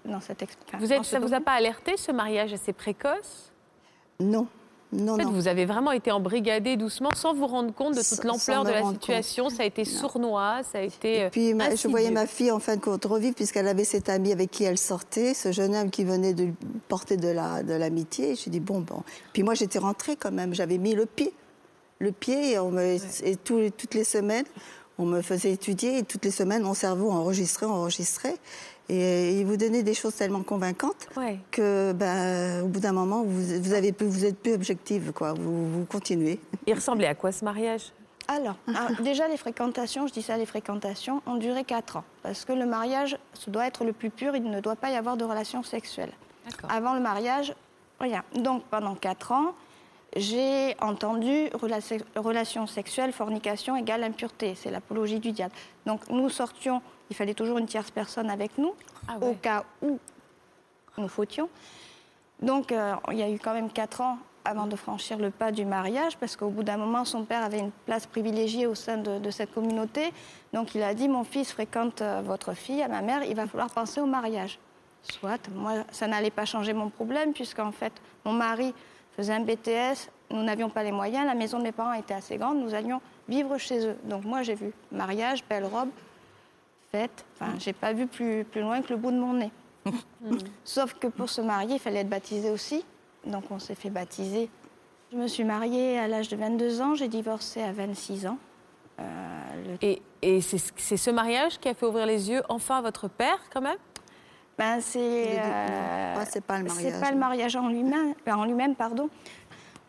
dans 0.06 0.20
cette 0.20 0.42
expérience. 0.42 0.84
Vous 0.84 0.92
êtes, 0.94 1.04
ça 1.04 1.20
vous 1.20 1.34
a 1.34 1.40
pas 1.42 1.52
alerté 1.54 1.96
ce 1.98 2.12
mariage 2.12 2.54
assez 2.54 2.74
précoce? 2.74 3.52
Non, 4.20 4.48
non, 4.94 5.14
En 5.14 5.18
fait, 5.18 5.24
non. 5.24 5.32
vous 5.32 5.48
avez 5.48 5.66
vraiment 5.66 5.92
été 5.92 6.12
embrigadé 6.12 6.78
doucement 6.78 7.10
sans 7.16 7.34
vous 7.34 7.48
rendre 7.48 7.74
compte 7.74 7.96
de 7.96 8.02
toute 8.02 8.24
l'ampleur 8.24 8.64
de 8.64 8.70
la 8.72 8.84
situation. 8.84 9.50
Ça 9.50 9.64
a 9.64 9.66
été 9.66 9.86
sournois, 9.86 10.62
ça 10.72 10.80
a 10.80 10.82
été. 10.82 11.16
Et 11.18 11.24
euh, 11.24 11.30
puis 11.30 11.54
ma- 11.54 11.76
je 11.76 11.88
voyais 11.88 12.12
ma 12.12 12.28
fille 12.28 12.52
en 12.52 12.60
fin 12.60 12.76
de 12.76 12.82
compte 12.82 13.04
revivre 13.06 13.36
puisqu'elle 13.36 13.68
avait 13.68 13.84
cet 13.84 14.10
ami 14.10 14.32
avec 14.32 14.52
qui 14.52 14.64
elle 14.64 14.78
sortait, 14.78 15.34
ce 15.34 15.52
jeune 15.52 15.76
homme 15.76 15.90
qui 15.90 16.04
venait 16.04 16.34
de 16.34 16.50
porter 16.88 17.18
de 17.18 17.28
la 17.30 17.64
de 17.64 17.74
l'amitié. 17.74 18.36
J'ai 18.36 18.50
dit 18.52 18.60
bon 18.60 18.80
bon. 18.82 19.04
Puis 19.34 19.44
moi 19.44 19.54
j'étais 19.54 19.80
rentrée 19.80 20.16
quand 20.16 20.32
même, 20.32 20.54
j'avais 20.54 20.78
mis 20.78 20.94
le 20.96 21.06
pied, 21.06 21.34
le 22.00 22.12
pied 22.12 22.52
et, 22.54 22.60
on 22.60 22.72
me, 22.72 22.98
et 23.24 23.36
tous- 23.44 23.70
toutes 23.78 23.94
les 23.96 24.04
semaines 24.04 24.46
on 25.00 25.06
me 25.06 25.22
faisait 25.24 25.52
étudier 25.52 25.98
et 25.98 26.04
toutes 26.04 26.24
les 26.24 26.30
semaines 26.32 26.62
mon 26.62 26.76
cerveau 26.76 27.10
enregistrait 27.10 27.66
enregistrait 27.66 28.36
et 28.90 29.40
il 29.40 29.46
vous 29.46 29.58
donnait 29.58 29.84
des 29.84 29.94
choses 29.94 30.16
tellement 30.16 30.44
convaincantes 30.44 31.08
Ouais. 31.16 31.40
que 31.52 31.94
ben 31.94 32.62
au 32.64 32.68
bout 32.68 32.80
d'un 32.80 32.92
moment 32.92 33.24
vous 33.24 33.62
vous 33.62 33.74
avez 33.74 33.92
plus 33.94 34.08
vous 34.08 34.26
êtes 34.26 34.38
plus 34.38 34.54
objective 34.54 35.12
quoi, 35.14 35.34
vous, 35.34 35.70
vous 35.72 35.86
continuez. 35.86 36.40
Il 36.68 36.74
ressemblait 36.74 37.08
à 37.08 37.16
quoi 37.16 37.32
ce 37.32 37.46
mariage? 37.46 37.92
Alors, 38.30 38.56
ah, 38.74 38.88
déjà, 39.02 39.28
les 39.28 39.36
fréquentations, 39.36 40.08
je 40.08 40.14
dis 40.14 40.22
ça, 40.22 40.38
les 40.38 40.46
fréquentations, 40.46 41.22
ont 41.26 41.36
duré 41.36 41.66
4 41.66 41.98
ans. 41.98 42.06
Parce 42.22 42.46
que 42.46 42.54
le 42.54 42.66
mariage, 42.66 43.18
ce 43.34 43.50
doit 43.50 43.68
être 43.68 43.84
le 43.84 43.92
plus 43.92 44.10
pur, 44.10 44.34
il 44.34 44.44
ne 44.50 44.62
doit 44.62 44.78
pas 44.78 44.92
y 44.92 44.96
avoir 44.96 45.18
de 45.18 45.26
relations 45.26 45.62
sexuelles. 45.62 46.14
D'accord. 46.50 46.72
Avant 46.72 46.94
le 46.94 47.02
mariage, 47.02 47.54
rien. 48.00 48.24
Donc, 48.34 48.64
pendant 48.72 48.96
4 48.96 49.34
ans, 49.34 49.54
j'ai 50.16 50.74
entendu 50.80 51.50
relation, 51.54 51.98
relations 52.16 52.66
sexuelles, 52.66 53.12
fornication 53.12 53.76
égale 53.76 54.04
impureté. 54.04 54.56
C'est 54.56 54.72
l'apologie 54.72 55.20
du 55.20 55.34
diable. 55.34 55.54
Donc, 55.86 56.10
nous 56.10 56.30
sortions, 56.30 56.82
il 57.10 57.16
fallait 57.16 57.34
toujours 57.34 57.58
une 57.58 57.66
tierce 57.66 57.92
personne 57.92 58.30
avec 58.30 58.58
nous, 58.58 58.74
Ah 59.08 59.18
au 59.22 59.34
cas 59.34 59.64
où 59.82 60.00
nous 60.98 61.08
fautions. 61.08 61.50
Donc, 62.42 62.72
euh, 62.72 62.96
il 63.12 63.18
y 63.18 63.24
a 63.24 63.30
eu 63.30 63.40
quand 63.40 63.54
même 63.54 63.72
4 63.72 64.02
ans 64.02 64.18
avant 64.46 64.68
de 64.68 64.76
franchir 64.76 65.18
le 65.18 65.30
pas 65.30 65.52
du 65.52 65.66
mariage, 65.66 66.18
parce 66.18 66.36
qu'au 66.36 66.50
bout 66.50 66.64
d'un 66.64 66.78
moment, 66.78 67.06
son 67.06 67.24
père 67.24 67.44
avait 67.44 67.60
une 67.60 67.72
place 67.86 68.06
privilégiée 68.06 68.68
au 68.68 68.76
sein 68.76 68.98
de, 68.98 69.20
de 69.20 69.32
cette 69.32 69.54
communauté. 69.54 70.12
Donc, 70.52 70.76
il 70.76 70.84
a 70.84 70.94
dit 70.94 71.08
Mon 71.08 71.24
fils 71.24 71.52
fréquente 71.52 72.02
euh, 72.02 72.22
votre 72.24 72.54
fille, 72.54 72.82
à 72.82 72.88
ma 72.88 73.02
mère, 73.02 73.24
il 73.24 73.36
va 73.36 73.48
falloir 73.48 73.70
penser 73.70 74.02
au 74.02 74.06
mariage. 74.06 74.60
Soit, 75.04 75.50
moi, 75.54 75.84
ça 75.92 76.08
n'allait 76.08 76.32
pas 76.32 76.46
changer 76.46 76.74
mon 76.74 76.90
problème, 76.90 77.34
puisqu'en 77.34 77.72
fait, 77.72 77.94
mon 78.26 78.34
mari 78.34 78.74
faisait 79.16 79.34
un 79.34 79.42
BTS, 79.42 80.10
nous 80.32 80.44
n'avions 80.44 80.70
pas 80.70 80.84
les 80.84 80.92
moyens, 80.92 81.26
la 81.26 81.36
maison 81.36 81.60
de 81.60 81.64
mes 81.64 81.72
parents 81.72 81.94
était 81.94 82.14
assez 82.14 82.38
grande, 82.38 82.60
nous 82.60 82.74
allions 82.74 83.02
vivre 83.30 83.58
chez 83.58 83.86
eux. 83.86 83.98
Donc, 84.06 84.26
moi, 84.26 84.44
j'ai 84.44 84.56
vu 84.56 84.74
mariage, 84.92 85.44
belle 85.50 85.66
robe, 85.66 85.90
fête. 86.94 87.26
Enfin, 87.36 87.54
j'ai 87.60 87.74
pas 87.74 87.92
vu 87.94 88.08
plus, 88.08 88.44
plus 88.46 88.62
loin 88.62 88.82
que 88.82 88.90
le 88.90 88.98
bout 88.98 89.12
de 89.12 89.18
mon 89.18 89.34
nez. 89.34 89.52
Sauf 90.64 90.94
que 90.94 91.08
pour 91.08 91.30
se 91.30 91.42
marier, 91.42 91.76
il 91.76 91.80
fallait 91.80 92.00
être 92.02 92.10
baptisé 92.10 92.50
aussi. 92.52 92.86
Donc 93.26 93.46
on 93.52 93.60
s'est 93.60 93.76
fait 93.76 93.90
baptiser. 93.90 94.50
Je 95.12 95.18
me 95.18 95.28
suis 95.28 95.44
mariée 95.44 95.98
à 96.00 96.08
l'âge 96.08 96.30
de 96.30 96.36
22 96.36 96.82
ans, 96.82 96.96
j'ai 96.96 97.08
divorcé 97.08 97.62
à 97.62 97.72
26 97.72 98.28
ans. 98.28 98.38
Euh, 99.00 99.04
le- 99.66 99.78
Et, 99.82 100.02
et 100.22 100.42
c'est 100.42 100.62
c'est 100.78 100.98
ce 100.98 101.10
mariage 101.10 101.60
qui 101.60 101.68
a 101.68 101.74
fait 101.74 101.86
ouvrir 101.86 102.06
les 102.06 102.30
yeux 102.30 102.44
enfin 102.50 102.78
à 102.78 102.82
votre 102.82 103.08
père, 103.08 103.38
quand 103.52 103.62
même? 103.62 103.78
Ben, 104.58 104.80
c'est 104.82 105.40
euh, 105.40 106.16
Ah, 106.18 106.26
c'est 106.26 106.44
pas 106.44 106.60
le 106.60 106.66
mariage. 106.66 106.94
c'est 106.94 107.02
pas 107.02 107.12
le 107.12 107.18
mariage 107.18 107.56
en 107.56 107.70
lui-même, 107.70 108.14
en 108.28 108.46
lui-même, 108.46 108.76
pardon. 108.76 109.10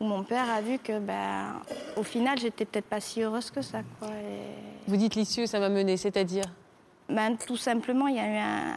Où 0.01 0.05
mon 0.05 0.25
père 0.25 0.49
a 0.51 0.61
vu 0.63 0.79
que, 0.79 0.99
ben, 0.99 1.61
au 1.97 2.03
final, 2.03 2.39
j'étais 2.39 2.65
peut-être 2.65 2.87
pas 2.87 3.01
si 3.01 3.23
heureuse 3.23 3.51
que 3.51 3.61
ça. 3.63 3.81
Quoi. 3.99 4.09
Et- 4.09 4.89
Vous 4.91 4.97
dites 4.97 5.15
l'issue, 5.17 5.47
ça 5.47 5.61
m'a 5.61 5.69
mené, 5.69 5.97
c'est-à-dire? 5.99 6.45
Ben, 7.09 7.37
tout 7.37 7.57
simplement, 7.57 8.09
il 8.09 8.17
y 8.17 8.21
a 8.21 8.27
eu 8.27 8.37
un... 8.37 8.77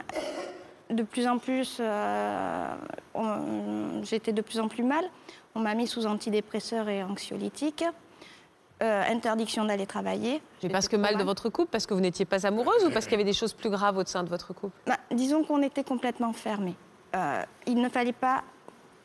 De 0.90 1.04
plus 1.04 1.28
en 1.28 1.38
plus, 1.38 1.78
euh, 1.82 2.76
on- 3.14 4.02
j'étais 4.04 4.32
de 4.32 4.42
plus 4.42 4.60
en 4.60 4.68
plus 4.70 4.84
mal. 4.84 5.04
On 5.54 5.60
m'a 5.60 5.74
mis 5.76 5.86
sous 5.88 6.06
antidépresseurs 6.06 6.88
et 6.88 7.04
anxiolytiques. 7.04 7.84
Euh, 8.84 9.04
interdiction 9.10 9.66
d'aller 9.66 9.88
travailler. 9.88 10.42
Mais 10.62 10.70
parce 10.70 10.88
que 10.88 10.96
mal 10.96 11.18
de 11.18 11.24
votre 11.24 11.50
couple, 11.50 11.72
parce 11.72 11.88
que 11.88 11.94
vous 11.96 12.00
n'étiez 12.00 12.26
pas 12.26 12.46
amoureuse 12.46 12.86
ou 12.86 12.92
parce 12.92 13.06
qu'il 13.06 13.14
y 13.14 13.16
avait 13.16 13.24
des 13.24 13.34
choses 13.34 13.52
plus 13.54 13.72
graves 13.72 13.98
au 13.98 14.06
sein 14.06 14.24
de 14.24 14.30
votre 14.30 14.54
couple? 14.54 14.78
Ben, 14.86 14.98
disons 15.12 15.44
qu'on 15.44 15.64
était 15.64 15.84
complètement 15.84 16.32
fermés. 16.32 16.76
Euh, 17.16 17.42
il 17.66 17.82
ne 17.82 17.90
fallait 17.90 18.14
pas 18.14 18.44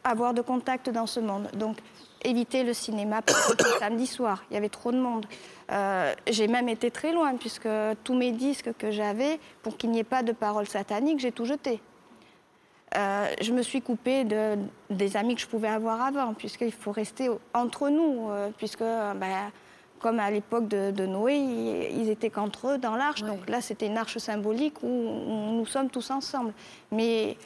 avoir 0.05 0.35
de 0.35 0.43
contact 0.43 0.91
dans 0.91 1.07
ce 1.07 1.21
monde. 1.21 1.49
Donc, 1.55 1.79
éviter 2.25 2.63
le 2.63 2.75
cinéma 2.75 3.21
le 3.59 3.79
samedi 3.79 4.07
soir. 4.07 4.45
Il 4.51 4.55
y 4.55 4.57
avait 4.57 4.69
trop 4.69 4.93
de 4.93 4.99
monde. 4.99 5.27
Euh, 5.71 6.15
j'ai 6.29 6.49
même 6.49 6.69
été 6.69 6.91
très 6.91 7.13
loin, 7.13 7.37
puisque 7.37 7.69
tous 8.05 8.15
mes 8.15 8.33
disques 8.33 8.71
que 8.79 8.91
j'avais, 8.91 9.39
pour 9.63 9.77
qu'il 9.77 9.91
n'y 9.91 10.01
ait 10.01 10.05
pas 10.05 10.23
de 10.23 10.33
paroles 10.33 10.69
sataniques, 10.69 11.21
j'ai 11.21 11.33
tout 11.33 11.45
jeté. 11.45 11.81
Euh, 12.97 13.27
je 13.41 13.53
me 13.53 13.63
suis 13.63 13.81
coupée 13.81 14.25
de, 14.25 14.59
des 14.91 15.17
amis 15.17 15.35
que 15.35 15.41
je 15.41 15.47
pouvais 15.47 15.69
avoir 15.69 16.03
avant, 16.03 16.35
puisqu'il 16.35 16.73
faut 16.73 16.93
rester 16.93 17.31
entre 17.55 17.89
nous, 17.89 18.29
euh, 18.31 18.51
puisque, 18.59 18.81
ben, 18.81 19.51
comme 19.99 20.19
à 20.19 20.31
l'époque 20.31 20.69
de, 20.69 20.91
de 20.91 21.07
Noé, 21.07 21.37
ils, 21.37 22.03
ils 22.03 22.11
étaient 22.11 22.29
qu'entre 22.29 22.73
eux 22.73 22.79
dans 22.79 22.97
l'arche. 22.97 23.23
Donc 23.23 23.49
là, 23.49 23.61
c'était 23.61 23.87
une 23.87 23.97
arche 23.97 24.19
symbolique 24.19 24.83
où, 24.83 24.89
où 24.89 25.53
nous 25.53 25.67
sommes 25.67 25.89
tous 25.89 26.11
ensemble. 26.11 26.53
Mais 26.91 27.39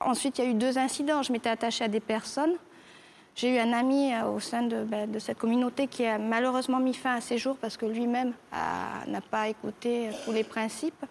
ensuite, 0.00 0.38
il 0.38 0.44
y 0.44 0.46
a 0.46 0.50
eu 0.50 0.54
deux 0.54 0.78
incidents. 0.78 1.22
Je 1.22 1.32
m'étais 1.32 1.50
attachée 1.50 1.84
à 1.84 1.88
des 1.88 2.00
personnes. 2.00 2.54
J'ai 3.36 3.56
eu 3.56 3.58
un 3.58 3.72
ami 3.72 4.12
euh, 4.14 4.26
au 4.28 4.38
sein 4.40 4.62
de, 4.62 4.84
ben, 4.84 5.10
de 5.10 5.18
cette 5.18 5.38
communauté 5.38 5.86
qui 5.88 6.06
a 6.06 6.18
malheureusement 6.18 6.78
mis 6.78 6.94
fin 6.94 7.16
à 7.16 7.20
ses 7.20 7.36
jours 7.38 7.56
parce 7.60 7.76
que 7.76 7.86
lui-même 7.86 8.32
n'a 8.52 9.20
pas 9.20 9.48
écouté 9.48 10.08
euh, 10.08 10.12
tous 10.24 10.32
les 10.32 10.44
principes. 10.44 11.04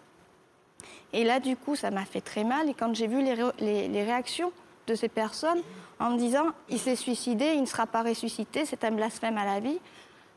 Et 1.12 1.24
là, 1.26 1.40
du 1.40 1.56
coup, 1.58 1.76
ça 1.76 1.92
m'a 1.92 2.06
fait 2.06 2.22
très 2.22 2.44
mal. 2.44 2.70
Et 2.70 2.74
quand 2.74 2.96
j'ai 2.96 3.08
vu 3.08 3.22
les, 3.22 3.34
ré- 3.34 3.52
les- 3.60 3.88
les 3.90 4.04
réactions 4.04 4.52
de 4.88 4.96
ces 4.96 5.10
personnes 5.10 5.60
en 6.00 6.12
me 6.12 6.18
disant 6.18 6.46
il 6.70 6.80
s'est 6.80 6.96
suicidé, 6.96 7.52
il 7.56 7.62
ne 7.62 7.66
sera 7.66 7.86
pas 7.88 8.04
ressuscité, 8.04 8.66
c'est 8.66 8.84
un 8.84 8.92
blasphème 8.92 9.38
à 9.38 9.46
la 9.46 9.60
vie, 9.60 9.80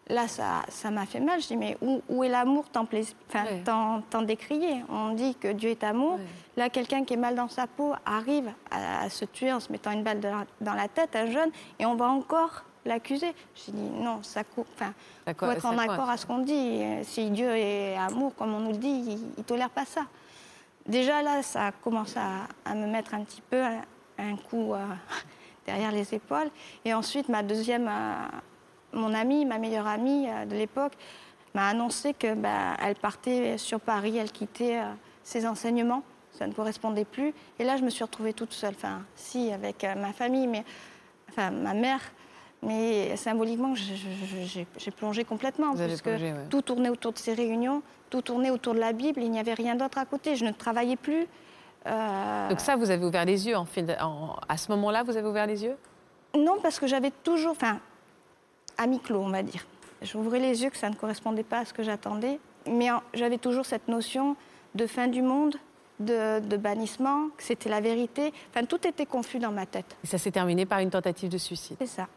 là, 0.08 0.28
ça 0.28 0.62
ça 0.68 0.90
m'a 0.90 1.06
fait 1.06 1.20
mal. 1.20 1.40
Je 1.40 1.46
dis 1.48 1.56
mais 1.56 1.76
où, 1.80 2.02
où 2.08 2.22
est 2.24 2.28
l'amour 2.28 2.64
tant, 2.68 2.84
plais- 2.84 3.06
enfin, 3.28 3.44
Ouais. 3.44 3.62
tant- 3.64 4.02
tant 4.10 4.22
décrié? 4.22 4.82
On 4.88 5.14
dit 5.14 5.34
que 5.36 5.48
Dieu 5.52 5.70
est 5.70 5.82
amour. 5.84 6.18
Là, 6.56 6.70
quelqu'un 6.70 7.04
qui 7.04 7.14
est 7.14 7.18
mal 7.18 7.34
dans 7.34 7.48
sa 7.48 7.66
peau 7.66 7.92
arrive 8.06 8.50
à, 8.70 9.02
à 9.02 9.10
se 9.10 9.24
tuer 9.26 9.52
en 9.52 9.60
se 9.60 9.70
mettant 9.70 9.90
une 9.90 10.02
balle 10.02 10.20
la- 10.20 10.46
dans 10.60 10.72
la 10.74 10.88
tête, 10.88 11.14
un 11.14 11.30
jeune, 11.30 11.50
et 11.78 11.84
on 11.86 11.96
va 11.96 12.06
encore 12.06 12.64
l'accuser. 12.86 13.34
J'ai 13.54 13.72
dit 13.72 13.90
non, 14.00 14.22
ça 14.22 14.42
coupe. 14.44 14.66
Enfin, 14.74 14.92
faut 15.38 15.46
être 15.58 15.66
en 15.66 15.76
accord 15.92 16.08
à 16.10 16.16
ce 16.16 16.24
qu'on 16.24 16.38
dit. 16.38 16.82
Si 17.02 17.30
Dieu 17.30 17.50
est 17.56 17.96
amour, 17.96 18.34
comme 18.36 18.54
on 18.54 18.60
nous 18.60 18.70
le 18.72 18.78
dit, 18.78 18.88
il, 18.88 19.18
il 19.36 19.44
tolère 19.44 19.70
pas 19.70 19.84
ça. 19.84 20.02
Déjà 20.86 21.20
là, 21.22 21.42
ça 21.42 21.72
commence 21.82 22.16
à, 22.16 22.46
à 22.64 22.74
me 22.74 22.86
mettre 22.86 23.12
un 23.14 23.24
petit 23.24 23.42
peu 23.42 23.60
un, 23.62 23.82
un 24.18 24.36
coup 24.36 24.72
euh, 24.72 24.78
derrière 25.66 25.90
les 25.92 26.14
épaules. 26.14 26.48
Et 26.84 26.94
ensuite, 26.94 27.28
ma 27.28 27.42
deuxième, 27.42 27.88
euh, 27.88 28.14
mon 28.92 29.12
amie, 29.12 29.44
ma 29.44 29.58
meilleure 29.58 29.88
amie 29.88 30.26
euh, 30.30 30.46
de 30.46 30.54
l'époque, 30.54 30.92
m'a 31.54 31.68
annoncé 31.68 32.14
que 32.14 32.34
ben, 32.34 32.76
elle 32.82 32.94
partait 32.94 33.58
sur 33.58 33.80
Paris, 33.80 34.16
elle 34.16 34.30
quittait 34.30 34.80
ses 35.24 35.46
enseignements, 35.46 36.02
ça 36.36 36.46
ne 36.46 36.52
correspondait 36.52 37.04
plus. 37.04 37.32
Et 37.58 37.64
là, 37.64 37.76
je 37.76 37.82
me 37.82 37.90
suis 37.90 38.04
retrouvée 38.04 38.32
toute 38.32 38.52
seule. 38.52 38.74
Enfin, 38.74 39.02
si, 39.14 39.50
avec 39.52 39.82
euh, 39.84 39.94
ma 39.94 40.12
famille, 40.12 40.46
mais 40.46 40.64
enfin 41.30 41.50
ma 41.50 41.74
mère. 41.74 42.00
Mais 42.62 43.14
symboliquement, 43.16 43.74
j'ai 43.74 44.90
plongé 44.90 45.24
complètement, 45.24 45.72
Vous 45.74 45.84
puisque 45.84 46.04
plongé, 46.04 46.32
ouais. 46.32 46.46
tout 46.48 46.62
tournait 46.62 46.88
autour 46.88 47.12
de 47.12 47.18
ces 47.18 47.34
réunions, 47.34 47.82
tout 48.10 48.22
tournait 48.22 48.50
autour 48.50 48.74
de 48.74 48.78
la 48.80 48.92
Bible, 48.92 49.20
il 49.22 49.30
n'y 49.30 49.38
avait 49.38 49.54
rien 49.54 49.74
d'autre 49.76 49.98
à 49.98 50.04
côté. 50.06 50.36
Je 50.36 50.44
ne 50.44 50.52
travaillais 50.52 50.96
plus. 50.96 51.26
Euh, 51.86 52.48
Donc 52.48 52.60
ça, 52.60 52.74
vous 52.76 52.90
avez 52.90 53.04
ouvert 53.04 53.24
les 53.24 53.46
yeux. 53.46 53.56
En 53.56 53.66
fait, 53.66 53.96
en- 54.00 54.36
à 54.48 54.56
ce 54.56 54.70
moment-là, 54.72 55.02
vous 55.02 55.16
avez 55.16 55.28
ouvert 55.28 55.46
les 55.46 55.62
yeux? 55.64 55.76
Non, 56.36 56.56
parce 56.62 56.78
que 56.80 56.86
j'avais 56.86 57.12
toujours, 57.22 57.52
enfin, 57.52 57.78
à 58.78 58.86
mi-clos, 58.86 59.20
on 59.20 59.28
va 59.30 59.42
dire. 59.42 59.64
j'ouvrais 60.02 60.40
les 60.40 60.62
yeux 60.62 60.70
que 60.70 60.76
ça 60.76 60.90
ne 60.90 60.94
correspondait 60.94 61.42
pas 61.44 61.60
à 61.60 61.64
ce 61.64 61.72
que 61.72 61.82
j'attendais. 61.82 62.38
Mais 62.66 62.90
en- 62.90 63.02
j'avais 63.14 63.38
toujours 63.38 63.64
cette 63.66 63.86
notion 63.88 64.34
de 64.74 64.86
fin 64.86 65.08
du 65.08 65.22
monde, 65.22 65.56
de, 66.00 66.40
de 66.40 66.56
bannissement, 66.56 67.28
que 67.36 67.42
c'était 67.42 67.68
la 67.68 67.80
vérité. 67.80 68.32
Enfin, 68.50 68.64
tout 68.66 68.86
était 68.86 69.06
confus 69.06 69.38
dans 69.38 69.52
ma 69.52 69.66
tête. 69.66 69.96
Et 70.04 70.06
ça 70.06 70.18
s'est 70.18 70.30
terminé 70.30 70.66
par 70.66 70.80
une 70.80 70.90
tentative 70.90 71.28
de 71.30 71.38
suicide. 71.38 71.76
C'est 71.80 71.86
ça. 71.86 72.08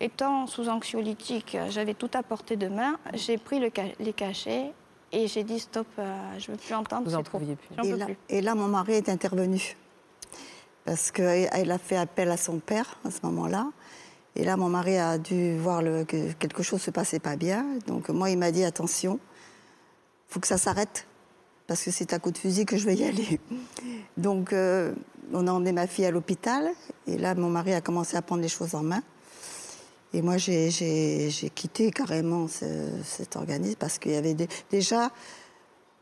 Étant 0.00 0.46
sous 0.46 0.68
anxiolytique, 0.68 1.56
j'avais 1.70 1.94
tout 1.94 2.10
à 2.14 2.22
portée 2.22 2.56
de 2.56 2.68
main. 2.68 2.98
J'ai 3.14 3.36
pris 3.36 3.58
le 3.58 3.70
ca- 3.74 3.92
les 3.98 4.12
cachets 4.12 4.72
et 5.10 5.26
j'ai 5.26 5.42
dit 5.42 5.58
stop, 5.58 5.88
euh, 5.98 6.16
je 6.38 6.50
ne 6.50 6.56
veux 6.56 6.62
plus 6.62 6.74
entendre. 6.74 7.02
Vous 7.08 7.16
en 7.16 7.22
pouviez 7.24 7.56
plus. 7.56 7.74
Et 7.86 7.90
peux 7.92 7.96
là, 7.96 8.04
plus. 8.06 8.16
et 8.28 8.40
là, 8.40 8.54
mon 8.54 8.68
mari 8.68 8.92
est 8.92 9.08
intervenu. 9.08 9.76
Parce 10.84 11.10
qu'elle 11.10 11.70
a 11.70 11.78
fait 11.78 11.96
appel 11.96 12.30
à 12.30 12.36
son 12.36 12.60
père 12.60 12.96
à 13.04 13.10
ce 13.10 13.18
moment-là. 13.24 13.66
Et 14.36 14.44
là, 14.44 14.56
mon 14.56 14.68
mari 14.68 14.96
a 14.98 15.18
dû 15.18 15.58
voir 15.58 15.82
le- 15.82 16.04
que 16.04 16.32
quelque 16.34 16.62
chose 16.62 16.80
se 16.80 16.92
passait 16.92 17.18
pas 17.18 17.34
bien. 17.34 17.66
Donc, 17.88 18.08
moi, 18.08 18.30
il 18.30 18.38
m'a 18.38 18.52
dit 18.52 18.62
attention, 18.64 19.18
faut 20.28 20.38
que 20.38 20.46
ça 20.46 20.58
s'arrête. 20.58 21.06
Parce 21.68 21.84
que 21.84 21.90
c'est 21.92 22.12
à 22.14 22.18
coup 22.18 22.30
de 22.32 22.38
fusil 22.38 22.64
que 22.66 22.76
je 22.76 22.86
vais 22.86 22.96
y 22.96 23.04
aller. 23.04 23.38
Donc, 24.16 24.52
euh, 24.52 24.92
on 25.32 25.46
a 25.46 25.52
emmené 25.52 25.70
ma 25.72 25.86
fille 25.86 26.06
à 26.06 26.10
l'hôpital. 26.10 26.68
Et 27.06 27.18
là, 27.18 27.34
mon 27.36 27.50
mari 27.50 27.74
a 27.74 27.80
commencé 27.82 28.16
à 28.16 28.22
prendre 28.22 28.42
les 28.42 28.48
choses 28.48 28.74
en 28.74 28.82
main. 28.82 29.02
Et 30.14 30.22
moi, 30.22 30.38
j'ai- 30.38 30.70
quitté 31.54 31.90
carrément 31.90 32.48
ce- 32.48 32.88
cet 33.04 33.36
organisme 33.36 33.76
parce 33.78 33.98
qu'il 33.98 34.12
y 34.12 34.16
avait 34.16 34.32
des- 34.34 34.48
déjà 34.70 35.10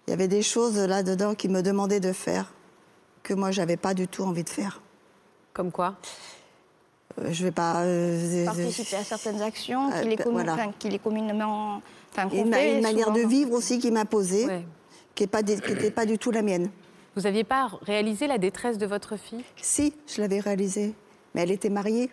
il 0.06 0.10
y 0.10 0.14
avait 0.14 0.28
des 0.28 0.42
choses 0.42 0.78
là-dedans 0.78 1.34
qui 1.34 1.48
me 1.48 1.62
demandaient 1.62 1.98
de 1.98 2.12
faire 2.12 2.54
que 3.24 3.34
moi, 3.34 3.50
j'avais 3.50 3.76
pas 3.76 3.92
du 3.92 4.06
tout 4.06 4.22
envie 4.22 4.44
de 4.44 4.48
faire. 4.48 4.80
Comme 5.52 5.72
quoi? 5.72 5.96
Euh, 7.20 7.32
Je 7.32 7.42
vais 7.42 7.50
pas. 7.50 7.80
euh, 7.82 8.44
Participer 8.44 8.94
à 8.98 9.02
certaines 9.02 9.42
actions 9.42 9.90
Euh, 9.92 10.00
qu'il 10.02 10.12
est, 10.12 10.16
ben, 10.16 10.22
commun- 10.24 10.44
voilà. 10.44 10.68
qu'il 10.78 10.94
est 10.94 11.00
communément. 11.00 11.82
Enfin, 12.12 12.28
une, 12.30 12.52
fait 12.54 12.76
une 12.76 12.82
manière 12.82 13.10
de 13.10 13.22
vivre 13.22 13.50
aussi 13.50 13.80
qui 13.80 13.90
m'imposait, 13.90 14.46
Ouais. 14.46 14.64
Qui 15.16 15.72
n'était 15.72 15.90
pas 15.90 16.06
du 16.06 16.18
tout 16.18 16.30
la 16.30 16.42
mienne. 16.42 16.68
Vous 17.16 17.22
n'aviez 17.22 17.44
pas 17.44 17.70
réalisé 17.82 18.26
la 18.26 18.38
détresse 18.38 18.76
de 18.78 18.86
votre 18.86 19.16
fille? 19.16 19.42
Si, 19.60 19.94
je 20.06 20.20
l'avais 20.20 20.38
réalisé, 20.40 20.94
mais 21.34 21.42
elle 21.42 21.50
était 21.50 21.70
mariée. 21.70 22.10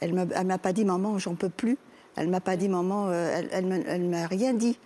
Elle 0.00 0.14
ne 0.14 0.24
m'a 0.44 0.58
pas 0.58 0.72
dit 0.72 0.84
maman, 0.84 1.18
j'en 1.18 1.34
peux 1.34 1.48
plus. 1.48 1.78
Elle 2.16 2.28
m'a 2.28 2.40
pas 2.40 2.56
dit 2.56 2.68
maman, 2.68 3.06
euh, 3.08 3.40
elle, 3.52 3.84
elle 3.86 4.02
m'a 4.08 4.26
rien 4.26 4.52
dit. 4.54 4.76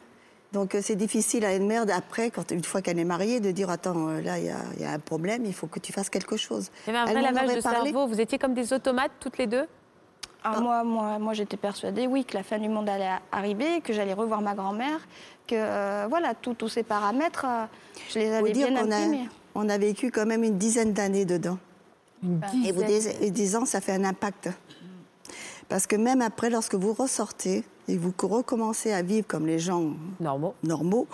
Donc 0.53 0.75
euh, 0.75 0.81
c'est 0.83 0.97
difficile 0.97 1.47
à 1.47 1.57
une 1.57 1.67
mère 1.67 1.87
après, 1.95 2.31
quand, 2.31 2.51
une 2.51 2.63
fois 2.63 2.83
qu'elle 2.83 2.99
est 2.99 3.05
mariée, 3.05 3.41
de 3.41 3.51
dire 3.53 3.71
attends, 3.71 4.09
euh, 4.09 4.21
là 4.21 4.39
il 4.39 4.45
y, 4.45 4.51
a- 4.51 4.57
il 4.77 4.83
y 4.83 4.85
a 4.85 4.91
un 4.93 4.99
problème, 4.99 5.47
il 5.47 5.55
faut 5.55 5.67
que 5.67 5.79
tu 5.81 5.93
fasses 5.95 6.11
quelque 6.11 6.37
chose. 6.37 6.71
Il 6.87 6.93
y 6.93 6.97
avait 6.97 7.11
un 7.11 7.13
vrai 7.13 7.23
lavage 7.23 7.57
de 7.57 7.61
parlé. 7.63 7.91
cerveau. 7.91 8.07
Vous 8.07 8.21
étiez 8.21 8.37
comme 8.39 8.53
des 8.53 8.75
automates 8.75 9.13
toutes 9.19 9.39
les 9.39 9.47
deux? 9.47 9.65
Ah, 10.45 10.61
moi, 10.61 10.83
moi, 10.85 11.19
moi 11.19 11.33
j'étais 11.35 11.57
persuadée, 11.57 12.07
oui, 12.07 12.25
que 12.25 12.35
la 12.37 12.43
fin 12.43 12.59
du 12.59 12.69
monde 12.69 12.89
allait 12.89 13.11
arriver, 13.31 13.81
que 13.81 13.93
j'allais 13.93 14.13
revoir 14.15 14.41
ma 14.41 14.55
grand-mère, 14.55 14.99
que 15.47 15.55
euh, 15.57 16.07
voilà, 16.09 16.35
tous 16.35 16.69
ces 16.69 16.83
paramètres, 16.83 17.45
euh, 17.49 17.65
je 18.11 18.19
les 18.19 18.33
avais 18.33 18.53
dire 18.53 18.69
bien 18.69 18.83
qu'on 18.83 18.91
a, 18.91 18.97
imprimés. 18.97 19.29
on 19.55 19.69
a 19.69 19.79
vécu 19.79 20.11
quand 20.11 20.27
même 20.27 20.43
une 20.43 20.59
dizaine 20.59 20.93
d'années 20.93 21.25
dedans. 21.25 21.59
Une 22.23 22.41
Et 22.65 22.73
vous 22.73 22.83
et 22.83 23.31
dix 23.31 23.57
ans, 23.57 23.65
ça 23.65 23.81
fait 23.81 23.93
un 23.93 24.05
impact. 24.05 24.49
Parce 25.69 25.87
que 25.87 25.97
même 25.97 26.23
après, 26.23 26.51
lorsque 26.51 26.75
vous 26.75 26.93
ressortez 26.93 27.65
et 27.89 27.97
vous 27.97 28.13
recommencez 28.21 28.93
à 28.93 29.03
vivre 29.03 29.27
comme 29.27 29.47
les 29.47 29.59
gens 29.59 29.91
Normaux. 30.21 30.55
normaux, 30.63 31.07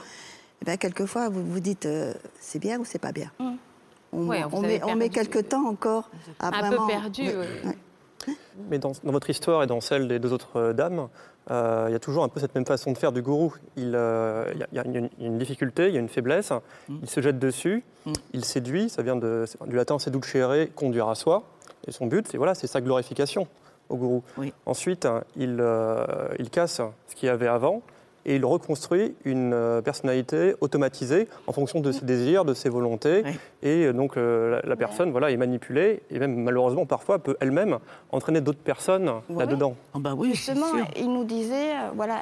eh 0.61 0.65
ben, 0.65 0.77
quelquefois, 0.77 1.29
vous 1.29 1.45
vous 1.45 1.61
dites, 1.61 1.87
euh, 1.87 2.13
c'est 2.41 2.59
bien 2.59 2.79
ou 2.81 2.85
c'est 2.85 2.99
pas 2.99 3.13
bien 3.13 3.31
On, 4.13 4.27
Ouais, 4.27 4.43
vous 4.43 4.57
on 4.57 4.61
met, 4.63 4.83
on 4.85 4.97
met 4.97 5.09
perdu. 5.09 5.31
quelques 5.31 5.49
temps 5.51 5.67
encore 5.67 6.11
à 6.41 6.49
Un 6.49 6.51
vraiment... 6.51 6.87
peu 6.87 6.93
perdu. 6.93 7.23
Oui, 7.23 7.35
ouais. 7.67 7.78
Mais 8.71 8.79
dans, 8.79 8.93
dans 9.05 9.13
votre 9.13 9.31
histoire 9.31 9.63
et 9.63 9.67
dans 9.67 9.81
celle 9.81 10.09
des 10.09 10.19
deux 10.19 10.33
autres 10.33 10.57
euh, 10.57 10.73
dames, 10.73 11.09
euh, 11.51 11.87
il 11.89 11.93
y 11.93 11.95
a 11.95 11.99
toujours 11.99 12.25
un 12.25 12.29
peu 12.29 12.41
cette 12.41 12.55
même 12.55 12.67
façon 12.67 12.93
de 12.93 12.99
faire 12.99 13.13
du 13.13 13.23
gourou. 13.23 13.55
Il, 13.77 13.93
euh, 13.95 14.45
il 14.55 14.61
y 14.61 14.63
a- 14.63 14.67
il 14.73 14.93
y, 14.93 14.97
a 14.99 15.01
une- 15.19 15.39
difficulté, 15.39 15.89
il 15.89 15.95
y 15.95 15.97
a 15.97 16.01
une 16.01 16.09
faiblesse, 16.09 16.53
il 16.89 17.09
se 17.09 17.21
jette 17.23 17.39
dessus, 17.39 17.83
il 18.33 18.45
séduit, 18.45 18.89
ça 18.91 19.03
vient 19.03 19.17
de- 19.17 19.45
du 19.67 19.77
latin 19.77 19.99
seducere, 19.99 20.67
conduire 20.75 21.09
à 21.09 21.15
soi. 21.15 21.45
Et 21.87 21.93
son 21.93 22.07
but, 22.07 22.27
c'est 22.31 22.37
voilà, 22.37 22.55
c'est 22.55 22.67
sa 22.67 22.81
glorification 22.81 23.47
au 23.89 23.97
gourou. 23.97 24.23
Oui. 24.37 24.53
Ensuite, 24.67 25.09
il, 25.37 25.63
il 26.39 26.51
casse 26.51 26.81
ce 27.09 27.15
qu'il 27.15 27.27
y 27.29 27.31
avait 27.31 27.47
avant 27.49 27.81
et 28.27 28.37
il 28.37 28.45
reconstruit 28.45 29.15
une 29.25 29.53
euh, 29.53 29.81
personnalité 29.81 30.55
automatisée 30.61 31.29
en 31.47 31.53
fonction 31.53 31.81
de 31.81 31.93
ses 31.93 32.05
désirs, 32.05 32.45
de 32.45 32.55
ses 32.55 32.69
volontés. 32.69 33.23
Oui. 33.25 33.33
Et 33.63 33.85
euh, 33.87 33.93
donc 33.93 34.17
euh, 34.17 34.61
la, 34.63 34.69
la 34.71 34.77
personne 34.77 35.11
voilà, 35.11 35.31
est 35.31 35.37
manipulée 35.37 36.03
et 36.11 36.19
même 36.19 36.35
malheureusement 36.37 36.87
parfois 36.87 37.19
peut 37.19 37.37
elle-même 37.41 37.79
entraîner 38.13 38.41
d'autres 38.41 38.59
personnes 38.59 39.11
là-dedans. 39.31 39.77
Ah 39.95 39.99
bah 39.99 40.15
oui, 40.17 40.31
Justement, 40.35 40.69
sûr. 40.69 40.87
il 40.97 41.13
nous 41.13 41.25
disait, 41.25 41.73
euh, 41.73 41.91
voilà, 41.95 42.21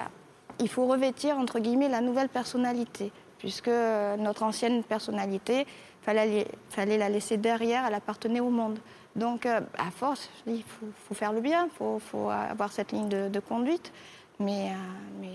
il 0.61 0.69
faut 0.69 0.87
revêtir, 0.87 1.37
entre 1.37 1.59
guillemets, 1.59 1.89
la 1.89 2.01
nouvelle 2.01 2.29
personnalité, 2.29 3.13
puisque 3.39 3.69
euh, 3.69 4.17
notre 4.17 4.43
ancienne 4.43 4.83
personnalité, 4.83 5.67
fallait, 6.03 6.47
fallait 6.71 6.99
la 6.99 7.09
laisser 7.09 7.37
derrière, 7.37 7.85
elle 7.87 7.95
appartenait 7.95 8.41
au 8.41 8.51
monde. 8.51 8.79
Donc, 9.17 9.45
euh, 9.45 9.61
à 9.79 9.91
force, 9.91 10.31
je 10.47 10.53
dis, 10.53 10.59
il 10.59 10.63
faut, 10.63 10.87
faut 11.09 11.15
faire 11.15 11.33
le 11.33 11.41
bien, 11.41 11.67
il 11.67 11.77
faut, 11.77 11.99
faut 11.99 12.31
avoir 12.31 12.71
cette 12.71 12.93
ligne 12.93 13.09
de, 13.09 13.29
de 13.29 13.41
conduite, 13.41 13.93
mais, 14.39 14.69
euh, 14.69 15.21
mais 15.21 15.29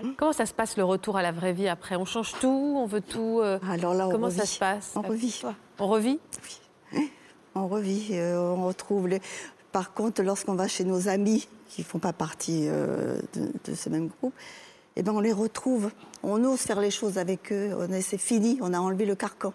voilà. 0.00 0.14
Comment 0.16 0.32
ça 0.32 0.46
se 0.46 0.52
passe 0.54 0.76
le 0.76 0.84
retour 0.84 1.16
à 1.16 1.22
la 1.22 1.32
vraie 1.32 1.52
vie 1.52 1.68
après? 1.68 1.96
On 1.96 2.04
change 2.04 2.32
tout 2.40 2.74
On 2.76 2.86
veut 2.86 3.00
tout 3.00 3.40
euh, 3.42 3.58
Alors 3.70 3.94
là, 3.94 4.06
on 4.08 4.10
Comment 4.10 4.26
revit. 4.26 4.38
ça 4.38 4.46
se 4.46 4.58
passe? 4.58 4.92
On 4.96 5.02
revit. 5.02 5.42
On 5.78 5.86
revit? 5.88 6.18
On 7.54 7.66
revit, 7.66 8.08
euh, 8.12 8.38
on 8.38 8.66
retrouve 8.66 9.08
les... 9.08 9.20
Par 9.72 9.92
contre, 9.92 10.22
lorsqu'on 10.22 10.54
va 10.54 10.68
chez 10.68 10.84
nos 10.84 11.08
amis 11.08 11.48
qui 11.68 11.80
ne 11.82 11.86
font 11.86 11.98
pas 11.98 12.12
partie 12.12 12.66
euh, 12.68 13.20
de, 13.34 13.50
de 13.64 13.74
ce 13.74 13.88
même 13.88 14.08
groupe, 14.08 14.32
eh 14.96 15.02
ben 15.02 15.12
on 15.12 15.20
les 15.20 15.32
retrouve. 15.32 15.90
On 16.22 16.42
ose 16.44 16.60
faire 16.60 16.80
les 16.80 16.90
choses 16.90 17.18
avec 17.18 17.52
eux. 17.52 17.72
On 17.78 17.92
est- 17.92 18.00
C'est 18.00 18.18
fini, 18.18 18.58
on 18.62 18.72
a 18.72 18.78
enlevé 18.78 19.04
le 19.06 19.14
carcan. 19.14 19.52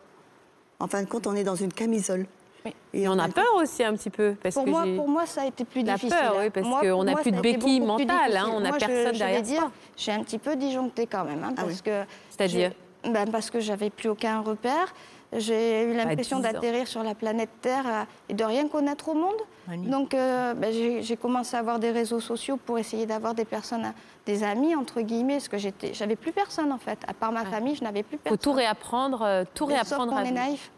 En 0.80 0.88
fin 0.88 1.02
de 1.02 1.08
compte, 1.08 1.28
on 1.28 1.36
est 1.36 1.44
dans 1.44 1.56
une 1.56 1.72
camisole. 1.74 2.26
Oui. 2.66 2.74
Et 2.94 3.08
on 3.08 3.18
a 3.20 3.28
peur 3.28 3.56
aussi 3.56 3.84
un 3.84 3.94
petit 3.96 4.10
peu. 4.10 4.36
Parce 4.42 4.56
Pour 4.56 4.66
que 4.66 4.70
moi, 4.70 4.84
pour 4.96 5.08
moi, 5.10 5.26
ça 5.26 5.42
a 5.42 5.46
été 5.46 5.66
plus 5.66 5.84
La 5.84 5.94
difficile. 5.96 6.18
peur, 6.18 6.34
hein. 6.38 6.42
oui, 6.44 6.50
parce 6.50 6.68
qu'on 6.82 7.04
n'a 7.04 7.16
plus 7.16 7.32
de 7.32 7.42
béquille 7.42 7.82
mentale, 7.82 8.38
hein, 8.38 8.46
on 8.54 8.60
n'a 8.62 8.70
Moi, 8.70 8.78
je- 8.80 8.86
personne 8.86 9.06
je 9.08 9.12
vais 9.12 9.18
derrière 9.18 9.42
dire. 9.42 9.72
J'ai 9.98 10.12
un 10.12 10.24
petit 10.24 10.38
peu 10.38 10.56
disjoncté 10.56 11.08
quand 11.08 11.26
même, 11.26 11.44
hein, 11.44 11.54
Ah 11.58 11.62
parce 11.64 11.74
oui. 11.76 11.82
que 11.84 12.04
C'est-à-dire 12.30 12.72
ben, 13.04 13.30
parce 13.30 13.50
que 13.50 13.60
j'avais 13.60 13.90
plus 13.90 14.10
aucun 14.10 14.40
repère. 14.42 14.94
J'ai 15.36 15.84
eu 15.86 15.94
l'impression 15.96 16.38
10 16.40 16.46
ans. 16.46 16.52
d'atterrir 16.54 16.88
sur 16.88 17.02
la 17.02 17.16
planète 17.16 17.50
Terre 17.60 17.84
euh, 17.88 18.04
et 18.30 18.36
de 18.36 18.44
rien 18.44 18.68
connaître 18.68 19.10
au 19.10 19.16
monde. 19.16 19.34
Magnifique. 19.68 19.90
Donc, 19.92 20.14
euh, 20.14 20.54
ben, 20.54 20.72
j'ai 21.02 21.18
commencé 21.18 21.56
à 21.56 21.60
avoir 21.60 21.80
des 21.80 21.90
réseaux 21.90 22.20
sociaux 22.20 22.56
pour 22.64 22.78
essayer 22.78 23.08
d'avoir 23.08 23.34
des 23.34 23.44
personnes, 23.46 23.84
hein, 23.84 23.96
des 24.28 24.44
amis 24.44 24.76
entre 24.76 25.02
guillemets, 25.02 25.40
parce 25.40 25.48
que 25.48 25.58
j'avais 25.92 26.16
plus 26.16 26.32
personne 26.32 26.72
en 26.72 26.78
fait, 26.78 27.00
à 27.08 27.14
part 27.16 27.32
ma 27.32 27.46
famille, 27.46 27.74
je 27.76 27.84
n'avais 27.84 28.04
plus 28.04 28.18
faut 28.18 28.24
personne. 28.26 28.38
tout 28.38 28.52
réapprendre, 28.54 29.22
euh, 29.24 29.44
tout 29.56 29.66
Mais 29.66 29.74
sauf 29.80 29.88
réapprendre 29.98 30.14
qu'on 30.14 30.24
est 30.24 30.32
naïf. 30.32 30.72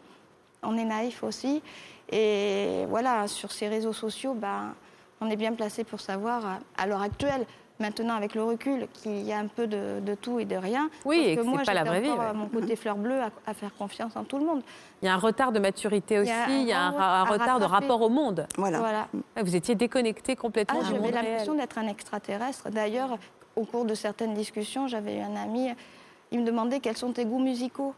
On 0.64 0.78
est 0.78 0.86
naïf 0.86 1.24
aussi. 1.24 1.62
Et 2.12 2.86
voilà, 2.90 3.28
sur 3.28 3.52
ces 3.52 3.68
réseaux 3.68 3.94
sociaux, 3.94 4.34
ben, 4.34 4.74
on 5.22 5.30
est 5.30 5.36
bien 5.36 5.54
placé 5.54 5.84
pour 5.84 6.00
savoir, 6.02 6.60
à 6.78 6.88
l'heure 6.88 7.02
actuelle, 7.02 7.46
maintenant 7.80 8.16
avec 8.16 8.36
le 8.36 8.44
recul, 8.44 8.88
qu'il 8.94 9.22
y 9.24 9.34
a 9.34 9.38
un 9.40 9.48
peu 9.48 9.68
de, 9.68 10.00
de 10.00 10.16
tout 10.16 10.40
et 10.40 10.46
de 10.46 10.56
rien. 10.56 10.90
Oui, 11.04 11.18
Sauf 11.18 11.28
et 11.28 11.36
que 11.36 11.42
c'est 11.44 11.48
moi, 11.50 11.62
pas 11.66 11.74
la 11.74 11.84
vraie 11.84 12.02
vie, 12.02 12.10
ouais. 12.10 12.34
mon 12.34 12.48
côté 12.48 12.76
fleur 12.76 12.96
bleue 12.96 13.20
à, 13.22 13.30
à 13.48 13.54
faire 13.54 13.74
confiance 13.76 14.16
en 14.16 14.24
tout 14.24 14.38
le 14.38 14.46
monde. 14.46 14.62
Il 15.02 15.06
y 15.06 15.10
a 15.10 15.14
un 15.14 15.18
retard 15.18 15.52
de 15.52 15.60
maturité 15.60 16.20
aussi, 16.20 16.32
Il 16.32 16.34
y 16.34 16.38
a 16.38 16.46
un 16.46 16.50
il 16.62 16.68
y 16.68 16.72
a 16.74 16.82
un, 16.82 16.90
grand 16.92 17.00
ra- 17.00 17.20
un 17.20 17.22
à 17.22 17.30
retard 17.30 17.60
de 17.60 17.66
rapport 17.66 18.02
au 18.02 18.10
monde. 18.10 18.48
Voilà. 18.58 18.80
Voilà. 18.80 19.08
Ouais, 19.36 19.44
Vous 19.44 19.56
étiez 19.56 19.76
déconnecté 19.76 20.36
Ah, 20.38 20.42
complètement 20.42 20.80
du 20.80 20.86
j'avais 20.86 21.12
l'impression 21.12 21.56
d'être 21.56 21.78
un 21.78 21.88
extraterrestre. 21.88 22.70
D'ailleurs, 22.70 23.18
au 23.56 23.66
cours 23.66 23.86
de 23.86 23.94
certaines 23.96 24.34
discussions, 24.36 24.88
j'avais 24.88 25.18
eu 25.18 25.22
un 25.22 25.36
ami, 25.36 25.70
il 26.32 26.40
me 26.42 26.46
demandait 26.46 26.80
quels 26.80 26.98
sont 26.98 27.12
tes 27.12 27.26
goûts 27.26 27.40
musicaux. 27.40 27.94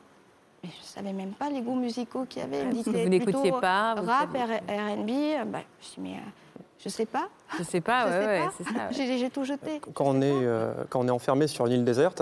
Mais 0.64 0.70
je 0.70 0.80
ne 0.80 0.84
savais 0.86 1.14
même 1.14 1.32
pas 1.34 1.50
les 1.50 1.62
goûts 1.62 1.76
musicaux 1.76 2.26
qu'il 2.28 2.42
y 2.42 2.46
avait. 2.46 2.62
Il 2.62 2.92
me 2.92 3.04
Vous 3.04 3.10
n'écoutiez 3.10 3.52
pas, 3.52 3.96
vous 3.96 4.08
Rap, 4.08 4.30
R&B. 4.30 5.12
Bah, 5.48 5.60
je 5.82 5.86
dis, 5.88 6.00
mais 6.00 6.14
euh, 6.14 6.60
je 6.80 6.90
sais 6.90 7.06
pas. 7.06 7.28
Je 7.58 7.64
sais 7.64 7.82
pas, 7.82 8.08
je 8.08 8.12
ouais, 8.14 8.20
sais 8.22 8.28
ouais, 8.28 8.46
pas. 8.46 8.54
c'est 8.58 8.64
ça. 8.64 9.04
ouais. 9.04 9.18
J'ai 9.20 9.30
tout 9.30 9.44
jeté. 9.44 9.80
Quand 9.94 10.06
on, 10.06 10.22
est, 10.22 10.32
euh, 10.32 10.74
quand 10.90 11.00
on 11.02 11.08
est 11.08 11.12
enfermé 11.12 11.48
sur 11.48 11.66
une 11.68 11.74
île 11.74 11.86
déserte, 11.86 12.22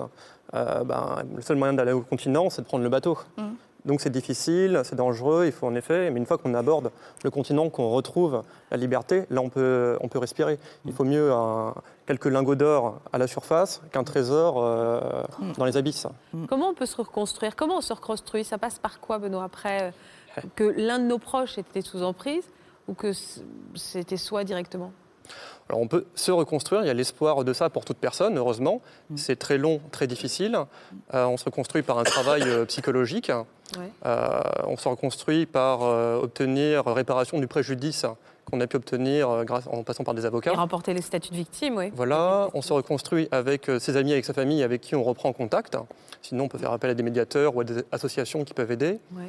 euh, 0.54 0.84
ben, 0.84 1.24
le 1.36 1.42
seul 1.42 1.58
moyen 1.58 1.74
d'aller 1.74 1.92
au 1.94 2.02
continent, 2.02 2.50
c'est 2.50 2.62
de 2.62 2.68
prendre 2.68 2.84
le 2.84 2.90
bateau. 2.90 3.18
Mhm. 3.38 3.56
Donc 3.86 4.02
c'est 4.02 4.10
difficile, 4.10 4.82
c'est 4.84 4.96
dangereux, 4.96 5.46
il 5.46 5.52
faut 5.52 5.68
en 5.68 5.76
effet, 5.76 6.10
mais 6.10 6.20
une 6.20 6.26
fois 6.26 6.38
qu'on 6.40 6.54
aborde 6.56 6.92
le 7.24 7.30
continent, 7.30 7.70
qu'on 7.70 7.90
retrouve 7.92 8.42
la 8.72 8.78
liberté, 8.78 9.26
là 9.30 9.42
on 9.42 9.50
peut, 9.50 9.98
on 10.02 10.08
peut 10.08 10.18
respirer. 10.20 10.58
Il 10.86 10.94
faut 10.94 11.04
mieux 11.04 11.32
un- 11.32 11.74
quelques 12.08 12.26
lingots 12.26 12.56
d'or 12.56 13.00
à 13.14 13.18
la 13.20 13.28
surface 13.28 13.82
qu'un 13.92 14.04
trésor 14.04 14.56
euh, 14.58 15.00
dans 15.58 15.66
les 15.66 15.78
abysses. 15.78 16.08
Comment 16.50 16.70
on 16.70 16.74
peut 16.74 16.86
se 16.88 16.98
reconstruire? 16.98 17.56
Comment 17.56 17.78
on 17.78 17.82
se 17.82 17.94
reconstruit? 17.94 18.44
Ça 18.44 18.58
passe 18.58 18.80
par 18.80 19.00
quoi, 19.00 19.20
Benoît 19.20 19.44
Après, 19.44 19.94
euh, 20.38 20.42
que 20.56 20.64
l'un 20.64 21.00
de 21.00 21.06
nos 21.06 21.20
proches 21.20 21.58
était 21.58 21.82
sous 21.82 22.02
emprise 22.04 22.44
ou 22.88 22.94
que 22.96 23.12
c'était 23.76 24.18
soi 24.18 24.44
directement? 24.44 24.92
Alors 25.70 25.82
on 25.82 25.88
peut 25.88 26.06
se 26.14 26.32
reconstruire, 26.32 26.84
il 26.84 26.88
y 26.88 26.92
a 26.92 26.94
l'espoir 26.94 27.44
de 27.44 27.52
ça 27.52 27.70
pour 27.72 27.86
toute 27.86 27.98
personne, 27.98 28.38
heureusement. 28.38 28.82
C'est 29.16 29.38
très 29.38 29.58
long, 29.58 29.82
très 29.92 30.06
difficile. 30.06 30.58
Euh, 31.14 31.26
on 31.26 31.38
se 31.38 31.46
reconstruit 31.46 31.82
par 31.82 31.98
un 31.98 32.04
travail 32.04 32.44
euh, 32.44 32.66
psychologique. 32.66 33.32
Ouais. 33.78 33.90
Euh, 34.06 34.42
on 34.66 34.78
se 34.78 34.88
reconstruit 34.88 35.48
par 35.48 35.82
euh, 35.82 36.22
obtenir 36.22 36.86
réparation 36.86 37.40
du 37.40 37.48
préjudice 37.48 38.06
qu'on 38.52 38.62
a 38.62 38.68
pu 38.68 38.76
obtenir 38.76 39.44
grâce, 39.44 39.66
en 39.66 39.82
passant 39.82 40.04
par 40.04 40.14
des 40.14 40.24
avocats. 40.24 40.54
Et 40.54 40.56
remporter 40.56 40.94
les 40.94 41.02
statuts 41.02 41.32
de 41.32 41.36
victime, 41.36 41.78
oui. 41.78 41.92
Voilà, 41.96 42.48
on 42.54 42.62
se 42.62 42.72
reconstruit 42.72 43.28
avec 43.32 43.72
ses 43.80 43.98
amis, 43.98 44.12
avec 44.12 44.24
sa 44.24 44.34
famille, 44.34 44.62
avec 44.62 44.82
qui 44.82 44.96
on 44.96 45.04
reprend 45.04 45.34
contact. 45.34 45.76
Sinon, 46.22 46.44
on 46.44 46.48
peut 46.48 46.60
faire 46.60 46.72
appel 46.72 46.92
à 46.92 46.94
des 46.94 47.02
médiateurs 47.02 47.56
ou 47.56 47.62
à 47.62 47.64
des 47.64 47.84
associations 47.92 48.44
qui 48.44 48.54
peuvent 48.54 48.72
aider. 48.72 49.00
Ouais. 49.16 49.24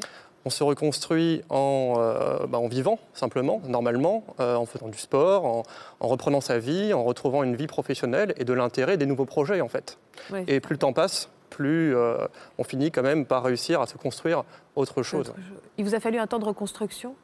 On 0.47 0.51
se 0.51 0.62
reconstruit 0.62 1.42
en, 1.51 1.94
euh, 1.99 2.47
bah, 2.47 2.59
en 2.59 2.68
vivant, 2.68 3.01
simplement, 3.14 3.61
normalement, 3.66 4.22
euh, 4.38 4.55
en 4.55 4.64
faisant 4.64 4.86
du 4.86 4.97
sport, 4.97 5.44
en, 5.44 5.64
en 5.99 6.07
reprenant 6.07 6.40
sa 6.40 6.61
vie, 6.61 6.94
en 6.94 7.03
retrouvant 7.03 7.42
une 7.42 7.57
vie 7.57 7.66
professionnelle 7.66 8.32
et 8.36 8.44
de 8.44 8.53
l'intérêt 8.53 8.97
des 8.97 9.07
nouveaux 9.07 9.24
projets, 9.24 9.61
en 9.61 9.66
fait. 9.66 9.99
Et 10.47 10.61
plus 10.61 10.74
le 10.74 10.78
temps 10.78 10.92
passe, 10.92 11.30
plus 11.51 11.97
euh, 11.97 12.28
on 12.59 12.62
finit 12.62 12.92
quand 12.92 13.03
même 13.03 13.26
par 13.26 13.42
réussir 13.42 13.80
à 13.80 13.88
se 13.88 13.97
construire 13.97 14.44
autre 14.76 15.03
chose. 15.03 15.34
Il 15.78 15.84
vous 15.84 15.97
a 15.97 16.01
fallu 16.01 16.18
un 16.18 16.28
temps 16.28 16.38
de 16.38 16.44
reconstruction, 16.44 17.16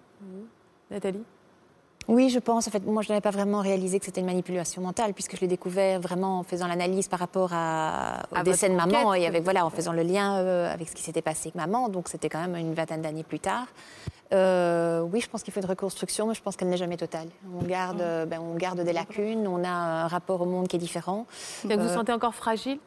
Nathalie? 0.91 1.23
Oui, 2.09 2.29
je 2.31 2.39
pense. 2.39 2.67
En 2.69 2.71
fait, 2.71 2.85
moi, 2.85 3.03
je 3.03 3.09
n'avais 3.09 3.21
pas 3.21 3.31
vraiment 3.31 3.61
réalisé 3.61 3.99
que 3.99 4.05
c'était 4.05 4.21
une 4.21 4.27
manipulation 4.27 4.83
mentale, 4.83 5.13
puisque 5.15 5.37
je 5.37 5.41
l'ai 5.41 5.47
découvert 5.47 6.01
vraiment 6.01 6.41
en 6.41 6.43
faisant 6.43 6.67
l'analyse 6.67 7.09
par 7.09 7.21
rapport 7.21 7.51
à, 7.53 8.23
au 8.33 8.37
À 8.37 8.43
décès 8.43 8.69
de 8.69 8.75
maman 8.75 9.09
enquête. 9.09 9.23
et 9.23 9.27
avec 9.27 9.45
voilà, 9.45 9.65
en 9.65 9.71
faisant 9.71 9.93
le 9.93 10.03
lien 10.03 10.37
euh, 10.39 10.73
avec 10.73 10.89
ce 10.89 10.95
qui 10.95 11.03
s'était 11.03 11.23
passé 11.23 11.49
avec 11.49 11.55
maman. 11.55 11.89
Donc, 11.89 12.09
c'était 12.09 12.29
quand 12.29 12.41
même 12.41 12.57
une 12.57 12.75
vingtaine 12.75 13.03
d'années 13.03 13.23
plus 13.23 13.41
tard. 13.41 13.67
Euh, 14.33 15.01
oui, 15.13 15.21
je 15.21 15.29
pense 15.29 15.43
qu'il 15.43 15.53
faut 15.53 15.61
une 15.61 15.67
reconstruction, 15.67 16.27
mais 16.27 16.35
je 16.35 16.43
pense 16.43 16.57
qu'elle 16.57 16.69
n'est 16.69 16.77
jamais 16.77 16.97
totale. 16.97 17.29
On 17.61 17.65
garde, 17.65 18.01
euh, 18.01 18.25
ben, 18.27 18.41
on 18.41 18.55
garde 18.57 18.81
des 18.81 18.93
lacunes, 18.93 19.47
on 19.47 19.63
a 19.63 19.69
un 19.69 20.07
rapport 20.09 20.41
au 20.41 20.47
monde 20.47 20.69
qui 20.69 20.77
est 20.77 20.79
différent. 20.79 21.27
Donc 21.65 21.73
vous 21.75 21.79
Euh, 21.85 21.89
vous 21.89 21.95
sentez 21.95 22.13
encore 22.13 22.35
fragile? 22.35 22.79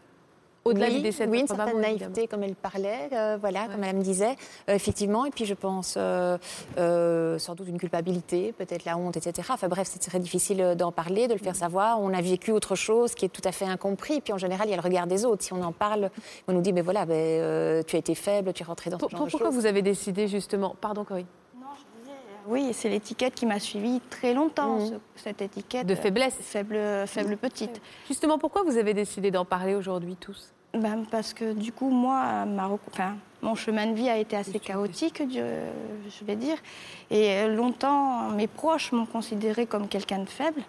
Au-delà 0.67 0.87
oui, 0.87 0.95
du 0.95 1.01
décès 1.03 1.27
de 1.27 1.31
oui, 1.31 1.41
une 1.41 1.47
certaine 1.47 1.79
naïveté, 1.79 2.05
évidemment. 2.05 2.27
comme 2.27 2.43
elle 2.43 2.55
parlait, 2.55 3.09
euh, 3.13 3.37
voilà, 3.39 3.67
comme 3.67 3.83
elle 3.83 3.95
me 3.95 4.01
disait, 4.01 4.35
euh, 4.67 4.73
effectivement. 4.73 5.23
Et 5.25 5.29
puis, 5.29 5.45
je 5.45 5.53
pense 5.53 5.93
euh, 5.95 6.37
sans 7.37 7.53
doute 7.53 7.67
une 7.67 7.77
culpabilité, 7.77 8.51
peut-être 8.51 8.83
la 8.83 8.97
honte, 8.97 9.15
etc. 9.15 9.47
Enfin 9.51 9.67
bref, 9.67 9.87
c'est 9.91 9.99
très 9.99 10.17
difficile 10.19 10.73
d'en 10.75 10.91
parler, 10.91 11.27
de 11.27 11.33
le 11.33 11.39
faire 11.39 11.55
savoir. 11.55 12.01
On 12.01 12.11
a 12.11 12.21
vécu 12.21 12.51
autre 12.51 12.73
chose 12.73 13.13
qui 13.13 13.25
est 13.25 13.29
tout 13.29 13.43
à 13.43 13.51
fait 13.51 13.65
incompris. 13.65 14.21
Puis 14.21 14.33
en 14.33 14.39
général, 14.39 14.67
il 14.67 14.71
y 14.71 14.73
a 14.73 14.77
le 14.77 14.81
regard 14.81 15.05
des 15.05 15.23
autres. 15.23 15.43
Si 15.43 15.53
on 15.53 15.61
en 15.61 15.71
parle, 15.71 16.09
on 16.47 16.53
nous 16.53 16.61
dit, 16.61 16.73
mais 16.73 16.81
voilà, 16.81 17.05
ben, 17.05 17.83
tu 17.83 17.95
as 17.95 17.99
été 17.99 18.15
faible, 18.15 18.51
tu 18.51 18.63
es 18.63 18.65
rentré 18.65 18.89
dans 18.89 18.97
ce 18.97 19.01
Pour- 19.05 19.11
genre 19.11 19.27
Pourquoi 19.29 19.51
vous 19.51 19.67
avez 19.67 19.83
décidé 19.83 20.27
justement 20.27 20.75
Pardon, 20.81 21.03
Corinne. 21.03 21.27
Oui, 22.47 22.69
c'est 22.73 22.89
l'étiquette 22.89 23.33
qui 23.33 23.45
m'a 23.45 23.59
suivie 23.59 24.01
très 24.09 24.33
longtemps, 24.33 24.79
ce- 24.79 24.93
cette 25.15 25.41
étiquette. 25.41 25.87
De 25.87 25.95
faiblesse. 25.95 26.35
Faible, 26.41 26.77
faible 27.07 27.37
petite. 27.37 27.81
Justement, 28.07 28.37
pourquoi 28.37 28.63
vous 28.63 28.77
avez 28.77 28.93
décidé 28.93 29.31
d'en 29.31 29.45
parler 29.45 29.73
aujourd'hui 29.75 30.15
tous? 30.15 30.51
Ben, 30.73 31.05
parce 31.09 31.33
que 31.33 31.53
du 31.53 31.71
coup, 31.71 31.89
moi, 31.89 32.45
ma 32.45 32.67
rec- 32.67 32.81
enfin, 32.91 33.15
mon 33.41 33.55
chemin 33.55 33.87
de 33.87 33.93
vie 33.93 34.09
a 34.09 34.17
été 34.17 34.35
assez 34.35 34.59
chaotique, 34.59 35.23
je 35.31 36.25
vais 36.25 36.35
dire. 36.35 36.57
Et 37.09 37.29
euh, 37.31 37.55
longtemps, 37.55 38.29
mes 38.31 38.47
proches 38.47 38.91
m'ont 38.91 39.05
considérée 39.05 39.65
comme 39.65 39.87
quelqu'un 39.87 40.19
de 40.19 40.29
faible. 40.29 40.61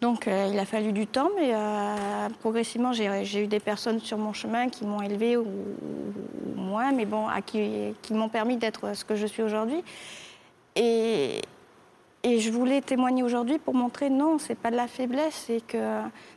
Donc, 0.00 0.26
euh, 0.28 0.48
il 0.52 0.58
a 0.58 0.64
fallu 0.64 0.92
du 0.92 1.06
temps, 1.06 1.28
mais 1.36 1.50
euh, 1.54 2.28
progressivement, 2.40 2.92
j'ai 2.92 3.44
eu 3.44 3.46
des 3.46 3.60
personnes 3.60 4.00
sur 4.00 4.18
mon 4.18 4.32
chemin 4.32 4.68
qui 4.68 4.84
m'ont 4.84 5.02
élevée 5.02 5.36
ou, 5.36 5.42
ou 5.46 6.60
moins, 6.60 6.90
mais 6.92 7.04
bon, 7.06 7.28
à 7.28 7.42
qui, 7.42 7.94
qui 8.02 8.12
m'ont 8.14 8.28
permis 8.30 8.56
d'être 8.56 8.94
ce 8.96 9.04
que 9.04 9.14
je 9.14 9.26
suis 9.26 9.42
aujourd'hui. 9.42 9.84
Et, 10.76 11.40
et 12.22 12.38
je 12.40 12.50
voulais 12.50 12.80
témoigner 12.80 13.22
aujourd'hui 13.22 13.58
pour 13.58 13.74
montrer 13.74 14.10
non, 14.10 14.38
c'est 14.38 14.54
pas 14.54 14.70
de 14.70 14.76
la 14.76 14.86
faiblesse, 14.88 15.44
c'est 15.46 15.60
que 15.66 15.78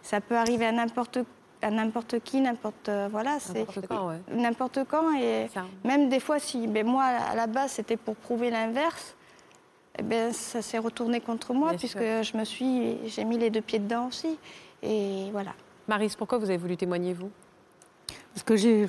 ça 0.01 0.21
peut 0.21 0.36
arriver 0.38 0.65
à 0.65 0.71
n'importe 0.71 1.19
à 1.61 1.71
n'importe 1.71 2.19
qui, 2.19 2.41
n'importe 2.41 2.89
euh, 2.89 3.07
voilà, 3.09 3.39
c'est 3.39 3.59
N'importe 3.59 3.88
quand, 3.88 4.09
ouais. 4.09 4.19
n'importe 4.34 4.79
quand 4.89 5.15
et 5.15 5.47
Ça. 5.53 5.63
même 5.86 6.09
des 6.09 6.19
fois 6.19 6.38
si 6.38 6.67
ben 6.67 6.86
moi 6.86 7.03
à 7.05 7.36
la 7.36 7.47
base 7.47 7.71
c'était 7.71 7.95
pour 7.95 8.17
prouver 8.17 8.49
l'inverse, 8.49 9.15
eh 9.97 10.03
ben 10.03 10.34
ça 10.34 10.61
s'est 10.61 10.77
retourné 10.77 11.21
contre 11.21 11.53
moi 11.53 11.69
Bien 11.69 11.77
puisque 11.77 11.99
sûr. 11.99 12.23
je 12.23 12.38
me 12.38 12.43
suis 12.43 12.97
j'ai 13.07 13.23
mis 13.23 13.38
les 13.38 13.49
deux 13.49 13.61
pieds 13.61 13.79
dedans 13.79 14.07
aussi 14.07 14.38
et 14.81 15.29
voilà. 15.31 15.53
Maris, 15.88 16.15
pourquoi 16.17 16.38
vous 16.38 16.49
avez 16.49 16.57
voulu 16.57 16.75
témoigner, 16.75 17.13
vous? 17.13 17.31
Parce 18.34 18.43
que 18.43 18.57
j'ai 18.57 18.88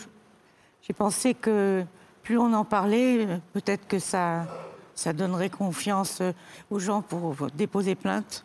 j'ai 0.82 0.92
pensé 0.94 1.34
que 1.34 1.84
plus 2.24 2.38
on 2.38 2.52
en 2.54 2.64
parlait, 2.64 3.28
peut-être 3.52 3.86
que 3.86 4.00
ça, 4.00 4.46
ça 4.94 5.12
donnerait 5.12 5.50
confiance 5.50 6.18
euh, 6.20 6.32
aux 6.70 6.78
gens 6.78 7.02
pour 7.02 7.34
déposer 7.54 7.94
plainte. 7.94 8.44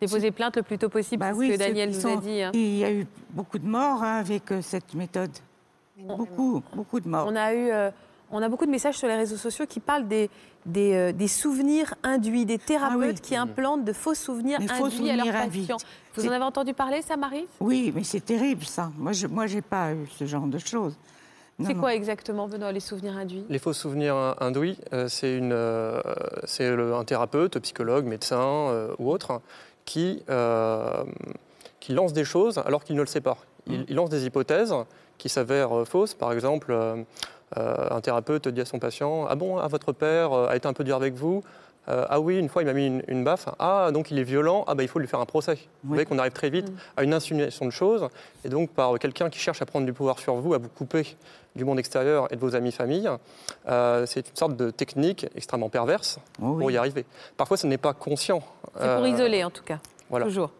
Déposer 0.00 0.30
plainte 0.32 0.56
le 0.56 0.62
plus 0.62 0.78
tôt 0.78 0.88
possible, 0.88 1.20
Bah 1.20 1.30
c'est 1.32 1.38
oui, 1.38 1.48
ce 1.48 1.52
que 1.54 1.58
Daniel 1.58 1.90
nous 1.90 2.06
a 2.06 2.16
dit. 2.16 2.42
hein. 2.42 2.50
Il 2.54 2.76
y 2.78 2.84
a 2.84 2.92
eu 2.92 3.06
beaucoup 3.30 3.58
de 3.58 3.66
morts 3.66 4.02
hein, 4.02 4.16
avec 4.18 4.50
euh, 4.50 4.60
cette 4.62 4.94
méthode. 4.94 5.30
Beaucoup, 5.96 6.62
beaucoup 6.74 6.98
de 7.00 7.08
morts. 7.08 7.26
On 7.30 7.36
a 7.36 7.54
eu, 7.54 7.70
euh, 7.70 7.90
on 8.30 8.42
a 8.42 8.48
beaucoup 8.48 8.66
de 8.66 8.70
messages 8.70 8.96
sur 8.98 9.06
les 9.06 9.14
réseaux 9.14 9.36
sociaux 9.36 9.66
qui 9.68 9.78
parlent 9.78 10.08
des, 10.08 10.28
des, 10.66 10.94
euh, 10.94 11.12
des 11.12 11.28
souvenirs 11.28 11.94
induits, 12.02 12.44
des 12.46 12.58
thérapeutes 12.58 13.16
Ah 13.18 13.20
oui. 13.22 13.28
qui 13.28 13.36
implantent 13.36 13.84
de 13.84 13.92
faux 13.92 14.14
souvenirs 14.14 14.58
Des 14.58 14.66
faux 14.66 14.86
induits 14.86 15.10
à 15.10 15.16
leurs 15.16 15.36
induits. 15.36 15.60
patients. 15.60 15.76
Vous 16.16 16.26
en 16.26 16.32
avez 16.32 16.44
entendu 16.44 16.74
parler, 16.74 17.02
ça, 17.02 17.16
Marie? 17.16 17.46
Oui, 17.60 17.92
mais 17.94 18.02
c'est 18.02 18.24
terrible 18.24 18.64
ça. 18.64 18.90
Moi, 18.98 19.12
je 19.12 19.26
moi, 19.28 19.46
j'ai 19.46 19.62
pas 19.62 19.92
eu 19.92 20.06
ce 20.18 20.26
genre 20.26 20.46
de 20.46 20.58
choses. 20.58 20.96
C'est 21.60 21.74
non. 21.74 21.80
quoi 21.80 21.94
exactement, 21.94 22.48
Benoît, 22.48 22.72
les 22.72 22.80
souvenirs 22.80 23.16
induits? 23.16 23.44
Les 23.48 23.58
faux 23.58 23.72
souvenirs 23.72 24.34
induits, 24.40 24.78
euh, 24.92 25.06
c'est 25.08 25.36
une, 25.36 25.52
euh, 25.52 26.00
c'est 26.44 26.74
le- 26.74 26.94
un 26.94 27.04
thérapeute, 27.04 27.58
psychologue, 27.60 28.04
médecin 28.06 28.40
euh, 28.40 28.94
ou 28.98 29.10
autre 29.10 29.40
qui, 29.84 30.22
euh, 30.30 31.04
qui 31.78 31.92
lance 31.92 32.12
des 32.12 32.24
choses 32.24 32.58
alors 32.64 32.82
qu'il 32.84 32.96
ne 32.96 33.00
le 33.02 33.06
sait 33.06 33.20
pas. 33.20 33.36
Il, 33.68 33.84
il 33.88 33.94
lance 33.94 34.10
des 34.10 34.24
hypothèses 34.26 34.74
qui 35.18 35.28
s'avèrent 35.28 35.76
euh, 35.80 35.84
fausses. 35.84 36.14
Par 36.14 36.32
exemple, 36.32 36.72
euh, 36.72 36.96
euh, 37.58 37.86
un 37.90 38.00
thérapeute 38.00 38.48
dit 38.48 38.62
à 38.62 38.64
son 38.64 38.78
patient 38.78 39.26
Ah 39.28 39.34
bon, 39.36 39.58
ah, 39.58 39.68
votre 39.68 39.92
père 39.92 40.32
euh, 40.32 40.48
a 40.48 40.56
été 40.56 40.66
un 40.66 40.72
peu 40.72 40.84
dur 40.84 40.96
avec 40.96 41.14
vous 41.14 41.42
Euh, 41.88 42.06
Ah 42.08 42.20
oui, 42.20 42.38
une 42.38 42.48
fois 42.48 42.62
il 42.62 42.66
m'a 42.66 42.72
mis 42.72 42.86
une, 42.86 43.02
une 43.08 43.24
baffe. 43.24 43.48
Ah, 43.58 43.90
donc 43.92 44.10
il 44.10 44.18
est 44.18 44.22
violent. 44.24 44.64
Ah, 44.68 44.74
bah, 44.74 44.82
il 44.84 44.88
faut 44.88 44.98
lui 45.00 45.08
faire 45.08 45.20
un 45.20 45.26
procès. 45.26 45.58
Vous 45.82 45.90
voyez 45.94 46.04
qu'on 46.06 46.18
arrive 46.18 46.32
très 46.32 46.50
vite 46.50 46.72
à 46.96 47.02
une 47.02 47.12
insinuation 47.12 47.64
de 47.66 47.70
choses. 47.70 48.08
Et 48.44 48.48
donc, 48.48 48.70
par 48.70 48.98
quelqu'un 48.98 49.30
qui 49.30 49.38
cherche 49.40 49.60
à 49.62 49.66
prendre 49.66 49.84
du 49.86 49.92
pouvoir 49.92 50.18
sur 50.18 50.34
vous, 50.36 50.54
à 50.54 50.58
vous 50.58 50.68
couper 50.68 51.16
du 51.56 51.64
monde 51.64 51.78
extérieur 51.78 52.32
et 52.32 52.36
de 52.36 52.40
vos 52.40 52.54
amis 52.54 52.72
familles, 52.72 53.10
euh, 53.68 54.06
c'est 54.06 54.28
une 54.30 54.36
sorte 54.36 54.56
de 54.56 54.70
technique 54.70 55.26
extrêmement 55.34 55.68
perverse 55.68 56.18
Oh 56.40 56.54
pour 56.54 56.66
oui. 56.66 56.74
y 56.74 56.76
arriver. 56.76 57.04
Parfois, 57.36 57.56
ce 57.56 57.66
n'est 57.66 57.78
pas 57.78 57.92
conscient. 57.94 58.42
C'est 58.74 58.94
pour 58.94 59.04
Euh, 59.04 59.08
isoler, 59.08 59.44
en 59.44 59.50
tout 59.50 59.64
cas. 59.64 59.78
voilà. 60.08 60.24
Toujours. 60.26 60.50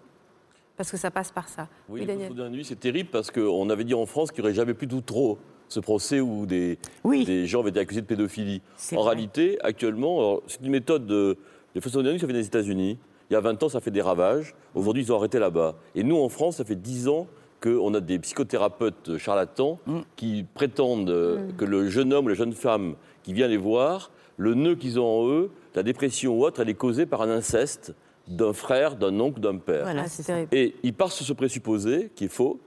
Parce 0.76 0.90
que 0.90 0.96
ça 0.96 1.10
passe 1.10 1.30
par 1.30 1.48
ça. 1.48 1.68
Oui, 1.88 2.00
Oui, 2.08 2.28
le 2.28 2.34
d'un 2.34 2.48
nuit, 2.48 2.64
c'est 2.64 2.80
terrible 2.80 3.10
parce 3.10 3.30
qu'on 3.30 3.70
avait 3.70 3.84
dit 3.84 3.94
en 3.94 4.06
France 4.06 4.32
qu'il 4.32 4.42
n'y 4.42 4.48
aurait 4.48 4.54
jamais 4.56 4.74
plus 4.74 4.86
d'outreau, 4.88 5.38
ce 5.72 5.80
procès 5.80 6.20
où 6.20 6.46
des, 6.46 6.78
Oui. 7.04 7.24
des 7.24 7.46
gens 7.46 7.60
avaient 7.60 7.70
été 7.70 7.80
accusés 7.80 8.02
de 8.02 8.06
pédophilie. 8.06 8.62
En 8.92 8.96
vrai. 9.02 9.10
réalité, 9.14 9.58
actuellement, 9.62 10.40
c'est 10.46 10.60
une 10.62 10.70
méthode 10.70 11.06
de. 11.06 11.36
Les 11.74 11.80
fausses 11.80 11.96
nuit, 11.96 12.18
ça 12.20 12.26
fait 12.26 12.32
des 12.32 12.46
États-Unis. 12.46 12.98
Il 13.30 13.32
y 13.32 13.36
a 13.36 13.40
20 13.40 13.62
ans, 13.62 13.68
ça 13.70 13.80
fait 13.80 13.90
des 13.90 14.02
ravages. 14.02 14.54
Aujourd'hui, 14.74 15.02
ils 15.04 15.12
ont 15.12 15.16
arrêté 15.16 15.38
là-bas. 15.38 15.74
Et 15.94 16.02
nous, 16.04 16.16
en 16.18 16.28
France, 16.28 16.56
ça 16.56 16.64
fait 16.64 16.76
10 16.76 17.08
ans 17.08 17.26
qu'on 17.62 17.94
a 17.94 18.00
des 18.00 18.18
psychothérapeutes 18.18 19.16
charlatans 19.18 19.78
Mm. 19.86 20.00
qui 20.16 20.44
prétendent 20.54 21.08
euh, 21.10 21.48
que 21.56 21.64
le 21.64 21.88
jeune 21.88 22.12
homme 22.12 22.26
ou 22.26 22.28
la 22.28 22.34
jeune 22.34 22.52
femme 22.52 22.94
qui 23.22 23.32
vient 23.32 23.48
les 23.48 23.56
voir, 23.56 24.10
le 24.36 24.54
nœud 24.54 24.74
qu'ils 24.74 24.98
ont 25.00 25.06
en 25.06 25.28
eux, 25.28 25.50
la 25.74 25.82
dépression 25.82 26.36
ou 26.38 26.44
autre, 26.44 26.60
elle 26.60 26.68
est 26.68 26.74
causée 26.74 27.06
par 27.06 27.22
un 27.22 27.30
inceste 27.30 27.94
d'un 28.28 28.52
frère, 28.52 28.96
d'un 28.96 29.18
oncle, 29.20 29.40
d'un 29.40 29.56
père. 29.56 29.84
Voilà, 29.84 30.02
Ah, 30.04 30.08
c'est 30.08 30.24
terrible. 30.24 30.48
Et 30.52 30.74
ils 30.82 30.92
partent 30.92 31.12
sur 31.12 31.24
ce 31.24 31.32
présupposé, 31.32 32.10
qui 32.14 32.24
est 32.24 32.28
faux, 32.28 32.60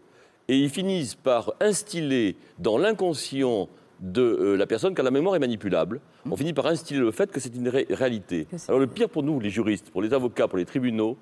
et 0.48 0.58
ils 0.58 0.70
finissent 0.70 1.16
par 1.16 1.54
instiller 1.60 2.36
dans 2.60 2.78
l'inconscient 2.78 3.68
de 4.02 4.22
euh, 4.22 4.56
la 4.58 4.68
personne, 4.68 4.94
car 4.94 5.06
la 5.06 5.12
mémoire 5.12 5.36
est 5.36 5.40
manipulable, 5.40 6.02
on 6.30 6.36
finit 6.36 6.54
par 6.54 6.68
instiller 6.68 7.00
le 7.00 7.12
fait 7.12 7.32
que 7.32 7.40
c'est 7.40 7.56
une 7.56 7.70
ré- 7.70 7.88
réalité. 7.90 8.48
Alors 8.68 8.80
le 8.80 8.88
pire 8.88 9.10
pour 9.10 9.24
nous, 9.24 9.40
les 9.40 9.50
juristes, 9.50 9.90
pour 9.90 10.02
les 10.02 10.14
avocats, 10.14 10.48
pour 10.48 10.58
les 10.58 10.66
tribunaux, 10.66 11.18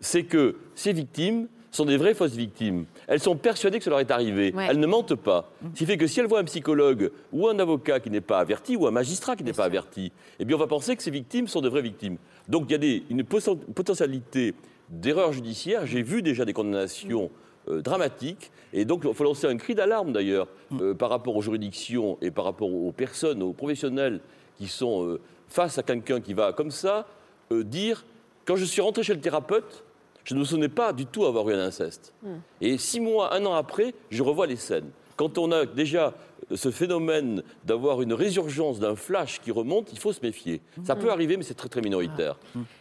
c'est 0.00 0.24
que 0.24 0.56
ces 0.74 0.92
victimes 0.92 1.48
sont 1.70 1.84
des 1.84 1.96
vraies 1.96 2.14
fausses 2.14 2.34
victimes. 2.34 2.84
Elles 3.08 3.20
sont 3.20 3.36
persuadées 3.36 3.78
que 3.78 3.84
ça 3.84 3.90
leur 3.90 4.00
est 4.00 4.10
arrivé. 4.10 4.52
Ouais. 4.54 4.66
Elles 4.70 4.78
ne 4.78 4.86
mentent 4.86 5.14
pas. 5.14 5.50
Ce 5.74 5.78
qui 5.78 5.86
fait 5.86 5.96
que 5.96 6.06
si 6.06 6.20
elles 6.20 6.26
voient 6.26 6.40
un 6.40 6.44
psychologue 6.44 7.10
ou 7.32 7.48
un 7.48 7.58
avocat 7.58 7.98
qui 8.00 8.10
n'est 8.10 8.20
pas 8.22 8.38
averti, 8.40 8.76
ou 8.76 8.86
un 8.86 8.90
magistrat 8.90 9.34
qui 9.36 9.44
n'est 9.44 9.52
pas 9.52 9.64
averti, 9.64 10.12
eh 10.38 10.44
bien 10.44 10.56
on 10.56 10.58
va 10.60 10.66
penser 10.66 10.96
que 10.96 11.02
ces 11.02 11.10
victimes 11.10 11.46
sont 11.48 11.60
de 11.60 11.68
vraies 11.68 11.82
victimes. 11.82 12.16
Donc 12.48 12.64
il 12.68 12.72
y 12.72 12.74
a 12.74 12.78
des- 12.78 13.02
une 13.10 13.22
poten- 13.22 13.58
potentialité 13.74 14.54
d'erreur 14.88 15.32
judiciaire. 15.32 15.84
J'ai 15.86 16.02
vu 16.02 16.22
déjà 16.22 16.44
des 16.44 16.52
condamnations 16.54 17.30
euh, 17.70 17.82
dramatiques. 17.82 18.50
Et 18.72 18.84
donc 18.84 19.02
il 19.04 19.14
faut 19.14 19.24
lancer 19.24 19.46
un 19.46 19.56
cri 19.56 19.74
d'alarme 19.74 20.12
d'ailleurs 20.12 20.48
euh, 20.72 20.94
par 20.94 21.10
rapport 21.10 21.36
aux 21.36 21.42
juridictions 21.42 22.18
et 22.20 22.30
par 22.30 22.44
rapport 22.44 22.72
aux 22.72 22.92
personnes, 22.92 23.42
aux 23.42 23.52
professionnels 23.52 24.20
qui 24.56 24.68
sont 24.68 25.04
euh, 25.04 25.20
face 25.48 25.78
à 25.78 25.82
quelqu'un 25.82 26.20
qui 26.20 26.34
va 26.34 26.52
comme 26.52 26.70
ça 26.70 27.06
dire 27.50 28.04
quand 28.44 28.56
je 28.56 28.64
suis 28.66 28.82
rentré 28.82 29.02
chez 29.02 29.14
le 29.14 29.20
thérapeute, 29.20 29.84
je 30.24 30.34
ne 30.34 30.40
me 30.40 30.44
souvenais 30.44 30.68
pas 30.68 30.92
du 30.92 31.06
tout 31.06 31.24
avoir 31.24 31.48
eu 31.48 31.54
un 31.54 31.60
inceste. 31.60 32.12
Et 32.60 32.76
six 32.76 33.00
mois, 33.00 33.34
un 33.34 33.46
an 33.46 33.54
après, 33.54 33.94
je 34.10 34.22
revois 34.22 34.46
les 34.46 34.56
scènes. 34.56 34.90
Quand 35.16 35.38
on 35.38 35.50
a 35.50 35.64
déjà 35.64 36.12
ce 36.54 36.70
phénomène 36.70 37.42
d'avoir 37.64 38.02
une 38.02 38.12
résurgence 38.12 38.78
d'un 38.78 38.96
flash 38.96 39.40
qui 39.40 39.50
remonte, 39.50 39.92
il 39.92 39.98
faut 39.98 40.12
se 40.12 40.20
méfier. 40.22 40.60
Ça 40.84 40.96
peut 40.96 41.10
arriver, 41.10 41.36
mais 41.36 41.42
c'est 41.42 41.54
très 41.54 41.68
très 41.68 41.80
minoritaire. 41.80 42.38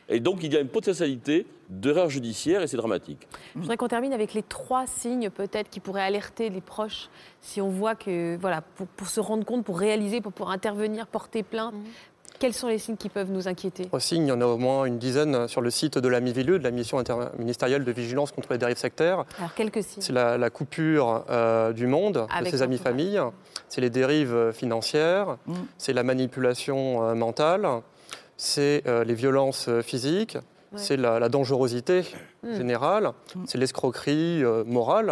Et 0.09 0.19
donc 0.19 0.39
il 0.43 0.53
y 0.53 0.57
a 0.57 0.61
une 0.61 0.69
potentialité 0.69 1.45
d'erreur 1.69 2.09
judiciaire 2.09 2.61
et 2.61 2.67
c'est 2.67 2.77
dramatique. 2.77 3.27
Je 3.55 3.59
voudrais 3.59 3.75
qu'on 3.75 3.89
termine 3.89 4.13
avec 4.13 4.33
les 4.33 4.43
trois 4.43 4.87
signes 4.87 5.29
peut-être 5.29 5.69
qui 5.69 5.79
pourraient 5.81 6.01
alerter 6.01 6.49
les 6.49 6.61
proches 6.61 7.09
si 7.41 7.59
on 7.61 7.69
voit 7.69 7.95
que, 7.95 8.37
voilà, 8.37 8.61
pour, 8.61 8.87
pour 8.87 9.07
se 9.07 9.19
rendre 9.19 9.45
compte, 9.45 9.65
pour 9.65 9.77
réaliser, 9.79 10.21
pour 10.21 10.31
pouvoir 10.31 10.51
intervenir, 10.53 11.07
porter 11.07 11.43
plainte. 11.43 11.73
Quels 12.39 12.53
sont 12.53 12.67
les 12.67 12.77
signes 12.77 12.97
qui 12.97 13.09
peuvent 13.09 13.31
nous 13.31 13.47
inquiéter? 13.47 13.89
Signes, 13.99 14.23
il 14.25 14.29
y 14.29 14.31
en 14.31 14.41
a 14.41 14.45
au 14.45 14.57
moins 14.57 14.85
une 14.85 14.97
dizaine 14.99 15.47
sur 15.47 15.61
le 15.61 15.71
site 15.71 15.97
de 15.97 16.07
la 16.07 16.19
MIVILU, 16.19 16.59
de 16.59 16.63
la 16.63 16.71
mission 16.71 16.99
interministérielle 16.99 17.83
de 17.83 17.91
vigilance 17.91 18.31
contre 18.31 18.51
les 18.51 18.57
dérives 18.59 18.77
sectaires. 18.77 19.25
Alors, 19.39 19.53
quelques 19.55 19.83
signes. 19.83 20.01
C'est 20.01 20.13
la, 20.13 20.37
la 20.37 20.49
coupure 20.49 21.25
euh, 21.29 21.73
du 21.73 21.87
monde, 21.87 22.27
Avec 22.29 22.51
de 22.51 22.57
ses 22.57 22.63
amis 22.63 22.77
familles. 22.77 23.19
C'est 23.69 23.81
les 23.81 23.89
dérives 23.89 24.33
euh, 24.33 24.51
financières. 24.53 25.37
Mm. 25.47 25.53
C'est 25.77 25.93
la 25.93 26.03
manipulation 26.03 27.03
euh, 27.09 27.15
mentale. 27.15 27.67
C'est 28.37 28.83
euh, 28.87 29.03
les 29.03 29.15
violences 29.15 29.69
physiques. 29.81 30.35
Ouais. 30.73 30.79
C'est 30.79 30.97
la, 30.97 31.19
la 31.19 31.29
dangerosité 31.29 32.03
Mm. 32.43 32.53
générale. 32.55 33.11
Mm. 33.35 33.43
C'est 33.47 33.57
l'escroquerie 33.57 34.43
morale. 34.67 35.11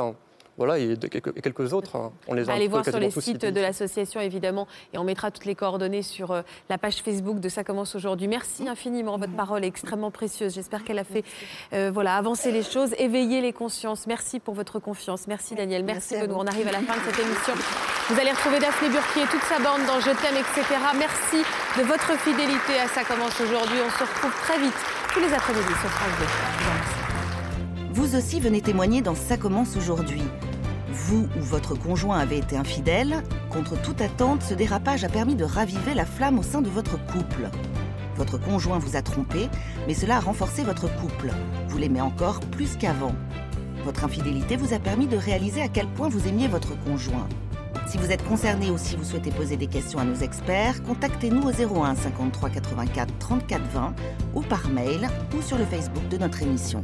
Voilà, 0.58 0.78
et, 0.78 0.95
de- 0.95 1.08
quelques, 1.08 1.36
et 1.36 1.41
quelques 1.41 1.74
autres. 1.74 1.97
hein. 1.97 2.12
On 2.28 2.34
les 2.34 2.49
a 2.49 2.53
Allez 2.53 2.68
voir 2.70 2.86
sur 2.86 2.97
les 2.97 3.12
sites 3.12 3.22
cités 3.24 3.51
de 3.51 3.60
l'association, 3.60 4.22
évidemment, 4.22 4.68
et 4.93 4.97
on 4.97 5.03
mettra 5.03 5.30
toutes 5.30 5.43
les 5.45 5.56
coordonnées 5.56 6.01
sur 6.01 6.32
euh, 6.32 6.41
la 6.70 6.78
page 6.78 7.01
Facebook 7.01 7.39
de 7.41 7.49
Ça 7.49 7.64
commence 7.66 7.93
aujourd'hui. 7.95 8.28
Merci 8.30 8.68
infiniment, 8.70 9.18
votre 9.18 9.34
parole 9.36 9.64
est 9.66 9.68
extrêmement 9.68 10.12
précieuse. 10.12 10.53
J'espère 10.56 10.84
qu'elle 10.86 10.99
a 10.99 11.03
fait 11.03 11.26
euh, 11.74 11.91
voilà, 11.93 12.16
avancer 12.16 12.51
les 12.53 12.64
choses, 12.64 12.95
éveiller 12.97 13.41
les 13.41 13.51
consciences. 13.53 14.08
Merci 14.08 14.39
pour 14.39 14.53
votre 14.53 14.80
confiance. 14.80 15.28
Merci 15.28 15.56
Daniel, 15.56 15.84
merci, 15.84 16.16
Benoît. 16.18 16.38
On 16.39 16.47
arrive 16.47 16.68
à 16.70 16.72
la 16.72 16.80
fin 16.80 16.93
de 16.95 17.01
cette 17.12 17.20
émission. 17.20 17.53
Vous 18.10 18.20
allez 18.20 18.32
retrouver 18.32 18.60
Daphné 18.60 18.89
Burki 18.89 19.20
et 19.20 19.28
toute 19.28 19.43
sa 19.43 19.60
bande 19.60 19.86
dans 19.88 19.99
Je 19.99 20.12
t'aime, 20.12 20.38
etc. 20.38 20.64
Merci 20.97 21.43
de 21.78 21.84
votre 21.84 22.18
fidélité 22.20 22.80
à 22.80 22.88
Ça 22.88 23.03
commence 23.03 23.39
aujourd'hui. 23.41 23.78
On 23.86 23.89
se 23.91 24.03
retrouve 24.03 24.32
très 24.43 24.60
vite 24.60 24.76
tous 25.12 25.20
les 25.20 25.34
après-midi 25.34 25.68
sur 25.82 25.89
France 25.89 26.20
2. 26.99 27.05
Vous 27.95 28.17
aussi 28.17 28.41
venez 28.41 28.59
témoigner 28.59 29.01
dans 29.01 29.15
Ça 29.15 29.37
commence 29.37 29.77
aujourd'hui. 29.77 30.21
Vous 30.91 31.29
ou 31.39 31.41
votre 31.41 31.75
conjoint 31.75 32.19
avez 32.19 32.39
été 32.39 32.57
infidèle, 32.57 33.23
contre 33.49 33.81
toute 33.81 34.01
attente, 34.01 34.43
ce 34.43 34.53
dérapage 34.53 35.05
a 35.05 35.07
permis 35.07 35.35
de 35.35 35.45
raviver 35.45 35.93
la 35.93 36.05
flamme 36.05 36.37
au 36.37 36.43
sein 36.43 36.61
de 36.61 36.67
votre 36.67 36.97
couple. 37.05 37.49
Votre 38.17 38.37
conjoint 38.37 38.79
vous 38.79 38.97
a 38.97 39.01
trompé, 39.01 39.47
mais 39.87 39.93
cela 39.93 40.17
a 40.17 40.19
renforcé 40.19 40.65
votre 40.65 40.93
couple. 40.99 41.31
Vous 41.69 41.77
l'aimez 41.77 42.01
encore 42.01 42.41
plus 42.41 42.75
qu'avant. 42.75 43.15
Votre 43.85 44.03
infidélité 44.03 44.57
vous 44.57 44.73
a 44.73 44.79
permis 44.79 45.07
de 45.07 45.15
réaliser 45.15 45.61
à 45.61 45.69
quel 45.69 45.87
point 45.87 46.09
vous 46.09 46.27
aimiez 46.27 46.49
votre 46.49 46.77
conjoint. 46.83 47.29
Si 47.87 47.97
vous 47.97 48.11
êtes 48.11 48.27
concerné 48.27 48.71
ou 48.71 48.77
si 48.77 48.97
vous 48.97 49.05
souhaitez 49.05 49.31
poser 49.31 49.55
des 49.55 49.67
questions 49.67 49.99
à 49.99 50.03
nos 50.03 50.15
experts, 50.15 50.83
contactez-nous 50.83 51.43
au 51.43 51.81
01 51.83 51.95
53 51.95 52.49
84 52.49 53.17
34 53.19 53.61
20 53.73 53.95
ou 54.33 54.41
par 54.41 54.67
mail 54.67 55.07
ou 55.37 55.41
sur 55.41 55.57
le 55.57 55.63
Facebook 55.63 56.05
de 56.09 56.17
notre 56.17 56.41
émission. 56.43 56.83